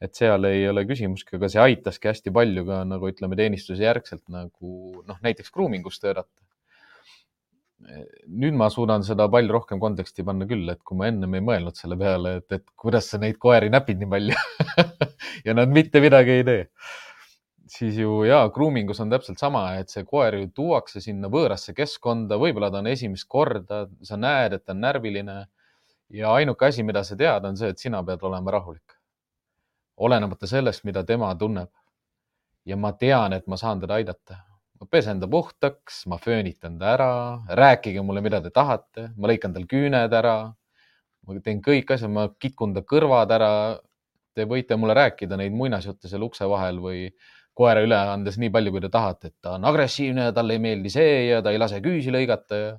et 0.00 0.12
seal 0.16 0.44
ei 0.44 0.66
ole 0.68 0.84
küsimustki, 0.88 1.36
aga 1.38 1.48
see 1.48 1.60
aitaski 1.60 2.10
hästi 2.10 2.32
palju 2.32 2.66
ka 2.68 2.82
nagu 2.88 3.08
ütleme, 3.08 3.36
teenistuse 3.36 3.84
järgselt 3.84 4.24
nagu 4.32 5.02
noh, 5.08 5.20
näiteks 5.24 5.52
grooming 5.52 5.86
us 5.88 6.00
töötada 6.00 6.28
nüüd 8.26 8.56
ma 8.56 8.68
suudan 8.72 9.04
seda 9.04 9.26
palju 9.30 9.52
rohkem 9.52 9.80
konteksti 9.80 10.24
panna 10.26 10.46
küll, 10.48 10.64
et 10.72 10.80
kui 10.86 10.96
ma 10.98 11.10
ennem 11.10 11.36
ei 11.36 11.44
mõelnud 11.44 11.76
selle 11.76 11.98
peale, 12.00 12.38
et, 12.40 12.46
et 12.56 12.64
kuidas 12.78 13.10
sa 13.12 13.20
neid 13.20 13.36
koeri 13.42 13.68
näpid 13.72 14.00
nii 14.00 14.08
palju 14.14 14.38
ja 15.46 15.56
nad 15.56 15.72
mitte 15.72 16.00
midagi 16.04 16.38
ei 16.38 16.46
tee. 16.48 16.62
siis 17.76 17.98
ju 18.00 18.22
ja, 18.24 18.40
grooming 18.54 18.90
us 18.90 19.02
on 19.04 19.12
täpselt 19.12 19.42
sama, 19.42 19.66
et 19.80 19.92
see 19.92 20.06
koer 20.08 20.38
ju 20.40 20.48
tuuakse 20.56 21.02
sinna 21.04 21.28
võõrasse 21.28 21.74
keskkonda, 21.76 22.38
võib-olla 22.40 22.70
ta 22.72 22.80
on 22.80 22.88
esimest 22.88 23.28
korda, 23.28 23.84
sa 24.02 24.16
näed, 24.16 24.56
et 24.56 24.64
ta 24.64 24.72
on 24.72 24.80
närviline. 24.86 25.38
ja 26.16 26.32
ainuke 26.32 26.66
asi, 26.66 26.82
mida 26.86 27.02
sa 27.04 27.16
tead, 27.16 27.44
on 27.44 27.56
see, 27.56 27.68
et 27.68 27.78
sina 27.78 28.02
pead 28.04 28.22
olema 28.22 28.56
rahulik. 28.56 28.96
olenemata 29.96 30.46
sellest, 30.46 30.84
mida 30.84 31.04
tema 31.04 31.34
tunneb. 31.34 31.70
ja 32.64 32.76
ma 32.76 32.92
tean, 32.92 33.32
et 33.32 33.46
ma 33.46 33.56
saan 33.56 33.80
teda 33.80 34.00
aidata 34.00 34.45
ma 34.80 34.86
pesen 34.90 35.20
ta 35.20 35.28
puhtaks, 35.28 36.04
ma 36.06 36.18
föönitan 36.18 36.78
ta 36.78 36.92
ära, 36.94 37.10
rääkige 37.48 38.02
mulle, 38.04 38.20
mida 38.24 38.40
te 38.44 38.52
tahate, 38.54 39.10
ma 39.16 39.30
lõikan 39.30 39.54
tal 39.54 39.66
küüned 39.70 40.12
ära. 40.12 40.54
ma 41.26 41.40
teen 41.42 41.58
kõik 41.58 41.90
asjad, 41.90 42.10
ma 42.12 42.28
kitkun 42.38 42.74
ta 42.74 42.84
kõrvad 42.86 43.32
ära. 43.34 43.52
Te 44.36 44.44
võite 44.46 44.76
mulle 44.76 44.94
rääkida 44.94 45.34
neid 45.40 45.54
muinasjutte 45.56 46.08
seal 46.08 46.22
ukse 46.22 46.44
vahel 46.46 46.76
või 46.78 47.08
koera 47.56 47.80
üle 47.82 47.96
andes 47.96 48.36
nii 48.38 48.50
palju, 48.52 48.70
kui 48.70 48.82
te 48.84 48.90
tahate, 48.92 49.32
et 49.32 49.36
ta 49.42 49.54
on 49.56 49.64
agressiivne 49.64 50.28
ja 50.28 50.34
talle 50.36 50.58
ei 50.58 50.60
meeldi 50.60 50.92
see 50.92 51.14
ja 51.30 51.40
ta 51.42 51.54
ei 51.54 51.58
lase 51.58 51.80
küüsi 51.80 52.12
lõigata 52.12 52.58
ja. 52.60 52.74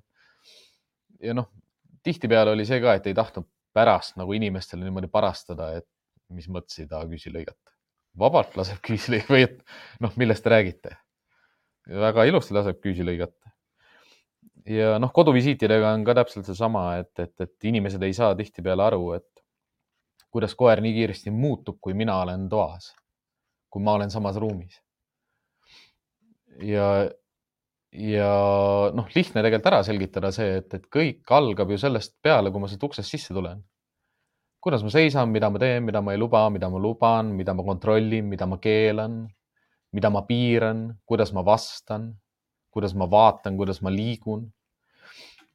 ja 1.27 1.33
noh, 1.33 1.49
tihtipeale 2.05 2.53
oli 2.53 2.65
see 2.69 2.77
ka, 2.83 2.93
et 2.93 3.09
ei 3.09 3.17
tahtnud 3.17 3.49
pärast 3.73 4.19
nagu 4.21 4.37
inimestele 4.37 4.85
niimoodi 4.85 5.09
parastada, 5.09 5.71
et 5.81 5.89
mis 6.29 6.45
mõttes 6.47 6.77
ei 6.83 6.87
taha 6.87 7.09
küüsi 7.09 7.33
lõigata. 7.33 7.73
vabalt 8.21 8.55
laseb 8.55 8.79
küüsi 8.85 9.15
lõigata 9.17 9.33
või 9.33 9.49
et 9.49 9.59
noh, 10.05 10.13
millest 10.15 10.45
te 10.45 10.53
räägite 10.53 10.95
väga 11.87 12.25
ilusti 12.27 12.55
laseb 12.55 12.79
küüsi 12.83 13.05
lõigata. 13.05 13.53
ja 14.67 14.97
noh, 14.99 15.11
koduvisiitidega 15.15 15.93
on 15.95 16.03
ka 16.07 16.17
täpselt 16.17 16.47
seesama, 16.49 16.97
et, 17.01 17.13
et, 17.23 17.33
et 17.39 17.69
inimesed 17.69 18.03
ei 18.03 18.13
saa 18.13 18.35
tihtipeale 18.35 18.83
aru, 18.83 19.13
et 19.15 19.43
kuidas 20.33 20.55
koer 20.59 20.81
nii 20.83 20.93
kiiresti 20.97 21.31
muutub, 21.31 21.77
kui 21.81 21.95
mina 21.95 22.17
olen 22.25 22.49
toas, 22.51 22.91
kui 23.71 23.83
ma 23.83 23.95
olen 23.95 24.11
samas 24.11 24.35
ruumis. 24.41 24.81
ja, 26.67 27.07
ja 27.93 28.33
noh, 28.97 29.07
lihtne 29.15 29.41
tegelikult 29.45 29.71
ära 29.71 29.81
selgitada 29.87 30.33
see, 30.35 30.59
et, 30.59 30.73
et 30.73 30.91
kõik 30.91 31.31
algab 31.31 31.71
ju 31.71 31.79
sellest 31.79 32.17
peale, 32.21 32.51
kui 32.51 32.61
ma 32.61 32.67
sealt 32.67 32.83
uksest 32.89 33.15
sisse 33.15 33.33
tulen. 33.33 33.63
kuidas 34.59 34.83
ma 34.83 34.91
seisan, 34.91 35.31
mida 35.31 35.47
ma 35.49 35.63
teen, 35.63 35.85
mida 35.87 36.01
ma 36.03 36.11
ei 36.11 36.19
luba, 36.19 36.49
mida 36.51 36.67
ma 36.67 36.81
luban, 36.81 37.31
mida 37.39 37.53
ma 37.55 37.63
kontrollin, 37.63 38.27
mida 38.27 38.45
ma 38.49 38.57
keelan 38.59 39.21
mida 39.97 40.11
ma 40.13 40.21
piiran, 40.29 40.91
kuidas 41.09 41.33
ma 41.33 41.41
vastan, 41.45 42.11
kuidas 42.69 42.93
ma 42.93 43.07
vaatan, 43.09 43.57
kuidas 43.57 43.81
ma 43.81 43.89
liigun, 43.89 44.45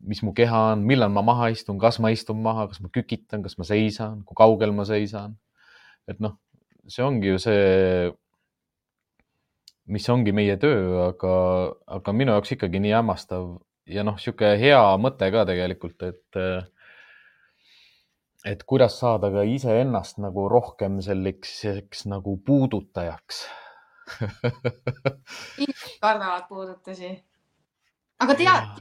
mis 0.02 0.22
mu 0.26 0.32
keha 0.34 0.62
on, 0.72 0.82
millal 0.86 1.12
ma 1.14 1.22
maha 1.22 1.52
istun, 1.54 1.78
kas 1.78 2.00
ma 2.02 2.10
istun 2.10 2.40
maha, 2.42 2.66
kas 2.72 2.82
ma 2.82 2.90
kükitan, 2.90 3.44
kas 3.44 3.54
ma 3.60 3.66
seisan, 3.68 4.24
kui 4.26 4.38
kaugel 4.38 4.74
ma 4.74 4.86
seisan. 4.88 5.38
et 6.10 6.18
noh, 6.18 6.34
see 6.90 7.04
ongi 7.06 7.30
ju 7.30 7.38
see, 7.38 8.10
mis 9.94 10.08
ongi 10.10 10.34
meie 10.34 10.56
töö, 10.58 11.06
aga, 11.12 11.34
aga 11.98 12.14
minu 12.16 12.34
jaoks 12.34 12.56
ikkagi 12.56 12.82
nii 12.82 12.96
hämmastav 12.96 13.46
ja 13.86 14.02
noh, 14.02 14.18
niisugune 14.18 14.58
hea 14.58 14.82
mõte 14.98 15.30
ka 15.30 15.46
tegelikult, 15.46 16.02
et 16.10 16.42
et 18.50 18.62
kuidas 18.66 18.98
saada 18.98 19.30
ka 19.30 19.46
iseennast 19.46 20.18
nagu 20.18 20.48
rohkem 20.50 20.98
selliseks 21.06 22.08
nagu 22.10 22.40
puudutajaks 22.42 23.44
inimesed 25.62 25.98
kardavad 26.00 26.48
puudutusi. 26.48 27.10
aga 28.22 28.34
tead, 28.38 28.80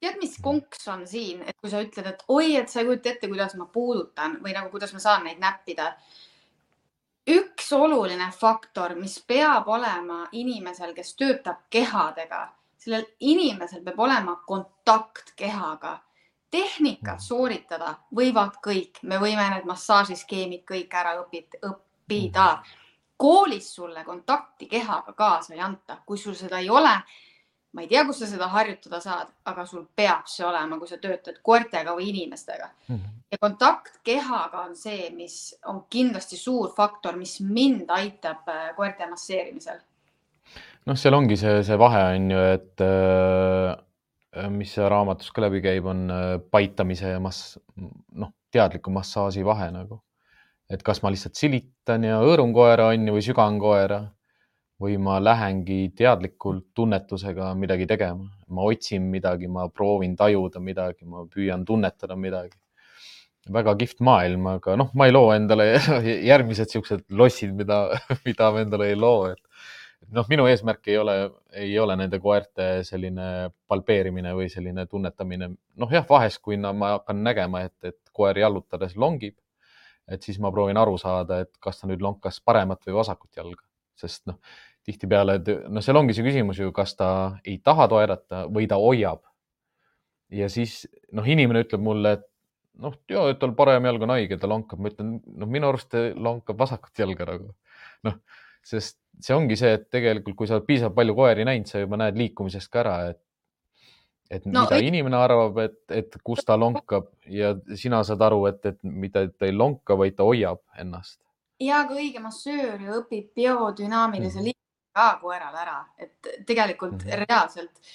tead, 0.00 0.18
mis 0.20 0.36
konks 0.42 0.88
on 0.88 1.06
siin, 1.08 1.42
et 1.46 1.56
kui 1.60 1.70
sa 1.70 1.82
ütled, 1.84 2.08
et 2.08 2.24
oi, 2.28 2.56
et 2.56 2.68
sa 2.68 2.80
ei 2.80 2.88
kujuta 2.88 3.12
ette, 3.12 3.30
kuidas 3.30 3.56
ma 3.60 3.68
puudutan 3.72 4.38
või 4.44 4.54
nagu, 4.56 4.70
kuidas 4.72 4.94
ma 4.96 5.02
saan 5.02 5.26
neid 5.28 5.42
näppida. 5.42 5.92
üks 7.30 7.72
oluline 7.72 8.30
faktor, 8.34 8.96
mis 8.98 9.20
peab 9.26 9.68
olema 9.68 10.26
inimesel, 10.32 10.94
kes 10.94 11.14
töötab 11.16 11.68
kehadega, 11.70 12.46
sellel 12.78 13.06
inimesel 13.20 13.84
peab 13.84 14.00
olema 14.00 14.40
kontakt 14.46 15.36
kehaga 15.36 16.00
tehnikat 16.52 17.16
mm. 17.16 17.24
sooritada 17.24 17.94
võivad 18.14 18.58
kõik, 18.64 18.98
me 19.02 19.16
võime 19.22 19.48
need 19.54 19.64
massaažiskeemid 19.64 20.66
kõik 20.68 20.94
ära 20.94 21.16
õpid, 21.22 21.60
õppida 21.62 22.48
mm 22.58 22.81
koolis 23.22 23.74
sulle 23.74 24.04
kontakti 24.04 24.66
kehaga 24.70 25.12
kaasa 25.12 25.54
ei 25.54 25.60
anta, 25.62 26.00
kui 26.06 26.18
sul 26.18 26.34
seda 26.34 26.58
ei 26.58 26.70
ole, 26.70 26.94
ma 27.72 27.84
ei 27.84 27.88
tea, 27.88 28.02
kus 28.08 28.18
sa 28.22 28.28
seda 28.28 28.48
harjutada 28.52 29.00
saad, 29.00 29.30
aga 29.48 29.64
sul 29.68 29.84
peab 29.96 30.26
see 30.30 30.44
olema, 30.46 30.78
kui 30.80 30.90
sa 30.90 30.98
töötad 31.02 31.38
koertega 31.44 31.94
või 31.96 32.10
inimestega 32.10 32.66
mm. 32.66 32.96
-hmm. 32.96 33.22
ja 33.30 33.38
kontakt 33.40 34.00
kehaga 34.04 34.66
on 34.66 34.76
see, 34.76 35.08
mis 35.14 35.54
on 35.70 35.84
kindlasti 35.90 36.36
suur 36.36 36.74
faktor, 36.76 37.16
mis 37.16 37.38
mind 37.40 37.90
aitab 37.94 38.48
äh, 38.48 38.74
koerte 38.76 39.06
masseerimisel. 39.10 39.80
noh, 40.86 40.98
seal 40.98 41.14
ongi 41.14 41.36
see, 41.36 41.62
see 41.62 41.78
vahe 41.78 42.04
on 42.16 42.30
ju, 42.30 42.44
et 42.58 42.86
äh, 42.90 44.50
mis 44.50 44.76
raamatus 44.76 45.30
ka 45.30 45.46
läbi 45.46 45.62
käib, 45.62 45.86
on 45.86 46.10
äh, 46.10 46.38
paitamise 46.50 47.14
ja 47.14 47.20
mass, 47.20 47.58
noh, 48.12 48.34
teadliku 48.50 48.90
massaaži 48.90 49.44
vahe 49.44 49.70
nagu 49.70 50.02
et 50.70 50.82
kas 50.82 51.02
ma 51.02 51.10
lihtsalt 51.12 51.38
silitan 51.38 52.04
ja 52.06 52.20
hõõrun 52.22 52.52
koera 52.54 52.90
on 52.92 53.08
ju 53.08 53.16
või 53.16 53.24
sügan 53.24 53.58
koera 53.62 54.02
või 54.82 54.96
ma 54.98 55.18
lähengi 55.22 55.92
teadlikult 55.96 56.72
tunnetusega 56.74 57.52
midagi 57.58 57.86
tegema, 57.90 58.26
ma 58.50 58.66
otsin 58.66 59.04
midagi, 59.12 59.46
ma 59.46 59.68
proovin 59.70 60.16
tajuda 60.18 60.62
midagi, 60.62 61.06
ma 61.06 61.26
püüan 61.30 61.66
tunnetada 61.68 62.18
midagi. 62.18 62.58
väga 63.52 63.72
kihvt 63.74 63.98
maailm, 64.06 64.44
aga 64.46 64.76
noh, 64.78 64.90
ma 64.94 65.08
ei 65.08 65.12
loo 65.12 65.32
endale 65.34 65.64
järgmised 66.30 66.70
siuksed 66.70 67.00
lossid, 67.10 67.54
mida, 67.58 67.88
mida 68.26 68.50
ma 68.54 68.60
endale 68.62 68.92
ei 68.92 68.98
loo, 68.98 69.32
et 69.32 69.40
noh, 70.14 70.26
minu 70.30 70.46
eesmärk 70.50 70.86
ei 70.90 70.98
ole, 70.98 71.16
ei 71.64 71.72
ole 71.78 71.96
nende 71.98 72.20
koerte 72.22 72.68
selline 72.86 73.50
palpeerimine 73.68 74.34
või 74.38 74.48
selline 74.52 74.86
tunnetamine. 74.86 75.50
noh, 75.76 75.90
jah, 75.90 76.06
vahest, 76.08 76.38
kui 76.42 76.58
ma 76.62 76.96
hakkan 76.96 77.22
nägema, 77.26 77.64
et, 77.66 77.76
et 77.82 77.98
koer 78.14 78.38
jalutades 78.38 78.96
longib, 78.96 79.34
et 80.12 80.22
siis 80.22 80.38
ma 80.42 80.52
proovin 80.54 80.78
aru 80.78 80.98
saada, 81.00 81.42
et 81.44 81.52
kas 81.62 81.80
ta 81.80 81.88
nüüd 81.90 82.02
lonkas 82.04 82.40
paremat 82.44 82.84
või 82.86 82.98
vasakut 83.00 83.36
jalga. 83.36 83.64
sest 84.02 84.24
noh, 84.26 84.38
tihtipeale, 84.82 85.36
noh, 85.70 85.82
seal 85.84 85.98
ongi 86.00 86.14
see 86.16 86.24
küsimus 86.26 86.58
ju, 86.58 86.72
kas 86.74 86.96
ta 86.98 87.08
ei 87.44 87.58
taha 87.62 87.86
toerata 87.92 88.46
või 88.50 88.66
ta 88.68 88.80
hoiab. 88.82 89.22
ja 90.32 90.48
siis 90.48 90.86
noh, 91.12 91.26
inimene 91.28 91.62
ütleb 91.66 91.82
mulle, 91.84 92.16
et 92.18 92.28
noh, 92.82 92.94
ja 93.10 93.26
tal 93.38 93.52
parem 93.54 93.84
jalg 93.84 94.02
on 94.02 94.14
haige, 94.14 94.38
ta 94.40 94.48
lonkab, 94.50 94.80
ma 94.80 94.90
ütlen, 94.90 95.18
noh, 95.26 95.48
minu 95.48 95.68
arust 95.68 95.90
ta 95.92 96.08
lonkab 96.16 96.58
vasakut 96.58 96.98
jalga 96.98 97.28
nagu 97.28 97.52
noh, 98.06 98.18
sest 98.66 98.98
see 99.22 99.34
ongi 99.36 99.58
see, 99.58 99.74
et 99.76 99.88
tegelikult, 99.92 100.36
kui 100.38 100.48
sa 100.48 100.56
oled 100.56 100.66
piisavalt 100.68 100.96
palju 100.96 101.14
koeri 101.18 101.46
näinud, 101.46 101.68
sa 101.68 101.82
juba 101.82 101.98
näed 102.00 102.18
liikumisest 102.18 102.70
ka 102.72 102.82
ära, 102.82 102.96
et 103.12 103.20
et 104.32 104.46
no, 104.46 104.64
mida 104.64 104.78
ei... 104.80 104.88
inimene 104.88 105.18
arvab, 105.18 105.58
et, 105.66 105.80
et 105.92 106.16
kus 106.24 106.44
ta 106.48 106.56
lonkab 106.56 107.10
ja 107.28 107.52
sina 107.78 108.02
saad 108.06 108.24
aru, 108.28 108.46
et, 108.50 108.64
et 108.72 108.78
mida 108.82 109.26
ta 109.28 109.48
ei 109.48 109.56
lonka, 109.56 109.96
vaid 109.98 110.16
ta 110.18 110.28
hoiab 110.28 110.62
ennast. 110.80 111.20
ja 111.62 111.84
ka 111.88 111.94
õige 111.94 112.22
massöör 112.22 112.80
ju 112.80 112.96
õpib 113.02 113.28
biodünaamilise 113.38 114.38
mm 114.38 114.40
-hmm. 114.40 114.50
liikumise 114.50 114.96
ka 114.96 115.18
koerale 115.20 115.60
ära, 115.66 115.78
et 115.98 116.32
tegelikult 116.46 117.04
mm 117.04 117.10
-hmm. 117.10 117.26
reaalselt 117.26 117.92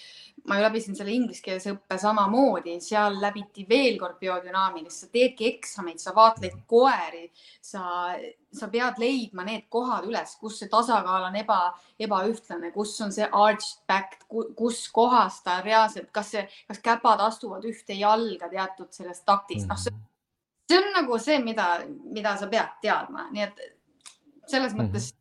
ma 0.47 0.57
ju 0.57 0.63
läbisin 0.63 0.95
selle 0.95 1.11
ingliskeelse 1.11 1.73
õppe 1.73 1.97
samamoodi, 1.99 2.77
seal 2.83 3.17
läbiti 3.21 3.65
veel 3.69 3.97
kord 3.99 4.19
biodünaamilist, 4.21 5.03
sa 5.03 5.09
teedki 5.11 5.49
eksameid, 5.49 5.99
sa 5.99 6.13
vaatled 6.15 6.55
koeri, 6.69 7.25
sa, 7.61 8.13
sa 8.57 8.69
pead 8.71 8.99
leidma 9.01 9.45
need 9.47 9.67
kohad 9.73 10.07
üles, 10.09 10.35
kus 10.41 10.59
see 10.61 10.69
tasakaal 10.71 11.29
on 11.29 11.37
eba, 11.39 11.59
ebaühtlane, 11.99 12.71
kus 12.75 12.95
on 13.05 13.13
see 13.15 13.27
arched 13.27 13.83
back, 13.89 14.19
kus 14.57 14.83
kohas 14.93 15.41
ta 15.45 15.59
reaalselt, 15.65 16.11
kas 16.15 16.33
see, 16.35 16.43
kas 16.67 16.81
käpad 16.83 17.23
astuvad 17.27 17.65
ühte 17.69 17.97
jalga 17.97 18.49
teatud 18.51 18.91
selles 18.91 19.23
taktis, 19.27 19.67
noh, 19.69 19.77
mhm. 19.77 20.03
see 20.71 20.81
on 20.81 20.91
nagu 20.95 21.19
see, 21.21 21.39
mida, 21.43 21.69
mida 22.03 22.35
sa 22.37 22.49
pead 22.51 22.77
teadma, 22.83 23.29
nii 23.31 23.47
et 23.47 23.65
selles 24.47 24.73
-hmm. 24.73 24.87
mõttes, 24.87 25.13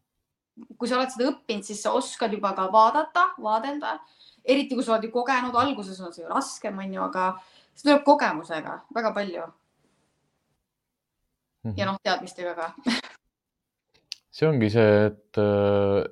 kui 0.78 0.88
sa 0.88 0.98
oled 0.98 1.12
seda 1.12 1.30
õppinud, 1.30 1.66
siis 1.66 1.82
sa 1.82 1.92
oskad 1.92 2.32
juba 2.32 2.54
ka 2.56 2.70
vaadata, 2.72 3.28
vaadelda 3.42 3.98
eriti 4.46 4.74
kui 4.74 4.84
sa 4.84 4.94
oled 4.94 5.08
ju 5.08 5.12
kogenud, 5.14 5.54
alguses 5.58 6.00
on 6.00 6.14
see 6.14 6.24
ju 6.24 6.30
raskem, 6.30 6.78
onju, 6.78 7.02
aga 7.08 7.26
see 7.74 7.88
tuleb 7.88 8.04
kogemusega 8.06 8.80
väga 8.94 9.12
palju. 9.16 9.46
ja 11.76 11.86
noh, 11.88 11.96
teadmistega 11.98 12.54
ka 12.54 12.66
see 14.36 14.48
ongi 14.48 14.68
see, 14.72 14.94
et 15.08 15.40
äh, 15.40 16.04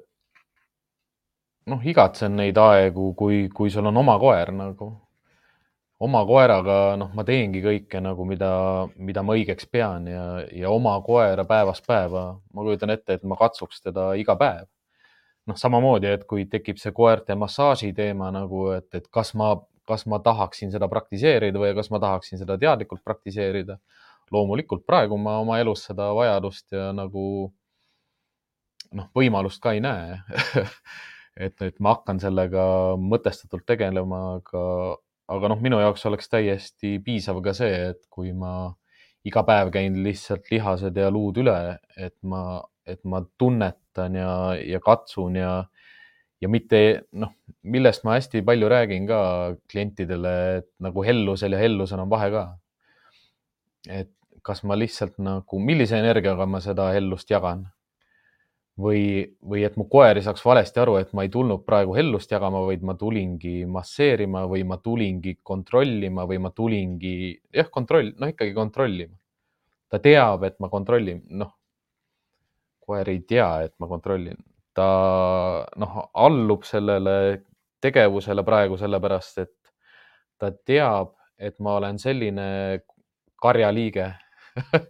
noh, 1.73 1.87
igatsen 1.93 2.37
neid 2.41 2.59
aegu, 2.61 3.13
kui, 3.19 3.49
kui 3.53 3.73
sul 3.73 3.91
on 3.91 4.01
oma 4.01 4.17
koer 4.23 4.53
nagu, 4.57 4.91
oma 6.05 6.23
koeraga, 6.29 6.79
noh, 7.01 7.11
ma 7.17 7.25
teengi 7.29 7.61
kõike 7.65 8.01
nagu, 8.05 8.25
mida, 8.29 8.53
mida 8.97 9.25
ma 9.25 9.37
õigeks 9.37 9.69
pean 9.73 10.09
ja, 10.09 10.25
ja 10.53 10.73
oma 10.73 10.97
koera 11.05 11.45
päevast 11.49 11.85
päeva, 11.89 12.31
ma 12.53 12.65
kujutan 12.67 12.93
ette, 12.97 13.19
et 13.19 13.29
ma 13.29 13.37
katsuks 13.41 13.85
teda 13.85 14.13
iga 14.21 14.37
päev 14.41 14.67
noh, 15.49 15.59
samamoodi, 15.61 16.09
et 16.17 16.25
kui 16.29 16.47
tekib 16.51 16.81
see 16.81 16.93
koerte 16.97 17.37
massaaži 17.39 17.93
teema 17.97 18.31
nagu, 18.35 18.69
et, 18.77 18.89
et 18.97 19.09
kas 19.13 19.35
ma, 19.39 19.55
kas 19.89 20.07
ma 20.11 20.21
tahaksin 20.25 20.73
seda 20.73 20.89
praktiseerida 20.93 21.61
või 21.61 21.75
kas 21.77 21.91
ma 21.93 22.01
tahaksin 22.03 22.41
seda 22.41 22.59
teadlikult 22.61 23.05
praktiseerida. 23.05 23.79
loomulikult 24.33 24.87
praegu 24.89 25.19
ma 25.21 25.35
oma 25.39 25.59
elus 25.61 25.83
seda 25.85 26.07
vajadust 26.17 26.73
ja 26.73 26.93
nagu 26.97 27.53
noh, 28.95 29.11
võimalust 29.17 29.63
ka 29.63 29.75
ei 29.75 29.83
näe 29.85 30.19
et, 31.47 31.57
et 31.61 31.79
ma 31.81 31.97
hakkan 31.97 32.21
sellega 32.23 32.65
mõtestatult 33.01 33.67
tegelema, 33.67 34.41
aga, 34.41 34.65
aga 35.35 35.53
noh, 35.53 35.63
minu 35.63 35.81
jaoks 35.83 36.07
oleks 36.11 36.31
täiesti 36.33 36.99
piisav 37.05 37.43
ka 37.45 37.55
see, 37.57 37.93
et 37.93 38.03
kui 38.11 38.33
ma 38.33 38.73
iga 39.25 39.43
päev 39.47 39.71
käin 39.73 40.03
lihtsalt 40.05 40.51
lihased 40.53 40.97
ja 41.01 41.09
luud 41.11 41.39
üle, 41.41 41.59
et 41.97 42.17
ma, 42.29 42.61
et 42.87 43.01
ma 43.09 43.23
tunnet 43.41 43.79
õpetan 43.95 44.15
ja, 44.19 44.55
ja 44.59 44.81
katsun 44.81 45.37
ja, 45.37 45.69
ja 46.41 46.49
mitte 46.49 47.07
noh, 47.13 47.33
millest 47.63 48.05
ma 48.05 48.17
hästi 48.17 48.43
palju 48.43 48.69
räägin 48.69 49.07
ka 49.07 49.55
klientidele, 49.71 50.59
et 50.59 50.69
nagu 50.81 51.05
hellusel 51.05 51.53
ja 51.53 51.59
hellusel 51.59 52.01
on 52.01 52.11
vahe 52.11 52.31
ka. 52.31 52.59
et 53.89 54.11
kas 54.43 54.63
ma 54.65 54.75
lihtsalt 54.77 55.19
nagu, 55.19 55.59
millise 55.59 55.97
energiaga 55.99 56.47
ma 56.47 56.61
seda 56.61 56.91
hellust 56.93 57.31
jagan 57.31 57.67
või, 58.81 59.23
või 59.43 59.65
et 59.67 59.77
mu 59.79 59.87
koer 59.91 60.19
ei 60.19 60.25
saaks 60.27 60.43
valesti 60.45 60.81
aru, 60.83 60.97
et 60.99 61.13
ma 61.15 61.25
ei 61.25 61.31
tulnud 61.33 61.65
praegu 61.67 61.95
hellust 61.97 62.33
jagama, 62.35 62.65
vaid 62.67 62.83
ma 62.87 62.97
tulingi 62.99 63.65
masseerima 63.71 64.45
või 64.51 64.65
ma 64.67 64.79
tulingi 64.83 65.37
kontrollima 65.43 66.27
või 66.31 66.41
ma 66.43 66.51
tulingi, 66.51 67.35
jah, 67.55 67.71
kontroll, 67.71 68.13
noh, 68.19 68.33
ikkagi 68.35 68.55
kontrollima. 68.57 69.15
ta 69.93 70.01
teab, 70.03 70.43
et 70.43 70.57
ma 70.59 70.67
kontrollin, 70.73 71.21
noh, 71.39 71.53
koer 72.83 73.09
ei 73.13 73.21
tea, 73.29 73.49
et 73.69 73.75
ma 73.79 73.87
kontrollin, 73.87 74.37
ta 74.75 74.87
noh, 75.79 76.01
allub 76.19 76.65
sellele 76.67 77.45
tegevusele 77.85 78.43
praegu 78.43 78.79
sellepärast, 78.81 79.39
et 79.45 79.55
ta 80.41 80.51
teab, 80.51 81.15
et 81.39 81.55
ma 81.63 81.77
olen 81.79 82.01
selline 82.01 82.49
karjaliige 83.41 84.09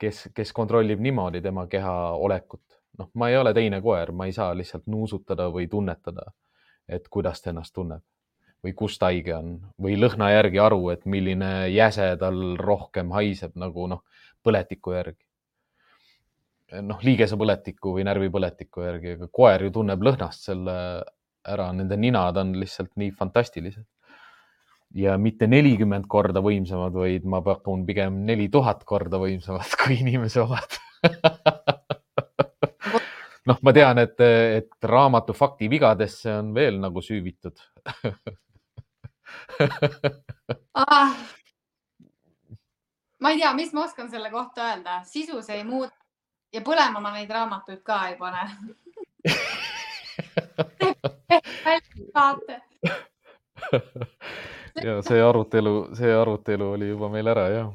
kes, 0.00 0.28
kes 0.34 0.52
kontrollib 0.56 1.02
niimoodi 1.02 1.42
tema 1.44 1.66
keha 1.66 1.94
olekut. 2.16 2.67
Noh, 2.98 3.10
ma 3.14 3.30
ei 3.30 3.36
ole 3.38 3.54
teine 3.54 3.80
koer, 3.84 4.12
ma 4.12 4.26
ei 4.26 4.34
saa 4.36 4.54
lihtsalt 4.56 4.86
nuusutada 4.86 5.48
või 5.54 5.68
tunnetada, 5.70 6.30
et 6.88 7.08
kuidas 7.08 7.42
ta 7.42 7.52
ennast 7.52 7.74
tunneb 7.74 8.04
või 8.64 8.74
kus 8.74 8.98
ta 8.98 9.12
haige 9.12 9.36
on 9.36 9.52
või 9.78 9.94
lõhna 9.94 10.32
järgi 10.32 10.58
aru, 10.58 10.88
et 10.90 11.04
milline 11.06 11.68
jäse 11.70 12.08
tal 12.18 12.56
rohkem 12.58 13.12
haiseb 13.14 13.54
nagu 13.54 13.86
noh, 13.86 14.02
põletiku 14.42 14.96
järgi 14.96 15.22
noh, 16.84 16.98
liigesepõletiku 17.04 17.94
või 17.96 18.04
närvipõletiku 18.08 18.84
järgi, 18.84 19.14
aga 19.16 19.28
koer 19.32 19.64
ju 19.66 19.72
tunneb 19.78 20.02
lõhnast 20.04 20.50
selle 20.50 20.74
ära, 21.48 21.70
nende 21.72 21.96
ninad 21.96 22.36
on 22.40 22.52
lihtsalt 22.60 22.92
nii 23.00 23.14
fantastilised. 23.16 23.86
ja 24.94 25.18
mitte 25.20 25.46
nelikümmend 25.46 26.06
korda 26.08 26.40
võimsamad, 26.40 26.94
vaid 26.96 27.24
ma 27.24 27.42
pakun 27.44 27.84
pigem 27.86 28.22
neli 28.24 28.48
tuhat 28.48 28.84
korda 28.84 29.20
võimsamad 29.20 29.76
kui 29.82 30.00
inimese 30.00 30.40
omad 30.40 30.78
noh, 33.48 33.58
ma 33.62 33.72
tean, 33.72 33.98
et, 34.02 34.20
et 34.20 34.84
raamatu 34.84 35.34
faktivigadesse 35.36 36.32
on 36.42 36.52
veel 36.54 36.80
nagu 36.82 37.02
süüvitud. 37.04 37.64
Ah, 40.78 41.12
ma 43.20 43.30
ei 43.32 43.40
tea, 43.40 43.50
mis 43.56 43.72
ma 43.76 43.84
oskan 43.84 44.08
selle 44.10 44.30
kohta 44.30 44.70
öelda, 44.70 45.00
sisu 45.04 45.42
see 45.42 45.58
ei 45.60 45.64
muuda. 45.66 45.92
Ja 46.54 46.62
põlema 46.64 47.02
ma 47.04 47.10
neid 47.12 47.30
raamatuid 47.32 47.82
ka 47.84 47.98
ei 48.08 48.16
pane. 48.20 48.44
Ja 54.78 55.00
see 55.02 55.18
arutelu, 55.22 55.88
see 55.98 56.12
arutelu 56.14 56.68
oli 56.76 56.88
juba 56.92 57.08
meil 57.10 57.26
ära, 57.26 57.48
jah. 57.50 57.72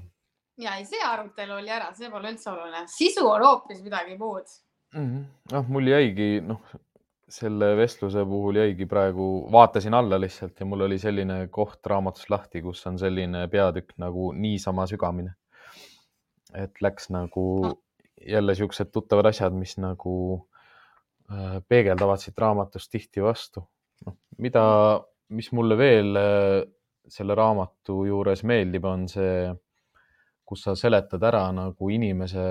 ja 0.58 0.78
ei, 0.80 0.86
see 0.88 1.02
arutelu 1.04 1.58
oli 1.58 1.70
ära, 1.70 1.90
see 1.98 2.08
pole 2.10 2.32
üldse 2.32 2.48
oluline, 2.54 2.86
sisu 2.88 3.26
on 3.28 3.44
hoopis 3.44 3.82
midagi 3.84 4.16
muud 4.18 4.48
mm. 4.94 5.06
-hmm. 5.06 5.24
noh, 5.52 5.70
mul 5.70 5.88
jäigi, 5.88 6.42
noh, 6.46 6.74
selle 7.34 7.74
vestluse 7.78 8.26
puhul 8.30 8.60
jäigi 8.62 8.86
praegu, 8.86 9.48
vaatasin 9.52 9.94
alla 9.94 10.20
lihtsalt 10.22 10.60
ja 10.60 10.66
mul 10.66 10.86
oli 10.88 11.00
selline 11.00 11.48
koht 11.48 11.86
raamatus 11.86 12.30
lahti, 12.30 12.62
kus 12.62 12.86
on 12.88 13.00
selline 13.00 13.48
peatükk 13.48 13.98
nagu 13.98 14.32
niisama 14.32 14.86
sügamine. 14.88 15.36
et 16.54 16.82
läks 16.82 17.10
nagu 17.10 17.44
no 17.64 17.74
jälle 18.28 18.56
siuksed 18.56 18.92
tuttavad 18.92 19.26
asjad, 19.26 19.54
mis 19.54 19.78
nagu 19.78 20.14
äh, 21.32 21.58
peegeldavad 21.68 22.22
siit 22.22 22.38
raamatust 22.40 22.92
tihti 22.92 23.24
vastu. 23.24 23.64
noh, 24.06 24.18
mida, 24.38 24.64
mis 25.30 25.52
mulle 25.52 25.78
veel 25.78 26.16
äh, 26.20 26.64
selle 27.08 27.36
raamatu 27.36 28.04
juures 28.08 28.44
meeldib, 28.44 28.86
on 28.86 29.08
see, 29.12 29.52
kus 30.46 30.64
sa 30.68 30.76
seletad 30.76 31.24
ära 31.24 31.46
nagu 31.56 31.90
inimese. 31.90 32.44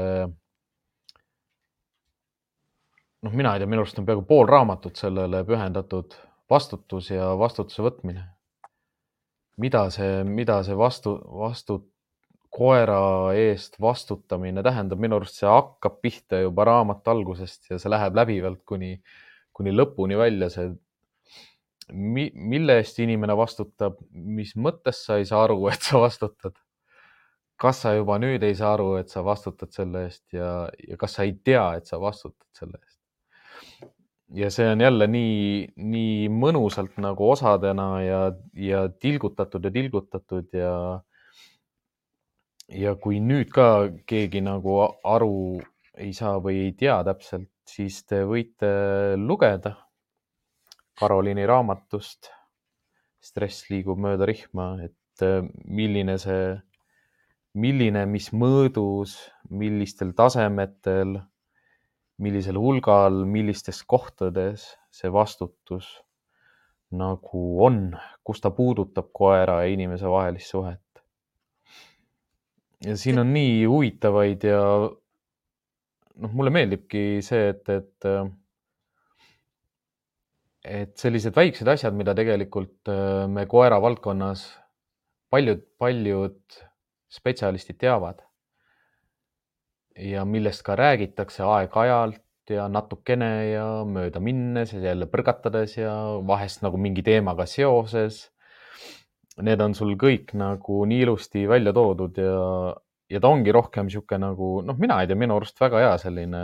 Noh, 3.23 3.33
mina 3.33 3.55
ei 3.55 3.63
tea, 3.63 3.71
minu 3.71 3.85
arust 3.85 3.99
on 4.01 4.07
peaaegu 4.09 4.25
pool 4.29 4.47
raamatut 4.51 4.99
sellele 4.99 5.45
pühendatud 5.49 6.17
vastutus 6.51 7.11
ja 7.11 7.33
vastutuse 7.39 7.85
võtmine. 7.85 8.27
mida 9.63 9.83
see, 9.95 10.23
mida 10.25 10.63
see 10.67 10.75
vastu, 10.77 11.13
vastu, 11.39 11.77
koera 12.53 13.33
eest 13.37 13.77
vastutamine 13.81 14.63
tähendab, 14.65 15.01
minu 15.01 15.17
arust 15.21 15.39
see 15.41 15.49
hakkab 15.49 16.01
pihta 16.05 16.41
juba 16.43 16.65
raamatu 16.69 17.13
algusest 17.13 17.71
ja 17.71 17.79
see 17.81 17.93
läheb 17.93 18.17
läbivalt 18.17 18.63
kuni, 18.69 18.97
kuni 19.57 19.73
lõpuni 19.73 20.19
välja, 20.19 20.49
see 20.53 20.73
mi, 21.93 22.27
mille 22.35 22.77
eest 22.81 23.01
inimene 23.05 23.37
vastutab, 23.39 24.01
mis 24.13 24.55
mõttes 24.57 25.05
sa 25.07 25.21
ei 25.21 25.29
saa 25.29 25.45
aru, 25.47 25.61
et 25.73 25.85
sa 25.89 26.01
vastutad. 26.03 26.57
kas 27.63 27.85
sa 27.85 27.93
juba 27.95 28.17
nüüd 28.19 28.43
ei 28.43 28.55
saa 28.59 28.73
aru, 28.75 28.97
et 28.99 29.13
sa 29.13 29.23
vastutad 29.25 29.71
selle 29.71 30.07
eest 30.09 30.25
ja, 30.35 30.69
ja 30.89 30.97
kas 30.99 31.15
sa 31.17 31.29
ei 31.29 31.37
tea, 31.45 31.67
et 31.79 31.87
sa 31.87 32.01
vastutad 32.03 32.49
selle 32.59 32.81
eest? 32.83 32.92
Ja 34.35 34.51
see 34.51 34.69
on 34.73 34.81
jälle 34.81 35.07
nii, 35.07 35.69
nii 35.77 36.29
mõnusalt 36.33 36.99
nagu 37.03 37.31
osadena 37.31 37.89
ja, 38.03 38.21
ja 38.57 38.87
tilgutatud 38.89 39.65
ja 39.65 39.73
tilgutatud 39.75 40.55
ja 40.57 40.75
ja 42.73 42.95
kui 42.97 43.21
nüüd 43.21 43.51
ka 43.53 43.69
keegi 44.09 44.41
nagu 44.45 44.79
aru 45.05 45.61
ei 46.01 46.13
saa 46.17 46.39
või 46.41 46.63
ei 46.67 46.77
tea 46.79 47.03
täpselt, 47.05 47.51
siis 47.69 48.01
te 48.09 48.23
võite 48.25 48.71
lugeda 49.21 49.75
Karoliini 50.99 51.45
raamatust 51.49 52.31
Stress 53.23 53.69
liigub 53.71 54.01
mööda 54.03 54.27
rihma, 54.27 54.75
et 54.83 55.23
äh, 55.23 55.45
milline 55.65 56.17
see, 56.19 56.57
milline, 57.55 58.03
mis 58.11 58.31
mõõdus, 58.35 59.15
millistel 59.51 60.11
tasemetel, 60.19 61.21
millisel 62.23 62.59
hulgal, 62.61 63.25
millistes 63.29 63.83
kohtades 63.89 64.69
see 64.95 65.11
vastutus 65.13 65.89
nagu 66.93 67.43
on, 67.65 67.85
kus 68.25 68.43
ta 68.45 68.53
puudutab 68.53 69.11
koera 69.17 69.63
ja 69.63 69.73
inimese 69.73 70.09
vahelist 70.11 70.53
suhet. 70.53 70.81
ja 72.85 72.97
siin 72.99 73.19
on 73.23 73.33
nii 73.33 73.65
huvitavaid 73.65 74.45
ja 74.45 74.63
noh, 76.23 76.33
mulle 76.33 76.51
meeldibki 76.51 77.23
see, 77.25 77.49
et, 77.55 77.69
et 77.69 78.09
et 80.63 80.93
sellised 80.99 81.35
väiksed 81.35 81.69
asjad, 81.69 81.95
mida 81.99 82.15
tegelikult 82.15 82.91
äh, 82.91 83.25
me 83.31 83.47
koera 83.51 83.81
valdkonnas 83.83 84.45
paljud, 85.33 85.65
paljud 85.79 86.61
spetsialistid 87.11 87.81
teavad 87.83 88.21
ja 89.97 90.25
millest 90.25 90.63
ka 90.67 90.77
räägitakse 90.79 91.45
aeg-ajalt 91.45 92.23
ja 92.51 92.67
natukene 92.69 93.31
ja 93.53 93.67
mööda 93.87 94.21
minnes 94.21 94.73
ja 94.75 94.81
jälle 94.83 95.07
põrgatades 95.11 95.77
ja 95.79 95.93
vahest 96.27 96.63
nagu 96.65 96.81
mingi 96.81 97.05
teemaga 97.07 97.47
seoses. 97.47 98.27
Need 99.43 99.61
on 99.65 99.75
sul 99.75 99.95
kõik 100.01 100.35
nagu 100.37 100.83
nii 100.89 101.05
ilusti 101.07 101.47
välja 101.49 101.73
toodud 101.73 102.19
ja, 102.21 102.73
ja 103.09 103.21
ta 103.21 103.31
ongi 103.33 103.53
rohkem 103.55 103.89
niisugune 103.89 104.27
nagu 104.27 104.49
noh, 104.67 104.77
mina 104.79 105.01
ei 105.01 105.09
tea, 105.09 105.19
minu 105.19 105.39
arust 105.39 105.61
väga 105.61 105.81
hea 105.81 105.95
selline 106.03 106.43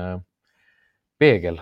peegel 1.20 1.60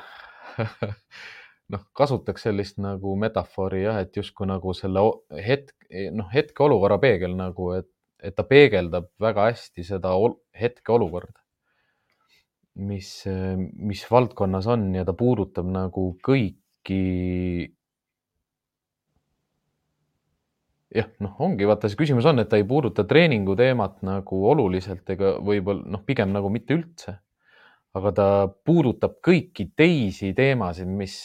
noh, 1.73 1.83
kasutaks 1.97 2.47
sellist 2.47 2.79
nagu 2.79 3.17
metafoori 3.19 3.83
jah, 3.83 3.99
et 4.05 4.15
justkui 4.17 4.47
nagu 4.47 4.75
selle 4.77 5.03
hetk, 5.43 5.75
noh, 6.15 6.31
hetkeolukorra 6.31 7.01
peegel 7.03 7.35
nagu, 7.39 7.73
et, 7.81 7.91
et 8.23 8.37
ta 8.37 8.47
peegeldab 8.47 9.11
väga 9.23 9.51
hästi 9.51 9.83
seda 9.91 10.15
hetkeolukorda 10.61 11.46
mis, 12.77 13.11
mis 13.79 14.05
valdkonnas 14.11 14.67
on 14.69 14.91
ja 14.95 15.05
ta 15.07 15.15
puudutab 15.17 15.69
nagu 15.71 16.11
kõiki. 16.25 17.01
jah, 20.97 21.09
noh, 21.21 21.33
ongi 21.45 21.67
vaata, 21.69 21.91
see 21.91 21.99
küsimus 21.99 22.29
on, 22.29 22.41
et 22.41 22.49
ta 22.49 22.57
ei 22.61 22.65
puuduta 22.65 23.05
treeningu 23.05 23.57
teemat 23.59 23.99
nagu 24.07 24.39
oluliselt 24.49 25.09
ega 25.13 25.35
võib-olla 25.45 25.85
noh, 25.97 26.05
pigem 26.07 26.33
nagu 26.33 26.53
mitte 26.53 26.77
üldse. 26.77 27.19
aga 27.97 28.13
ta 28.13 28.29
puudutab 28.49 29.17
kõiki 29.25 29.71
teisi 29.77 30.35
teemasid, 30.37 30.89
mis, 30.89 31.17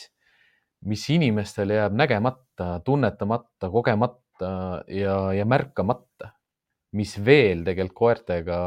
mis 0.88 1.04
inimestel 1.12 1.74
jääb 1.76 1.96
nägemata, 2.00 2.80
tunnetamata, 2.88 3.68
kogemata 3.70 4.54
ja, 4.88 5.18
ja 5.36 5.46
märkamata, 5.46 6.32
mis 6.96 7.18
veel 7.20 7.66
tegelikult 7.68 7.98
koertega 7.98 8.58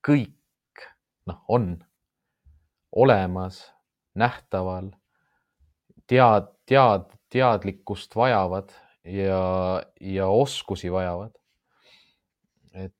kõik 0.00 0.88
noh, 1.28 1.44
on 1.52 1.74
olemas, 2.92 3.62
nähtaval, 4.18 4.90
tead, 6.10 6.48
tead, 6.66 7.06
teadlikkust 7.30 8.16
vajavad 8.16 8.72
ja, 9.04 9.82
ja 10.00 10.26
oskusi 10.26 10.92
vajavad. 10.92 11.30
et 12.74 12.94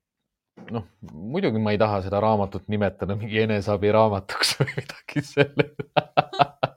noh, 0.71 0.87
muidugi 1.11 1.59
ma 1.59 1.75
ei 1.75 1.81
taha 1.81 2.01
seda 2.05 2.19
raamatut 2.23 2.67
nimetada 2.71 3.15
mingi 3.19 3.43
eneseabiraamatuks 3.43 4.55
või 4.61 4.75
midagi 4.79 5.25
sellist 5.27 5.87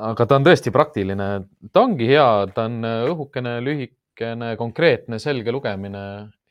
aga 0.00 0.26
ta 0.26 0.38
on 0.38 0.46
tõesti 0.46 0.72
praktiline, 0.74 1.28
ta 1.72 1.84
ongi 1.84 2.08
hea, 2.08 2.28
ta 2.54 2.66
on 2.68 2.84
õhukene, 2.84 3.56
lühikene, 3.64 4.54
konkreetne, 4.60 5.20
selge 5.22 5.52
lugemine 5.52 6.04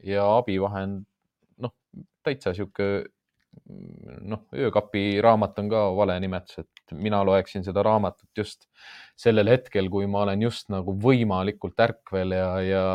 ja 0.05 0.25
abivahend. 0.37 1.05
noh, 1.63 1.73
täitsa 2.23 2.53
sihuke 2.53 3.09
noh, 3.69 4.45
öökapi 4.55 5.19
raamat 5.23 5.59
on 5.61 5.69
ka 5.71 5.81
vale 5.97 6.15
nimetus, 6.21 6.61
et 6.63 6.93
mina 6.97 7.21
loeksin 7.25 7.65
seda 7.65 7.83
raamatut 7.85 8.29
just 8.37 8.65
sellel 9.19 9.51
hetkel, 9.51 9.89
kui 9.91 10.07
ma 10.09 10.23
olen 10.25 10.45
just 10.47 10.69
nagu 10.73 10.95
võimalikult 11.03 11.79
ärkvel 11.85 12.33
ja, 12.37 12.47
ja, 12.65 12.85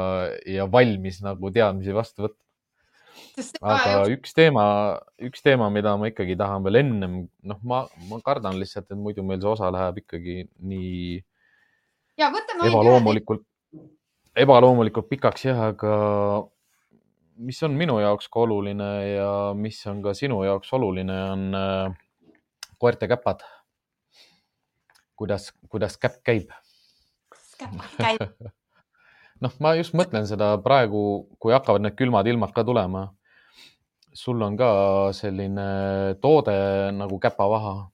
ja 0.51 0.67
valmis 0.71 1.21
nagu 1.25 1.53
teadmisi 1.55 1.95
vastu 1.95 2.27
võtma. 2.27 2.41
aga 3.75 4.07
üks 4.11 4.35
teema, 4.35 4.65
üks 5.23 5.43
teema, 5.45 5.69
mida 5.75 5.95
ma 5.99 6.11
ikkagi 6.11 6.37
tahan 6.39 6.65
veel 6.67 6.81
ennem, 6.83 7.21
noh, 7.47 7.61
ma, 7.67 7.85
ma 8.11 8.19
kardan 8.25 8.59
lihtsalt, 8.59 8.91
et 8.91 8.99
muidu 8.99 9.27
meil 9.27 9.43
see 9.43 9.53
osa 9.53 9.71
läheb 9.75 10.03
ikkagi 10.03 10.45
nii 10.59 11.21
ja, 12.19 12.31
ebaloomulikult, 12.67 13.45
ebaloomulikult 14.39 15.11
pikaks 15.11 15.47
jah, 15.49 15.69
aga 15.71 15.95
mis 17.36 17.62
on 17.62 17.74
minu 17.78 17.98
jaoks 18.02 18.28
ka 18.32 18.44
oluline 18.44 18.90
ja 19.15 19.31
mis 19.59 19.81
on 19.90 20.02
ka 20.02 20.15
sinu 20.15 20.43
jaoks 20.44 20.73
oluline, 20.77 21.16
on 21.32 21.55
äh, 21.59 21.97
koerte 22.78 23.09
käpad. 23.09 23.44
kuidas, 25.16 25.52
kuidas 25.70 25.97
käpp 25.98 26.23
käib? 26.24 26.51
käib? 27.98 28.23
noh, 29.43 29.52
ma 29.61 29.74
just 29.78 29.94
mõtlen 29.94 30.27
seda 30.27 30.55
praegu, 30.62 31.28
kui 31.39 31.55
hakkavad 31.55 31.85
need 31.85 31.98
külmad 31.98 32.27
ilmad 32.27 32.55
ka 32.55 32.65
tulema. 32.65 33.09
sul 34.15 34.43
on 34.43 34.56
ka 34.56 34.70
selline 35.12 36.15
toode 36.23 36.55
nagu 36.93 37.19
käpavaha. 37.19 37.90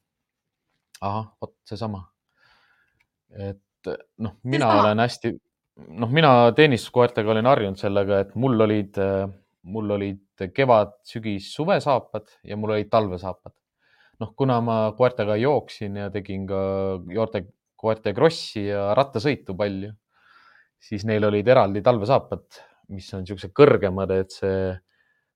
ahah, 1.00 1.32
vot 1.40 1.54
seesama. 1.64 2.08
et 3.30 3.94
noh, 4.18 4.36
mina 4.42 4.68
olen 4.80 4.98
hästi 4.98 5.36
noh, 5.76 6.10
mina 6.12 6.32
teenistuskoertega 6.56 7.32
olin 7.32 7.48
harjunud 7.50 7.80
sellega, 7.80 8.20
et 8.24 8.34
mul 8.40 8.66
olid, 8.66 8.98
mul 9.70 9.96
olid 9.96 10.50
kevad, 10.56 10.96
sügis, 11.06 11.50
suvesaapad 11.54 12.28
ja 12.46 12.58
mul 12.60 12.76
olid 12.76 12.90
talvesaapad. 12.92 13.54
noh, 14.20 14.34
kuna 14.36 14.58
ma 14.60 14.74
koertega 14.92 15.38
jooksin 15.40 15.94
ja 15.96 16.10
tegin 16.12 16.42
ka 16.48 16.58
joorte, 17.08 17.46
koerte 17.80 18.12
krossi 18.12 18.66
ja 18.66 18.90
rattasõitu 18.92 19.54
palju, 19.56 19.94
siis 20.76 21.06
neil 21.08 21.24
olid 21.24 21.48
eraldi 21.48 21.80
talvesaapad, 21.80 22.44
mis 22.92 23.08
on 23.16 23.24
niisugused 23.24 23.54
kõrgemad, 23.56 24.12
et 24.12 24.36
see, 24.36 24.74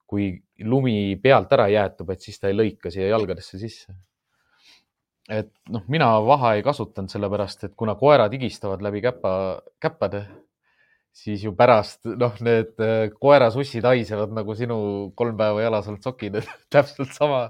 kui 0.04 0.34
lumi 0.68 1.16
pealt 1.22 1.56
ära 1.56 1.70
jäätub, 1.72 2.12
et 2.12 2.20
siis 2.20 2.36
ta 2.36 2.52
ei 2.52 2.58
lõika 2.58 2.92
siia 2.92 3.08
jalgadesse 3.08 3.56
sisse 3.62 3.94
et 5.30 5.50
noh, 5.72 5.84
mina 5.88 6.08
vaha 6.24 6.54
ei 6.58 6.64
kasutanud, 6.64 7.10
sellepärast 7.12 7.68
et 7.68 7.74
kuna 7.78 7.94
koerad 7.96 8.32
higistavad 8.34 8.82
läbi 8.84 9.00
käpa, 9.04 9.32
käppade, 9.80 10.24
siis 11.14 11.44
ju 11.46 11.54
pärast 11.56 12.04
noh, 12.20 12.34
need 12.44 12.74
äh, 12.82 13.06
koerasussid 13.14 13.86
haisevad 13.86 14.34
nagu 14.34 14.56
sinu 14.58 14.78
kolm 15.16 15.38
päeva 15.38 15.62
jalas 15.62 15.88
olnud 15.88 16.04
sokid, 16.04 16.40
täpselt 16.74 17.14
sama. 17.16 17.46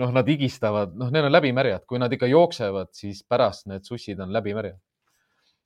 noh, 0.00 0.12
nad 0.14 0.28
higistavad, 0.30 0.94
noh, 0.98 1.12
need 1.14 1.28
on 1.28 1.34
läbimärjad, 1.34 1.84
kui 1.88 2.00
nad 2.00 2.12
ikka 2.14 2.30
jooksevad, 2.30 2.92
siis 2.96 3.24
pärast 3.28 3.68
need 3.68 3.88
sussid 3.88 4.20
on 4.24 4.32
läbimärjad. 4.32 4.78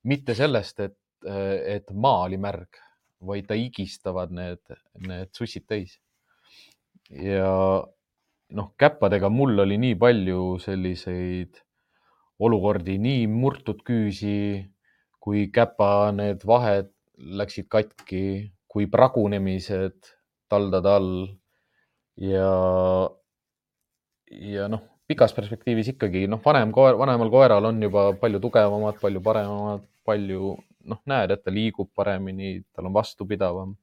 mitte 0.02 0.34
sellest, 0.34 0.80
et, 0.80 0.98
äh, 1.28 1.76
et 1.76 1.92
maa 1.94 2.24
oli 2.26 2.40
märg, 2.42 2.80
vaid 3.22 3.46
ta 3.46 3.54
higistavad 3.54 4.32
need, 4.34 4.62
need 5.06 5.30
sussid 5.36 5.68
täis. 5.68 6.00
ja 7.12 7.52
noh, 8.56 8.72
käppadega 8.78 9.30
mul 9.32 9.58
oli 9.64 9.78
nii 9.80 9.96
palju 10.00 10.58
selliseid 10.62 11.60
olukordi, 12.42 12.98
nii 12.98 13.26
murtud 13.30 13.82
küüsi, 13.86 14.64
kui 15.22 15.46
käpa 15.54 16.10
need 16.16 16.42
vahed 16.48 16.90
läksid 17.40 17.68
katki, 17.70 18.52
kui 18.66 18.88
pragunemised 18.90 20.10
taldade 20.50 20.90
all 20.90 21.12
ja, 22.20 22.50
ja 24.30 24.66
noh, 24.72 24.82
pikas 25.08 25.34
perspektiivis 25.36 25.92
ikkagi 25.94 26.26
noh, 26.30 26.42
vanem 26.44 26.72
koer, 26.74 26.98
vanemal 26.98 27.30
koeral 27.32 27.70
on 27.70 27.80
juba 27.82 28.10
palju 28.18 28.40
tugevamad, 28.42 28.98
palju 29.00 29.22
paremad, 29.24 29.86
palju 30.08 30.56
noh, 30.90 31.00
näed, 31.06 31.30
et 31.30 31.44
ta 31.44 31.54
liigub 31.54 31.92
paremini, 31.94 32.56
tal 32.74 32.90
on 32.90 32.96
vastupidavam 32.96 33.76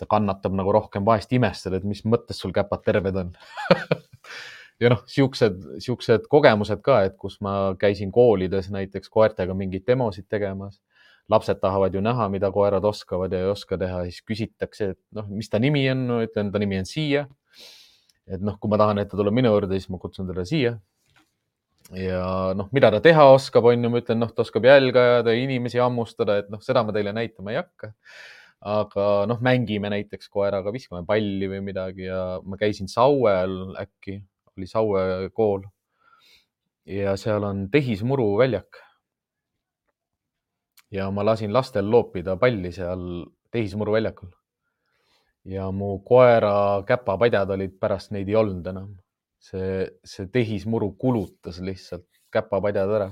ta 0.00 0.08
kannatab 0.10 0.54
nagu 0.56 0.72
rohkem, 0.74 1.04
vahest 1.06 1.32
imestad, 1.36 1.76
et 1.76 1.84
mis 1.86 2.02
mõttes 2.08 2.40
sul 2.40 2.54
käpad 2.54 2.82
terved 2.86 3.18
on 3.22 3.32
ja 4.82 4.90
noh, 4.92 5.02
siuksed, 5.10 5.58
siuksed 5.82 6.26
kogemused 6.32 6.82
ka, 6.84 7.02
et 7.06 7.16
kus 7.20 7.38
ma 7.44 7.74
käisin 7.80 8.12
koolides 8.14 8.70
näiteks 8.74 9.12
koertega 9.12 9.54
mingeid 9.56 9.86
demosid 9.88 10.28
tegemas. 10.30 10.80
lapsed 11.30 11.60
tahavad 11.62 11.94
ju 11.94 12.00
näha, 12.02 12.26
mida 12.28 12.50
koerad 12.52 12.84
oskavad 12.84 13.32
ja 13.32 13.38
ei 13.44 13.46
oska 13.48 13.76
teha, 13.78 14.02
siis 14.04 14.24
küsitakse, 14.26 14.88
et 14.92 14.98
noh, 15.14 15.28
mis 15.30 15.48
ta 15.48 15.60
nimi 15.62 15.84
on 15.90 16.00
no,, 16.08 16.16
ütlen, 16.20 16.50
ta 16.52 16.58
nimi 16.58 16.80
on 16.82 16.88
Siia. 16.88 17.28
et 18.26 18.42
noh, 18.42 18.58
kui 18.58 18.70
ma 18.70 18.78
tahan, 18.80 18.98
et 18.98 19.08
ta 19.08 19.16
tuleb 19.16 19.34
minu 19.34 19.52
juurde, 19.52 19.78
siis 19.78 19.88
ma 19.88 20.00
kutsun 20.02 20.26
teda 20.28 20.44
siia. 20.44 20.74
ja 21.94 22.26
noh, 22.58 22.68
mida 22.74 22.90
ta 22.90 23.00
teha 23.00 23.28
oskab, 23.36 23.70
on 23.70 23.86
ju, 23.86 23.90
ma 23.90 24.02
ütlen, 24.02 24.18
noh, 24.18 24.34
ta 24.34 24.42
oskab 24.42 24.66
jälge 24.66 24.98
ajada, 24.98 25.34
inimesi 25.38 25.78
hammustada, 25.78 26.40
et 26.42 26.50
noh, 26.50 26.60
seda 26.60 26.82
ma 26.82 26.94
teile 26.94 27.14
näitama 27.14 27.54
ei 27.54 27.62
hakka 27.62 27.92
aga 28.62 29.06
noh, 29.26 29.40
mängime 29.42 29.90
näiteks 29.90 30.30
koeraga, 30.30 30.72
viskame 30.74 31.02
palli 31.06 31.48
või 31.50 31.62
midagi 31.66 32.06
ja 32.06 32.38
ma 32.46 32.58
käisin 32.58 32.88
Sauel 32.90 33.74
äkki, 33.80 34.20
oli 34.56 34.68
Saue 34.70 35.30
kool. 35.34 35.66
ja 36.86 37.16
seal 37.16 37.44
on 37.46 37.68
tehismuru 37.70 38.36
väljak. 38.38 38.78
ja 40.90 41.10
ma 41.10 41.24
lasin 41.24 41.52
lastel 41.52 41.90
loopida 41.90 42.36
palli 42.36 42.72
seal 42.72 43.26
tehismuru 43.50 43.92
väljakul. 43.92 44.30
ja 45.44 45.70
mu 45.70 45.98
koera 46.06 46.84
käpapadjad 46.86 47.50
olid 47.50 47.78
pärast 47.80 48.12
neid 48.12 48.28
ei 48.28 48.36
olnud 48.36 48.66
enam. 48.66 48.94
see, 49.40 49.88
see 50.04 50.26
tehismuru 50.30 50.92
kulutas 50.94 51.58
lihtsalt 51.60 52.06
käpapadjad 52.30 52.94
ära. 52.94 53.10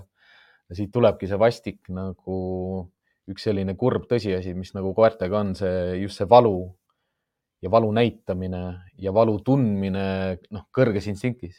ja 0.68 0.76
siit 0.76 0.92
tulebki 0.92 1.26
see 1.26 1.38
vastik 1.38 1.88
nagu 1.88 2.38
üks 3.30 3.46
selline 3.46 3.76
kurb 3.78 4.06
tõsiasi, 4.10 4.54
mis 4.58 4.74
nagu 4.76 4.92
koertega 4.96 5.40
on, 5.40 5.54
see 5.58 6.02
just 6.02 6.20
see 6.20 6.28
valu 6.30 6.54
ja 7.62 7.70
valu 7.72 7.90
näitamine 7.92 8.62
ja 8.98 9.12
valu 9.14 9.38
tundmine, 9.44 10.06
noh, 10.50 10.66
kõrges 10.74 11.08
instinktis 11.12 11.58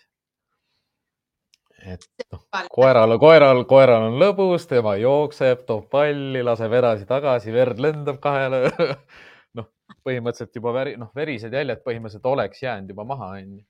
et 1.86 2.06
noh, 2.32 2.44
koeral, 2.74 3.16
koeral, 3.22 3.64
koeral 3.70 4.08
on 4.10 4.18
lõbus, 4.22 4.68
tema 4.70 4.96
jookseb, 5.02 5.64
toob 5.68 5.88
palli, 5.92 6.44
laseb 6.46 6.74
edasi-tagasi, 6.78 7.54
verd 7.56 7.82
lendab 7.82 8.20
kahele 8.24 8.64
noh, 9.58 9.68
põhimõtteliselt 10.06 10.62
juba 10.62 10.76
veri, 10.76 10.96
noh, 11.02 11.12
verised 11.18 11.54
jäljed 11.54 11.84
põhimõtteliselt 11.86 12.30
oleks 12.32 12.64
jäänud 12.64 12.94
juba 12.94 13.06
maha, 13.14 13.34
onju. 13.40 13.62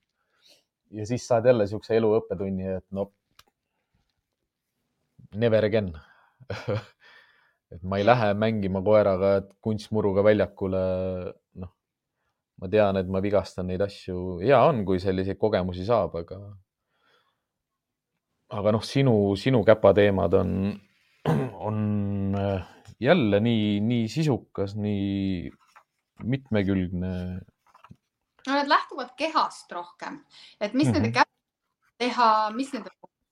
ja 1.00 1.08
siis 1.08 1.28
saad 1.28 1.48
jälle 1.48 1.68
siukse 1.72 1.96
elu 1.98 2.14
õppetunni, 2.20 2.78
et 2.82 2.88
no 2.92 3.12
never 5.36 5.64
again 5.66 5.94
et 7.72 7.84
ma 7.84 8.00
ei 8.00 8.06
lähe 8.06 8.34
mängima 8.36 8.82
koeraga 8.84 9.36
kunstmuruga 9.64 10.24
väljakule. 10.28 10.82
noh, 11.62 11.72
ma 12.62 12.70
tean, 12.72 12.98
et 13.00 13.08
ma 13.08 13.22
vigastan 13.24 13.68
neid 13.72 13.82
asju, 13.86 14.42
hea 14.44 14.60
on, 14.68 14.84
kui 14.86 15.00
selliseid 15.04 15.40
kogemusi 15.40 15.88
saab, 15.88 16.18
aga 16.24 16.42
aga 18.52 18.76
noh, 18.76 18.84
sinu, 18.84 19.16
sinu 19.40 19.64
käpateemad 19.68 20.36
on, 20.42 20.52
on 21.70 21.78
äh, 22.36 22.68
jälle 23.00 23.40
nii, 23.40 23.80
nii 23.88 24.08
sisukas, 24.12 24.76
nii 24.76 25.52
mitmekülgne. 26.24 27.14
no 28.48 28.56
need 28.58 28.70
lähtuvad 28.70 29.16
kehast 29.18 29.72
rohkem, 29.72 30.20
et 30.60 30.74
mis 30.74 30.88
mm 30.88 30.94
-hmm. 30.94 30.94
nende 30.94 31.12
käppadega 31.12 31.98
teha, 32.02 32.30
mis 32.58 32.74
nende 32.74 32.90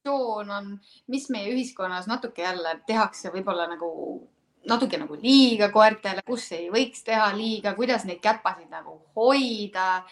funktsioon 0.10 0.50
on, 0.52 0.80
mis 1.08 1.30
meie 1.30 1.54
ühiskonnas 1.54 2.08
natuke 2.08 2.42
jälle 2.42 2.80
tehakse 2.88 3.32
võib-olla 3.34 3.68
nagu 3.70 4.28
natuke 4.70 4.98
nagu 5.00 5.16
liiga 5.16 5.70
koertele, 5.72 6.22
kus 6.26 6.52
ei 6.52 6.70
võiks 6.70 7.04
teha 7.04 7.32
liiga, 7.36 7.74
kuidas 7.76 8.06
neid 8.06 8.20
käpasid 8.22 8.70
nagu 8.70 9.00
hoida 9.16 10.04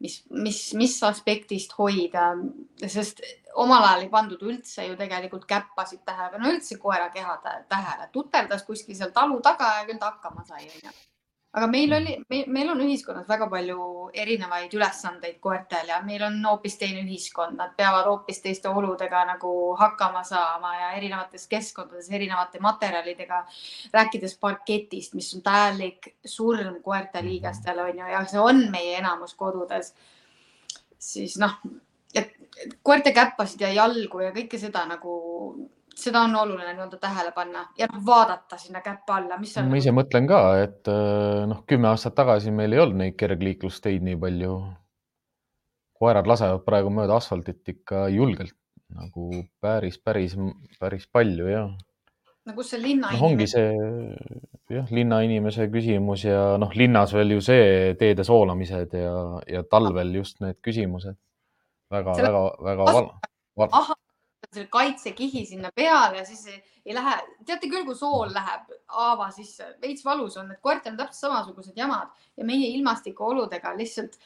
mis, 0.00 0.22
mis, 0.30 0.60
mis 0.74 0.96
aspektist 1.02 1.74
hoida, 1.78 2.32
sest 2.86 3.22
omal 3.54 3.84
ajal 3.84 4.04
ei 4.06 4.10
pandud 4.10 4.42
üldse 4.42 4.86
ju 4.86 4.96
tegelikult 4.98 5.46
käppasid 5.46 6.02
tähele, 6.06 6.40
no 6.40 6.50
üldse 6.54 6.78
koera 6.78 7.10
keha 7.14 7.38
tähele, 7.68 8.08
tuterdas 8.12 8.64
kuskil 8.66 8.98
seal 8.98 9.12
talu 9.14 9.40
taga 9.42 9.76
ja 9.80 9.88
küll 9.88 10.00
ta 10.02 10.14
hakkama 10.14 10.46
sai, 10.46 10.66
onju 10.66 10.94
aga 11.52 11.66
meil 11.68 11.90
mm. 11.90 11.96
oli 11.96 12.14
me,, 12.28 12.44
meil 12.48 12.70
on 12.72 12.80
ühiskonnas 12.80 13.26
väga 13.28 13.46
palju 13.52 13.86
erinevaid 14.22 14.72
ülesandeid 14.76 15.36
koertel 15.44 15.90
ja 15.92 15.98
meil 16.04 16.24
on 16.24 16.38
hoopis 16.48 16.78
teine 16.80 17.02
ühiskond, 17.04 17.58
nad 17.60 17.74
peavad 17.76 18.08
hoopis 18.08 18.40
teiste 18.44 18.72
oludega 18.72 19.24
nagu 19.28 19.52
hakkama 19.80 20.24
saama 20.24 20.72
ja 20.78 20.90
erinevates 20.96 21.44
keskkondades 21.50 22.08
erinevate 22.10 22.60
materjalidega. 22.60 23.44
rääkides 23.92 24.38
parketist, 24.40 25.14
mis 25.14 25.34
on 25.34 25.44
täielik 25.44 26.14
surm 26.24 26.80
koerte 26.82 27.20
mhm. 27.20 27.28
liigestele 27.28 27.82
on 27.82 27.98
ju 27.98 28.10
ja 28.14 28.24
see 28.24 28.40
on 28.40 28.64
meie 28.70 28.98
enamus 28.98 29.34
kodudes. 29.34 29.94
siis 30.98 31.36
noh, 31.38 31.58
et 32.14 32.32
koerte 32.82 33.12
käppasid 33.12 33.60
ja 33.60 33.72
jalgu 33.72 34.20
ja 34.24 34.32
kõike 34.32 34.58
seda 34.60 34.86
nagu 34.86 35.12
seda 35.96 36.22
on 36.26 36.36
oluline 36.36 36.72
nii-öelda 36.72 36.98
tähele 37.00 37.32
panna 37.32 37.66
ja 37.78 37.88
vaadata 38.06 38.58
sinna 38.58 38.80
käppe 38.80 39.12
alla, 39.12 39.38
mis 39.38 39.56
on. 39.58 39.68
ma 39.70 39.78
ise 39.80 39.92
mõtlen 39.94 40.28
ka, 40.28 40.40
et 40.62 40.90
äh, 40.90 41.44
noh, 41.48 41.62
kümme 41.68 41.90
aastat 41.92 42.16
tagasi 42.18 42.54
meil 42.54 42.72
ei 42.72 42.82
olnud 42.82 43.00
neid 43.02 43.16
kergliiklusteid 43.20 44.04
nii 44.06 44.18
palju. 44.24 44.56
koerad 46.02 46.26
lasevad 46.26 46.64
praegu 46.66 46.90
mööda 46.90 47.16
asfaltit 47.20 47.68
ikka 47.68 48.08
julgelt 48.10 48.56
nagu 48.92 49.44
päris, 49.62 49.98
päris, 49.98 50.36
päris 50.80 51.06
palju 51.12 51.48
ja. 51.48 51.62
no 52.46 52.54
kus 52.56 52.72
see 52.74 52.82
linna 52.82 53.12
no,? 53.12 53.28
ongi 53.28 53.46
see 53.48 53.70
jah, 54.72 54.88
linnainimese 54.90 55.68
küsimus 55.72 56.26
ja 56.26 56.56
noh, 56.60 56.72
linnas 56.76 57.14
veel 57.16 57.36
ju 57.36 57.44
see 57.44 57.94
teede 58.00 58.26
soolamised 58.26 58.96
ja, 58.98 59.16
ja 59.48 59.62
talvel 59.64 60.14
just 60.18 60.40
need 60.44 60.58
küsimused 60.64 61.16
väga, 61.92 62.16
väga, 62.18 62.42
väga 62.68 62.88
val, 62.88 63.10
val. 63.56 63.68
ahah 63.70 64.01
selle 64.50 64.68
kaitsekihi 64.72 65.44
sinna 65.46 65.70
peale 65.74 66.18
ja 66.18 66.24
siis 66.26 66.46
ei, 66.46 66.60
ei 66.86 66.94
lähe, 66.94 67.16
teate 67.46 67.70
küll, 67.70 67.84
kui 67.86 67.96
sool 67.96 68.32
läheb 68.34 68.72
haava 68.96 69.30
sisse, 69.30 69.74
veits 69.82 70.04
valus 70.04 70.36
on, 70.36 70.50
et 70.52 70.60
koertel 70.60 70.94
on 70.94 71.00
täpselt 71.00 71.28
samasugused 71.28 71.76
jamad 71.76 72.10
ja 72.36 72.46
meie 72.48 72.72
ilmastikuoludega 72.74 73.76
lihtsalt 73.78 74.18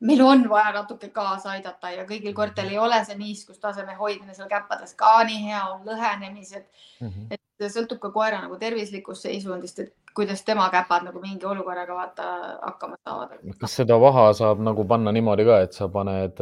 meil 0.00 0.20
on 0.22 0.48
vaja 0.50 0.72
natuke 0.72 1.08
kaasa 1.14 1.56
aidata 1.56 1.90
ja 1.90 2.06
kõigil 2.06 2.34
koertel 2.34 2.70
ei 2.70 2.78
ole 2.78 3.00
see 3.04 3.18
niiskustaseme 3.18 3.96
hoidmine 3.98 4.34
seal 4.34 4.50
käppades 4.50 4.94
ka 4.98 5.24
nii 5.26 5.40
hea, 5.48 5.62
on 5.72 5.86
lõhenemised 5.88 6.64
mm. 7.00 7.08
-hmm. 7.08 7.34
et 7.34 7.72
sõltub 7.74 7.98
ka 7.98 8.10
koera 8.14 8.40
nagu 8.44 8.56
tervislikust 8.58 9.26
seisundist, 9.26 9.78
et 9.78 9.94
kuidas 10.14 10.42
tema 10.46 10.68
käpad 10.70 11.08
nagu 11.08 11.20
mingi 11.20 11.46
olukorraga 11.46 11.94
vaata 11.94 12.28
hakkama 12.62 12.96
saavad. 13.04 13.38
kas 13.60 13.76
seda 13.82 13.98
vaha 14.00 14.32
saab 14.32 14.62
nagu 14.62 14.84
panna 14.84 15.12
niimoodi 15.12 15.44
ka, 15.44 15.60
et 15.66 15.72
sa 15.72 15.88
paned 15.88 16.40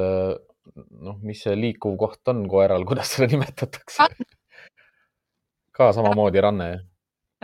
noh, 0.74 1.18
mis 1.22 1.43
see 1.44 1.55
liikuv 1.59 1.97
koht 2.01 2.32
on 2.32 2.44
koeral, 2.51 2.84
kuidas 2.88 3.14
seda 3.16 3.30
nimetatakse? 3.32 4.09
ka 5.76 5.90
samamoodi 5.93 6.40
ranne, 6.40 6.68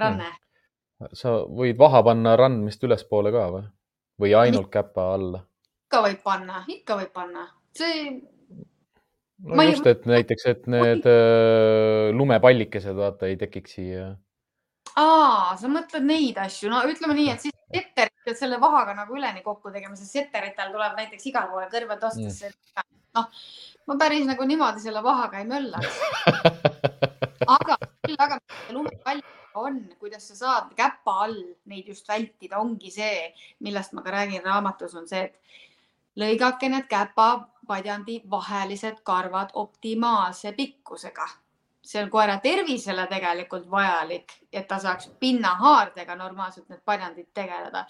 ranne. 0.00 0.30
sa 1.12 1.42
võid 1.44 1.76
vaha 1.80 2.00
panna 2.06 2.34
randmist 2.40 2.84
ülespoole 2.88 3.32
ka 3.34 3.46
või? 3.52 3.64
või 4.22 4.34
ainult 4.38 4.70
käpa 4.72 5.12
alla? 5.16 5.42
ikka 5.86 6.04
võib 6.06 6.20
panna, 6.24 6.64
ikka 6.72 6.98
võib 7.02 7.12
panna, 7.12 7.46
see. 7.76 8.12
no 9.44 9.58
Ma 9.58 9.66
just, 9.68 9.86
et 9.90 10.06
näiteks, 10.08 10.46
et 10.48 10.68
need 10.72 11.08
äh, 11.10 12.08
lumepallikesed, 12.16 12.96
vaata, 12.96 13.28
ei 13.28 13.36
tekiks 13.40 13.76
siia. 13.76 14.06
aa, 14.96 15.52
sa 15.60 15.68
mõtled 15.68 16.08
neid 16.08 16.40
asju, 16.40 16.72
no 16.72 16.80
ütleme 16.88 17.18
nii, 17.18 17.28
et 17.34 17.44
siis 17.44 17.56
setterit 17.72 18.24
pead 18.24 18.38
selle 18.38 18.60
vahaga 18.60 18.96
nagu 18.96 19.16
üleni 19.16 19.44
kokku 19.44 19.72
tegema, 19.74 19.96
sest 19.98 20.16
setteritel 20.16 20.72
tuleb 20.72 20.96
näiteks 20.96 21.28
igale 21.28 21.52
poole 21.52 21.68
kõrvade 21.72 22.08
ostesse 22.08 22.48
mm 22.48 23.01
noh, 23.18 23.44
ma 23.86 23.97
päris 24.01 24.26
nagu 24.28 24.47
niimoodi 24.48 24.82
selle 24.82 25.02
vahaga 25.05 25.43
ei 25.43 25.48
möllaks. 25.48 26.01
aga 27.56 27.76
küll, 28.06 28.16
aga 28.18 28.39
lumepall 28.70 29.22
on, 29.55 29.82
kuidas 30.01 30.28
sa 30.28 30.36
saad 30.36 30.72
käpa 30.76 31.18
all 31.26 31.36
neid 31.68 31.89
just 31.89 32.09
vältida, 32.09 32.59
ongi 32.59 32.90
see, 32.90 33.28
millest 33.60 33.93
ma 33.93 34.02
ka 34.02 34.14
räägin 34.14 34.44
raamatus, 34.44 34.94
on 34.97 35.09
see, 35.09 35.26
et 35.28 36.20
lõigake 36.20 36.70
need 36.72 36.89
käpapadjandi 36.90 38.22
vahelised 38.30 39.02
karvad 39.05 39.55
optimaalse 39.55 40.52
pikkusega. 40.56 41.28
see 41.82 41.98
on 41.98 42.10
koera 42.10 42.36
tervisele 42.39 43.09
tegelikult 43.10 43.64
vajalik, 43.70 44.32
et 44.52 44.68
ta 44.68 44.76
saaks 44.78 45.09
pinnahaardega 45.18 46.14
normaalselt 46.14 46.68
need 46.68 46.80
padjandid 46.84 47.26
tegeleda 47.34 47.82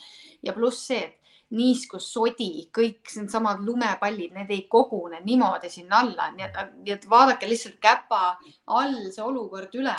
ja 0.42 0.52
pluss 0.56 0.86
see, 0.86 1.02
et 1.04 1.21
niiskus, 1.52 2.06
sodi, 2.12 2.66
kõik 2.74 3.12
needsamad 3.18 3.62
lumepallid, 3.66 4.32
need 4.36 4.50
ei 4.54 4.64
kogune 4.70 5.20
niimoodi 5.24 5.70
sinna 5.70 6.00
alla, 6.02 6.30
nii 6.32 6.92
et, 6.94 7.06
vaadake 7.10 7.48
lihtsalt 7.48 7.78
käpa 7.82 8.22
all 8.66 9.10
see 9.12 9.24
olukord 9.24 9.74
üle. 9.78 9.96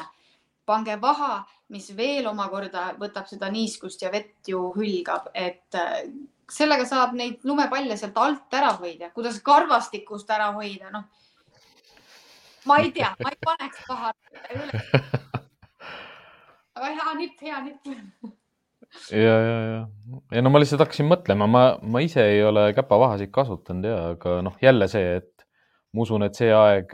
pange 0.66 0.96
vaha, 0.96 1.44
mis 1.76 1.90
veel 1.98 2.28
omakorda 2.30 2.94
võtab 2.96 3.26
seda 3.28 3.50
niiskust 3.52 4.02
ja 4.02 4.12
vett 4.12 4.48
ju 4.48 4.70
hülgab, 4.78 5.26
et 5.34 5.76
äh, 5.76 6.06
sellega 6.50 6.86
saab 6.88 7.18
neid 7.20 7.44
lumepalle 7.44 7.98
sealt 7.98 8.18
alt 8.18 8.54
ära 8.54 8.72
hoida, 8.78 9.10
kuidas 9.12 9.42
karvastikust 9.44 10.30
ära 10.32 10.54
hoida, 10.56 10.90
noh. 10.94 11.04
ma 12.66 12.78
ei 12.80 12.94
tea, 12.96 13.12
ma 13.20 13.34
ei 13.34 13.42
paneks 13.44 13.84
paha 13.88 14.14
üle. 14.56 14.84
aga 16.76 16.94
hea 16.96 17.18
nipp, 17.20 17.44
hea 17.44 17.60
nipp 17.68 18.34
ja, 19.12 19.20
ja, 19.20 19.56
ja, 19.68 19.80
ja 20.38 20.44
no 20.44 20.52
ma 20.54 20.62
lihtsalt 20.62 20.84
hakkasin 20.86 21.10
mõtlema, 21.10 21.48
ma, 21.50 21.64
ma 21.82 22.02
ise 22.04 22.24
ei 22.36 22.44
ole 22.46 22.70
käpavahasid 22.78 23.32
kasutanud 23.34 23.90
ja, 23.90 23.98
aga 24.14 24.38
noh, 24.46 24.58
jälle 24.64 24.88
see, 24.92 25.18
et 25.22 25.48
ma 25.94 26.06
usun, 26.06 26.26
et 26.28 26.38
see 26.38 26.52
aeg, 26.56 26.94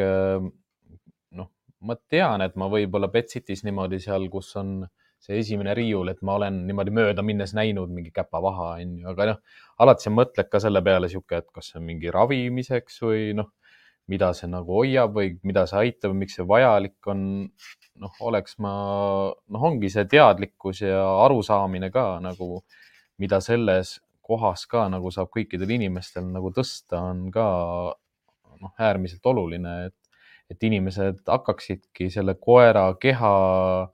noh, 1.40 1.52
ma 1.86 2.00
tean, 2.12 2.44
et 2.46 2.58
ma 2.60 2.70
võib-olla 2.72 3.12
Betsitis 3.12 3.64
niimoodi 3.68 4.02
seal, 4.04 4.28
kus 4.32 4.52
on 4.60 4.82
see 5.20 5.40
esimene 5.42 5.74
riiul, 5.76 6.12
et 6.14 6.22
ma 6.24 6.38
olen 6.40 6.62
niimoodi 6.68 6.94
mööda 6.96 7.24
minnes 7.26 7.52
näinud 7.56 7.92
mingi 7.92 8.12
käpavaha, 8.16 8.72
onju, 8.80 9.08
aga 9.12 9.32
noh, 9.34 9.40
alati 9.84 10.08
sa 10.08 10.14
mõtled 10.16 10.52
ka 10.52 10.62
selle 10.64 10.82
peale 10.86 11.12
sihuke, 11.12 11.42
et 11.44 11.50
kas 11.56 11.72
see 11.72 11.82
on 11.82 11.88
mingi 11.90 12.12
ravimiseks 12.16 13.02
või 13.04 13.34
noh, 13.40 13.52
mida 14.10 14.32
see 14.34 14.50
nagu 14.50 14.80
hoiab 14.80 15.14
või 15.16 15.36
mida 15.46 15.66
see 15.70 15.84
aitab, 15.86 16.16
miks 16.18 16.40
see 16.40 16.48
vajalik 16.48 17.12
on 17.12 17.22
noh, 18.00 18.14
oleks 18.26 18.58
ma, 18.64 18.74
noh, 19.36 19.66
ongi 19.70 19.92
see 19.92 20.06
teadlikkus 20.10 20.84
ja 20.86 21.02
arusaamine 21.26 21.92
ka 21.94 22.06
nagu, 22.24 22.64
mida 23.20 23.42
selles 23.44 23.98
kohas 24.30 24.66
ka 24.70 24.86
nagu 24.92 25.12
saab 25.12 25.32
kõikidel 25.34 25.74
inimestel 25.76 26.28
nagu 26.30 26.52
tõsta, 26.56 27.02
on 27.12 27.28
ka 27.34 27.46
noh, 28.60 28.74
äärmiselt 28.80 29.26
oluline, 29.32 29.76
et, 29.90 30.24
et 30.52 30.68
inimesed 30.70 31.24
hakkaksidki 31.28 32.10
selle 32.14 32.36
koera 32.40 32.90
keha 33.02 33.34
ja 33.34 33.88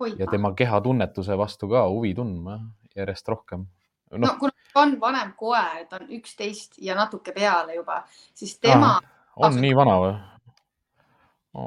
hoida. 0.00 0.30
tema 0.30 0.52
kehatunnetuse 0.56 1.36
vastu 1.38 1.68
ka 1.70 1.84
huvi 1.88 2.14
tundma 2.14 2.58
järjest 2.96 3.28
rohkem. 3.28 3.66
no 4.10 4.24
noh, 4.26 4.36
kuna 4.38 4.82
on 4.82 4.96
vanem 5.00 5.32
koer, 5.38 5.86
ta 5.88 6.00
on 6.00 6.10
üksteist 6.18 6.78
ja 6.78 6.94
natuke 6.98 7.32
peale 7.32 7.74
juba, 7.74 8.02
siis 8.34 8.58
tema, 8.58 8.98
on 9.36 9.60
nii 9.60 9.76
vana 9.76 9.96
või? 10.02 10.12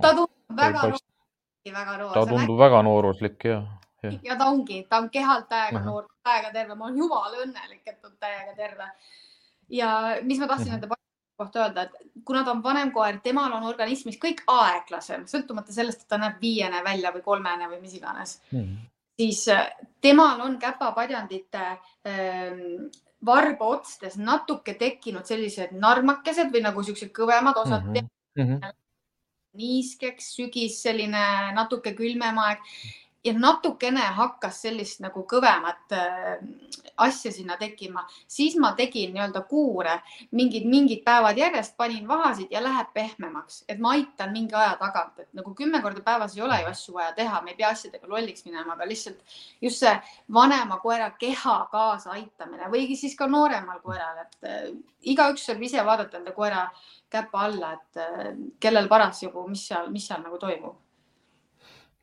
ta 0.01 0.13
tundub 0.13 0.57
väga 0.57 0.87
noor, 0.87 1.01
väga 1.71 1.97
noor. 1.97 2.13
ta 2.13 2.25
tundub 2.25 2.59
väga 2.59 2.81
nooruslik 2.83 3.45
ja, 3.45 3.61
jah. 4.03 4.13
ja 4.23 4.35
ta 4.35 4.45
ongi, 4.51 4.85
ta 4.89 4.97
on 4.97 5.09
kehalt 5.09 5.47
täiega 5.49 5.77
Ahah. 5.79 5.85
noor, 5.85 6.07
täiega 6.23 6.51
terve, 6.53 6.75
ma 6.75 6.85
olen 6.85 6.97
jumala 6.97 7.37
õnnelik, 7.45 7.81
et 7.85 8.01
ta 8.01 8.07
on 8.07 8.17
täiega 8.19 8.55
terve. 8.57 8.89
ja 9.69 9.91
mis 10.23 10.39
ma 10.39 10.47
tahtsin 10.47 10.71
nende 10.75 10.87
paaride 10.87 11.37
kohta 11.39 11.59
öelda, 11.63 11.81
et 11.87 11.91
kuna 12.25 12.43
ta 12.43 12.51
on 12.51 12.63
vanem 12.63 12.91
koer, 12.91 13.19
temal 13.23 13.51
on 13.53 13.63
organismis 13.63 14.17
kõik 14.21 14.43
aeglasem, 14.47 15.23
sõltumata 15.25 15.71
sellest, 15.73 16.01
et 16.03 16.07
ta 16.07 16.17
näeb 16.17 16.35
viiene 16.41 16.83
välja 16.83 17.11
või 17.15 17.21
kolmene 17.23 17.67
või 17.71 17.81
mis 17.81 17.93
iganes, 17.95 18.41
Mhm. 18.51 18.75
siis 19.19 19.47
äh, 19.47 19.69
temal 20.01 20.41
on 20.41 20.59
käpapadjandite 20.59 21.63
ähm, 22.05 22.89
varba 23.25 23.65
otstes 23.65 24.17
natuke 24.17 24.73
tekkinud 24.73 25.25
sellised 25.25 25.71
narmakesed 25.71 26.51
või 26.51 26.61
nagu 26.61 26.83
siuksed 26.83 27.11
kõvemad 27.11 27.55
osad 27.57 27.83
mm, 27.85 28.09
Mhm. 28.35 28.51
-hmm. 28.51 28.73
niiskeks, 29.57 30.33
sügis 30.35 30.81
selline 30.81 31.23
natuke 31.57 31.93
külmem 31.95 32.39
aeg 32.45 32.63
ja 33.23 33.33
natukene 33.39 34.03
hakkas 34.17 34.61
sellist 34.65 34.99
nagu 35.03 35.23
kõvemat 35.29 35.95
äh, 35.95 36.41
asja 36.97 37.31
sinna 37.31 37.55
tekkima, 37.57 38.03
siis 38.27 38.55
ma 38.59 38.73
tegin 38.77 39.13
nii-öelda 39.15 39.43
kuure, 39.49 39.95
mingid, 40.35 40.65
mingid 40.69 41.03
päevad 41.05 41.39
järjest 41.39 41.77
panin 41.77 42.07
vahasid 42.07 42.51
ja 42.51 42.61
läheb 42.63 42.91
pehmemaks, 42.93 43.63
et 43.69 43.79
ma 43.81 43.95
aitan 43.97 44.33
mingi 44.35 44.55
aja 44.57 44.75
tagant, 44.81 45.23
et 45.23 45.29
nagu 45.33 45.55
kümme 45.57 45.81
korda 45.81 46.03
päevas 46.05 46.37
ei 46.37 46.43
ole 46.45 46.59
ju 46.61 46.69
asju 46.73 46.97
vaja 46.99 47.15
teha, 47.17 47.41
me 47.41 47.53
ei 47.53 47.59
pea 47.61 47.71
asjadega 47.73 48.11
lolliks 48.11 48.45
minema, 48.45 48.75
aga 48.75 48.87
lihtsalt 48.89 49.35
just 49.61 49.81
see 49.83 49.95
vanema 50.33 50.77
koera 50.83 51.09
keha 51.19 51.57
kaasaaitamine 51.71 52.69
või 52.73 52.85
siis 52.99 53.15
ka 53.17 53.27
nooremal 53.31 53.81
koeral, 53.85 54.25
et 54.27 54.49
äh, 54.49 54.69
igaüks 55.15 55.47
saab 55.47 55.63
ise 55.63 55.85
vaadata 55.85 56.19
enda 56.19 56.35
koera 56.35 56.67
käpa 57.13 57.47
alla, 57.47 57.73
et 57.79 58.03
äh, 58.03 58.33
kellel 58.59 58.91
parasjagu, 58.91 59.47
mis 59.47 59.67
seal, 59.71 59.89
mis 59.93 60.07
seal 60.11 60.21
nagu 60.25 60.37
toimub. 60.41 60.82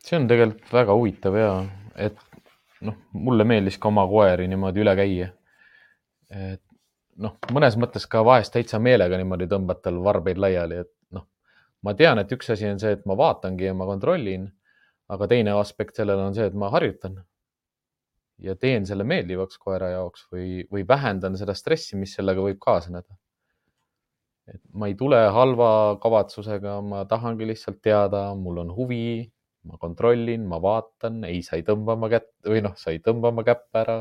See 0.05 0.19
on 0.19 0.29
tegelikult 0.31 0.73
väga 0.73 0.97
huvitav 0.97 1.37
ja 1.37 1.53
et 2.01 2.19
noh, 2.87 2.97
mulle 3.13 3.45
meeldis 3.45 3.79
ka 3.79 3.91
oma 3.91 4.07
koeri 4.09 4.49
niimoodi 4.49 4.83
üle 4.85 4.95
käia. 4.99 5.31
et 6.31 6.63
noh, 7.21 7.37
mõnes 7.53 7.77
mõttes 7.81 8.07
ka 8.09 8.23
vahest 8.25 8.55
täitsa 8.55 8.81
meelega 8.83 9.19
niimoodi 9.21 9.49
tõmbad 9.51 9.83
tal 9.85 10.01
varbeid 10.05 10.39
laiali, 10.41 10.85
et 10.85 10.93
noh, 11.17 11.27
ma 11.85 11.95
tean, 11.95 12.23
et 12.23 12.33
üks 12.33 12.53
asi 12.55 12.69
on 12.71 12.81
see, 12.81 12.95
et 12.97 13.05
ma 13.07 13.17
vaatangi 13.19 13.69
ja 13.69 13.75
ma 13.77 13.89
kontrollin, 13.89 14.47
aga 15.11 15.29
teine 15.29 15.57
aspekt 15.59 15.99
sellele 15.99 16.31
on 16.31 16.37
see, 16.37 16.47
et 16.49 16.57
ma 16.57 16.71
harjutan 16.73 17.19
ja 18.41 18.55
teen 18.57 18.87
selle 18.89 19.05
meeldivaks 19.05 19.59
koera 19.61 19.91
jaoks 19.93 20.29
või, 20.33 20.63
või 20.73 20.87
vähendan 20.89 21.37
seda 21.37 21.53
stressi, 21.59 21.99
mis 22.01 22.15
sellega 22.17 22.41
võib 22.41 22.61
kaasneda. 22.63 23.19
et 24.49 24.63
ma 24.73 24.89
ei 24.89 24.95
tule 24.99 25.19
halva 25.35 25.99
kavatsusega, 26.03 26.81
ma 26.81 27.05
tahangi 27.05 27.47
lihtsalt 27.53 27.83
teada, 27.83 28.31
mul 28.35 28.65
on 28.65 28.73
huvi 28.75 29.29
ma 29.69 29.77
kontrollin, 29.81 30.47
ma 30.49 30.61
vaatan, 30.63 31.25
ei, 31.29 31.43
sa 31.45 31.59
ei 31.59 31.65
tõmba 31.67 31.97
oma 31.99 32.09
kätt 32.13 32.31
või 32.49 32.63
noh, 32.65 32.77
sa 32.81 32.95
ei 32.95 33.01
tõmba 33.05 33.33
oma 33.35 33.45
käppa 33.47 33.85
ära. 33.85 33.99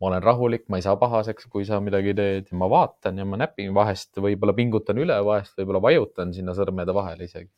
ma 0.00 0.08
olen 0.08 0.22
rahulik, 0.24 0.62
ma 0.72 0.78
ei 0.80 0.84
saa 0.86 0.96
pahaseks, 0.96 1.44
kui 1.52 1.66
sa 1.68 1.76
midagi 1.84 2.14
teed 2.16 2.46
ja 2.48 2.56
ma 2.56 2.70
vaatan 2.72 3.18
ja 3.20 3.26
ma 3.28 3.36
näpin, 3.36 3.74
vahest 3.76 4.16
võib-olla 4.16 4.54
pingutan 4.56 4.96
üle, 4.98 5.18
vahest 5.24 5.58
võib-olla 5.60 5.82
vajutan 5.84 6.32
sinna 6.32 6.54
sõrmede 6.56 6.94
vahele 6.96 7.28
isegi. 7.28 7.50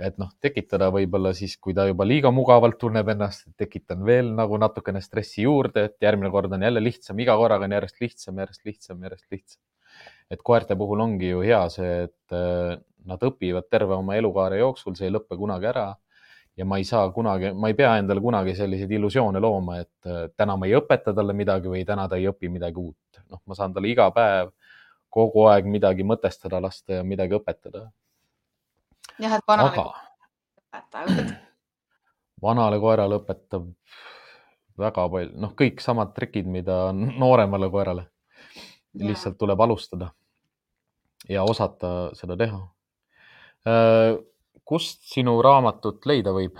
et 0.00 0.16
noh, 0.22 0.30
tekitada 0.40 0.88
võib-olla 0.94 1.34
siis, 1.36 1.56
kui 1.58 1.74
ta 1.76 1.84
juba 1.86 2.06
liiga 2.06 2.30
mugavalt 2.32 2.78
tunneb 2.80 3.08
ennast, 3.14 3.50
tekitan 3.60 4.04
veel 4.06 4.32
nagu 4.34 4.56
natukene 4.56 5.02
stressi 5.04 5.42
juurde, 5.42 5.84
et 5.90 5.96
järgmine 6.00 6.30
kord 6.30 6.52
on 6.56 6.62
jälle 6.62 6.80
lihtsam, 6.82 7.18
iga 7.20 7.36
korraga 7.36 7.66
on 7.68 7.76
järjest 7.76 8.00
lihtsam, 8.00 8.38
järjest 8.38 8.64
lihtsam, 8.64 9.02
järjest 9.02 9.26
lihtsam. 9.30 9.62
et 10.30 10.42
koerte 10.42 10.76
puhul 10.78 11.00
ongi 11.02 11.34
ju 11.34 11.40
hea 11.42 11.64
see, 11.68 12.04
et 12.08 12.34
äh, 12.34 12.78
nad 13.04 13.22
õpivad 13.26 13.68
terve 13.70 13.94
oma 13.94 14.16
elukaare 14.16 14.60
jooksul, 14.60 14.94
see 14.96 15.10
ei 15.10 15.14
lõpe 15.14 15.36
kunagi 15.36 15.68
ära 15.68 15.90
ja 16.60 16.66
ma 16.68 16.76
ei 16.76 16.84
saa 16.84 17.08
kunagi, 17.14 17.54
ma 17.56 17.70
ei 17.70 17.76
pea 17.78 17.94
endale 18.02 18.20
kunagi 18.20 18.54
selliseid 18.58 18.90
illusioone 18.92 19.40
looma, 19.40 19.78
et 19.80 20.08
äh, 20.10 20.26
täna 20.36 20.58
ma 20.60 20.68
ei 20.68 20.76
õpeta 20.76 21.14
talle 21.16 21.32
midagi 21.36 21.72
või 21.72 21.86
täna 21.88 22.04
ta 22.08 22.18
ei 22.20 22.28
õpi 22.28 22.50
midagi 22.52 22.82
uut. 22.82 23.22
noh, 23.30 23.40
ma 23.48 23.56
saan 23.56 23.72
talle 23.72 23.88
iga 23.88 24.10
päev 24.12 24.52
kogu 25.10 25.46
aeg 25.50 25.66
midagi 25.66 26.04
mõtestada 26.06 26.60
lasta 26.62 27.00
ja 27.00 27.06
midagi 27.06 27.38
õpetada. 27.38 27.88
jah, 29.18 29.38
et 29.38 29.48
vanale 29.48 29.72
aga 29.72 29.86
õpetaja 29.88 31.06
õpetab. 31.08 31.34
vanale 32.46 32.80
koerale 32.84 33.20
õpetab 33.22 33.68
väga 34.80 35.08
palju, 35.16 35.36
noh, 35.40 35.56
kõik 35.56 35.82
samad 35.84 36.14
trikid, 36.16 36.48
mida 36.48 36.90
nooremale 36.92 37.68
koerale. 37.72 38.08
Lihtsalt 39.00 39.36
tuleb 39.38 39.60
alustada 39.60 40.10
ja 41.30 41.44
osata 41.46 42.10
seda 42.18 42.36
teha. 42.36 42.58
Kust 44.70 45.02
sinu 45.10 45.40
raamatut 45.42 46.06
leida 46.06 46.34
võib? 46.36 46.58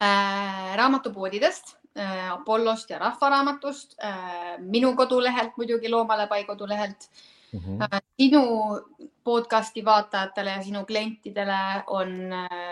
äh, 0.00 0.76
raamatupoodidest 0.78 1.74
äh,, 1.98 2.30
Apollost 2.32 2.90
ja 2.90 3.02
Rahvaraamatust 3.02 3.98
äh,, 4.04 4.56
minu 4.58 4.94
kodulehelt 4.96 5.58
muidugi, 5.60 5.90
Loomalepai 5.90 6.44
kodulehelt 6.48 7.10
Mhm. 7.52 7.82
äh,. 7.82 8.00
sinu 8.20 8.42
podcast'i 9.24 9.84
vaatajatele 9.84 10.50
ja 10.50 10.62
sinu 10.62 10.84
klientidele 10.86 11.84
on 11.86 12.12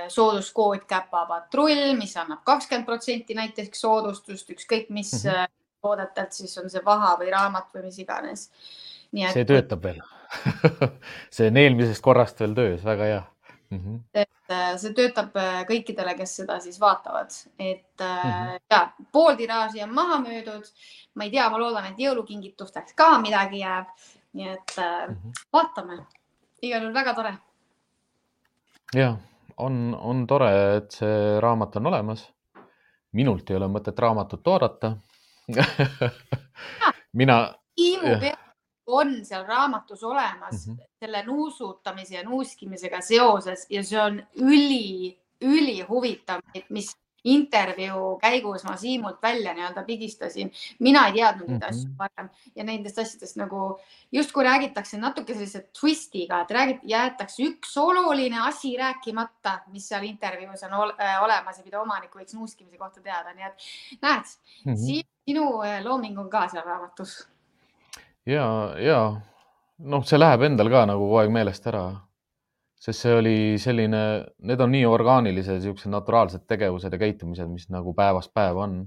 sooduskood 0.08 0.84
Käpapatrull, 0.86 1.96
mis 1.98 2.16
annab 2.16 2.44
kakskümmend 2.44 2.86
protsenti 2.86 3.34
näiteks 3.34 3.80
soodustust, 3.80 4.50
ükskõik 4.50 4.86
mis 4.88 5.12
mm. 5.24 5.30
-hmm. 5.30 5.56
toodetelt 5.82 6.32
siis 6.32 6.58
on 6.58 6.70
see 6.70 6.84
vaha 6.84 7.16
või 7.18 7.32
raamat 7.34 7.74
või 7.74 7.88
mis 7.88 7.98
iganes. 7.98 8.50
nii 9.12 9.32
see 9.32 9.44
töötab 9.48 9.82
veel 9.82 10.00
see 11.34 11.48
on 11.48 11.56
eelmisest 11.56 12.02
korrast 12.04 12.40
veel 12.40 12.54
töös, 12.54 12.84
väga 12.84 13.04
hea 13.04 13.22
mm. 13.70 13.78
-hmm. 13.78 14.00
et 14.14 14.50
äh, 14.50 14.76
see 14.76 14.94
töötab 14.94 15.36
äh, 15.36 15.62
kõikidele, 15.68 16.14
kes 16.18 16.36
seda 16.40 16.58
siis 16.60 16.80
vaatavad, 16.80 17.34
et 17.58 18.00
äh, 18.00 18.24
mm. 18.24 18.30
-hmm. 18.30 18.60
ja 18.70 18.92
pool 19.12 19.36
tiraaži 19.36 19.82
on 19.82 19.94
maha 19.94 20.20
müüdud. 20.20 20.72
ma 21.14 21.24
ei 21.24 21.30
tea, 21.30 21.50
ma 21.50 21.58
loodan, 21.58 21.86
et 21.86 21.98
jõulukingitusteks 21.98 22.94
ka 22.94 23.18
midagi 23.18 23.60
jääb. 23.60 23.86
nii 24.32 24.48
et 24.48 24.78
äh, 24.78 25.08
Mhm. 25.08 25.30
vaatame, 25.52 25.98
igal 26.62 26.82
juhul 26.82 26.94
väga 26.94 27.14
tore. 27.14 27.38
ja 28.94 29.16
on, 29.56 29.94
on 29.94 30.26
tore, 30.26 30.76
et 30.76 30.90
see 30.90 31.40
raamat 31.40 31.76
on 31.76 31.86
olemas. 31.86 32.32
minult 33.12 33.50
ei 33.50 33.56
ole 33.56 33.66
mõtet 33.66 33.98
raamatut 33.98 34.46
oodata 34.46 34.96
mina, 37.20 37.54
Tiimu 37.74 38.06
Jah. 38.06 38.20
peal 38.20 38.47
on 38.88 39.24
seal 39.24 39.46
raamatus 39.46 40.04
olemas 40.04 40.66
mm. 40.66 40.74
-hmm. 40.74 40.86
selle 41.00 41.22
nuusutamise 41.26 42.16
ja 42.16 42.22
nuuskimisega 42.22 43.00
seoses 43.00 43.66
ja 43.70 43.84
see 43.84 44.00
on 44.00 44.22
üli, 44.36 45.18
ülihuvitav, 45.40 46.40
mis 46.68 46.96
intervjuu 47.24 48.18
käigus 48.22 48.64
ma 48.64 48.76
Siimult 48.76 49.22
välja 49.22 49.54
nii-öelda 49.54 49.82
pigistasin. 49.82 50.52
mina 50.78 51.06
ei 51.06 51.12
teadnud 51.12 51.48
neid 51.48 51.62
Mhm. 51.62 51.68
asju 51.68 51.90
varem 51.98 52.28
ja 52.56 52.64
nendest 52.64 52.98
asjadest 52.98 53.36
nagu 53.36 53.78
justkui 54.12 54.44
räägitakse 54.44 54.98
natuke 54.98 55.34
sellise 55.34 55.68
twist'iga, 55.80 56.40
et 56.42 56.50
räägib, 56.50 56.80
jäetakse 56.82 57.42
üks 57.42 57.76
oluline 57.76 58.40
asi 58.40 58.76
rääkimata, 58.76 59.60
mis 59.72 59.88
seal 59.88 60.02
intervjuus 60.02 60.62
on 60.62 60.72
äh, 60.72 61.22
olemas 61.22 61.58
ja 61.58 61.64
mida 61.64 61.80
omanik 61.80 62.14
võiks 62.14 62.34
nuuskimise 62.34 62.78
kohta 62.78 63.00
teada, 63.00 63.34
nii 63.34 63.44
et 63.44 63.54
näed 64.02 64.24
mm. 64.64 64.72
-hmm. 64.72 65.04
sinu 65.26 65.62
äh, 65.62 65.84
looming 65.84 66.18
on 66.18 66.30
ka 66.30 66.48
seal 66.48 66.64
raamatus 66.64 67.28
ja, 68.28 68.46
ja 68.82 68.98
noh, 69.78 70.04
see 70.06 70.20
läheb 70.20 70.44
endal 70.48 70.70
ka 70.72 70.84
nagu 70.90 71.06
kogu 71.06 71.20
aeg 71.22 71.32
meelest 71.34 71.66
ära. 71.70 71.86
sest 72.78 73.02
see 73.02 73.14
oli 73.18 73.38
selline, 73.58 74.00
need 74.46 74.60
on 74.62 74.70
nii 74.70 74.84
orgaanilised, 74.86 75.64
siuksed 75.64 75.90
naturaalsed 75.90 76.44
tegevused 76.46 76.92
ja 76.94 77.00
käitumised, 77.00 77.48
mis 77.50 77.66
nagu 77.74 77.94
päevast 77.94 78.30
päeva 78.34 78.66
on. 78.68 78.82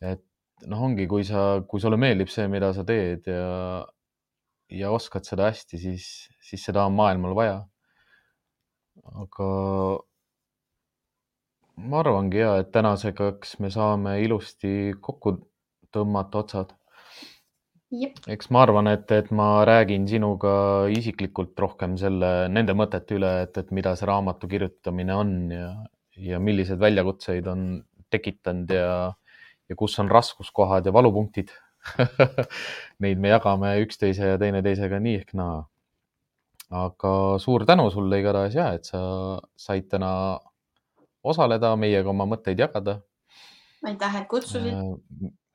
et 0.00 0.22
noh, 0.66 0.82
ongi, 0.88 1.06
kui 1.08 1.24
sa, 1.24 1.62
kui 1.68 1.80
sulle 1.80 1.96
meeldib 2.00 2.28
see, 2.32 2.48
mida 2.52 2.72
sa 2.76 2.84
teed 2.84 3.28
ja, 3.30 3.86
ja 4.72 4.90
oskad 4.92 5.24
seda 5.28 5.50
hästi, 5.50 5.80
siis, 5.80 6.10
siis 6.42 6.64
seda 6.68 6.84
on 6.88 6.96
maailmal 6.98 7.36
vaja. 7.38 7.58
aga 9.22 9.48
ma 11.88 12.00
arvangi 12.00 12.40
ja, 12.40 12.56
et 12.60 12.72
tänaseks 12.72 13.58
me 13.60 13.70
saame 13.70 14.16
ilusti 14.24 14.96
kokku 15.00 15.36
tõmmata 15.92 16.40
otsad 16.42 16.72
eks 18.26 18.48
ma 18.50 18.64
arvan, 18.66 18.90
et, 18.90 19.10
et 19.14 19.28
ma 19.30 19.64
räägin 19.68 20.08
sinuga 20.10 20.54
isiklikult 20.90 21.58
rohkem 21.62 21.94
selle, 22.00 22.48
nende 22.52 22.74
mõtete 22.74 23.18
üle, 23.18 23.32
et, 23.46 23.58
et 23.62 23.70
mida 23.74 23.94
see 23.96 24.08
raamatu 24.10 24.48
kirjutamine 24.50 25.14
on 25.14 25.36
ja, 25.54 25.68
ja 26.18 26.40
milliseid 26.42 26.82
väljakutseid 26.82 27.46
on 27.52 27.68
tekitanud 28.10 28.74
ja, 28.74 28.90
ja 29.68 29.78
kus 29.78 29.98
on 30.02 30.10
raskuskohad 30.10 30.86
ja 30.86 30.94
valupunktid 30.94 31.54
Neid 33.04 33.20
me 33.22 33.30
jagame 33.30 33.72
üksteise 33.84 34.32
ja 34.32 34.38
teineteisega 34.40 35.00
nii 35.02 35.20
ehk 35.22 35.34
naa. 35.38 35.64
aga 36.66 37.10
suur 37.38 37.62
tänu 37.66 37.84
sulle 37.94 38.18
igatahes 38.18 38.56
ja, 38.58 38.72
et 38.74 38.88
sa 38.88 39.00
said 39.54 39.86
täna 39.90 40.10
osaleda, 41.22 41.76
meiega 41.78 42.10
oma 42.10 42.26
mõtteid 42.26 42.58
jagada. 42.58 43.00
aitäh, 43.86 44.16
et 44.20 44.26
kutsusid. 44.28 44.74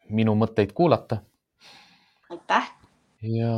minu 0.09 0.35
mõtteid 0.39 0.71
kuulata. 0.75 1.21
Aitäh. 2.31 2.69
ja 3.21 3.55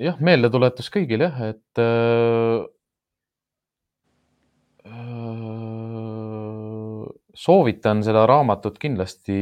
jah, 0.00 0.20
meeldetuletus 0.20 0.90
kõigile 0.94 1.28
jah, 1.28 1.40
et 1.50 1.82
äh, 1.82 2.68
soovitan 7.34 8.04
seda 8.06 8.24
raamatut 8.28 8.78
kindlasti 8.80 9.40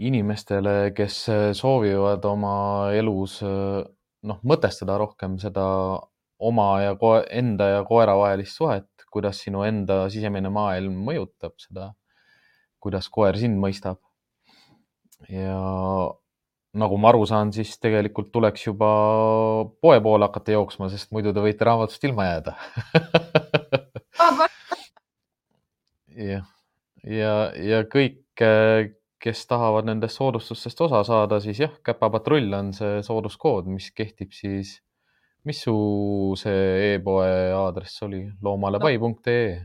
inimestele, 0.00 0.92
kes 0.96 1.16
soovivad 1.56 2.24
oma 2.24 2.54
elus 2.96 3.40
noh, 3.44 4.38
mõtestada 4.46 4.96
rohkem 5.00 5.36
seda 5.42 5.64
oma 6.40 6.68
ja 6.80 6.94
enda 7.36 7.68
ja 7.74 7.82
koera 7.84 8.16
vahelist 8.16 8.56
suhet, 8.56 8.88
kuidas 9.12 9.42
sinu 9.44 9.64
enda 9.66 10.06
sisemine 10.12 10.48
maailm 10.52 10.96
mõjutab 11.04 11.56
seda, 11.60 11.92
kuidas 12.80 13.10
koer 13.12 13.36
sind 13.36 13.60
mõistab. 13.60 14.00
ja 15.28 15.60
nagu 16.78 16.98
ma 17.02 17.10
aru 17.10 17.24
saan, 17.26 17.50
siis 17.54 17.72
tegelikult 17.82 18.30
tuleks 18.32 18.66
juba 18.68 18.90
poe 19.82 19.98
poole 20.02 20.26
hakata 20.28 20.54
jooksma, 20.54 20.88
sest 20.92 21.10
muidu 21.14 21.32
te 21.34 21.42
võite 21.42 21.66
raamatust 21.66 22.04
ilma 22.06 22.28
jääda 22.28 22.54
jah, 26.30 26.46
ja, 27.04 27.34
ja 27.58 27.82
kõik, 27.90 28.44
kes 29.20 29.42
tahavad 29.50 29.88
nendest 29.88 30.20
soodustustest 30.20 30.80
osa 30.86 31.02
saada, 31.06 31.40
siis 31.42 31.58
jah, 31.64 31.74
käpapatrull 31.84 32.54
on 32.56 32.70
see 32.76 33.00
sooduskood, 33.06 33.68
mis 33.72 33.90
kehtib 33.96 34.30
siis, 34.36 34.78
mis 35.48 35.58
su 35.66 35.74
see 36.38 36.94
e-poe 36.94 37.30
aadress 37.56 38.06
oli, 38.06 38.22
loomalepai.ee? 38.44 39.58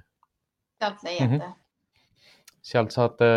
sealt 0.81 1.05
leiate 1.05 1.27
mm. 1.27 1.39
-hmm. 1.39 1.53
sealt 2.65 2.91
saate 2.91 3.29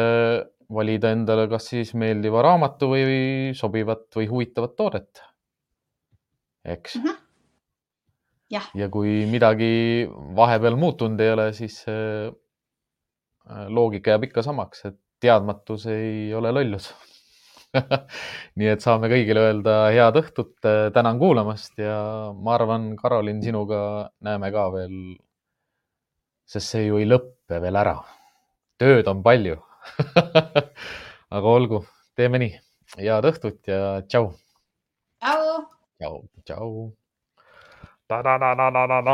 valida 0.75 1.13
endale 1.17 1.47
kas 1.49 1.71
siis 1.73 1.95
meeldiva 1.95 2.43
raamatu 2.45 2.91
või 2.93 3.55
sobivat 3.57 4.09
või 4.17 4.29
huvitavat 4.29 4.77
toodet. 4.77 5.23
eks 6.65 6.97
mm. 6.97 7.07
-hmm. 7.07 8.69
ja 8.75 8.89
kui 8.89 9.25
midagi 9.27 10.09
vahepeal 10.37 10.77
muutunud 10.77 11.21
ei 11.21 11.33
ole, 11.33 11.53
siis 11.53 11.85
Äh, 13.49 13.69
loogika 13.73 14.13
jääb 14.13 14.27
ikka 14.27 14.43
samaks, 14.45 14.83
et 14.91 14.97
teadmatus 15.25 15.87
ei 15.89 16.35
ole 16.37 16.51
lollus 16.53 16.91
nii 18.61 18.69
et 18.69 18.85
saame 18.85 19.09
kõigile 19.09 19.41
öelda 19.47 19.77
head 19.95 20.19
õhtut, 20.21 20.59
äh, 20.69 20.89
tänan 20.93 21.21
kuulamast 21.21 21.81
ja 21.81 21.97
ma 22.37 22.53
arvan, 22.59 22.91
Karolin, 23.01 23.41
sinuga 23.45 23.81
näeme 24.25 24.51
ka 24.53 24.67
veel, 24.75 24.99
sest 26.49 26.75
see 26.75 26.85
ju 26.91 27.01
ei 27.01 27.09
lõppe 27.09 27.61
veel 27.65 27.81
ära. 27.81 27.97
tööd 28.79 29.09
on 29.09 29.25
palju 29.25 29.57
aga 31.37 31.47
olgu, 31.49 31.83
teeme 32.17 32.41
nii. 32.43 32.55
head 32.97 33.29
õhtut 33.29 33.61
ja 33.69 34.01
tšau. 34.09 34.33
tšau. 35.21 35.67
tšau, 35.99 36.23
tšau. 36.45 36.73